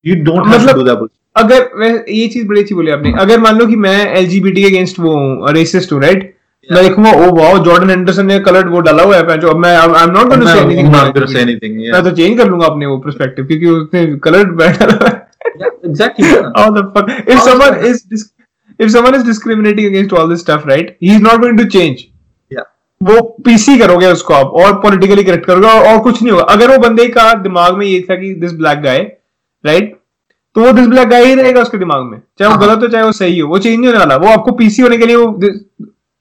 you 0.04 0.16
don't 0.24 0.46
have 0.46 0.66
to 0.66 0.74
do 0.74 0.82
that 0.82 0.98
bullshit 0.98 1.18
अगर 1.36 2.04
ये 2.08 2.26
चीज़ 2.28 2.46
बड़ी 2.48 2.60
अच्छी 2.60 2.74
बोली 2.74 2.90
आपने 2.90 3.12
अगर 3.20 3.40
मान 3.40 3.58
लो 3.58 3.66
कि 3.66 3.76
मैं 3.76 3.98
एलजीबीटी 4.14 4.62
के 4.62 4.68
अगेंस्ट 4.68 4.98
वो 4.98 5.14
हूँ 5.14 5.52
रेसिस्ट 5.52 5.92
हूँ 5.92 6.02
राइट 6.02 6.36
मैं 6.68 6.82
देखूँगा 6.84 7.12
ओ 7.12 7.30
वाओ 7.36 7.58
जॉर्डन 7.64 7.90
एंडरसन 7.90 8.26
ने 8.26 8.38
कलर्ड 8.40 8.68
वो 8.70 8.80
डाला 8.80 9.02
हुआ 9.02 9.16
है 9.16 9.38
जो 9.40 9.48
अब 9.48 9.56
मैं 9.56 9.76
I 9.76 10.02
am 10.02 10.10
not 10.10 10.28
going 10.28 10.42
to 10.42 10.48
say 10.48 10.58
anything 10.58 10.88
I'm 10.88 10.94
not 10.94 11.14
gonna 11.14 11.32
say 11.32 11.42
anything. 11.42 11.78
मैं 11.92 12.02
तो 12.04 12.10
चेंज 12.10 12.38
कर 12.38 12.48
लूँगा 12.48 12.66
अपने 12.66 12.86
वो 12.86 12.98
पर्सपेक्टिव 12.98 13.44
क्योंकि 13.44 13.66
उसने 13.66 14.06
कलर्ड 14.24 14.56
डाला 14.58 14.92
हुआ 14.94 15.08
है 15.08 15.18
yeah 15.56 15.70
exactly. 15.84 16.26
yeah. 16.26 16.50
how 16.56 16.70
the 16.70 16.84
fuck 16.90 17.10
if 17.10 17.34
How 17.34 17.46
someone 17.46 17.78
is 17.80 17.96
is 17.96 18.02
dis- 18.04 18.30
if 18.80 18.90
someone 18.90 19.14
is 19.14 19.24
discriminating 19.24 19.86
against 19.86 20.12
all 20.12 20.28
this 20.28 20.42
stuff 20.42 20.66
right 20.66 20.96
he 21.00 21.10
is 21.10 21.20
not 21.20 21.40
going 21.40 21.56
to 21.56 21.68
change. 21.68 22.06
वो 23.00 23.20
पीसी 23.44 23.78
करोगे 23.78 24.06
उसको 24.06 24.34
आप 24.34 24.46
और 24.62 24.72
पॉलिटिकली 24.80 25.22
करेक्ट 25.24 25.46
करोगे 25.46 25.66
और, 25.68 25.86
और 25.86 25.98
कुछ 26.00 26.22
नहीं 26.22 26.32
होगा। 26.32 26.42
अगर 26.44 26.70
वो 26.70 26.78
बंदे 26.78 27.06
का 27.08 27.32
दिमाग 27.42 27.76
में 27.76 27.86
ये 27.86 28.00
था 28.10 28.14
कि 28.14 28.34
दिस 28.40 28.52
ब्लैक 28.52 28.80
गाय 28.82 28.98
राइट 29.64 29.96
तो 30.56 30.60
वो 30.60 30.72
दिस 30.72 30.86
ब्लैक 30.86 31.08
गाय 31.08 31.24
ही 31.24 31.34
रहेगा 31.34 31.62
उसके 31.62 31.78
दिमाग 31.78 32.02
में। 32.04 32.18
चाहे 32.38 32.50
वो 32.50 32.56
हाँ। 32.56 32.66
गलत 32.66 32.82
हो 32.82 32.88
चाहे 32.88 33.04
वो 33.04 33.12
सही 33.12 33.38
हो 33.38 33.48
वो 33.48 33.58
चेंज 33.58 33.78
नहीं 33.78 33.86
होने 33.86 33.98
वाला। 33.98 34.16
वो 34.16 34.28
आपको 34.28 34.52
पीसी 34.52 34.82
होने 34.82 34.98
के 34.98 35.06
लिए 35.06 35.16
वो 35.16 35.26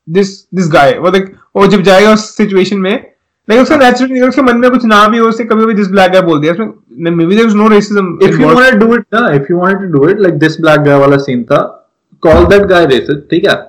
दिस 0.08 0.30
दिस 0.56 0.72
गाय 0.72 0.98
वो 1.00 1.12
देख 1.12 1.32
वो 1.56 1.68
जब 1.68 1.82
जाएगा 1.82 2.14
उस 2.14 2.36
सिचुएशन 2.38 2.78
में 2.78 2.92
लेकिन 2.92 3.64
उसका 3.64 3.76
नेचुरल 3.76 4.12
निकल 4.12 4.30
उसके 4.30 4.42
मन 4.42 4.58
में 4.58 4.70
कुछ 4.72 4.86
ना 4.86 5.08
भी 5.08 5.18
हो 5.18 5.28
उसने 5.28 5.46
कभी 5.46 5.66
भी 5.66 5.74
दिस 5.74 5.88
ब्लैक 5.88 6.12
गाय 6.12 6.22
बोल 6.22 6.40
दिया। 6.42 6.54
उसमें 6.54 7.12
may 7.12 7.26
be 7.26 7.36
there 7.36 7.48
is 7.48 7.56
no 7.56 7.68
racism 7.68 8.18
If 8.28 8.40
you 8.40 8.48
want 8.48 8.72
to 8.72 8.80
do 8.80 8.94
it, 8.96 9.06
ना, 9.14 9.28
if 9.40 9.50
you 9.52 9.60
wanted 9.62 9.84
to 9.84 9.92
do 9.96 10.08
it 10.12 10.24
like 10.26 10.40
this 10.46 10.58
black 10.62 10.86
guy 10.88 11.00
वाला 11.00 11.18
scene 11.18 11.44
था, 11.44 11.60
call 12.24 12.48
that 12.54 12.70
guy 12.72 12.84
racist, 12.92 13.30
ठीक 13.32 13.46
है? 13.46 13.69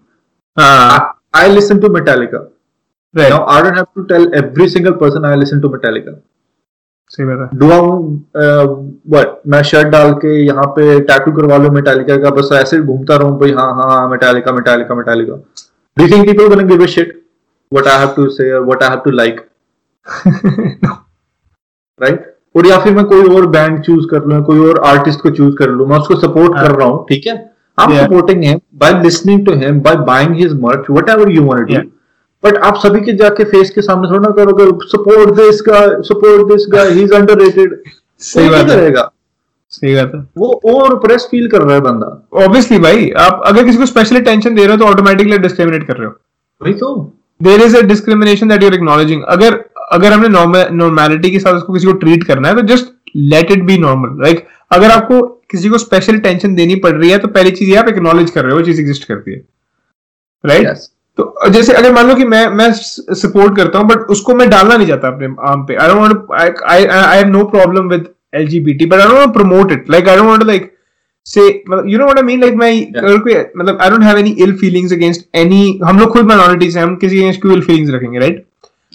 हाँ 0.57 1.17
I 1.33 1.47
listen 1.47 1.79
to 1.81 1.89
Metallica. 1.89 2.49
Right. 3.13 3.29
Now 3.29 3.45
I 3.45 3.61
don't 3.61 3.75
have 3.75 3.93
to 3.93 4.05
tell 4.07 4.33
every 4.35 4.67
single 4.69 4.93
person 4.93 5.25
I 5.25 5.35
listen 5.35 5.61
to 5.61 5.69
Metallica. 5.69 6.13
सही 7.11 7.25
बात 7.25 7.39
है 7.39 7.59
Do 7.59 7.69
I 7.71 7.77
uh, 9.21 9.25
मैं 9.47 9.61
shirt 9.69 9.87
डाल 9.87 10.13
के 10.19 10.33
यहाँ 10.45 10.65
पे 10.75 10.99
टैटू 11.07 11.31
करवा 11.31 11.57
लूँ 11.57 11.69
मेटालिका 11.71 12.17
का 12.23 12.29
बस 12.35 12.49
ऐसे 12.53 12.79
घूमता 12.81 13.15
रहूँ 13.15 13.39
भाई 13.39 13.51
हाँ 13.53 13.73
हाँ 13.75 14.07
Metallica 14.09 14.51
Metallica 14.51 14.95
Metallica 14.95 15.35
Do 15.97 16.03
you 16.03 16.09
think 16.09 16.27
people 16.27 16.49
gonna 16.49 16.67
give 16.69 16.81
a 16.81 16.87
shit 16.87 17.11
what 17.71 17.87
I 17.87 17.99
have 17.99 18.15
to 18.15 18.29
say 18.29 18.49
or 18.49 18.63
what 18.65 18.83
I 18.83 18.91
have 18.91 19.03
to 19.03 19.11
like? 19.11 19.41
और 22.55 22.67
या 22.67 22.77
फिर 22.83 22.93
मैं 22.95 23.03
कोई 23.05 23.35
और 23.35 23.45
बैंड 23.47 23.81
चूज़ 23.83 24.05
कर 24.11 24.25
लूँ 24.27 24.43
कोई 24.45 24.59
और 24.69 24.79
आर्टिस्ट 24.85 25.21
को 25.21 25.29
चूज़ 25.31 25.55
कर 25.57 25.69
लूँ 25.69 25.87
मैं 25.87 25.97
उसको 25.99 26.15
सपोर्ट 26.19 26.53
कर 26.53 26.75
रहा 26.75 26.87
हूँ 26.87 27.05
ठीक 27.09 27.27
है 27.27 27.35
Yeah. 27.89 28.01
supporting 28.01 28.41
him 28.43 28.59
by 28.83 28.89
listening 29.01 29.39
to 29.45 29.53
him 29.61 29.79
by 29.87 29.93
buying 30.09 30.33
his 30.35 30.51
merch 30.63 30.89
whatever 30.97 31.25
you 31.35 31.43
want 31.43 31.67
to 31.67 31.75
do 31.75 31.81
but 32.43 32.57
आप 32.67 32.75
सभी 32.83 32.99
के 33.05 33.13
जाके 33.17 33.43
फेस 33.49 33.69
के 33.69 33.81
सामने 33.81 34.09
थोड़ा 34.09 34.19
ना 34.19 34.29
करोगे 34.35 34.65
support 34.87 35.29
this 35.35 35.61
guy 35.67 35.87
support 36.03 36.47
this 36.51 36.65
guy 36.69 36.89
he 36.91 37.01
is 37.03 37.13
underrated 37.13 37.75
सही 38.19 38.49
बात। 38.49 38.67
करेगा 38.67 39.11
सही 39.69 39.95
बात 39.95 40.11
है। 40.15 40.21
वो 40.37 40.61
और 40.73 40.97
प्रेस 40.99 41.27
फील 41.31 41.47
कर 41.49 41.61
रहा 41.61 41.75
है 41.75 41.81
बंदा। 41.81 42.07
ऑब्वियसली 42.45 42.79
भाई 42.79 43.09
आप 43.19 43.41
अगर 43.45 43.65
किसी 43.65 43.77
को 43.77 43.85
स्पेशल 43.85 44.15
अटेंशन 44.15 44.55
दे 44.55 44.65
रहे 44.65 44.75
हो 44.75 44.77
तो 44.77 44.85
ऑटोमेटिकली 44.85 45.37
डिस्क्रिमिनेट 45.37 45.87
कर 45.87 45.97
रहे 45.97 46.07
हो। 46.07 46.13
वही 46.61 46.73
तो। 46.73 46.95
There 47.43 47.61
is 47.61 47.77
a 47.77 47.81
discrimination 47.81 48.49
that 48.49 48.63
you're 48.63 48.73
acknowledging 48.73 49.23
अगर 49.35 49.63
अगर 49.91 50.13
हमने 50.13 50.29
नॉर्मेलिटी 50.71 51.31
के 51.31 51.39
साथ 51.39 51.53
उसको 51.53 51.73
किसी 51.73 51.87
को 51.87 51.93
ट्रीट 52.03 52.23
करना 52.23 52.47
है 52.47 52.55
तो 52.55 52.61
just 52.73 52.85
let 53.15 53.51
it 53.51 53.63
be 53.63 53.77
normal 53.77 54.23
like 54.23 54.47
अगर 54.71 54.91
आपको 54.91 55.21
किसी 55.51 55.69
को 55.69 55.77
स्पेशल 55.77 56.17
टेंशन 56.17 56.55
देनी 56.55 56.75
पड़ 56.75 56.91
रही 56.91 57.09
है 57.09 57.17
तो 57.17 57.27
पहली 57.27 57.51
चीज़ 57.51 57.69
ये 57.69 57.75
आप 57.75 57.87
एक्नॉलेज 57.87 58.29
कर 58.31 58.45
रहे 58.45 58.53
हो 58.53 58.61
चीज़ 58.61 58.81
एग्जिस्ट 58.81 59.07
करती 59.07 59.31
है। 59.31 59.41
Right 60.45 60.61
right? 60.61 60.75
Yes. 60.75 60.89
तो 61.17 61.49
जैसे 61.49 61.73
अगर 61.73 61.93
मान 61.93 62.07
लो 62.07 62.15
कि 62.15 62.25
मैं 62.25 62.47
मैं 62.47 62.71
सपोर्ट 62.71 63.55
करता 63.55 63.79
हूँ 63.79 63.87
बट 63.87 63.97
उसको 63.97 64.35
मैं 64.35 64.49
डालना 64.49 64.77
नहीं 64.77 64.87
चाहता 64.87 65.07
अपने 65.07 65.27
आम 65.47 65.65
पे। 65.65 65.75
I 65.75 65.87
don't 65.87 66.31
I 66.31 66.85
I 66.85 67.17
have 67.17 67.27
no 67.27 67.43
problem 67.45 67.87
with 67.87 68.05
LGBT 68.35 68.85
but 68.85 68.99
I 68.99 69.07
don't 69.07 69.33
promote 69.33 69.71
it 69.71 69.89
like 69.89 70.09
I 70.09 70.17
don't 70.17 70.43
like 70.43 70.71
say 71.25 71.41
you 71.41 71.97
know 71.97 72.03
what 72.03 72.17
I 72.17 72.23
mean 72.23 72.41
like 72.41 72.53
मैं 72.53 72.71
अगर 72.85 73.17
कोई 73.17 73.33
मतलब 73.33 73.77
I 73.81 73.89
don't 73.89 74.03
have 74.03 74.17
any 74.17 74.29
ill 74.29 74.55
feelings 74.57 74.93
against 74.93 75.25
any 75.35 75.79
हम 75.83 75.99
लोग 75.99 76.09
खुद 76.09 76.25
minorities 76.25 76.77
हैं 76.77 76.83
हम 76.83 76.95
किसी 76.95 77.19
अगेंस्ट 77.19 77.41
क्यों 77.41 77.53
इल 77.53 77.61
फीलिंग्स 77.61 77.91
रखेंगे 77.91 78.19
right 78.19 78.45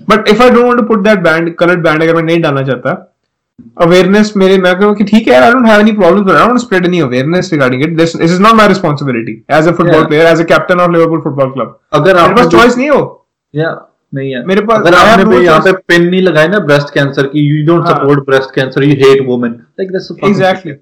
but 0.09 0.29
if 0.29 0.43
I 0.43 0.51
don't 0.51 0.65
want 0.65 0.81
to 0.81 0.87
put 0.87 0.99
that 0.99 1.19
band 1.19 1.55
coloured 1.55 1.83
band 1.83 2.03
अगर 2.03 2.15
मैं 2.15 2.23
नहीं 2.23 2.41
डालना 2.41 2.63
चाहता 2.63 3.16
अवेयरनेस 3.83 4.33
मेरे 4.37 4.57
मैं 4.59 4.75
कहूँ 4.79 4.95
कि 4.95 5.05
ठीक 5.05 5.29
है 5.29 5.35
I 5.37 5.51
don't 5.53 5.67
have 5.67 5.81
any 5.81 5.93
problem 5.93 6.25
but 6.25 6.35
I 6.35 6.47
don't 6.49 6.59
spread 6.61 6.85
any 6.87 7.01
awareness 7.01 7.51
regarding 7.53 7.83
it 7.83 7.97
this 7.97 8.15
is 8.21 8.41
not 8.43 8.55
my 8.55 8.69
responsibility 8.69 9.33
as 9.51 9.69
a 9.69 9.73
football 9.73 9.95
Yeah. 9.97 10.07
Player 10.09 10.27
as 10.27 10.41
a 10.41 10.45
captain 10.45 10.81
of 10.81 10.91
Liverpool 10.93 11.21
football 11.21 11.51
club 11.51 11.79
अगर 11.93 12.17
आपको 12.17 12.45
choice 12.51 12.77
नहीं 12.79 12.89
हो 12.91 13.01
या 13.55 13.71
नहीं 14.13 14.33
है। 14.35 14.45
मेरे 14.47 14.61
पास- 14.67 14.81
अगर 14.81 14.95
आपने 14.97 15.25
no 15.27 15.43
यहाँ 15.43 15.61
पे. 15.61 15.73
पिन 15.89 16.03
नहीं 16.03 16.21
लगाई 16.23 16.49
ना 16.49 16.59
ब्रेस्ट 16.67 16.93
कैंसर 16.95 17.27
की 17.27 17.41
you 17.41 17.67
don't. 17.67 17.87
Support 17.89 18.25
breast 18.27 18.55
cancer 18.55 18.85
you 18.85 18.95
hate 19.03 19.27
women 19.27 19.53
like 19.81 19.91
that's 19.93 20.11
exactly 20.25 20.73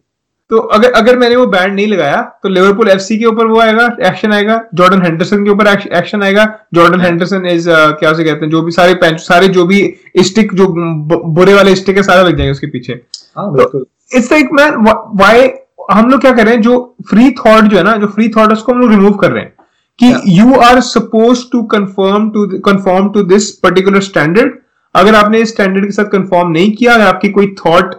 तो 0.50 0.58
अगर 0.76 0.92
अगर 0.92 1.16
मैंने 1.18 1.36
वो 1.36 1.46
बैंड 1.46 1.74
नहीं 1.74 1.86
लगाया 1.86 2.20
तो 2.42 2.48
लिवरपूल 2.48 2.88
एफसी 2.90 3.16
के 3.18 3.24
ऊपर 3.26 3.46
वो 3.46 3.60
आएगा 3.60 3.86
एक्शन 4.06 4.32
आएगा 4.32 4.60
जॉर्डन 4.74 5.02
हेंडरसन 5.02 5.44
के 5.44 5.50
ऊपर 5.50 5.66
एक्शन 5.68 6.22
आएगा। 6.22 6.44
जॉर्डन 6.74 7.00
हेंडरसन 7.00 7.46
इज़ 7.46 7.68
क्या 7.70 8.10
उसे 8.10 8.24
कहते 8.24 8.44
हैं 8.44 8.50
जो 8.50 8.62
भी 8.62 8.72
सारे 8.72 8.94
पेंच 8.94 9.20
सारे 9.20 9.48
जो 9.48 9.64
भी 9.66 9.82
स्टिक 10.26 10.54
जो 10.54 10.66
बुरे 10.68 11.54
वाले 11.54 11.74
स्टिक 11.76 11.96
है 11.96 12.02
सारे 12.02 12.28
लग 12.28 12.36
जाएँगे 12.36 12.52
उसके 12.52 12.66
पीछे। 12.66 13.00
हाँ 13.38 13.82
इट्स 14.16 14.30
लाइक 14.32 14.52
मैन 14.52 14.76
व्हाई 14.80 15.48
हम 15.90 16.10
लोग 16.10 16.20
क्या 16.20 16.32
कर 16.32 16.44
रहे 16.44 16.54
हैं 16.54 16.62
जो 16.62 16.76
फ्री 17.10 17.30
थॉट 17.38 17.64
जो 17.64 17.76
है 17.76 17.82
ना 17.82 17.96
जो 17.96 18.06
फ्री 18.08 18.28
थॉट 18.36 18.52
उसको 18.52 18.72
हम 18.72 18.80
लोग 18.80 18.90
रिमूव 18.90 19.12
कर 19.18 19.30
रहे 19.30 19.42
हैं 19.42 19.52
कि 19.98 20.38
you 20.38 20.54
are 20.60 20.80
suppose 20.82 21.44
to 21.52 21.62
conform 21.72 22.30
to 22.30 22.46
conform 22.66 23.08
to 23.12 23.22
this 23.24 23.50
particular 23.58 24.00
standard 24.02 24.52
अगर 24.94 25.14
आपने 25.14 25.38
इस 25.40 25.52
स्टैंडर्ड 25.52 25.84
के 25.84 25.92
साथ 25.92 26.10
कंफर्म 26.10 26.50
नहीं 26.50 26.72
किया 26.72 26.94
अगर 26.94 27.06
आपकी 27.06 27.28
कोई 27.28 27.54
थॉट 27.66 27.94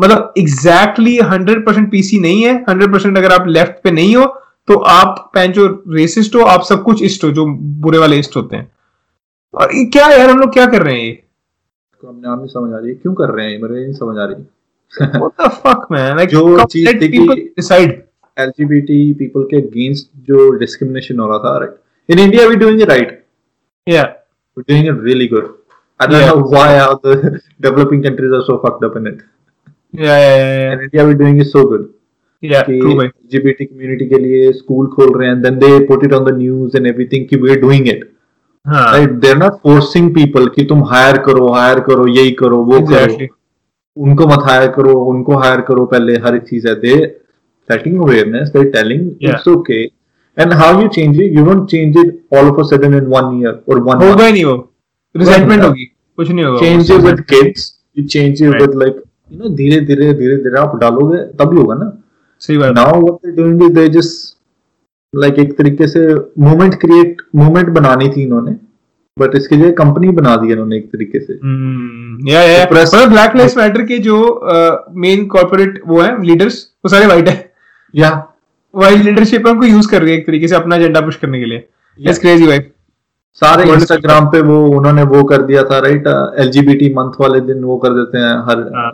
मतलब 0.00 0.34
एग्जैक्टली 0.38 1.18
हंड्रेड 1.18 1.66
परसेंट 1.66 1.90
पीसी 1.90 2.18
नहीं 2.20 2.42
है 2.42 2.64
हंड्रेड 2.68 2.92
परसेंट 2.92 3.18
अगर 3.18 3.32
आप 3.32 3.46
लेफ़्ट 3.48 3.72
पे 3.84 3.90
नहीं 3.90 4.16
हो 4.16 4.26
तो 4.68 4.78
आप 4.78 5.30
पैन 5.34 5.52
जो 5.52 5.84
रेसिस्ट 5.88 6.36
हो 6.36 6.40
आप 6.40 6.62
सब 6.62 6.82
कुछ 6.82 7.02
इस्ट 7.02 7.24
हो 7.24 7.30
जो 7.30 7.46
बुरे 7.86 7.98
वाले 7.98 8.18
इस्ट 8.18 8.36
होते 8.36 8.56
हैं। 8.56 8.72
और 9.54 9.74
ये 9.74 9.84
क्या 9.84 10.08
यार 10.08 10.30
हम 10.30 10.38
लोग 10.38 10.52
क्या 10.52 10.66
कर 10.66 10.82
रहे 10.82 10.94
हैं 10.94 11.04
ये? 11.04 11.22
अपने 12.04 12.28
आप 12.28 12.46
समझ 12.46 12.72
आ 12.74 12.78
रही 12.78 12.88
है 12.88 12.94
क्यों 12.94 13.14
कर 13.14 13.30
रहे 13.30 13.52
हैं 13.52 13.62
मेरे 13.62 13.84
नहीं 13.84 13.94
समझ 13.94 14.18
आ 14.18 14.24
रही। 14.24 14.42
What 15.20 15.32
the 15.40 15.50
fuck 15.54 15.86
man? 15.94 16.16
Like 16.18 16.30
जो 16.30 16.64
चीज़ 16.64 16.88
decide 17.60 17.92
एलजीबीटी 18.38 19.12
पीपल 19.12 19.42
के 19.42 19.56
अगेंस्ट 19.56 20.10
जो 20.16 20.50
डिस्क्रिमिनेशन 20.50 21.18
हो 21.18 21.28
रहा 21.28 21.38
था 21.38 21.58
right 21.58 21.76
in 22.10 22.18
India 22.18 22.46
we 22.46 22.56
doing 22.56 22.82
it 22.82 22.88
right 22.88 23.22
yeah. 23.86 24.06
We're 24.56 24.64
doing 24.68 24.86
it 24.86 25.00
really 25.06 25.26
good. 25.28 25.48
I 26.00 26.06
don't 26.06 26.20
Yeah. 26.20 26.30
know 26.30 26.44
why 26.54 26.78
all 26.78 26.98
the 26.98 27.40
developing 27.60 28.02
countries 28.02 28.32
are 28.32 28.44
so 28.44 28.54
fucked 28.62 28.84
up 28.84 28.96
in 28.96 29.06
it. 29.06 29.18
Yeah 29.92 30.04
yeah 30.04 30.36
yeah, 30.36 30.74
yeah. 30.74 30.82
India, 30.84 31.04
we're 31.04 31.14
doing 31.14 31.42
so 31.44 31.64
good. 31.66 31.84
Yeah, 32.42 32.62
true 32.62 32.94
LGBT 33.00 33.66
के 34.10 34.18
लिए 34.18 34.52
खोल 34.94 35.12
रहे 35.18 35.28
हैं 35.28 35.36
it 35.36 36.74
and 36.74 37.28
कि 37.28 37.36
it 37.52 38.04
हाँ 38.66 39.06
कि 40.54 40.64
तुम 40.68 40.82
higher 40.92 41.16
करो 41.26 41.48
हायर 41.52 41.80
करो 41.88 42.06
यही 42.08 42.30
करो 42.42 42.56
वो 42.70 42.80
करो 42.92 43.26
उनको 43.96 44.26
मत 44.26 44.42
हायर 44.48 44.68
करो 44.72 44.94
उनको 45.12 45.36
हायर 45.42 45.60
करो 45.68 45.84
पहले 45.92 46.16
हर 46.26 46.36
एक 46.36 46.42
चीज़ 46.48 46.68
है 46.68 46.74
दे 46.80 46.96
setting 47.68 47.94
awareness 48.06 48.50
they're 48.54 48.70
telling 48.74 49.00
Yeah. 49.20 49.30
it's 49.36 49.46
okay 49.52 49.78
and 50.36 50.52
how 50.58 50.66
you 50.80 50.88
change 50.96 51.16
it 51.22 51.32
you 51.36 51.44
don't 51.46 51.64
change 51.72 51.96
it 52.02 52.10
all 52.36 52.50
of 52.50 52.58
a 52.64 52.66
sudden 52.72 52.92
in 52.98 53.08
one 53.14 53.30
year 53.38 53.54
or 53.66 53.78
one 53.78 53.86
month. 53.86 54.02
होगा 54.02 54.26
ही 54.26 54.32
नहीं 54.32 54.44
वो 54.44 54.54
रिजेंटमेंट 55.16 55.60
हाँ। 55.60 55.68
होगी 55.68 55.84
कुछ 56.16 56.30
नहीं 56.30 56.44
होगा 56.44 56.60
change 56.66 56.92
it 56.96 57.06
with 57.08 57.22
kids 57.32 57.64
you 57.98 58.04
change 58.14 58.42
it 58.44 58.52
Right. 58.52 58.62
with 58.66 58.76
like 58.82 59.00
you 59.30 59.40
know 59.40 59.56
धीरे 59.56 59.80
धीरे 59.80 60.12
धीरे 60.14 60.36
धीरे 60.36 60.58
आप 60.58 60.76
डालोगे 60.76 61.18
तभी 61.38 61.56
होगा 61.56 61.74
ना। 61.74 61.90
सही 62.40 62.58
बात 62.58 62.74
now 62.74 62.88
what 63.02 63.16
they're 63.24 63.36
doing 63.38 63.62
is 63.64 63.74
they 63.76 63.86
just 63.94 64.14
like 65.12 65.38
एक 65.38 65.56
तरीके 65.58 65.86
से 65.86 66.14
मूवमेंट 66.38 66.74
क्रिएट 66.74 67.22
मूवमेंट 67.36 67.68
बनानी 67.68 68.08
थी 68.08 68.22
इन्होंने 68.22 68.56
बट 69.18 69.34
इसके 69.36 69.56
लिए 69.56 69.70
कंपनी 69.72 70.08
बना 70.08 70.36
दी 70.36 70.52
इन्होंने 70.52 70.76
एक 70.76 70.86
तरीके 70.86 71.20
से। 71.20 71.32
हम्म, 71.32 72.28
या 72.28 72.42
या 72.42 72.68
press- 72.68 72.94
मतलब 72.94 73.08
ब्लैक 73.08 73.36
लाइव्स 73.36 73.56
मैटर 73.56 73.82
के 73.82 73.98
जो 73.98 74.16
मेन 74.96 75.26
कॉर्पोरेट 75.26 75.80
वो 75.86 76.00
है 76.00 76.22
लीडर्स 76.24 76.62
वो 76.84 76.88
सारे 76.88 77.06
वाइट 77.06 77.28
है। 77.28 77.52
या 77.94 78.10
वाइट 78.74 78.98
लीडरशिप 78.98 79.46
उनको 79.46 79.66
यूज़ 79.66 79.90
कर 79.90 80.02
रही 80.02 80.12
है 80.12 80.18
एक 80.18 80.26
तरीके 80.26 80.48
से 80.48 80.54
अपना 80.54 80.76
एजेंडा 80.76 81.00
पुश 81.00 81.16
करने 81.16 81.38
के 81.38 81.44
लिए. 81.44 81.68
इट्स 82.00 82.18
क्रेजी 82.18 82.46
भाई 82.46 82.58
सारे 83.34 83.70
इंस्टाग्राम 83.72 84.26
पे 84.26 84.40
वो 84.40 84.66
उन्होंने 84.78 85.02
वो 85.02 85.22
कर 85.24 85.42
दिया 85.42 85.62
था 85.64 85.78
राइट 85.78 86.06
एलजीबीटी 86.38 86.88
मंथ 86.94 87.20
वाले 87.20 87.40
दिन 87.40 87.64
वो 87.64 87.76
कर 87.76 87.90
देते 87.90 88.18
हैं 88.18 88.34
हर 88.48 88.60
हाँ। 88.74 88.90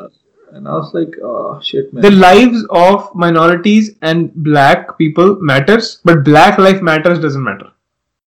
and 0.58 0.68
I 0.74 0.76
was 0.80 0.91
like 0.97 1.16
oh 1.30 1.60
shit 1.70 1.88
the 1.95 2.10
man 2.12 2.20
lives 2.22 2.62
of 2.82 3.08
minorities 3.24 3.89
and 4.12 4.30
black 4.49 4.86
people 5.01 5.34
matters 5.49 5.89
but 6.10 6.22
black 6.30 6.62
life 6.68 6.82
matters 6.89 7.20
doesn't 7.26 7.43
matter 7.49 7.68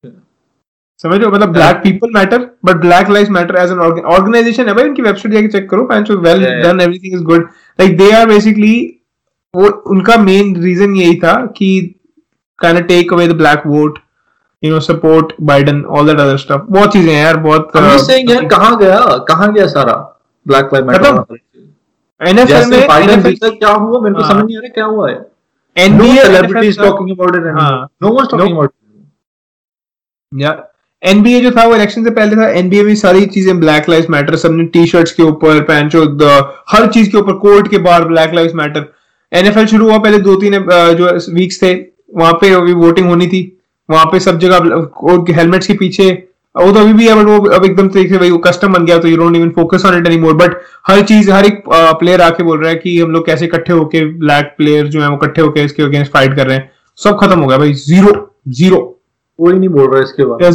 Yeah. 0.04 0.12
समझ 1.04 1.16
रहे 1.18 1.24
हो 1.26 1.30
मतलब 1.32 1.52
black 1.52 1.76
people 1.84 2.12
matter 2.14 2.44
but 2.64 2.76
black 2.86 3.08
life 3.16 3.28
matter 3.38 3.56
as 3.62 3.70
an 3.72 3.78
organisation 4.16 4.68
है 4.68 4.74
भाई 4.74 4.88
उनकी 4.88 5.02
website 5.02 5.34
जाके 5.34 5.48
check 5.56 5.68
करो 5.70 5.84
पैंच 5.94 6.10
well 6.10 6.42
Yeah, 6.42 6.52
yeah. 6.54 6.62
Done 6.66 6.80
everything 6.80 7.14
is 7.14 7.22
good 7.32 7.48
like 7.80 7.96
they 7.98 8.10
are 8.20 8.26
basically 8.34 8.74
वो 9.54 9.68
उनका 9.96 10.16
मेन 10.28 10.54
रीजन 10.62 10.94
यही 10.96 11.16
था 11.24 11.34
कि 11.58 11.70
kind 12.58 12.78
of 12.82 12.88
take 12.88 13.12
away 13.16 13.26
the 13.28 13.40
black 13.42 13.62
vote 13.74 13.98
you 14.62 14.70
know 14.72 14.78
support 14.86 15.30
Biden 15.50 15.78
all 15.96 16.08
that 16.10 16.18
other 16.24 16.38
stuff 16.42 16.64
बहुत 16.78 16.92
चीजें 16.92 17.12
हैं 17.12 17.22
यार 17.22 17.36
बहुत 17.46 17.70
I'm 17.76 17.86
just 17.92 18.10
saying 18.10 18.30
यार 18.30 18.44
कहाँ 18.56 18.76
गया 18.78 18.98
कहाँ 19.28 19.52
गया 19.52 19.66
सारा 19.76 19.94
ब्लैक 20.46 20.74
लाइव 20.74 20.92
खत्म। 20.92 21.14
मैटर 21.14 21.38
NFL 22.25 22.65
में 22.65 22.87
बाइडन 22.87 23.21
NFL 23.21 23.57
क्या 23.57 23.69
हुआ? 23.71 23.99
मेरे 24.01 24.15
को 24.15 24.21
हाँ। 24.21 24.31
समझ 24.31 24.43
नहीं 24.45 24.57
आ 24.57 24.59
रहा 24.59 24.69
क्या 24.73 24.85
हुआ 24.85 25.09
है। 25.09 25.15
एनबीए 31.03 31.41
जो 31.41 31.51
था 31.51 31.63
वो 31.65 31.75
इलेक्शन 31.75 32.03
से 32.03 32.11
पहले 32.11 32.35
था 32.35 32.47
एनबीए 32.59 32.83
में 32.83 32.93
सारी 32.95 33.25
चीज़ें 33.33 33.59
ब्लैक 33.59 33.89
लाइव्स 33.89 34.09
मैटर 34.09 34.35
सबने 34.35 34.63
टी 34.75 34.85
शर्ट्स 34.87 35.11
के 35.11 35.23
ऊपर 35.23 35.61
पैंचो 35.63 36.03
हर 36.69 36.87
चीज़ 36.87 37.09
के 37.11 37.17
ऊपर 37.17 37.33
कोर्ट 37.39 37.67
के 37.67 37.77
बाहर 37.87 38.05
ब्लैक 38.05 38.33
लाइव्स 38.33 38.55
मैटर 38.55 38.85
एनएफएल 39.31 39.65
शुरू 39.67 39.89
हुआ 39.89 39.97
पहले 39.97 40.17
दो 40.19 40.35
तीन 40.35 40.53
जो 40.97 41.33
वीक्स 41.33 41.61
थे 41.63 41.73
वहाँ 42.15 42.33
पे 42.33 42.53
अभी 42.53 42.73
वोटिंग 42.73 43.07
होनी 43.07 43.27
थी। 43.27 43.41
वहाँ 43.89 44.05
पे 44.05 44.19
सब 44.19 44.39
जगह 44.39 45.33
हेलमेट्स 45.33 45.67
के 45.67 45.73
पीछे 45.73 46.07
वो 46.55 46.71
तो 46.71 46.79
अभी 46.79 46.93
भी 46.93 47.07
है 47.07 47.15
बट 47.15 47.29
वो 47.29 47.49
अब 47.55 47.65
एकदम 47.65 47.87
से 47.89 48.17
भाई 48.17 48.29
वो 48.31 48.37
कस्टम 48.45 48.73
बन 48.73 48.85
गया 48.85 48.97
तो 48.97 49.07
you 49.07 49.17
don't 49.17 49.35
even 49.35 49.49
focus 49.55 49.85
on 49.85 49.97
it 49.97 50.07
any 50.07 50.17
more 50.17 50.33
but 50.35 50.55
हर 50.87 51.01
चीज़ 51.05 51.31
हर 51.31 51.45
एक 51.45 51.63
प्लेयर 51.69 52.21
आके 52.21 52.43
बोल 52.43 52.59
रहा 52.59 52.69
है 52.69 52.75
कि 52.75 52.99
हम 52.99 53.11
लोग 53.11 53.25
कैसे 53.25 53.45
इकट्ठे 53.45 53.73
होके 53.73 54.05
ब्लैक 54.19 54.53
प्लेयर 54.57 54.87
जो 54.87 55.01
है 55.01 55.09
वो 55.09 55.15
इकट्ठे 55.15 55.41
होके 55.41 55.63
इसके 55.63 55.83
अगेंस्ट 55.83 56.11
फाइट 56.11 56.35
कर 56.35 56.47
रहे 56.47 56.57
हैं। 56.57 56.69
सब 56.99 57.17
खत्म 57.21 57.39
हो 57.39 57.47
गया 57.47 57.57
भाई। 57.57 57.73
ज़ीरो 57.73 58.13
ज़ीरो 58.49 58.79
कोई 59.39 59.53
नहीं 59.53 59.69
बोल 59.69 59.91
रहा 59.91 60.01
इसके 60.03 60.23
रहा। 60.23 60.51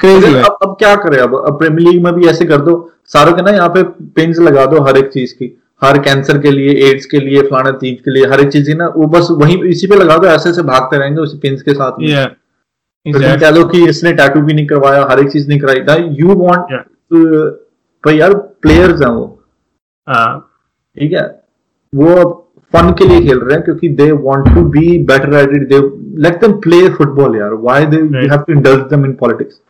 क्रेजी 0.00 0.32
है 0.32 0.42
अब 0.42 0.58
अब 0.62 0.76
क्या 0.78 0.94
करें? 0.96 1.18
अब 1.18 1.34
अब 1.36 1.58
प्रीमियर 1.58 1.88
लीग 1.88 2.02
में 2.04 2.12
भी 2.14 2.26
ऐसे 2.28 2.44
कर 2.44 2.60
दो। 2.60 2.74
सारों 3.12 3.32
के 3.32 3.42
ना 3.42 3.50
यहाँ 3.50 3.68
पे 3.68 3.82
पिंस 4.16 4.38
लगा 4.40 4.66
दो 4.66 4.82
हर 4.84 4.98
एक 4.98 5.08
चीज़ 5.12 5.34
की। 5.34 5.56
हर 5.82 5.98
कैंसर 5.98 6.38
के 6.38 6.50
लिए 6.50 6.74
एड्स 6.88 7.06
के 7.06 7.18
लिए 7.20 7.42
फलाना 7.42 7.70
चीज़ 7.78 7.96
के 8.04 8.10
लिए 8.10 8.26
हर 8.26 8.40
एक 8.40 8.48
चीज़ 8.52 8.66
की 8.66 8.74
ना 8.74 8.86
वो 8.96 9.06
बस 9.08 9.28
वही 9.30 9.60
इसी 9.70 9.86
पे 9.86 9.96
लगा 9.96 10.16
दो 10.16 10.26
ऐसे 10.28 10.50
ऐसे 10.50 10.62
भागते 10.64 10.98
रहेंगे 10.98 11.20
उसी 11.20 11.38
पिंस 11.38 11.62
के 11.62 11.74
साथ 11.74 12.00
में। 12.00 12.08
Yeah. 12.08 12.28
Exactly. 13.06 13.40
कह 13.40 13.50
लो 13.50 13.64
कि 13.68 13.84
इसने 13.88 14.12
टैटू 14.14 14.40
भी 14.40 14.54
नहीं 14.54 14.66
करवाया 14.66 15.06
हर 15.10 15.20
एक 15.20 15.28
चीज़ 15.30 15.48
नहीं 15.48 15.60
कराई। 15.60 15.80
था 15.88 15.94
यू 16.20 16.34
वांट 16.36 16.72
Yeah. 16.72 16.84
भाई 18.04 18.16
यार 18.18 18.34
प्लेयर्स 18.62 19.00
हैं 19.02 19.08
वो। 19.10 19.24
हाँ। 20.06 20.38
ठीक 20.96 21.12
है? 21.12 21.22
वो 21.92 22.42
फन 22.72 22.90
के 22.98 23.04
लिए 23.08 23.20
खेल 23.22 23.38
रहे 23.38 23.54
हैं 23.54 23.64
क्योंकि 23.64 23.88
they 24.00 24.10
want 24.24 24.48
to 24.54 24.62
be 24.70 24.86
better 25.06 25.34
at 25.38 25.54
it 25.56 25.68
they 25.68 25.78
let 26.22 26.40
them 26.40 26.52
play 26.60 26.88
football 26.96 27.36
यार। 27.36 27.54
Why 27.62 27.86
they 27.86 27.96
you 27.96 28.28
have 28.30 28.42
to 28.46 28.52
indulge 28.52 28.80
them 28.90 29.04
in 29.06 29.12
politics 29.20 29.60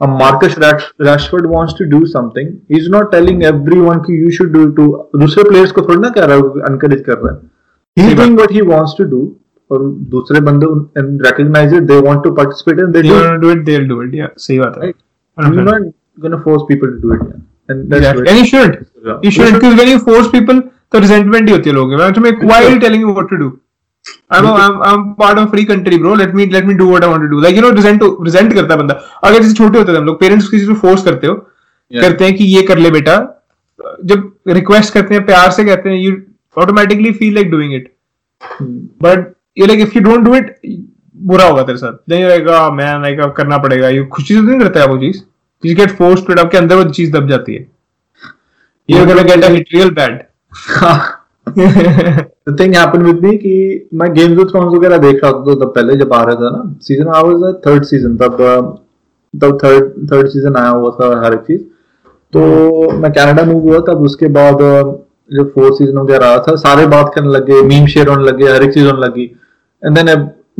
अब 0.00 0.08
Marcus 0.20 0.56
Rashford 1.02 1.46
wants 1.50 1.74
to 1.78 1.84
do 1.90 2.04
something 2.06 2.48
he 2.72 2.78
is 2.78 2.90
not 2.92 3.10
telling 3.12 3.42
everyone 3.44 3.98
कि 4.06 4.22
you 4.22 4.30
should 4.36 4.52
do 4.52 4.66
to 4.78 4.86
दूसरे 5.18 5.44
players 5.48 5.72
को 5.72 5.82
थोड़ी 5.82 6.00
ना 6.00 6.08
कह 6.16 6.24
रहा 6.24 6.36
है 6.36 6.70
एनकरेज 6.70 7.00
कर 7.06 7.18
रहा 7.18 7.34
है। 7.34 8.04
He. 8.04 8.14
Doing 8.14 8.36
what 8.36 8.52
he 8.52 8.60
wants 8.68 8.94
to 8.98 9.04
do 9.10 9.20
और 9.70 9.82
दूसरे 10.10 10.40
बंदे 10.40 10.66
recognise 11.24 11.74
they 11.74 12.00
want 12.00 12.22
to 12.24 12.30
participate 12.34 12.78
and 12.78 12.88
they 12.88 13.02
do 13.02 13.50
it 13.50 13.58
do 13.58 13.78
do 13.88 14.02
it 14.02 14.38
सही 14.38 14.58
बात 14.58 14.80
है। 14.84 14.92
तो 20.92 20.98
रिजेंटमेंट 20.98 21.48
ही 21.48 21.54
होती 21.54 21.70
है 21.70 21.74
लोगों 21.76 21.96
में 21.98 22.12
to 22.12 22.20
make 22.20 22.44
why 22.44 22.78
telling 22.78 23.02
you 23.02 23.12
what 23.12 23.30
to 23.30 23.36
do 23.36 23.48
I 24.32 24.40
am 24.40 24.46
I 24.46 24.92
am 24.94 25.02
part 25.12 25.38
of 25.38 25.48
free 25.50 25.64
country 25.64 25.98
bro 25.98 26.14
let 26.14 26.34
me 26.34 26.46
let 26.46 26.66
me 26.66 26.74
do 26.74 26.88
what 26.88 27.04
I 27.04 27.10
want 27.10 27.22
to 27.22 27.28
do 27.28 27.40
like 27.40 27.56
you 27.56 27.62
know 27.62 27.70
resent 27.70 28.02
resent 28.24 28.52
करता 28.54 28.76
बंदा। 28.76 28.94
अगर 29.24 29.42
जैसे 29.42 29.54
छोटे 29.54 29.78
होते 29.78 29.92
थे 29.92 29.96
हम 29.96 30.04
लोग 30.04 30.20
parents 30.20 30.48
किसी 30.48 30.66
को 30.66 30.74
फोर्स 30.74 31.02
करते 31.04 31.26
हो 31.26 31.34
करते 31.90 32.24
हैं 32.24 32.36
कि 32.36 32.44
ये 32.44 32.62
कर 32.62 32.78
ले 32.78 32.90
बेटा। 32.90 33.16
जब 34.04 34.30
रिक्वेस्ट 34.48 34.94
करते 34.94 35.14
हैं 35.14 35.24
प्यार 35.26 35.50
से 35.50 35.64
कहते 35.64 35.88
हैं 35.90 35.96
you 35.96 36.16
automatically 36.56 37.12
feel 37.12 37.34
like 37.34 37.50
doing 37.50 37.74
it 37.74 37.92
but 38.62 39.32
You're 39.56 39.68
like 39.68 39.82
if 39.86 39.94
you 39.94 40.02
don't 40.02 40.24
do 40.24 40.34
it, 40.34 40.50
बुरा 41.16 41.44
होगा 41.44 41.62
तेरे 41.62 41.78
साथ. 41.78 41.98
Like, 42.10 42.48
oh 42.56 42.70
man, 42.78 43.04
like 43.04 43.20
अब 43.24 43.34
करना 43.36 43.58
पड़ेगा. 43.58 43.88
ये 43.88 44.04
खुशी 44.16 44.34
से 44.34 44.40
नहीं 44.40 44.58
करता 44.60 44.80
है 44.80 44.86
वो 44.86 44.98
चीज़. 44.98 45.22
You 45.62 45.76
get 45.76 45.96
forced 46.00 46.26
to 46.26 46.34
it. 46.34 46.38
आपके 46.38 46.58
अंदर 46.58 46.76
वो 46.76 46.90
चीज़ 46.90 47.12
दब 47.12 47.28
जाती 47.28 47.54
है. 47.54 47.66
You're 48.88 49.06
gonna 49.06 49.24
get 49.24 49.44
a 49.44 49.54
hit 49.54 49.72
real 49.74 49.90
bad. 50.00 50.24
the 51.46 52.54
thing 52.58 52.72
happened 52.72 53.06
with 53.06 53.24
me 53.24 53.36
कि 53.38 53.88
मैं 53.94 54.12
गेम्स 54.14 54.38
ऑफ़ 54.40 54.48
थ्रोन्स 54.50 54.74
वगैरह 54.74 54.98
देख 54.98 55.20
रहा 55.24 55.32
था 55.32 55.54
तब 55.54 55.72
पहले 55.74 55.96
जब 55.96 56.12
आ 56.14 56.22
रहा 56.22 56.34
था 56.34 56.50
ना 56.50 56.62
season 56.82 57.08
I 57.16 57.22
was 57.22 57.54
third 57.66 57.84
season 57.84 58.16
तब 58.16 58.36
तब 59.34 59.58
थर्ड 59.62 59.90
थर्ड 60.12 60.28
सीज़न 60.28 60.56
आया 60.56 60.68
हुआ 60.68 60.90
था 61.00 61.10
हर 61.24 61.34
एक 61.34 61.40
चीज़ 61.46 61.60
तो 62.32 62.90
मैं 63.00 63.12
कनाडा 63.12 63.44
मूव 63.52 63.68
हुआ 63.68 63.78
तब 63.88 64.02
उसके 64.08 64.28
बाद 64.38 64.58
जो 65.30 65.44
फोर्थ 65.54 65.78
सीज़न 65.78 65.98
वगैरह 65.98 66.26
आया 66.26 66.38
था 66.48 66.54
सारे 66.64 66.86
बात 66.94 67.12
करने 67.14 67.30
लगे 67.36 67.62
मीम 67.68 67.86
शेयर 67.94 68.08
होने 68.08 68.24
लगे 68.24 68.48
हर 68.52 68.62
एक 68.62 68.72
चीज़ 68.74 68.86
होने 68.86 69.06
लगी 69.06 69.26
एंड 69.86 69.98
देन 69.98 70.08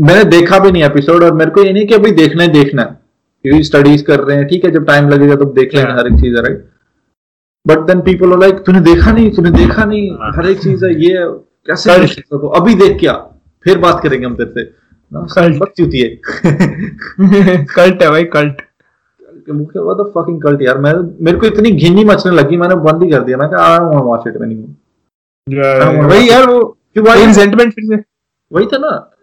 मैंने 0.06 0.24
देखा 0.30 0.58
भी 0.58 0.70
नहीं 0.70 0.82
एपिसोड 0.84 1.22
और 1.22 1.32
मेरे 1.34 1.50
को 1.50 1.62
ये 1.62 1.72
नहीं 1.72 1.86
कि 1.86 1.94
अभी 1.94 2.10
देखना 2.10 2.42
ही 2.42 2.48
देखना 2.48 2.82
है। 2.82 2.98
क्योंकि 3.44 3.62
स्टडीज़ 3.64 4.04
कर 4.04 4.20
रहे 4.20 4.36
हैं 4.36 4.46
ठीक 4.48 4.64
है 4.64 4.70
जब 4.70 4.84
टाइम 4.86 5.08
लगेगा 5.08 5.34
तब 5.36 5.52
देख 5.54 5.74
Yeah. 5.74 5.90
हर 5.98 6.06
एक 6.06 6.20
चीज़ 6.20 6.36
right 6.36 6.64
but 7.66 7.86
then 7.86 8.00
people 8.00 8.32
are 8.32 8.38
like 8.38 8.58
तूने 8.66 8.80
देखा 8.80 9.12
नहीं 9.12 9.30
तूने 9.30 9.50
देखा 9.50 9.84
नहीं 9.84 10.10
हाँ। 10.10 10.32
हर 10.36 10.46
एक 10.46 10.58
चीज़ 10.62 10.84
है 10.84 10.92
ये 11.02 11.16
कैसे 11.66 11.92
हो? 11.92 12.48
अभी 12.48 12.74
देख 12.74 12.98
क्या? 13.00 13.12
फिर 13.64 13.78
बात 13.78 14.00
करेंगे 14.02 14.26
हम 14.26 14.34
तेरे 14.34 14.50
से। 14.50 14.74
Cult. 15.34 15.58
बकचोदी 15.60 16.00
है 16.00 16.08
कल्ट 17.74 18.02
है। 18.02 18.10
भाई 18.10 18.24
कल्ट 18.36 18.62
मुझे 19.50 19.80
व्हाट 19.80 19.96
द 19.96 20.10
फकिंग 20.16 20.40
कल्ट 20.42 20.62
यार? 20.62 20.78
मैं 20.78 20.92
मेरे 21.24 21.38
को 21.38 21.46
इतनी 21.46 21.70
घिन्नी 21.70 22.04
मचने 22.04 22.32
लगी 22.32 22.56
मैंने 22.56 22.74
बंद 22.86 23.02
ही 23.02 23.10
कर 23.10 23.20
दिया। 23.24 23.36
मैं 23.38 23.48
कहा 23.50 23.66
I 23.72 23.78
don't 23.78 23.92
want 23.94 24.04
watch 24.04 24.26
it 24.28 24.42
anymore 24.42 26.08
भाई 26.08 26.26
यार 26.28 26.46
वो 26.48 26.62
कि 26.94 27.00
भाई 27.00 27.26
रिजेंटमेंट 27.26 27.72
फिर 27.74 27.84
से। 27.86 28.02
वही 28.52 28.66
था 28.66 28.78
ना। 28.78 28.88
हाँ, 28.88 29.15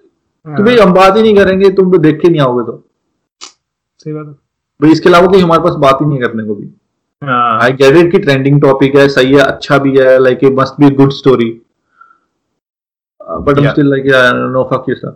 कि 0.45 0.63
भाई 0.63 0.77
हम 0.77 0.93
बात 0.93 1.17
ही 1.17 1.21
नहीं 1.21 1.35
करेंगे 1.35 1.69
तुम 1.75 1.91
तो 1.91 1.97
देख 2.05 2.19
के 2.21 2.29
नहीं 2.29 2.41
आओगे 2.41 2.63
तो 2.71 2.83
सही 3.41 4.13
बात 4.13 4.25
है 4.25 4.31
भाई 4.79 4.91
इसके 4.91 5.09
अलावा 5.09 5.27
कोई 5.31 5.41
हमारे 5.41 5.63
पास 5.63 5.75
बात 5.83 6.01
ही 6.01 6.05
नहीं 6.05 6.19
है 6.21 6.27
करने 6.27 6.43
को 6.47 6.55
भी 6.55 6.69
हाँ 7.21 7.59
आई 7.63 7.73
गेट 7.81 7.95
इट 7.97 8.11
कि 8.11 8.19
ट्रेंडिंग 8.19 8.61
टॉपिक 8.61 8.95
है 8.95 9.07
सही 9.09 9.33
है 9.33 9.39
अच्छा 9.43 9.77
भी 9.85 9.97
है 9.97 10.17
like 10.23 10.43
it 10.43 10.53
must 10.59 10.79
be 10.79 10.89
good 10.95 11.11
story 11.19 11.49
but 13.21 13.59
I. 13.59 13.67
Still 13.69 13.89
like 13.89 14.05
no 14.53 14.63
fuck 14.73 14.89
you 14.89 14.95
sir 14.95 15.15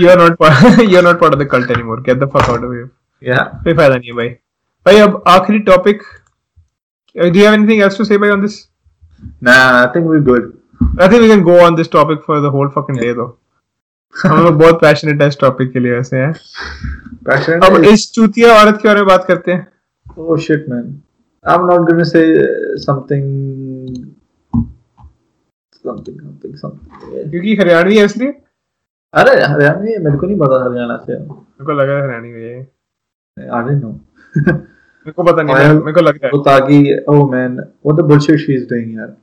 yeah 0.00 0.12
are 0.12 0.18
not 0.22 0.38
part 0.42 0.82
you 0.92 0.98
are 1.00 1.06
not 1.08 1.20
part 1.22 1.36
of 1.36 1.42
the 1.44 1.48
cult 1.54 1.70
anymore 1.76 2.00
get 2.10 2.22
the 2.24 2.30
fuck 2.36 2.50
out 2.54 2.68
of 2.68 2.74
here 2.78 2.88
या 3.22 3.42
कोई 3.64 3.74
फ़ायदा 3.74 3.96
नहीं 3.96 4.10
है 4.10 4.16
भाई 4.16 4.28
भाई 4.86 4.98
अब 5.06 5.22
आखिरी 5.36 5.58
topic 5.72 6.02
do 7.16 7.38
you 7.40 7.44
have 7.48 7.54
anything 7.56 7.78
else 7.84 7.94
to 7.98 8.04
say 8.06 8.16
by 8.22 8.28
on 8.32 8.42
this 8.44 8.56
nah 9.48 9.60
i 9.76 9.84
think 9.92 10.08
we're 10.12 10.24
good 10.24 10.48
I 11.02 11.06
think 11.12 11.22
we 11.24 11.28
can 11.30 11.44
go 11.44 11.54
on 11.66 11.76
this 11.76 11.88
topic 11.92 12.24
for 12.24 12.36
the 12.46 12.50
whole 12.56 12.70
fucking 12.74 12.98
day 13.04 13.12
though 13.20 13.28
हम 14.22 14.42
लोग 14.44 14.54
बहुत 14.58 14.80
पैशनेट 14.80 15.22
है 15.22 15.28
इस 15.28 15.38
topic 15.40 15.72
के 15.72 15.78
लिए 15.78 15.92
वैसे 15.92 16.16
हैं। 16.16 16.32
Passionate 17.28 17.64
अब 17.66 17.84
इस 17.84 18.10
चूतिया 18.12 18.52
औरत 18.54 18.78
के 18.82 18.88
बारे 18.88 19.00
में 19.00 19.08
बात 19.08 19.24
करते 19.28 19.52
हैं। 19.52 19.66
Oh 20.18 20.36
shit 20.44 20.68
man. 20.72 20.84
I'm 21.44 21.66
not 21.70 21.80
going 21.88 21.98
to 21.98 22.06
say 22.06 22.24
something 22.84 23.26
something 25.84 26.16
something 26.20 26.54
something. 26.62 27.30
क्योंकि 27.30 27.56
हरियाणवी 27.56 27.96
है 27.96 28.04
इसलिए। 28.04 28.30
अरे 29.14 29.34
हरियाणा 29.42 29.90
ये 29.90 29.98
मेरे 29.98 30.16
को 30.18 30.26
नहीं 30.26 30.38
पता 30.38 30.62
हरियाणा 30.64 30.96
से। 31.06 31.18
मेरे 31.18 31.64
को 31.64 31.72
लगा 31.72 32.00
हरियाणवी 32.02 32.42
है 32.42 32.58
आई 33.38 33.62
डोंट 33.64 33.82
नो 33.82 33.90
मेरे 34.36 35.12
को 35.12 35.22
पता 35.22 35.42
नहीं 35.42 35.54
मेरे 35.56 35.92
को 35.92 36.00
लग 36.00 36.14
रहा 36.14 36.26
है। 36.26 36.32
वो 36.32 36.42
ताकि 36.44 37.04
ओह 37.08 37.30
man 37.32 37.56
what 37.56 38.00
the 38.00 38.04
bullshit 38.08 38.38
she 38.40 38.54
is 38.54 38.68
doing 38.70 38.94
यार। 38.94 39.16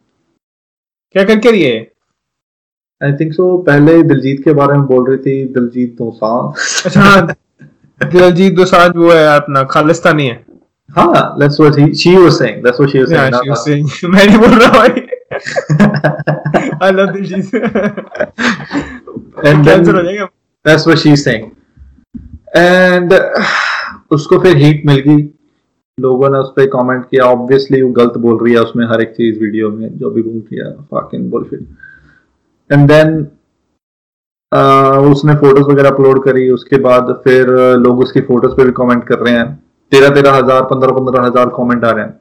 क्या 1.16 1.24
करके 1.24 1.52
रही 1.52 1.64
है 1.64 1.82
आई 3.04 3.14
थिंक 3.14 3.34
सो 3.34 3.58
पहले 3.58 4.04
दिलजीत 4.04 4.44
के 4.44 4.54
बारे 4.54 4.74
में 4.74 4.86
बोल 4.86 5.08
रही 5.10 5.18
थी 5.18 5.46
दिलजीत 5.54 5.96
दोसांझ। 5.98 6.54
अच्छा 6.86 7.02
हाँ 7.02 7.28
दिलजीत 8.12 8.56
दोसांझ 8.56 8.96
वो 8.96 9.12
है 9.12 9.36
अपना 9.36 9.64
खालिस्तानी 9.64 10.28
है। 10.28 10.46
हाँ 10.98 11.38
that's 11.40 11.60
what 11.60 11.78
he 11.80 11.86
she 12.02 12.12
was 12.18 12.38
saying 12.42 12.58
that's 12.64 12.80
what 12.80 12.90
she 12.94 13.00
was 13.04 13.12
Yeah, 13.12 13.30
she 13.30 13.50
was 13.50 13.64
saying 13.68 13.88
मैं 14.10 14.26
नहीं 14.28 14.38
बोल 14.38 14.50
रहा 14.50 14.72
भाई। 14.72 14.90
I 16.88 16.96
love 16.96 17.14
Diljit 17.14 17.46
And 19.36 19.46
then- 19.46 19.66
cancer 19.66 19.96
हो 19.96 20.04
जाएगा। 20.04 20.28
that's 20.68 20.88
what 20.88 20.98
she's 21.04 21.24
saying. 21.28 21.46
And 22.58 23.14
uh, 23.14 23.44
उसको 24.12 24.40
फिर 24.40 24.58
हीट 24.58 24.86
मिल 24.86 25.00
गई। 25.00 25.30
लोगों 26.00 26.30
ने 26.30 26.38
उस 26.38 26.50
पर 26.50 26.66
कमेंट 26.66 27.06
किया। 27.06 27.24
ऑब्वियसली 27.24 27.82
वो 27.82 27.90
गलत 27.90 28.14
बोल 28.18 28.44
रही 28.44 28.54
है 28.54 28.60
उसमें 28.60 28.88
हर 28.88 29.02
एक 29.02 29.10
चीज़ 29.10 29.40
वीडियो 29.40 29.70
में 29.70 29.98
जो 29.98 30.10
भी 30.10 30.22
बोल 30.22 30.44
रही 30.54 31.58
है 31.58 31.60
and 32.70 32.90
then 32.90 33.12
uh, 34.52 34.98
उसने 35.12 35.36
फ़ोटोज़ 35.36 35.68
वगैरह 35.72 35.90
अपलोड 35.90 36.24
करी 36.24 36.50
उसके 36.52 36.78
बाद 36.82 37.12
फिर 37.24 37.44
uh, 37.48 37.76
लोग 37.84 38.00
उसकी 38.00 38.22
फ़ोटोज़ 38.24 38.56
पे 38.56 38.66
भी 38.66 38.72
कमेंट 38.78 39.04
कर 39.08 39.20
रहे 39.20 39.34
हैं। 39.34 39.48
तेरह 39.92 40.10
तेरह 40.16 40.34
हज़ार 40.34 40.62
पंद्रह 40.66 40.92
पंद्रह 40.94 41.26
हज़ार 41.26 41.50
कमेंट 41.58 41.84
आ 41.86 41.92
रहे 41.92 42.04
हैं। 42.04 42.12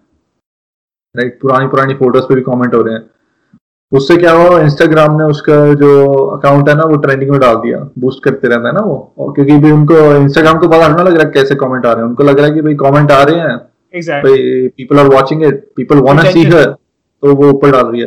राइट 1.14 1.38
पुरानी 1.42 1.66
पुरानी 1.68 1.94
फ़ोटोज़ 1.94 2.24
पे 2.24 2.34
भी 2.34 2.42
कमेंट 2.42 2.74
हो 2.74 2.82
रहे 2.82 2.94
हैं। 2.94 3.02
उससे 3.92 4.16
क्या 4.16 4.32
हुआ? 4.32 4.60
इंस्टाग्राम 4.60 5.16
ने 5.18 5.24
उसका 5.30 5.56
जो 5.74 5.88
अकाउंट 6.36 6.68
है 6.68 6.74
ना 6.74 6.84
वो 6.90 6.96
ट्रेंडिंग 6.98 7.30
में 7.30 7.38
डाल 7.40 7.56
दिया। 7.62 7.78
बूस्ट 7.98 8.22
करते 8.24 8.48
रहता 8.48 8.68
है 8.68 8.74
ना 8.74 8.80
वो। 8.80 8.96
और 9.18 9.32
क्योंकि 9.34 9.56
भी 9.58 9.70
उनको 9.70 9.96
इंस्टाग्राम 10.16 10.58
को 10.58 10.68
पता 10.68 10.88
ना 10.88 11.02
लग 11.02 11.14
रहा 11.14 11.26
है 11.26 11.30
कैसे 11.32 11.54
कमेंट 11.62 11.86
आ 11.86 11.92
रहे 11.92 12.02
हैं। 12.02 12.08
उनको 12.08 12.24
लग 12.24 12.38
रहा 12.38 12.46
है 12.46 12.54
कि 12.54 12.60
भाई 12.62 12.74
कमेंट 12.82 13.12
आ 13.12 13.22
रहे 13.22 13.40
हैं। 13.40 13.58
People 14.76 14.98
are 14.98 15.08
watching 15.14 15.42
it 15.44 15.64
people 15.76 15.98
want 16.06 16.20
to 16.20 16.30
see 16.30 16.44
her 16.44 16.64
तो 16.64 17.34
वो 17.34 17.50
ऊपर 17.50 17.70
डाल 17.70 17.86
रही 17.86 18.00
है। 18.00 18.06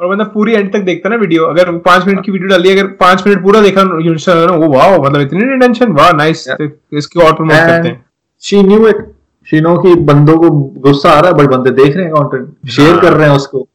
और 0.00 0.10
मतलब 0.10 0.30
पूरी 0.34 0.52
एंड 0.54 0.72
तक 0.72 0.80
देखता 0.82 1.08
ना 1.08 1.16
वीडियो 1.16 1.44
अगर 1.44 1.70
पाँच 1.80 2.06
मिनट 2.06 2.24
की 2.24 2.32
वीडियो 2.32 2.48
डाली 2.48 2.70
अगर 2.70 2.86
पाँच 3.00 3.26
मिनट 3.26 3.42
पूरा 3.42 3.60
देखा 3.62 3.80
यूनिवर्सल 3.80 4.46
वो 4.50 4.68
वाह 4.68 4.96
मतलब 4.98 5.20
इतनी 5.20 5.58
टेंशन 5.60 5.92
वाह 5.92 6.12
नाइस 6.16 6.46
इसकी 6.50 7.20
और 7.20 7.34
प्रमोट 7.34 7.52
करते 7.52 7.88
हैं. 7.88 8.04
She 8.42 8.62
knew 8.62 8.86
it 8.88 9.04
she 9.48 9.60
know 9.60 9.76
कि 9.78 9.94
बंदों 10.06 10.36
को 10.38 10.50
गुस्सा 10.80 11.10
आ 11.10 11.20
रहा 11.20 11.30
है 11.30 11.36
बट 11.36 11.50
बंदे 11.50 11.70
देख 11.82 11.96
रहे 11.96 12.04
हैं 12.04 12.14
कंटेंट 12.14 12.70
शेयर 12.70 12.90
हाँ। 12.90 13.00
कर 13.02 13.12
रहे 13.12 13.28
हैं 13.28 13.36
उसको 13.36 13.66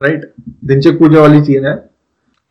राइट 0.00 0.30
दिनचक 0.64 0.98
पूजा 0.98 1.20
वाली 1.20 1.40
चीज़ 1.42 1.64
है। 1.66 1.74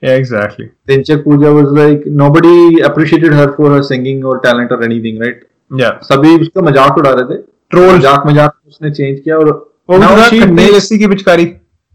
Exactly 0.03 0.65
Dhinchak 0.87 1.23
Pooja 1.23 1.49
was 1.51 1.77
like 1.77 2.03
nobody 2.19 2.79
appreciated 2.83 3.33
her 3.33 3.51
for 3.57 3.71
her 3.73 3.81
singing 3.83 4.25
और 4.25 4.39
टैलेंट 4.45 4.71
और 4.71 4.83
एनीथिंग 4.83 5.21
राइट 5.23 5.45
या 5.71 5.89
सभी 6.03 6.37
उसका 6.39 6.61
मज़ाक 6.61 6.97
उड़ा 6.97 7.11
रहे 7.11 7.25
थे। 7.25 7.41
Troll. 7.71 7.97
मज़ाक 7.97 8.23
मज़ाक 8.27 8.53
उसने 8.67 8.91
चेंज 8.91 9.19
किया 9.19 9.37
और 9.37 9.49
makes- 9.89 10.73
लस्सी 10.75 10.97
की 10.99 11.07
पिचकारी। 11.07 11.45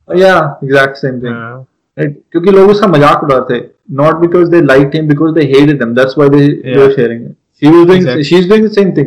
Exact 0.09 0.96
same 1.04 1.20
thing. 1.20 1.32
हाँ, 1.32 1.66
right 1.98 2.14
क्योंकि 2.32 2.50
लोग 2.50 2.70
उसका 2.70 2.86
मज़ाक 2.86 3.24
उड़ाते 3.24 3.54
रहे 3.54 3.61
थे 3.61 3.68
not 4.00 4.20
because 4.22 4.48
they 4.52 4.62
liked 4.70 4.94
him 4.98 5.09
because 5.09 5.34
they 5.34 5.46
hated 5.52 5.82
him 5.82 5.94
that's 5.94 6.16
why 6.20 6.28
they, 6.28 6.46
they 6.62 6.76
were 6.76 6.88
Yeah. 6.88 6.96
sharing 6.96 7.22
it. 7.26 7.36
She 7.62 7.68
was 7.74 7.86
doing 7.86 8.02
Exactly. 8.02 8.24
she's 8.30 8.48
doing 8.48 8.66
the 8.98 9.04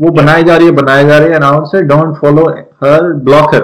वो 0.00 0.10
बनाई 0.10 0.44
जा 0.44 0.56
रही 0.56 0.66
है 0.66 0.72
बनाई 0.74 1.04
जा 1.06 1.18
रही 1.18 1.28
है 1.30 1.34
अनाउंस 1.36 1.70
है 1.74 1.82
don't 1.88 2.16
follow 2.20 2.46
her 2.84 3.12
block 3.26 3.54
her 3.54 3.62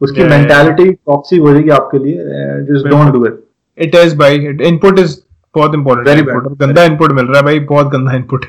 उसकी. 0.00 0.24
मेंटालिटी 0.24 0.90
टॉक्सिक 0.90 1.40
हो 1.40 1.52
जाएगी 1.52 1.70
आपके 1.76 1.98
लिए 2.04 2.24
just 2.68 2.86
don't 2.88 3.12
do 3.12 3.24
it 3.26 3.40
it 3.78 3.94
is 3.94 4.16
भाई 4.18 4.36
इनपुट 4.68 4.98
इज़ 4.98 5.16
बहुत 5.54 5.74
इंपॉर्टेंट 5.74 6.08
है 6.08 6.22
गंदा 6.60 6.84
इनपुट 6.84 7.12
मिल 7.12 7.26
रहा 7.26 7.38
है 7.38 7.44
भाई 7.44 7.58
बहुत 7.72 7.90
गंदा 7.92 8.12
इनपुट 8.16 8.44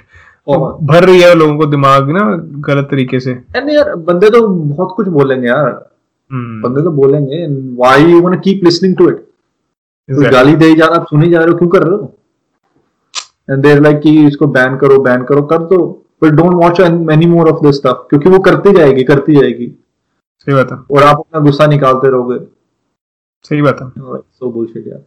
भर 0.91 1.04
रही 1.06 1.22
है 1.22 1.34
लोगों 1.36 1.58
को 1.58 1.66
दिमाग 1.72 2.10
ना 2.18 2.22
गलत 2.68 2.88
तरीके 2.91 3.20
से. 3.20 3.32
यार 3.56 3.95
बंदे 3.95 4.30
तो 4.30 4.47
बहुत 4.47 4.93
कुछ 4.95 5.08
बोलेंगे 5.08 5.47
यार. 5.47 5.70
बंदे 6.34 6.84
तो 6.84 6.92
बोलेंगे 6.92 7.46
why 7.76 8.12
you 8.12 8.22
want 8.22 8.44
keep 8.44 8.64
listening 8.64 8.96
to 8.98 9.10
it 9.10 9.26
गाली 10.32 10.56
दे 10.56 10.74
जा 10.76 10.86
रहा 10.86 10.96
आप 10.96 11.06
सुने 11.10 11.30
जा 11.30 11.40
रहे 11.40 11.52
हो 11.52 11.58
क्यों 11.58 11.70
कर 11.70 11.84
रहे 11.84 11.96
हो? 11.96 12.14
एंड 13.50 13.64
देर 13.64 13.82
लाइक 13.82 14.00
कि 14.02 14.16
इसको 14.28 14.48
बैन 14.58 14.78
करो 14.78 14.98
बैन 15.04 15.24
करो 15.24 15.42
कर 15.52 15.64
दो। 15.68 15.80
But 16.24 16.32
don't 16.34 16.54
watch 16.64 16.80
any 16.80 17.26
more 17.26 17.50
of 17.50 17.66
this 17.66 17.76
stuff 17.76 18.08
क्योंकि 18.10 18.30
वो 18.30 18.40
करती 18.48 18.72
जाएगी 18.78 19.04
करती 19.04 19.36
जाएगी। 19.36 19.68
सही 20.48 20.56
बात 20.56 20.72
है। 20.72 20.78
और 20.92 21.04
आप 21.04 21.18
अपना 21.18 21.40
गुस्सा 21.42 21.66
निकालते 21.68 22.10
रहोगे। 22.12 22.38
सही 23.46 23.62
बात 23.62 23.82
है। 23.82 23.90
सो 24.18 24.52
बुलशिट 24.52 24.88
यार 24.88 25.04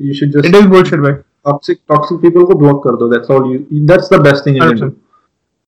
you 0.00 0.14
should 0.14 0.30
just 0.30 0.46
it 0.46 0.54
is 0.54 0.66
bullshit 0.68 1.00
भाई 1.00 1.12
टॉक्सिक 1.12 1.78
टॉक्सिक 1.88 2.18
पीपल 2.20 2.44
को 2.44 2.54
ब्लॉक 2.58 2.82
कर 2.84 2.96
दो 2.96 3.08
that's 3.08 3.30
all 3.30 3.50
you 3.52 3.86
that's 3.86 4.12
the 4.12 4.20
best 4.22 4.46
thing 4.46 4.56
you 4.56 4.62
can 4.62 4.78
do 4.80 4.88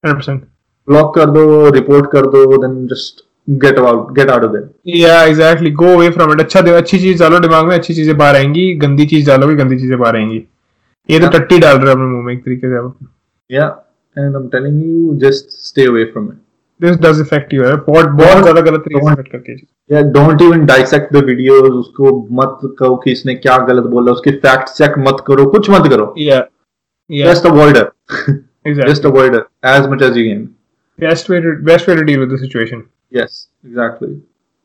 100% 0.05 0.41
block 0.89 1.15
कर 1.15 1.31
दो 1.31 1.71
रिपोर्ट 1.71 2.11
कर 2.13 2.27
दो 2.35 2.57
then 2.63 2.87
just 2.87 3.25
get 3.49 3.79
out 3.79 4.13
get 4.15 4.31
out 4.31 4.45
of 4.45 4.53
there 4.53 4.99
या 4.99 5.23
exactly 5.25 5.71
go 5.83 5.95
away 5.97 6.11
from 6.11 6.33
it 6.33 6.41
अच्छा 6.41 6.61
अच्छी 6.77 6.99
चीज़ 6.99 7.23
डालो 7.23 7.39
दिमाग 7.41 7.67
में 7.67 7.75
अच्छी 7.77 7.95
चीज़ें 7.95 8.17
बाहर 8.19 8.37
आएँगी 8.37 8.73
गंदी 8.85 9.07
चीज़ 9.07 9.27
डालोगे 9.27 9.55
गंदी 9.57 9.79
चीज़ें 9.79 9.99
बाहर 9.99 10.17
आएँगी। 10.17 10.43
ये 11.09 11.19
तो 11.21 11.29
टट्टी 11.39 11.59
डाल 11.59 11.77
रहे 11.77 11.87
हो 11.87 11.93
अपने 11.93 12.07
मुँह 12.07 12.25
में 12.25 12.33
एक 12.33 12.45
तरीके 12.45 12.69
से 12.69 12.79
आप 12.79 12.97
या 13.51 13.67
and 14.17 14.37
I 14.37 14.43
am 14.43 14.49
telling 14.49 14.83
you 14.85 15.15
just 15.29 15.57
stay 15.67 15.87
away 15.87 16.05
from 16.05 16.27
it 16.27 16.39
this 16.81 16.97
does 17.01 17.21
affect 17.21 17.55
you 17.55 17.65
है 17.65 17.77
बहुत 17.77 18.07
बहुत 18.07 18.43
ज़्यादा 18.43 18.61
गलत 18.61 18.81
तरीके 18.81 19.01
से 19.01 19.07
don't- 19.07 19.19
इफ़ेक्ट 19.19 19.33
करती 19.33 19.53
है 19.53 19.97
या 19.97 20.03
don't 20.13 20.43
even 20.43 20.65
dissect 20.67 21.13
the 21.13 21.25
videos 21.25 21.71
उसको 21.71 22.17
मत 22.41 22.59
कहो 22.79 22.97
कि 22.97 23.13
इसने 23.13 23.35
क्या 23.35 23.59
गलत 23.69 23.85
बोला 23.91 24.13
उसके 24.13 24.31
फैक्ट 24.47 24.69
चेक 24.69 24.99
मत 24.99 25.25
करो 25.27 25.47
कुछ 25.47 25.71
मत 25.71 25.91
करो। 25.91 26.15
या 26.19 26.45
या 27.11 27.33
just 27.33 27.49
avoid 27.49 27.77
it 27.77 27.91
exactly 28.67 28.93
just 28.93 29.09
avoid 29.11 29.35
it 29.39 29.45
as 29.73 29.91
much 29.93 30.03
as 30.09 30.17
can 30.99 31.09
best 31.09 31.31
way 31.31 31.41
best 31.65 31.89
way 31.89 31.97
to 31.97 32.03
deal 32.03 32.19
with 32.19 32.29
the 32.29 32.41
situation 32.41 32.83
yes 33.17 33.35
exactly. 33.65 34.15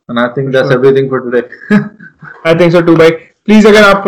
And 0.09 0.19
i 0.19 0.27
think 0.36 0.53
that's 0.53 0.69
Sure. 0.69 0.77
everything 0.77 1.09
for 1.09 1.19
today. 1.25 1.43
I 2.47 2.55
think 2.55 2.71
so 2.71 2.82
too 2.82 2.95
भाई 2.95 3.09
please 3.47 3.67
अगर 3.67 3.84
आप 3.84 4.03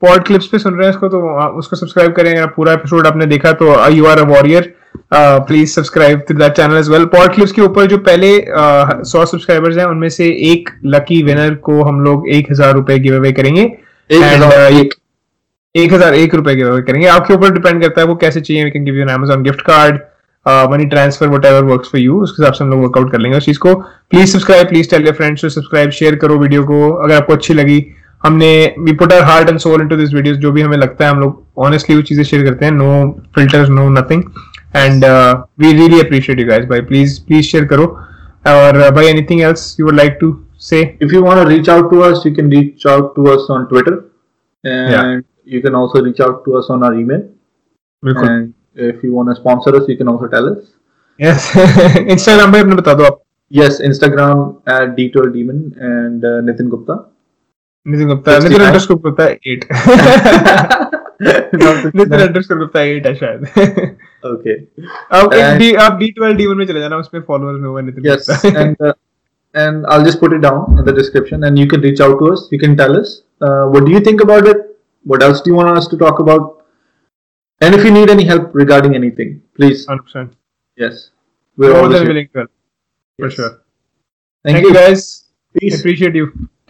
pod 0.00 0.24
clips 0.26 0.46
पे 0.46 0.58
सुन 0.58 0.74
रहे 0.74 0.86
हैं 0.86 0.94
इसको 0.94 1.08
तो 1.08 1.18
uh, 1.40 1.48
उसको 1.58 1.76
subscribe 1.76 2.12
करें। 2.12 2.30
अगर 2.32 2.46
पूरा 2.56 2.72
एपिसोड 2.72 3.06
आपने 3.06 3.26
देखा 3.26 3.52
तो 3.60 3.66
you 3.90 4.06
are 4.06 4.18
a 4.18 4.24
warrior 4.28 4.72
please 5.14 5.72
subscribe 5.72 6.20
to 6.28 6.34
that 6.34 6.52
channel 6.56 6.76
as 6.78 6.88
well 6.90 7.04
pod 7.14 7.34
clips 7.34 7.52
के 7.52 7.62
ऊपर 7.62 7.86
जो 7.86 7.98
पहले 8.08 8.30
सौ 9.10 9.24
सब्सक्राइबर्स 9.26 9.76
हैं 9.78 9.84
उनमें 9.86 10.08
से 10.10 10.28
एक 10.50 10.70
लकी 10.94 11.22
विनर 11.22 11.54
को 11.68 11.82
हम 11.82 12.00
लोग 12.04 12.28
एक 12.38 12.50
हज़ार 12.50 12.72
रुपए 12.74 12.98
गिव 12.98 13.16
अवे 13.16 13.32
करेंगे। 13.32 13.62
एक 13.62 14.22
हज़ार। 14.22 14.50
uh, 14.50 14.80
एक 14.80 14.94
एक 15.74 15.92
हज़ार 15.92 16.14
एक 16.14 16.34
रुपए 16.34 16.54
गिव 16.54 16.70
अवे 16.70 16.82
करेंगे। 16.82 17.06
आपके 17.08 17.34
ऊपर 17.34 17.52
डिपेंड 17.52 17.82
करता 17.82 18.00
है 18.00 18.06
वो 18.06 18.14
कैसे 18.24 18.40
चाहिए। 18.40 18.64
We 18.64 18.70
can 18.70 18.84
give 18.84 18.94
you 18.94 19.02
an 19.02 19.14
Amazon 19.16 19.44
gift 19.44 19.60
card 19.66 20.00
money 20.46 20.84
transfer 20.92 21.28
whatever 21.46 21.64
work 21.64 21.84
for 21.92 22.00
you 22.00 22.20
उसके 22.22 22.42
हिसाब 22.42 22.54
से 22.54 22.64
हम 22.64 22.70
लोग 22.70 22.82
वर्कआउट 22.82 23.10
कर 23.12 23.18
लेंगे। 23.18 23.38
उस 23.38 23.44
चीज़ 23.44 23.58
को 23.58 23.74
please 23.74 24.32
subscribe 24.32 24.68
please 24.68 24.90
tell 24.90 25.04
your 25.04 25.14
friends 25.14 25.42
to 25.42 25.48
subscribe 25.48 25.90
share 25.98 26.16
करो 26.24 26.38
वीडियो 26.38 26.64
को। 26.64 26.90
अगर 26.90 27.14
आपको 27.16 27.32
अच्छी 27.32 27.54
लगी 27.54 27.84
हमने 28.22 28.52
we 28.78 28.92
put 28.92 29.12
our 29.12 29.24
heart 29.24 29.48
and 29.48 29.58
soul 29.58 29.80
into 29.80 29.96
this 29.96 30.14
videos 30.14 30.36
जो 30.38 30.52
भी 30.52 30.62
हमें 30.62 30.76
लगता 30.76 31.04
है 31.04 31.10
हम 31.10 31.20
लोग 31.20 31.62
ऑनेस्टली 31.66 31.96
वो 31.96 32.02
चीज़ें 32.02 32.24
शेयर 32.24 32.44
करते 32.44 32.64
हैं। 32.64 32.72
No 32.72 32.90
filters 33.34 33.68
no 33.68 33.88
nothing 33.98 34.22
and 34.76 35.04
we 35.04 35.72
really 35.72 36.00
appreciate 36.00 36.40
you 36.40 36.46
guys 36.46 36.64
भाई 36.68 36.80
प्लीज़ 36.92 37.20
प्लीज़ 37.26 37.46
शेयर 37.46 37.64
करो। 37.72 37.86
और 38.48 38.90
भाई 38.94 39.06
anything 39.06 39.40
else 39.40 39.76
you 39.80 39.86
would 39.86 39.94
like 39.96 40.16
to 40.20 40.36
say 40.60 40.78
if 41.04 41.12
you 41.12 41.20
want 41.22 41.40
to 41.40 41.44
reach 41.46 41.68
out 41.74 41.86
to 41.92 42.00
us 42.08 42.24
you 42.26 42.30
can 42.34 42.50
reach 42.50 42.84
out 42.90 43.06
to 43.14 43.22
us 43.30 43.46
on 43.54 43.62
twitter. 43.70 43.94
And 44.64 44.92
Yeah. 44.92 45.08
you 45.54 45.60
can 45.62 45.78
also 45.78 46.02
reach 46.04 46.20
out 46.26 46.36
to 46.44 46.58
us 46.58 46.68
on 46.74 46.84
our 46.88 46.98
email. 46.98 47.22
बिल्कुल। 48.02 48.28
if 48.75 49.03
you 49.03 49.11
want 49.17 49.29
to 49.29 49.35
sponsor 49.41 49.75
us 49.81 49.87
you 49.93 49.97
can 50.01 50.11
also 50.15 50.27
tell 50.35 50.49
us 50.53 50.65
yes 51.19 51.51
Instagram 51.57 52.51
पे 52.53 52.59
अपने 52.59 52.75
बता 52.75 52.93
दो 52.93 53.03
आप 53.03 53.21
yes 53.51 53.77
instagram 53.89 54.39
at 54.71 54.89
d12 54.97 55.29
demon 55.35 55.59
and 55.89 56.25
uh, 56.31 56.39
nitin 56.49 56.73
gupta 56.73 56.97
Nitin 57.85 58.07
Gupta 58.07 58.31
65? 58.37 58.43
Nitin 58.49 58.65
underscore 58.65 58.97
Gupta 59.03 59.25
at 59.51 59.65
Nitin 61.95 62.19
underscore 62.19 62.57
Gupta 62.57 62.81
at 62.81 63.05
है 63.07 63.13
शायद 63.15 63.45
okay 64.31 64.55
अब 65.11 65.33
एक 65.33 65.43
And- 65.43 65.59
D 65.59 65.73
आप 65.85 65.97
डी 65.99 66.09
ट्वेल्व 66.17 66.37
डी 66.37 66.45
वन 66.47 66.57
में 66.57 66.65
चले 66.65 66.79
जाना 66.79 66.97
उसमें 66.97 67.21
फॉलोअर्स 67.27 67.59
में 67.61 67.67
होगा 67.67 67.81
Nitin 67.81 68.09
yes 68.09 68.29
Gupta 68.29 68.63
and 68.63 68.87
uh, 68.89 68.93
and 69.55 69.85
i'll 69.93 70.05
just 70.05 70.19
put 70.23 70.33
it 70.37 70.41
down 70.45 70.79
in 70.79 70.85
the 70.87 70.93
description 70.99 71.45
and 71.49 71.59
you 71.59 71.67
can 71.73 71.85
reach 71.87 72.01
out 72.07 72.15
to 72.21 72.31
us 72.33 72.41
you 72.55 72.59
can 72.63 72.75
tell 72.81 72.97
us 73.01 73.13
uh, 73.41 73.63
what 73.75 73.85
do 73.85 73.93
you 73.95 74.01
think 74.07 74.23
about 74.25 74.49
it 74.53 74.65
what 75.05 75.23
else 75.27 75.43
do 75.45 75.51
you 75.51 75.57
want 75.59 75.81
us 75.81 75.87
to 75.93 75.99
talk 76.03 76.19
about 76.25 76.49
And 77.62 77.74
if 77.74 77.84
you 77.86 77.90
need 77.98 78.10
any 78.10 78.24
help 78.24 78.54
regarding 78.54 78.94
anything 79.00 79.40
please. 79.56 79.86
100% 79.86 80.32
yes. 80.76 81.10
We're 81.56 81.74
more 81.74 81.88
than 81.94 82.06
willing 82.08 82.28
to 82.32 82.38
help. 82.40 82.50
For 83.18 83.26
Yes. 83.28 83.34
sure. 83.38 83.50
Thank, 84.44 84.56
thank 84.56 84.66
you. 84.66 84.74
guys. 84.74 85.00
Peace. 85.58 85.78
appreciate 85.80 86.14
you 86.20 86.26